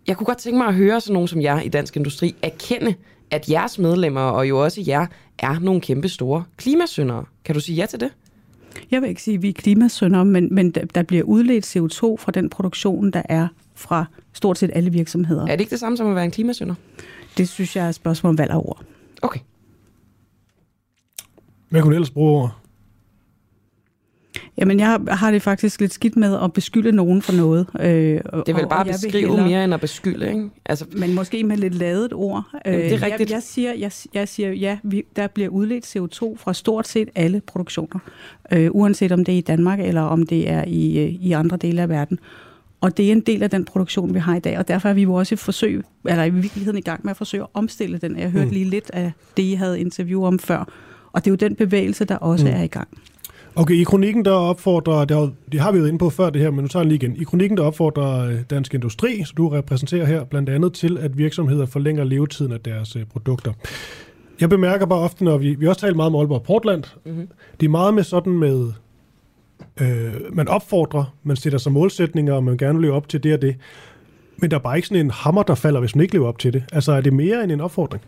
jeg 0.06 0.16
kunne 0.16 0.26
godt 0.26 0.38
tænke 0.38 0.58
mig 0.58 0.66
at 0.66 0.74
høre 0.74 1.00
sådan 1.00 1.12
nogen 1.12 1.28
som 1.28 1.40
jer 1.40 1.60
i 1.60 1.68
Dansk 1.68 1.96
Industri 1.96 2.34
erkende, 2.42 2.94
at 3.30 3.50
jeres 3.50 3.78
medlemmer 3.78 4.20
og 4.20 4.48
jo 4.48 4.62
også 4.64 4.84
jer 4.86 5.06
er 5.38 5.58
nogle 5.58 5.80
kæmpe 5.80 6.08
store 6.08 6.44
klimasyndere. 6.56 7.24
Kan 7.44 7.54
du 7.54 7.60
sige 7.60 7.76
ja 7.76 7.86
til 7.86 8.00
det? 8.00 8.10
Jeg 8.90 9.02
vil 9.02 9.08
ikke 9.08 9.22
sige, 9.22 9.34
at 9.34 9.42
vi 9.42 9.48
er 9.48 9.52
klimasyndere, 9.52 10.24
men, 10.24 10.48
men 10.54 10.70
der- 10.70 11.02
bliver 11.02 11.22
udledt 11.24 11.76
CO2 11.76 12.16
fra 12.16 12.32
den 12.32 12.50
produktion, 12.50 13.10
der 13.10 13.22
er 13.28 13.48
fra 13.74 14.04
stort 14.32 14.58
set 14.58 14.70
alle 14.74 14.90
virksomheder. 14.92 15.42
Er 15.42 15.46
det 15.56 15.60
ikke 15.60 15.70
det 15.70 15.80
samme 15.80 15.96
som 15.96 16.06
at 16.08 16.14
være 16.14 16.24
en 16.24 16.30
klimasynder? 16.30 16.74
Det 17.38 17.48
synes 17.48 17.76
jeg 17.76 17.84
er 17.84 17.88
et 17.88 17.94
spørgsmål 17.94 18.30
om 18.30 18.38
valg 18.38 18.50
af 18.50 18.56
ord. 18.56 18.82
Okay. 19.22 19.40
Hvad 21.68 21.82
kunne 21.82 21.90
du 21.92 21.96
ellers 21.96 22.10
bruge? 22.10 22.48
Jamen, 24.58 24.80
jeg 24.80 25.00
har 25.08 25.30
det 25.30 25.42
faktisk 25.42 25.80
lidt 25.80 25.92
skidt 25.92 26.16
med 26.16 26.38
at 26.42 26.52
beskylde 26.52 26.92
nogen 26.92 27.22
for 27.22 27.32
noget. 27.32 27.66
Øh, 27.80 27.86
det 27.86 28.22
er 28.48 28.54
vel 28.54 28.68
bare 28.68 28.80
at 28.80 28.86
beskrive 28.86 29.28
hellere, 29.28 29.48
mere 29.48 29.64
end 29.64 29.74
at 29.74 29.80
beskylde, 29.80 30.28
ikke? 30.28 30.50
Altså, 30.66 30.84
men 30.92 31.14
måske 31.14 31.44
med 31.44 31.56
lidt 31.56 31.74
ladet 31.74 32.12
ord. 32.12 32.44
Jamen, 32.66 32.80
det 32.80 32.92
er 32.92 33.02
rigtigt. 33.02 33.30
Jeg, 33.30 33.34
jeg, 33.34 33.42
siger, 33.42 33.72
jeg, 33.72 33.92
jeg 34.14 34.28
siger, 34.28 34.52
ja, 34.52 34.78
vi, 34.82 35.02
der 35.16 35.26
bliver 35.26 35.48
udledt 35.48 35.96
CO2 35.96 36.36
fra 36.36 36.54
stort 36.54 36.88
set 36.88 37.08
alle 37.14 37.40
produktioner. 37.40 37.98
Øh, 38.52 38.70
uanset 38.72 39.12
om 39.12 39.24
det 39.24 39.34
er 39.34 39.38
i 39.38 39.40
Danmark, 39.40 39.80
eller 39.80 40.02
om 40.02 40.26
det 40.26 40.50
er 40.50 40.64
i, 40.66 40.98
øh, 40.98 41.08
i 41.08 41.32
andre 41.32 41.56
dele 41.56 41.82
af 41.82 41.88
verden. 41.88 42.18
Og 42.80 42.96
det 42.96 43.08
er 43.08 43.12
en 43.12 43.20
del 43.20 43.42
af 43.42 43.50
den 43.50 43.64
produktion, 43.64 44.14
vi 44.14 44.18
har 44.18 44.36
i 44.36 44.40
dag, 44.40 44.58
og 44.58 44.68
derfor 44.68 44.88
er 44.88 44.94
vi 44.94 45.02
jo 45.02 45.14
også 45.14 45.34
i 45.34 45.36
forsøg, 45.36 45.82
eller 46.08 46.24
i 46.24 46.30
virkeligheden 46.30 46.78
i 46.78 46.82
gang 46.82 47.00
med 47.04 47.10
at 47.10 47.16
forsøge 47.16 47.42
at 47.42 47.48
omstille 47.54 47.98
den. 47.98 48.18
Jeg 48.18 48.30
hørte 48.30 48.46
mm. 48.46 48.52
lige 48.52 48.64
lidt 48.64 48.90
af 48.92 49.12
det, 49.36 49.42
I 49.42 49.54
havde 49.54 49.80
interview 49.80 50.24
om 50.24 50.38
før, 50.38 50.68
og 51.12 51.24
det 51.24 51.30
er 51.30 51.32
jo 51.32 51.36
den 51.36 51.54
bevægelse, 51.56 52.04
der 52.04 52.16
også 52.16 52.46
mm. 52.46 52.52
er 52.52 52.62
i 52.62 52.66
gang. 52.66 52.88
Okay, 53.56 53.74
i 53.74 53.84
kronikken 53.84 54.24
der 54.24 54.30
opfordrer, 54.30 55.04
der, 55.04 55.28
det 55.52 55.60
har 55.60 55.72
vi 55.72 55.78
jo 55.78 55.84
inde 55.84 55.98
på 55.98 56.10
før 56.10 56.30
det 56.30 56.42
her, 56.42 56.50
men 56.50 56.60
nu 56.60 56.68
tager 56.68 56.82
jeg 56.82 56.88
lige 56.88 56.96
igen. 56.96 57.16
I 57.16 57.24
kronikken 57.24 57.56
der 57.56 57.64
opfordrer 57.64 58.26
øh, 58.26 58.40
Dansk 58.50 58.74
Industri, 58.74 59.24
som 59.24 59.36
du 59.36 59.48
repræsenterer 59.48 60.04
her, 60.04 60.24
blandt 60.24 60.48
andet 60.48 60.72
til, 60.72 60.98
at 60.98 61.18
virksomheder 61.18 61.66
forlænger 61.66 62.04
levetiden 62.04 62.52
af 62.52 62.60
deres 62.60 62.96
øh, 62.96 63.04
produkter. 63.04 63.52
Jeg 64.40 64.48
bemærker 64.48 64.86
bare 64.86 64.98
ofte, 64.98 65.24
når 65.24 65.38
vi, 65.38 65.54
vi 65.54 65.66
også 65.66 65.80
taler 65.80 65.96
meget 65.96 66.06
om 66.06 66.14
Aalborg 66.14 66.42
Portland, 66.42 66.84
mm-hmm. 67.04 67.28
det 67.60 67.66
er 67.66 67.70
meget 67.70 67.94
med 67.94 68.02
sådan 68.02 68.32
med, 68.32 68.72
øh, 69.80 70.12
man 70.32 70.48
opfordrer, 70.48 71.14
man 71.22 71.36
sætter 71.36 71.58
sig 71.58 71.72
målsætninger, 71.72 72.34
og 72.34 72.44
man 72.44 72.56
gerne 72.56 72.78
vil 72.78 72.82
leve 72.82 72.94
op 72.94 73.08
til 73.08 73.22
det 73.22 73.34
og 73.34 73.42
det. 73.42 73.56
Men 74.36 74.50
der 74.50 74.56
er 74.56 74.60
bare 74.60 74.76
ikke 74.76 74.88
sådan 74.88 75.06
en 75.06 75.10
hammer, 75.10 75.42
der 75.42 75.54
falder, 75.54 75.80
hvis 75.80 75.94
man 75.94 76.02
ikke 76.02 76.14
lever 76.14 76.28
op 76.28 76.38
til 76.38 76.52
det. 76.52 76.64
Altså 76.72 76.92
er 76.92 77.00
det 77.00 77.12
mere 77.12 77.44
end 77.44 77.52
en 77.52 77.60
opfordring? 77.60 78.02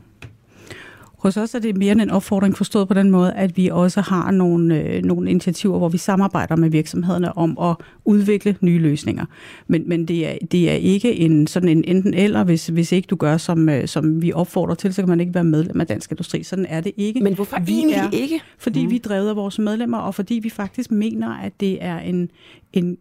Hos 1.16 1.36
os 1.36 1.54
er 1.54 1.58
det 1.58 1.76
mere 1.76 1.92
end 1.92 2.00
en 2.00 2.10
opfordring 2.10 2.56
forstået 2.56 2.88
på 2.88 2.94
den 2.94 3.10
måde, 3.10 3.32
at 3.32 3.56
vi 3.56 3.68
også 3.68 4.00
har 4.00 4.30
nogle, 4.30 4.82
øh, 4.82 5.02
nogle 5.02 5.30
initiativer, 5.30 5.78
hvor 5.78 5.88
vi 5.88 5.98
samarbejder 5.98 6.56
med 6.56 6.70
virksomhederne 6.70 7.38
om 7.38 7.58
at 7.58 7.76
udvikle 8.04 8.56
nye 8.60 8.78
løsninger. 8.78 9.24
Men, 9.66 9.88
men 9.88 10.08
det, 10.08 10.28
er, 10.28 10.38
det 10.52 10.70
er 10.70 10.74
ikke 10.74 11.14
en 11.14 11.46
sådan 11.46 11.68
en 11.68 11.84
enten 11.84 12.14
eller, 12.14 12.44
hvis, 12.44 12.66
hvis 12.66 12.92
ikke 12.92 13.06
du 13.06 13.16
gør, 13.16 13.36
som, 13.36 13.68
øh, 13.68 13.88
som 13.88 14.22
vi 14.22 14.32
opfordrer 14.32 14.74
til, 14.74 14.94
så 14.94 15.02
kan 15.02 15.08
man 15.08 15.20
ikke 15.20 15.34
være 15.34 15.44
medlem 15.44 15.80
af 15.80 15.86
Dansk 15.86 16.10
Industri. 16.10 16.42
Sådan 16.42 16.66
er 16.68 16.80
det 16.80 16.92
ikke. 16.96 17.20
Men 17.20 17.34
hvorfor 17.34 17.60
vi 17.60 17.72
egentlig 17.72 17.96
er, 17.96 18.10
ikke? 18.12 18.40
Fordi 18.58 18.84
mm. 18.84 18.90
vi 18.90 18.98
drevet 18.98 19.28
af 19.28 19.36
vores 19.36 19.58
medlemmer, 19.58 19.98
og 19.98 20.14
fordi 20.14 20.34
vi 20.34 20.50
faktisk 20.50 20.90
mener, 20.90 21.34
at 21.34 21.52
det 21.60 21.84
er 21.84 21.98
en, 21.98 22.30
en 22.72 22.96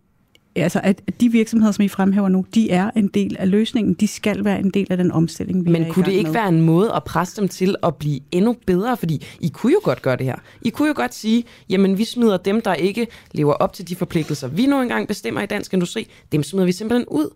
altså 0.55 0.79
at 0.83 1.01
de 1.19 1.29
virksomheder, 1.31 1.71
som 1.71 1.85
I 1.85 1.87
fremhæver 1.87 2.29
nu, 2.29 2.45
de 2.55 2.71
er 2.71 2.91
en 2.95 3.07
del 3.07 3.35
af 3.39 3.51
løsningen. 3.51 3.93
De 3.93 4.07
skal 4.07 4.45
være 4.45 4.59
en 4.59 4.69
del 4.69 4.87
af 4.89 4.97
den 4.97 5.11
omstilling, 5.11 5.65
vi 5.65 5.71
Men 5.71 5.83
er 5.83 5.91
kunne 5.93 6.05
det 6.05 6.11
ikke 6.11 6.23
med. 6.23 6.33
være 6.33 6.47
en 6.47 6.61
måde 6.61 6.93
at 6.95 7.03
presse 7.03 7.41
dem 7.41 7.47
til 7.49 7.75
at 7.83 7.95
blive 7.95 8.19
endnu 8.31 8.55
bedre? 8.65 8.97
Fordi 8.97 9.25
I 9.39 9.49
kunne 9.49 9.73
jo 9.73 9.79
godt 9.83 10.01
gøre 10.01 10.15
det 10.17 10.25
her. 10.25 10.35
I 10.61 10.69
kunne 10.69 10.87
jo 10.87 10.93
godt 10.97 11.13
sige, 11.13 11.43
jamen 11.69 11.97
vi 11.97 12.05
smider 12.05 12.37
dem, 12.37 12.61
der 12.61 12.73
ikke 12.73 13.07
lever 13.31 13.53
op 13.53 13.73
til 13.73 13.89
de 13.89 13.95
forpligtelser, 13.95 14.47
vi 14.47 14.65
nu 14.65 14.81
engang 14.81 15.07
bestemmer 15.07 15.41
i 15.41 15.45
dansk 15.45 15.73
industri, 15.73 16.07
dem 16.31 16.43
smider 16.43 16.65
vi 16.65 16.71
simpelthen 16.71 17.07
ud. 17.07 17.29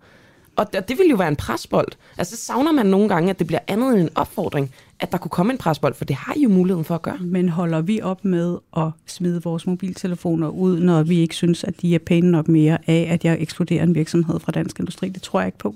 Og 0.55 0.73
det 0.73 0.97
vil 0.97 1.07
jo 1.09 1.15
være 1.15 1.27
en 1.27 1.35
presbold. 1.35 1.87
Altså, 2.17 2.37
så 2.37 2.43
savner 2.43 2.71
man 2.71 2.85
nogle 2.85 3.09
gange, 3.09 3.29
at 3.29 3.39
det 3.39 3.47
bliver 3.47 3.59
andet 3.67 3.93
end 3.93 4.01
en 4.01 4.09
opfordring, 4.15 4.71
at 4.99 5.11
der 5.11 5.17
kunne 5.17 5.29
komme 5.29 5.51
en 5.51 5.57
presbold, 5.57 5.93
for 5.93 6.05
det 6.05 6.15
har 6.15 6.33
I 6.37 6.43
jo 6.43 6.49
muligheden 6.49 6.85
for 6.85 6.95
at 6.95 7.01
gøre. 7.01 7.17
Men 7.21 7.49
holder 7.49 7.81
vi 7.81 8.01
op 8.01 8.25
med 8.25 8.57
at 8.77 8.87
smide 9.05 9.43
vores 9.43 9.67
mobiltelefoner 9.67 10.47
ud, 10.47 10.79
når 10.79 11.03
vi 11.03 11.19
ikke 11.19 11.35
synes, 11.35 11.63
at 11.63 11.81
de 11.81 11.95
er 11.95 11.99
pæne 11.99 12.31
nok 12.31 12.47
mere 12.47 12.77
af, 12.87 13.07
at 13.11 13.25
jeg 13.25 13.37
ekskluderer 13.39 13.83
en 13.83 13.95
virksomhed 13.95 14.39
fra 14.39 14.51
dansk 14.51 14.79
industri? 14.79 15.09
Det 15.09 15.21
tror 15.21 15.39
jeg 15.39 15.47
ikke 15.47 15.57
på. 15.57 15.75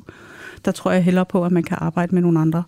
Der 0.65 0.71
tror 0.71 0.91
jeg 0.91 1.03
hellere 1.03 1.25
på, 1.25 1.45
at 1.45 1.51
man 1.51 1.63
kan 1.63 1.77
arbejde 1.81 2.15
med 2.15 2.21
nogle 2.21 2.39
andre. 2.39 2.63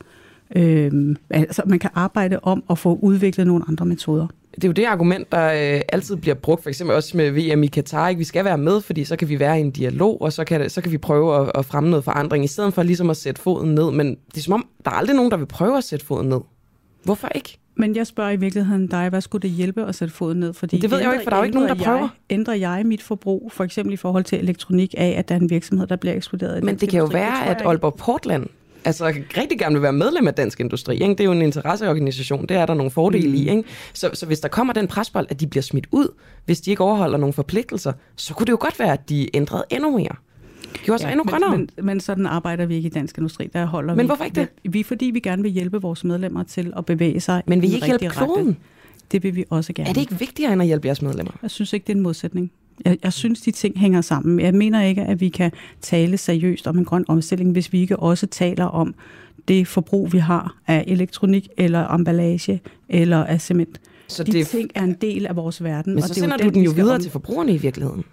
Øhm, 0.56 1.18
altså, 1.30 1.62
man 1.66 1.80
kan 1.80 1.90
arbejde 1.94 2.40
om 2.44 2.64
at 2.70 2.78
få 2.78 3.00
udviklet 3.02 3.48
nogle 3.48 3.66
andre 3.68 3.86
metoder 3.86 4.28
det 4.56 4.64
er 4.64 4.68
jo 4.68 4.72
det 4.72 4.86
argument, 4.86 5.32
der 5.32 5.76
øh, 5.76 5.82
altid 5.90 6.16
bliver 6.16 6.36
brugt, 6.36 6.64
for 6.64 6.70
eksempel 6.70 6.96
også 6.96 7.18
med 7.18 7.32
VM 7.32 7.64
i 7.64 7.68
Katar. 7.68 8.10
Ikke? 8.10 8.20
Vi 8.20 8.26
skal 8.26 8.46
være 8.46 8.58
med, 8.58 8.82
fordi 8.82 9.04
så 9.04 9.16
kan 9.16 9.30
vi 9.30 9.40
være 9.40 9.58
i 9.58 9.62
en 9.62 9.72
dialog, 9.72 10.22
og 10.22 10.34
så 10.34 10.44
kan, 10.44 10.70
så 10.70 10.82
kan 10.82 10.92
vi 10.92 10.98
prøve 10.98 11.42
at, 11.42 11.52
at 11.56 11.66
fremme 11.66 11.90
noget 11.90 12.04
forandring, 12.04 12.44
i 12.44 12.48
stedet 12.48 12.74
for 12.74 12.84
ligesom 12.84 13.10
at 13.10 13.18
sætte 13.18 13.42
foden 13.42 13.76
ned. 13.76 13.92
Men 13.92 14.10
det 14.10 14.38
er 14.38 14.42
som 14.42 14.54
om, 14.54 14.68
der 14.86 14.92
er 14.92 14.96
aldrig 14.96 15.16
nogen, 15.16 15.32
der 15.32 15.38
vil 15.38 15.46
prøve 15.46 15.78
at 15.78 15.84
sætte 15.84 16.06
foden 16.06 16.30
ned. 16.30 16.40
Hvorfor 17.04 17.28
ikke? 17.36 17.58
Men 17.78 17.96
jeg 17.96 18.08
spørger 18.08 18.32
i 18.32 18.36
virkeligheden 18.36 18.88
dig, 18.88 19.10
hvad 19.10 19.22
skulle 19.22 19.42
det 19.42 19.50
hjælpe 19.50 19.86
at 19.86 19.96
sætte 19.96 20.14
foden 20.14 20.40
ned? 20.40 20.54
Fordi 20.54 20.80
det 20.80 20.92
ved 20.92 20.98
jeg 20.98 21.08
jo 21.08 21.12
ikke, 21.12 21.24
for 21.24 21.30
der 21.30 21.38
er 21.38 21.42
jo 21.42 21.44
ikke 21.44 21.58
nogen, 21.58 21.70
der 21.70 21.84
prøver. 21.84 22.00
Jeg, 22.00 22.10
ændrer 22.30 22.54
jeg 22.54 22.86
mit 22.86 23.02
forbrug, 23.02 23.52
for 23.52 23.64
eksempel 23.64 23.94
i 23.94 23.98
forhold 23.98 24.24
til 24.24 24.40
elektronik, 24.40 24.96
af 24.98 25.16
at 25.18 25.30
der 25.30 25.36
er 25.36 25.40
en 25.40 25.50
virksomhed, 25.50 25.88
der 25.88 25.96
bliver 25.96 26.16
eksploderet? 26.16 26.64
Men 26.64 26.76
det 26.76 26.90
kan 26.90 27.00
jo 27.00 27.06
være, 27.06 27.48
at 27.48 27.62
Aalborg 27.66 27.94
Portland 27.94 28.48
altså 28.86 29.14
rigtig 29.38 29.60
gerne 29.60 29.76
vil 29.76 29.82
være 29.82 29.94
medlem 29.94 30.28
af 30.28 30.34
Dansk 30.34 30.60
Industri. 30.60 30.94
Ikke? 30.94 31.10
Det 31.10 31.20
er 31.20 31.24
jo 31.24 31.32
en 31.32 31.42
interesseorganisation, 31.42 32.46
det 32.46 32.58
er 32.58 32.66
der 32.66 32.74
nogle 32.74 32.92
fordele 32.92 33.28
mm. 33.28 33.34
i. 33.34 33.50
Ikke? 33.50 33.64
Så, 33.94 34.10
så 34.14 34.26
hvis 34.26 34.40
der 34.40 34.48
kommer 34.48 34.74
den 34.74 34.88
presbold, 34.88 35.28
at 35.30 35.40
de 35.40 35.48
bliver 35.48 35.64
smidt 35.64 35.88
ud, 35.92 36.08
hvis 36.46 36.62
de 36.62 36.70
ikke 36.70 36.84
overholder 36.84 37.18
nogle 37.18 37.34
forpligtelser, 37.34 37.94
så 38.16 38.34
kunne 38.34 38.46
det 38.46 38.52
jo 38.52 38.58
godt 38.60 38.80
være, 38.80 38.94
at 38.94 39.10
de 39.10 39.36
ændrede 39.36 39.64
endnu 39.70 39.98
mere. 39.98 40.16
Gjorde 40.84 41.00
sig 41.00 41.08
ja, 41.08 41.12
endnu 41.12 41.24
grønnere. 41.24 41.52
Men, 41.52 41.70
men, 41.76 41.86
men 41.86 42.00
sådan 42.00 42.26
arbejder 42.26 42.66
vi 42.66 42.76
ikke 42.76 42.88
i 42.88 42.90
Dansk 42.90 43.18
Industri. 43.18 43.48
Der 43.54 43.66
holder 43.66 43.96
men 43.96 44.04
vi, 44.04 44.08
hvorfor 44.08 44.24
ikke 44.24 44.48
det? 44.64 44.74
Vi, 44.74 44.84
fordi 44.84 45.06
vi 45.06 45.20
gerne 45.20 45.42
vil 45.42 45.52
hjælpe 45.52 45.82
vores 45.82 46.04
medlemmer 46.04 46.44
til 46.44 46.74
at 46.78 46.86
bevæge 46.86 47.20
sig 47.20 47.44
Men 47.46 47.62
vil 47.62 47.72
I 47.72 47.76
ikke 47.76 47.86
hjælpe 47.86 48.10
kloden? 48.10 48.58
Det 49.12 49.24
vil 49.24 49.36
vi 49.36 49.46
også 49.50 49.74
gerne. 49.74 49.90
Er 49.90 49.94
det 49.94 50.02
ikke 50.02 50.20
vigtigere 50.20 50.54
end 50.54 50.62
at 50.62 50.68
hjælpe 50.68 50.88
jeres 50.88 51.02
medlemmer? 51.02 51.32
Jeg 51.42 51.52
synes 51.52 51.74
ikke, 51.74 51.88
det 51.88 51.94
er 51.94 51.98
en 51.98 52.04
modsætning. 52.04 52.52
Jeg, 52.86 52.98
jeg 53.04 53.14
synes, 53.14 53.42
de 53.42 53.52
ting 53.52 53.80
hænger 53.80 54.02
sammen. 54.02 54.40
Jeg 54.40 54.54
mener 54.54 54.84
ikke, 54.84 55.02
at 55.02 55.22
vi 55.22 55.30
kan 55.30 55.52
tale 55.82 56.18
seriøst 56.18 56.68
om 56.68 56.78
en 56.78 56.86
grøn 56.86 57.06
omstilling, 57.08 57.52
hvis 57.52 57.74
vi 57.74 57.82
ikke 57.82 57.98
også 57.98 58.28
taler 58.28 58.66
om 58.66 58.96
det 59.48 59.68
forbrug, 59.68 60.14
vi 60.14 60.18
har 60.18 60.58
af 60.68 60.84
elektronik 60.88 61.48
eller 61.58 61.88
emballage 61.88 62.62
eller 62.90 63.24
af 63.24 63.42
cement. 63.42 63.82
Så 64.08 64.24
de 64.24 64.32
det... 64.32 64.48
ting 64.48 64.72
er 64.76 64.84
en 64.84 64.94
del 65.02 65.26
af 65.26 65.36
vores 65.36 65.64
verden. 65.64 65.94
Men 65.94 66.02
så 66.02 66.06
og 66.06 66.10
det 66.10 66.16
sender 66.16 66.38
er 66.38 66.44
jo 66.44 66.50
du 66.50 66.54
den, 66.54 66.54
den 66.54 66.64
jo 66.64 66.72
videre 66.72 66.96
om... 66.96 67.02
til 67.02 67.12
forbrugerne 67.12 67.54
i 67.54 67.58
virkeligheden. 67.58 68.04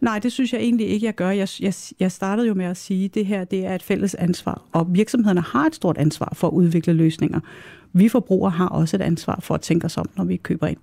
Nej, 0.00 0.18
det 0.18 0.32
synes 0.32 0.52
jeg 0.52 0.60
egentlig 0.60 0.88
ikke, 0.88 1.06
jeg 1.06 1.14
gør. 1.14 1.30
Jeg, 1.30 1.48
jeg, 1.60 1.74
jeg 2.00 2.12
startede 2.12 2.48
jo 2.48 2.54
med 2.54 2.64
at 2.64 2.76
sige, 2.76 3.04
at 3.04 3.14
det 3.14 3.26
her 3.26 3.44
det 3.44 3.66
er 3.66 3.74
et 3.74 3.82
fælles 3.82 4.14
ansvar, 4.14 4.62
og 4.72 4.86
virksomhederne 4.94 5.40
har 5.40 5.66
et 5.66 5.74
stort 5.74 5.98
ansvar 5.98 6.32
for 6.32 6.48
at 6.48 6.52
udvikle 6.52 6.92
løsninger. 6.92 7.40
Vi 7.92 8.08
forbrugere 8.08 8.50
har 8.50 8.68
også 8.68 8.96
et 8.96 9.00
ansvar 9.00 9.38
for 9.42 9.54
at 9.54 9.60
tænke 9.60 9.84
os 9.84 9.96
om, 9.96 10.06
når 10.16 10.24
vi 10.24 10.36
køber 10.36 10.66
ind. 10.66 10.78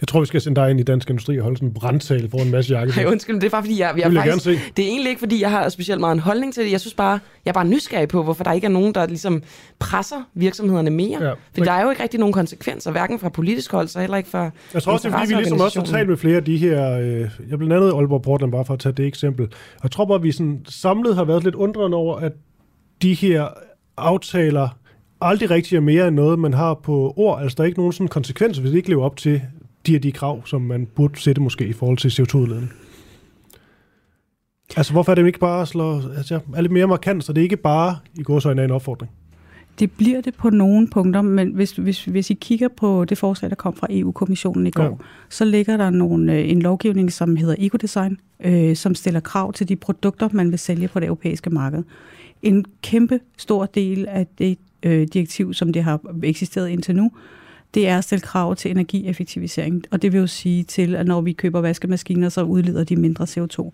Jeg 0.00 0.08
tror, 0.08 0.20
vi 0.20 0.26
skal 0.26 0.40
sende 0.40 0.60
dig 0.60 0.70
ind 0.70 0.80
i 0.80 0.82
Dansk 0.82 1.10
Industri 1.10 1.38
og 1.38 1.42
holde 1.42 1.56
sådan 1.56 1.68
en 1.68 1.74
brandtale 1.74 2.30
for 2.30 2.38
en 2.38 2.50
masse 2.50 2.74
jakke. 2.74 2.92
Nej, 2.96 3.04
undskyld, 3.06 3.40
det 3.40 3.44
er 3.44 3.50
bare 3.50 3.62
fordi, 3.62 3.80
jeg, 3.80 3.94
jeg, 3.96 4.12
jeg 4.12 4.24
faktisk, 4.24 4.44
se. 4.44 4.50
det 4.76 4.84
er 4.84 4.88
egentlig 4.88 5.10
ikke, 5.10 5.18
fordi 5.18 5.40
jeg 5.40 5.50
har 5.50 5.68
specielt 5.68 6.00
meget 6.00 6.14
en 6.14 6.20
holdning 6.20 6.54
til 6.54 6.64
det. 6.64 6.72
Jeg 6.72 6.80
synes 6.80 6.94
bare, 6.94 7.20
jeg 7.44 7.50
er 7.50 7.52
bare 7.52 7.64
nysgerrig 7.64 8.08
på, 8.08 8.22
hvorfor 8.22 8.44
der 8.44 8.52
ikke 8.52 8.64
er 8.64 8.70
nogen, 8.70 8.94
der 8.94 9.06
ligesom 9.06 9.42
presser 9.78 10.16
virksomhederne 10.34 10.90
mere. 10.90 11.24
Ja, 11.24 11.32
For 11.56 11.64
der 11.64 11.72
er 11.72 11.82
jo 11.82 11.90
ikke 11.90 12.02
rigtig 12.02 12.20
nogen 12.20 12.32
konsekvenser, 12.32 12.90
hverken 12.90 13.18
fra 13.18 13.28
politisk 13.28 13.72
hold, 13.72 13.88
så 13.88 14.00
heller 14.00 14.16
ikke 14.16 14.30
fra 14.30 14.50
Jeg 14.74 14.82
tror 14.82 14.92
også, 14.92 15.08
det 15.08 15.14
er, 15.14 15.18
fordi 15.18 15.34
vi 15.34 15.40
ligesom 15.40 15.60
også 15.60 15.80
har 15.80 15.86
talt 15.86 16.08
med 16.08 16.16
flere 16.16 16.36
af 16.36 16.44
de 16.44 16.56
her, 16.56 16.98
øh, 16.98 17.20
jeg 17.50 17.58
blandt 17.58 17.72
andet 17.72 17.92
Aalborg 17.92 18.22
Portland, 18.22 18.52
bare 18.52 18.64
for 18.64 18.74
at 18.74 18.80
tage 18.80 18.92
det 18.92 19.06
eksempel. 19.06 19.44
Og 19.76 19.82
jeg 19.82 19.90
tror 19.90 20.04
bare, 20.04 20.16
at 20.16 20.22
vi 20.22 20.32
sådan 20.32 20.60
samlet 20.68 21.16
har 21.16 21.24
været 21.24 21.44
lidt 21.44 21.54
undrende 21.54 21.96
over, 21.96 22.16
at 22.16 22.32
de 23.02 23.14
her 23.14 23.48
aftaler 23.96 24.68
aldrig 25.20 25.50
rigtig 25.50 25.76
er 25.76 25.80
mere 25.80 26.08
end 26.08 26.16
noget, 26.16 26.38
man 26.38 26.54
har 26.54 26.74
på 26.74 27.14
ord. 27.16 27.42
Altså, 27.42 27.56
der 27.56 27.62
er 27.62 27.66
ikke 27.66 27.78
nogen 27.78 27.92
sådan 27.92 28.08
konsekvenser, 28.08 28.60
hvis 28.60 28.70
det 28.70 28.76
ikke 28.76 28.88
lever 28.88 29.04
op 29.04 29.16
til 29.16 29.42
de 29.86 29.92
her 29.92 29.98
de 29.98 30.12
krav, 30.12 30.46
som 30.46 30.62
man 30.62 30.86
burde 30.86 31.20
sætte 31.20 31.40
måske 31.40 31.66
i 31.66 31.72
forhold 31.72 31.98
til 31.98 32.08
CO2-udledning? 32.08 32.72
Altså, 34.76 34.92
hvorfor 34.92 35.12
er 35.12 35.14
det 35.14 35.26
ikke 35.26 35.38
bare 35.38 35.66
slå, 35.66 36.00
altså, 36.16 36.40
er 36.56 36.60
lidt 36.60 36.72
mere 36.72 36.86
markant, 36.86 37.24
så 37.24 37.32
det 37.32 37.40
er 37.40 37.42
ikke 37.42 37.56
bare 37.56 37.96
i 38.14 38.22
går 38.22 38.38
så 38.38 38.50
en 38.50 38.70
opfordring? 38.70 39.12
Det 39.78 39.90
bliver 39.90 40.20
det 40.20 40.34
på 40.34 40.50
nogle 40.50 40.88
punkter, 40.88 41.22
men 41.22 41.48
hvis, 41.48 41.72
hvis, 41.72 42.04
hvis 42.04 42.30
I 42.30 42.34
kigger 42.34 42.68
på 42.68 43.04
det 43.04 43.18
forslag, 43.18 43.50
der 43.50 43.56
kom 43.56 43.74
fra 43.74 43.86
EU-kommissionen 43.90 44.66
i 44.66 44.70
går, 44.70 44.82
ja. 44.82 44.90
så 45.28 45.44
ligger 45.44 45.76
der 45.76 45.90
nogle, 45.90 46.32
øh, 46.32 46.50
en 46.50 46.62
lovgivning, 46.62 47.12
som 47.12 47.36
hedder 47.36 47.54
ecodesign, 47.58 48.18
øh, 48.44 48.76
som 48.76 48.94
stiller 48.94 49.20
krav 49.20 49.52
til 49.52 49.68
de 49.68 49.76
produkter, 49.76 50.28
man 50.32 50.50
vil 50.50 50.58
sælge 50.58 50.88
på 50.88 51.00
det 51.00 51.06
europæiske 51.06 51.50
marked. 51.50 51.82
En 52.42 52.64
kæmpe 52.82 53.20
stor 53.36 53.66
del 53.66 54.06
af 54.08 54.26
det 54.38 54.58
øh, 54.82 55.08
direktiv, 55.12 55.54
som 55.54 55.72
det 55.72 55.84
har 55.84 56.00
eksisteret 56.22 56.68
indtil 56.68 56.96
nu, 56.96 57.10
det 57.74 57.88
er 57.88 57.98
at 57.98 58.04
stille 58.04 58.22
krav 58.22 58.56
til 58.56 58.70
energieffektivisering. 58.70 59.84
Og 59.90 60.02
det 60.02 60.12
vil 60.12 60.20
jo 60.20 60.26
sige 60.26 60.64
til, 60.64 60.94
at 60.94 61.06
når 61.06 61.20
vi 61.20 61.32
køber 61.32 61.60
vaskemaskiner, 61.60 62.28
så 62.28 62.42
udleder 62.42 62.84
de 62.84 62.96
mindre 62.96 63.24
CO2. 63.24 63.70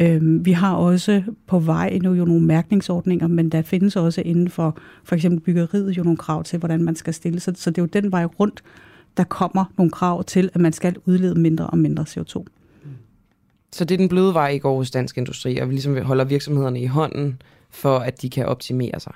Øhm, 0.00 0.44
vi 0.44 0.52
har 0.52 0.74
også 0.74 1.22
på 1.46 1.58
vej 1.58 1.98
nu 2.02 2.14
jo 2.14 2.24
nogle 2.24 2.44
mærkningsordninger, 2.46 3.26
men 3.26 3.48
der 3.48 3.62
findes 3.62 3.96
også 3.96 4.22
inden 4.24 4.50
for 4.50 4.78
for 5.04 5.14
eksempel 5.14 5.40
byggeriet 5.40 5.96
jo 5.96 6.02
nogle 6.02 6.16
krav 6.16 6.44
til, 6.44 6.58
hvordan 6.58 6.82
man 6.82 6.96
skal 6.96 7.14
stille 7.14 7.40
sig. 7.40 7.56
Så 7.56 7.70
det 7.70 7.78
er 7.78 7.82
jo 7.82 7.86
den 7.86 8.12
vej 8.12 8.24
rundt, 8.24 8.62
der 9.16 9.24
kommer 9.24 9.64
nogle 9.76 9.90
krav 9.90 10.24
til, 10.24 10.50
at 10.54 10.60
man 10.60 10.72
skal 10.72 10.96
udlede 11.06 11.40
mindre 11.40 11.66
og 11.66 11.78
mindre 11.78 12.04
CO2. 12.08 12.44
Så 13.72 13.84
det 13.84 13.94
er 13.94 13.98
den 13.98 14.08
bløde 14.08 14.34
vej 14.34 14.48
i 14.48 14.58
går 14.58 14.76
hos 14.76 14.90
Dansk 14.90 15.18
Industri, 15.18 15.56
og 15.56 15.68
vi 15.68 15.72
ligesom 15.72 16.02
holder 16.02 16.24
virksomhederne 16.24 16.80
i 16.80 16.86
hånden, 16.86 17.42
for 17.70 17.98
at 17.98 18.22
de 18.22 18.30
kan 18.30 18.46
optimere 18.46 19.00
sig. 19.00 19.12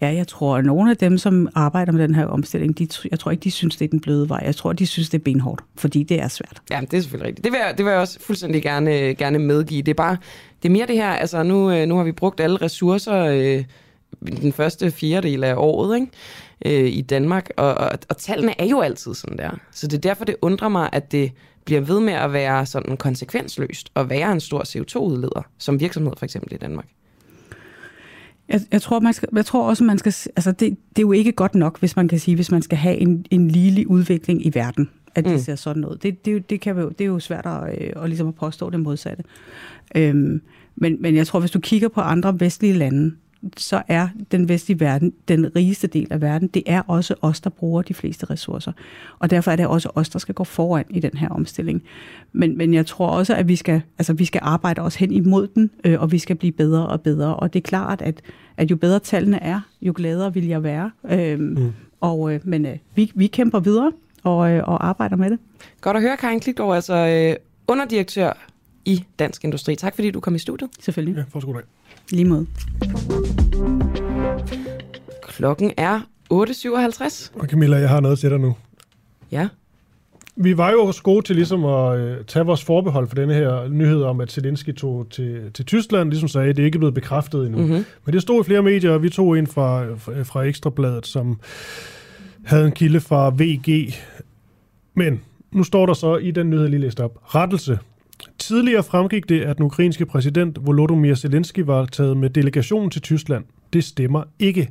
Ja, 0.00 0.14
jeg 0.14 0.28
tror, 0.28 0.56
at 0.56 0.64
nogle 0.64 0.90
af 0.90 0.96
dem, 0.96 1.18
som 1.18 1.48
arbejder 1.54 1.92
med 1.92 2.02
den 2.02 2.14
her 2.14 2.26
omstilling, 2.26 2.78
de, 2.78 2.88
jeg 3.10 3.18
tror 3.18 3.30
ikke, 3.30 3.44
de 3.44 3.50
synes, 3.50 3.76
det 3.76 3.84
er 3.84 3.88
den 3.88 4.00
bløde 4.00 4.28
vej. 4.28 4.42
Jeg 4.44 4.56
tror, 4.56 4.72
de 4.72 4.86
synes, 4.86 5.10
det 5.10 5.18
er 5.18 5.22
benhårdt, 5.22 5.62
fordi 5.76 6.02
det 6.02 6.20
er 6.20 6.28
svært. 6.28 6.62
Ja, 6.70 6.80
det 6.80 6.94
er 6.94 7.00
selvfølgelig 7.00 7.28
rigtigt. 7.28 7.44
Det 7.44 7.52
vil 7.52 7.58
jeg, 7.66 7.74
det 7.78 7.84
vil 7.84 7.90
jeg 7.90 8.00
også 8.00 8.20
fuldstændig 8.20 8.62
gerne, 8.62 8.98
øh, 9.00 9.16
gerne 9.16 9.38
medgive. 9.38 9.82
Det 9.82 9.90
er 9.90 9.94
bare, 9.94 10.16
det 10.62 10.68
er 10.68 10.72
mere 10.72 10.86
det 10.86 10.96
her, 10.96 11.10
altså 11.10 11.42
nu, 11.42 11.70
øh, 11.70 11.86
nu 11.86 11.96
har 11.96 12.04
vi 12.04 12.12
brugt 12.12 12.40
alle 12.40 12.56
ressourcer, 12.56 13.24
øh, 13.24 13.64
den 14.42 14.52
første 14.52 14.90
fjerdedel 14.90 15.44
af 15.44 15.54
året 15.56 16.00
ikke? 16.00 16.84
Øh, 16.84 16.90
i 16.90 17.00
Danmark, 17.00 17.50
og, 17.56 17.74
og, 17.74 17.90
og 18.08 18.16
tallene 18.16 18.60
er 18.60 18.66
jo 18.66 18.80
altid 18.80 19.14
sådan 19.14 19.38
der. 19.38 19.50
Så 19.70 19.86
det 19.86 19.96
er 19.96 20.00
derfor, 20.00 20.24
det 20.24 20.36
undrer 20.42 20.68
mig, 20.68 20.88
at 20.92 21.12
det 21.12 21.32
bliver 21.64 21.80
ved 21.80 22.00
med 22.00 22.12
at 22.12 22.32
være 22.32 22.66
sådan 22.66 22.96
konsekvensløst 22.96 23.90
og 23.94 24.10
være 24.10 24.32
en 24.32 24.40
stor 24.40 24.62
CO2-udleder, 24.62 25.46
som 25.58 25.80
virksomhed 25.80 26.12
for 26.18 26.24
eksempel 26.24 26.52
i 26.52 26.56
Danmark. 26.56 26.86
Jeg, 28.50 28.60
jeg, 28.72 28.82
tror, 28.82 29.00
man 29.00 29.12
skal, 29.12 29.28
jeg 29.34 29.46
tror 29.46 29.68
også, 29.68 29.84
man 29.84 29.98
skal... 29.98 30.14
Altså, 30.36 30.52
det, 30.52 30.60
det 30.60 30.98
er 30.98 31.02
jo 31.02 31.12
ikke 31.12 31.32
godt 31.32 31.54
nok, 31.54 31.78
hvis 31.78 31.96
man 31.96 32.08
kan 32.08 32.18
sige, 32.18 32.34
hvis 32.34 32.50
man 32.50 32.62
skal 32.62 32.78
have 32.78 32.96
en, 32.96 33.26
en 33.30 33.48
ligelig 33.48 33.90
udvikling 33.90 34.46
i 34.46 34.50
verden, 34.54 34.90
at 35.14 35.24
det 35.24 35.32
mm. 35.32 35.38
ser 35.38 35.54
sådan 35.54 35.84
ud. 35.84 35.96
Det, 35.96 36.24
det, 36.24 36.50
det, 36.50 36.60
kan 36.60 36.78
jo, 36.78 36.88
det 36.88 37.00
er 37.00 37.08
jo 37.08 37.18
svært 37.18 37.46
at, 37.46 37.82
øh, 37.82 38.02
at, 38.02 38.08
ligesom 38.08 38.28
at 38.28 38.34
påstå 38.34 38.70
det 38.70 38.80
modsatte. 38.80 39.24
Øhm, 39.94 40.42
men, 40.76 40.96
men 41.02 41.16
jeg 41.16 41.26
tror, 41.26 41.40
hvis 41.40 41.50
du 41.50 41.60
kigger 41.60 41.88
på 41.88 42.00
andre 42.00 42.40
vestlige 42.40 42.74
lande, 42.74 43.14
så 43.56 43.82
er 43.88 44.08
den 44.32 44.48
vestlige 44.48 44.80
verden, 44.80 45.12
den 45.28 45.56
rigeste 45.56 45.86
del 45.86 46.06
af 46.10 46.20
verden, 46.20 46.48
det 46.48 46.62
er 46.66 46.82
også 46.86 47.14
os, 47.20 47.40
der 47.40 47.50
bruger 47.50 47.82
de 47.82 47.94
fleste 47.94 48.26
ressourcer. 48.30 48.72
Og 49.18 49.30
derfor 49.30 49.50
er 49.50 49.56
det 49.56 49.66
også 49.66 49.90
os, 49.94 50.08
der 50.08 50.18
skal 50.18 50.34
gå 50.34 50.44
foran 50.44 50.84
i 50.90 51.00
den 51.00 51.16
her 51.16 51.28
omstilling. 51.28 51.82
Men, 52.32 52.58
men 52.58 52.74
jeg 52.74 52.86
tror 52.86 53.06
også, 53.06 53.34
at 53.34 53.48
vi 53.48 53.56
skal, 53.56 53.82
altså, 53.98 54.12
vi 54.12 54.24
skal 54.24 54.40
arbejde 54.44 54.80
os 54.80 54.94
hen 54.94 55.12
imod 55.12 55.46
den, 55.46 55.70
øh, 55.84 56.00
og 56.00 56.12
vi 56.12 56.18
skal 56.18 56.36
blive 56.36 56.52
bedre 56.52 56.86
og 56.86 57.00
bedre. 57.00 57.36
Og 57.36 57.52
det 57.52 57.58
er 57.58 57.68
klart, 57.68 58.02
at, 58.02 58.22
at 58.56 58.70
jo 58.70 58.76
bedre 58.76 58.98
tallene 58.98 59.42
er, 59.42 59.60
jo 59.82 59.92
gladere 59.96 60.34
vil 60.34 60.46
jeg 60.46 60.62
være. 60.62 60.90
Øhm, 61.10 61.42
mm. 61.42 61.72
og, 62.00 62.34
øh, 62.34 62.40
men 62.44 62.66
øh, 62.66 62.76
vi, 62.94 63.12
vi 63.14 63.26
kæmper 63.26 63.60
videre 63.60 63.92
og, 64.22 64.50
øh, 64.50 64.68
og 64.68 64.86
arbejder 64.86 65.16
med 65.16 65.30
det. 65.30 65.38
Godt 65.80 65.96
at 65.96 66.02
høre, 66.02 66.16
Karin 66.16 66.40
Klikgaard, 66.40 66.74
altså 66.74 66.94
øh, 66.94 67.36
underdirektør 67.68 68.32
i 68.84 69.04
Dansk 69.18 69.44
Industri. 69.44 69.76
Tak 69.76 69.94
fordi 69.94 70.10
du 70.10 70.20
kom 70.20 70.34
i 70.34 70.38
studiet. 70.38 70.70
Selvfølgelig. 70.80 71.16
Ja, 71.16 71.24
for 71.28 71.46
god 71.46 71.54
dag. 71.54 71.62
Lige 72.10 72.24
måde. 72.24 72.46
Klokken 75.22 75.72
er 75.76 76.00
8.57. 76.32 77.40
Og 77.40 77.46
Camilla, 77.46 77.76
jeg 77.76 77.88
har 77.88 78.00
noget 78.00 78.18
til 78.18 78.30
dig 78.30 78.40
nu. 78.40 78.56
Ja. 79.32 79.48
Vi 80.36 80.56
var 80.56 80.70
jo 80.70 80.84
også 80.84 81.02
gode 81.02 81.26
til 81.26 81.36
ligesom 81.36 81.64
at 81.64 81.98
øh, 81.98 82.24
tage 82.24 82.46
vores 82.46 82.64
forbehold 82.64 83.08
for 83.08 83.14
denne 83.14 83.34
her 83.34 83.68
nyhed 83.68 84.02
om, 84.02 84.20
at 84.20 84.32
Zelensky 84.32 84.74
tog 84.74 85.06
til, 85.10 85.52
til 85.54 85.64
Tyskland, 85.64 86.10
ligesom 86.10 86.28
sagde, 86.28 86.48
det 86.48 86.58
er 86.58 86.64
ikke 86.64 86.78
blevet 86.78 86.94
bekræftet 86.94 87.46
endnu. 87.46 87.58
Mm-hmm. 87.58 87.84
Men 88.04 88.12
det 88.12 88.22
stod 88.22 88.40
i 88.40 88.44
flere 88.44 88.62
medier, 88.62 88.90
og 88.90 89.02
vi 89.02 89.08
tog 89.08 89.38
en 89.38 89.46
fra, 89.46 89.94
fra 90.22 90.42
Ekstrabladet, 90.42 91.06
som 91.06 91.40
havde 92.44 92.66
en 92.66 92.72
kilde 92.72 93.00
fra 93.00 93.30
VG. 93.38 93.94
Men 94.94 95.20
nu 95.52 95.62
står 95.62 95.86
der 95.86 95.94
så 95.94 96.16
i 96.16 96.30
den 96.30 96.50
nyhed, 96.50 96.62
jeg 96.62 96.70
lige 96.70 96.80
læste 96.80 97.04
op. 97.04 97.34
Rettelse. 97.34 97.78
Tidligere 98.40 98.82
fremgik 98.82 99.28
det, 99.28 99.40
at 99.40 99.56
den 99.56 99.66
ukrainske 99.66 100.06
præsident 100.06 100.66
Volodymyr 100.66 101.14
Zelensky 101.14 101.60
var 101.60 101.86
taget 101.86 102.16
med 102.16 102.30
delegationen 102.30 102.90
til 102.90 103.02
Tyskland. 103.02 103.44
Det 103.72 103.84
stemmer 103.84 104.22
ikke. 104.38 104.70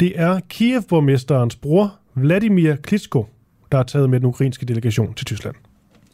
Det 0.00 0.12
er 0.14 0.40
Kiev-borgmesterens 0.48 1.56
bror, 1.56 1.94
Vladimir 2.14 2.74
Klitschko, 2.74 3.26
der 3.72 3.78
er 3.78 3.82
taget 3.82 4.10
med 4.10 4.20
den 4.20 4.26
ukrainske 4.26 4.66
delegation 4.66 5.14
til 5.14 5.26
Tyskland. 5.26 5.54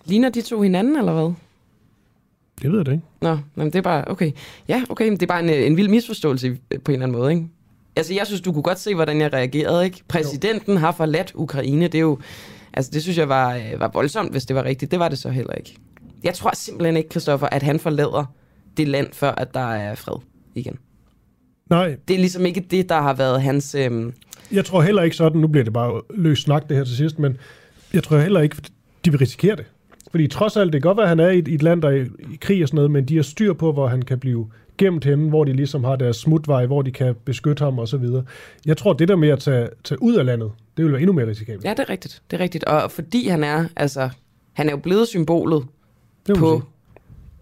Ligner 0.04 0.28
de 0.28 0.42
to 0.42 0.62
hinanden, 0.62 0.96
eller 0.96 1.12
hvad? 1.12 1.32
Det 2.62 2.70
ved 2.70 2.78
jeg 2.78 2.86
da 2.86 2.90
ikke. 2.90 3.04
Nå, 3.20 3.38
men 3.54 3.66
det 3.66 3.74
er 3.74 3.82
bare, 3.82 4.04
okay. 4.08 4.32
Ja, 4.68 4.82
okay, 4.88 5.04
men 5.04 5.12
det 5.12 5.22
er 5.22 5.26
bare 5.26 5.42
en, 5.42 5.50
en 5.50 5.76
vild 5.76 5.88
misforståelse 5.88 6.56
på 6.84 6.92
en 6.92 6.94
eller 6.94 7.06
anden 7.06 7.18
måde, 7.18 7.32
ikke? 7.32 7.46
Altså, 7.96 8.14
jeg 8.14 8.26
synes, 8.26 8.40
du 8.40 8.52
kunne 8.52 8.62
godt 8.62 8.78
se, 8.78 8.94
hvordan 8.94 9.20
jeg 9.20 9.32
reagerede, 9.32 9.84
ikke? 9.84 10.02
Præsidenten 10.08 10.72
jo. 10.72 10.78
har 10.78 10.92
forladt 10.92 11.32
Ukraine, 11.34 11.84
det 11.84 11.94
er 11.94 12.02
jo... 12.02 12.18
Altså, 12.72 12.90
det 12.94 13.02
synes 13.02 13.18
jeg 13.18 13.28
var, 13.28 13.54
øh, 13.54 13.80
var 13.80 13.90
voldsomt, 13.94 14.30
hvis 14.30 14.44
det 14.44 14.56
var 14.56 14.64
rigtigt. 14.64 14.90
Det 14.90 14.98
var 14.98 15.08
det 15.08 15.18
så 15.18 15.30
heller 15.30 15.52
ikke. 15.52 15.76
Jeg 16.24 16.34
tror 16.34 16.50
simpelthen 16.54 16.96
ikke, 16.96 17.10
Christoffer, 17.10 17.46
at 17.52 17.62
han 17.62 17.80
forlader 17.80 18.34
det 18.76 18.88
land, 18.88 19.08
før 19.12 19.30
at 19.30 19.54
der 19.54 19.74
er 19.74 19.94
fred 19.94 20.16
igen. 20.54 20.78
Nej. 21.70 21.96
Det 22.08 22.14
er 22.14 22.18
ligesom 22.18 22.46
ikke 22.46 22.60
det, 22.60 22.88
der 22.88 23.00
har 23.00 23.14
været 23.14 23.42
hans... 23.42 23.74
Øhm... 23.74 24.12
Jeg 24.52 24.64
tror 24.64 24.82
heller 24.82 25.02
ikke 25.02 25.16
sådan, 25.16 25.40
nu 25.40 25.48
bliver 25.48 25.64
det 25.64 25.72
bare 25.72 26.02
løs 26.14 26.38
snak 26.38 26.68
det 26.68 26.76
her 26.76 26.84
til 26.84 26.96
sidst, 26.96 27.18
men 27.18 27.36
jeg 27.92 28.02
tror 28.02 28.18
heller 28.18 28.40
ikke, 28.40 28.56
de 29.04 29.10
vil 29.10 29.18
risikere 29.18 29.56
det. 29.56 29.64
Fordi 30.10 30.28
trods 30.28 30.56
alt, 30.56 30.72
det 30.72 30.82
kan 30.82 30.88
godt 30.88 30.96
være, 30.96 31.04
at 31.04 31.08
han 31.08 31.20
er 31.20 31.28
i 31.28 31.38
et, 31.38 31.48
i 31.48 31.54
et 31.54 31.62
land, 31.62 31.82
der 31.82 31.88
er 31.88 31.92
i, 31.92 32.02
i 32.02 32.36
krig 32.40 32.62
og 32.62 32.68
sådan 32.68 32.76
noget, 32.76 32.90
men 32.90 33.04
de 33.04 33.16
har 33.16 33.22
styr 33.22 33.52
på, 33.52 33.72
hvor 33.72 33.86
han 33.86 34.02
kan 34.02 34.18
blive 34.18 34.50
gemt 34.78 35.04
henne, 35.04 35.28
hvor 35.28 35.44
de 35.44 35.52
ligesom 35.52 35.84
har 35.84 35.96
deres 35.96 36.16
smutvej, 36.16 36.66
hvor 36.66 36.82
de 36.82 36.90
kan 36.90 37.14
beskytte 37.24 37.64
ham 37.64 37.78
og 37.78 37.88
så 37.88 37.96
videre. 37.96 38.24
Jeg 38.66 38.76
tror, 38.76 38.92
det 38.92 39.08
der 39.08 39.16
med 39.16 39.28
at 39.28 39.38
tage, 39.38 39.68
tage 39.84 40.02
ud 40.02 40.14
af 40.14 40.24
landet, 40.24 40.52
det 40.76 40.84
vil 40.84 40.92
være 40.92 41.00
endnu 41.00 41.12
mere 41.12 41.26
risikabelt. 41.26 41.64
Ja, 41.64 41.70
det 41.70 41.78
er 41.78 41.90
rigtigt. 41.90 42.22
Det 42.30 42.36
er 42.36 42.42
rigtigt. 42.42 42.64
Og 42.64 42.90
fordi 42.90 43.28
han 43.28 43.44
er, 43.44 43.64
altså, 43.76 44.08
han 44.52 44.66
er 44.66 44.70
jo 44.70 44.76
blevet 44.76 45.08
symbolet 45.08 45.64
på 46.34 46.62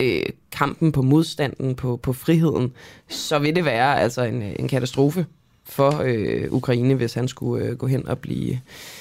øh, 0.00 0.22
kampen, 0.52 0.92
på 0.92 1.02
modstanden, 1.02 1.74
på, 1.74 1.96
på 1.96 2.12
friheden, 2.12 2.72
så 3.08 3.38
vil 3.38 3.56
det 3.56 3.64
være 3.64 4.00
altså 4.00 4.22
en, 4.22 4.42
en 4.42 4.68
katastrofe 4.68 5.26
for 5.68 6.02
øh, 6.04 6.44
Ukraine, 6.50 6.94
hvis 6.94 7.14
han 7.14 7.28
skulle 7.28 7.64
øh, 7.64 7.76
gå 7.76 7.86
hen 7.86 8.08
og 8.08 8.18
blive... 8.18 8.60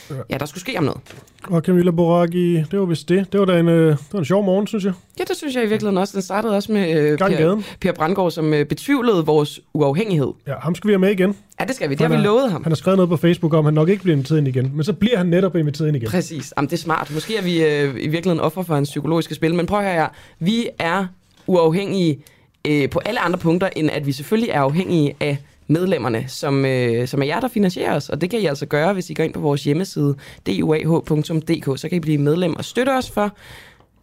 Ja. 0.10 0.16
ja, 0.30 0.38
der 0.38 0.46
skulle 0.46 0.62
ske 0.62 0.78
om 0.78 0.84
noget. 0.84 1.02
Og 1.44 1.62
Camilla 1.62 1.92
Boraghi, 1.92 2.56
det 2.56 2.80
var 2.80 2.86
vist 2.86 3.10
det. 3.10 3.32
Det 3.32 3.40
var 3.40 3.46
da 3.46 3.60
en, 3.60 3.68
øh, 3.68 3.90
det 3.90 3.98
var 4.14 4.20
en 4.20 4.26
sjov 4.26 4.44
morgen, 4.44 4.68
synes 4.68 4.86
jeg. 4.86 4.94
Ja, 5.20 5.24
det 5.24 5.38
synes 5.38 5.56
jeg 5.56 5.64
i 5.64 5.68
virkeligheden 5.68 5.98
også. 5.98 6.14
Den 6.14 6.22
startede 6.22 6.56
også 6.56 6.72
med 6.72 7.12
øh, 7.12 7.18
per, 7.18 7.62
per 7.82 7.92
Brandgaard, 7.92 8.32
som 8.32 8.54
øh, 8.54 8.66
betvivlede 8.66 9.26
vores 9.26 9.60
uafhængighed. 9.74 10.28
Ja, 10.48 10.54
ham 10.62 10.76
skal 10.76 10.88
vi 10.88 10.94
have 10.94 11.00
med 11.00 11.12
igen. 11.12 11.36
Ja, 11.60 11.66
det 11.66 11.76
skal 11.76 11.90
vi. 11.90 11.96
Det 11.96 12.08
har 12.08 12.18
vi 12.18 12.24
lovet 12.24 12.52
ham. 12.52 12.64
Han 12.64 12.72
har 12.72 12.76
skrevet 12.76 12.98
noget 12.98 13.10
på 13.10 13.18
Facebook 13.18 13.54
om, 13.54 13.60
at 13.60 13.66
han 13.66 13.74
nok 13.74 13.90
ikke 13.90 14.04
bliver 14.04 14.16
inviteret 14.16 14.38
ind 14.38 14.48
igen. 14.48 14.72
Men 14.74 14.84
så 14.84 14.94
bliver 14.94 15.18
han 15.18 15.26
netop 15.26 15.56
inviteret 15.56 15.88
ind 15.88 15.98
igen. 15.98 16.10
Præcis. 16.10 16.54
Jamen, 16.58 16.70
det 16.70 16.76
er 16.76 16.82
smart. 16.82 17.12
Måske 17.14 17.38
er 17.38 17.42
vi 17.42 17.64
øh, 17.64 17.96
i 18.04 18.08
virkeligheden 18.08 18.40
offer 18.40 18.64
for 18.64 18.76
hans 18.76 18.90
psykologiske 18.90 19.36
spil. 19.36 19.56
Men 19.56 19.66
prøv 19.66 19.80
at 19.80 19.86
høre 19.86 19.94
her. 19.94 20.08
Vi 20.40 20.68
er 20.80 21.06
uafhængige 21.48 22.20
øh, 22.68 22.90
på 22.90 23.02
alle 23.06 23.20
andre 23.20 23.40
punkter, 23.40 23.70
end 23.76 23.90
at 23.92 24.06
vi 24.06 24.12
selvfølgelig 24.12 24.50
er 24.50 24.62
afhængige 24.62 25.16
af 25.20 25.38
medlemmerne, 25.74 26.26
som, 26.28 26.66
øh, 26.66 27.08
som 27.08 27.22
er 27.22 27.26
jer, 27.26 27.40
der 27.40 27.48
finansierer 27.48 27.96
os. 27.96 28.10
Og 28.10 28.22
det 28.22 28.30
kan 28.30 28.40
I 28.40 28.46
altså 28.46 28.66
gøre, 28.66 28.94
hvis 28.94 29.10
I 29.10 29.14
går 29.14 29.24
ind 29.24 29.34
på 29.34 29.40
vores 29.40 29.64
hjemmeside, 29.64 30.16
duah.dk, 30.48 31.80
så 31.80 31.90
kan 31.90 31.96
I 31.96 32.00
blive 32.00 32.18
medlem 32.18 32.56
og 32.56 32.66
støtte 32.66 32.90
os 32.90 33.12
for 33.12 33.36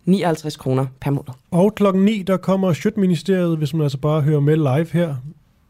59 0.05 0.57
kroner 0.57 0.87
per 1.01 1.11
måned. 1.11 1.31
Og 1.51 1.75
klokken 1.75 2.05
9, 2.05 2.23
der 2.27 2.37
kommer 2.37 2.73
Sjøtministeriet, 2.73 3.59
hvis 3.59 3.75
man 3.75 3.83
altså 3.83 3.99
bare 3.99 4.21
hører 4.21 4.41
med 4.41 4.57
live 4.57 4.87
her. 4.93 5.15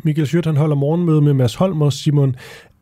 Michael 0.05 0.27
Sjøt, 0.27 0.47
han 0.47 0.57
holder 0.57 0.77
morgenmøde 0.77 1.21
med 1.21 1.33
Mads 1.33 1.55
Holm 1.55 1.83
og 1.83 1.93
Simon 1.93 2.37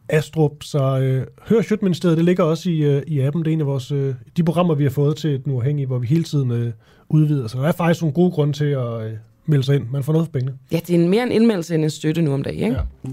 Astrup, 0.09 0.53
så 0.63 0.99
øh, 0.99 1.27
hør 1.49 1.63
Sjøtministeriet, 1.63 2.17
det 2.17 2.25
ligger 2.25 2.45
også 2.45 2.71
i, 2.71 2.79
øh, 2.79 3.03
i 3.07 3.21
appen. 3.21 3.45
Det 3.45 3.51
er 3.51 3.53
en 3.53 3.61
af 3.61 3.67
vores, 3.67 3.93
øh, 3.93 4.15
de 4.37 4.45
programmer, 4.45 4.75
vi 4.75 4.83
har 4.83 4.91
fået 4.91 5.17
til 5.17 5.45
den 5.45 5.53
uafhængige, 5.53 5.87
hvor 5.87 5.99
vi 5.99 6.07
hele 6.07 6.25
tiden 6.25 6.51
øh, 6.51 6.73
udvider. 7.09 7.47
Så 7.47 7.59
der 7.59 7.69
er 7.69 7.73
faktisk 7.73 8.03
nogle 8.03 8.15
gode 8.15 8.31
grunde 8.31 8.53
til 8.53 8.65
at, 8.65 9.07
øh, 9.07 9.13
melde 9.49 9.65
sig 9.65 9.77
ind. 9.77 9.85
Man 9.93 10.03
får 10.03 10.13
noget 10.13 10.27
for 10.27 10.33
pengene. 10.33 10.55
Ja, 10.73 10.81
det 10.87 11.05
er 11.05 11.09
mere 11.09 11.23
en 11.23 11.33
indmeldelse 11.33 11.75
end 11.75 11.85
en 11.85 11.91
støtte 11.91 12.23
nu 12.23 12.33
om 12.33 12.43
dagen, 12.43 12.65
ikke? 12.65 12.77
Ja. 12.77 13.11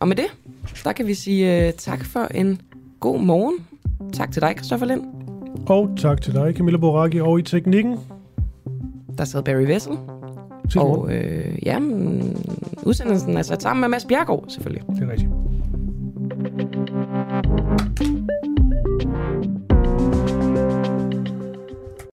Og 0.00 0.08
med 0.08 0.16
det, 0.16 0.26
der 0.84 0.92
kan 0.92 1.06
vi 1.06 1.14
sige 1.14 1.68
uh, 1.68 1.74
tak 1.74 2.04
for 2.04 2.26
en 2.34 2.60
god 3.00 3.20
morgen. 3.20 3.58
Tak 4.12 4.32
til 4.32 4.42
dig, 4.42 4.54
Christoffer 4.56 4.86
Lind. 4.86 5.02
Og 5.66 5.90
tak 5.96 6.22
til 6.22 6.34
dig, 6.34 6.54
Camilla 6.56 6.78
Boraki, 6.78 7.20
og 7.20 7.38
i 7.38 7.42
teknikken. 7.42 7.96
Der 9.18 9.24
sad 9.24 9.42
Barry 9.42 9.66
Vessel. 9.66 9.92
Og 10.76 11.14
øh, 11.14 11.58
ja, 11.66 11.78
udsendelsen 12.82 13.36
er 13.36 13.42
sat 13.42 13.62
sammen 13.62 13.80
med 13.80 13.88
Mads 13.88 14.04
Bjergård, 14.04 14.44
selvfølgelig. 14.48 14.82
Det 14.88 15.02
er 15.02 15.10
rigtigt. 15.10 16.77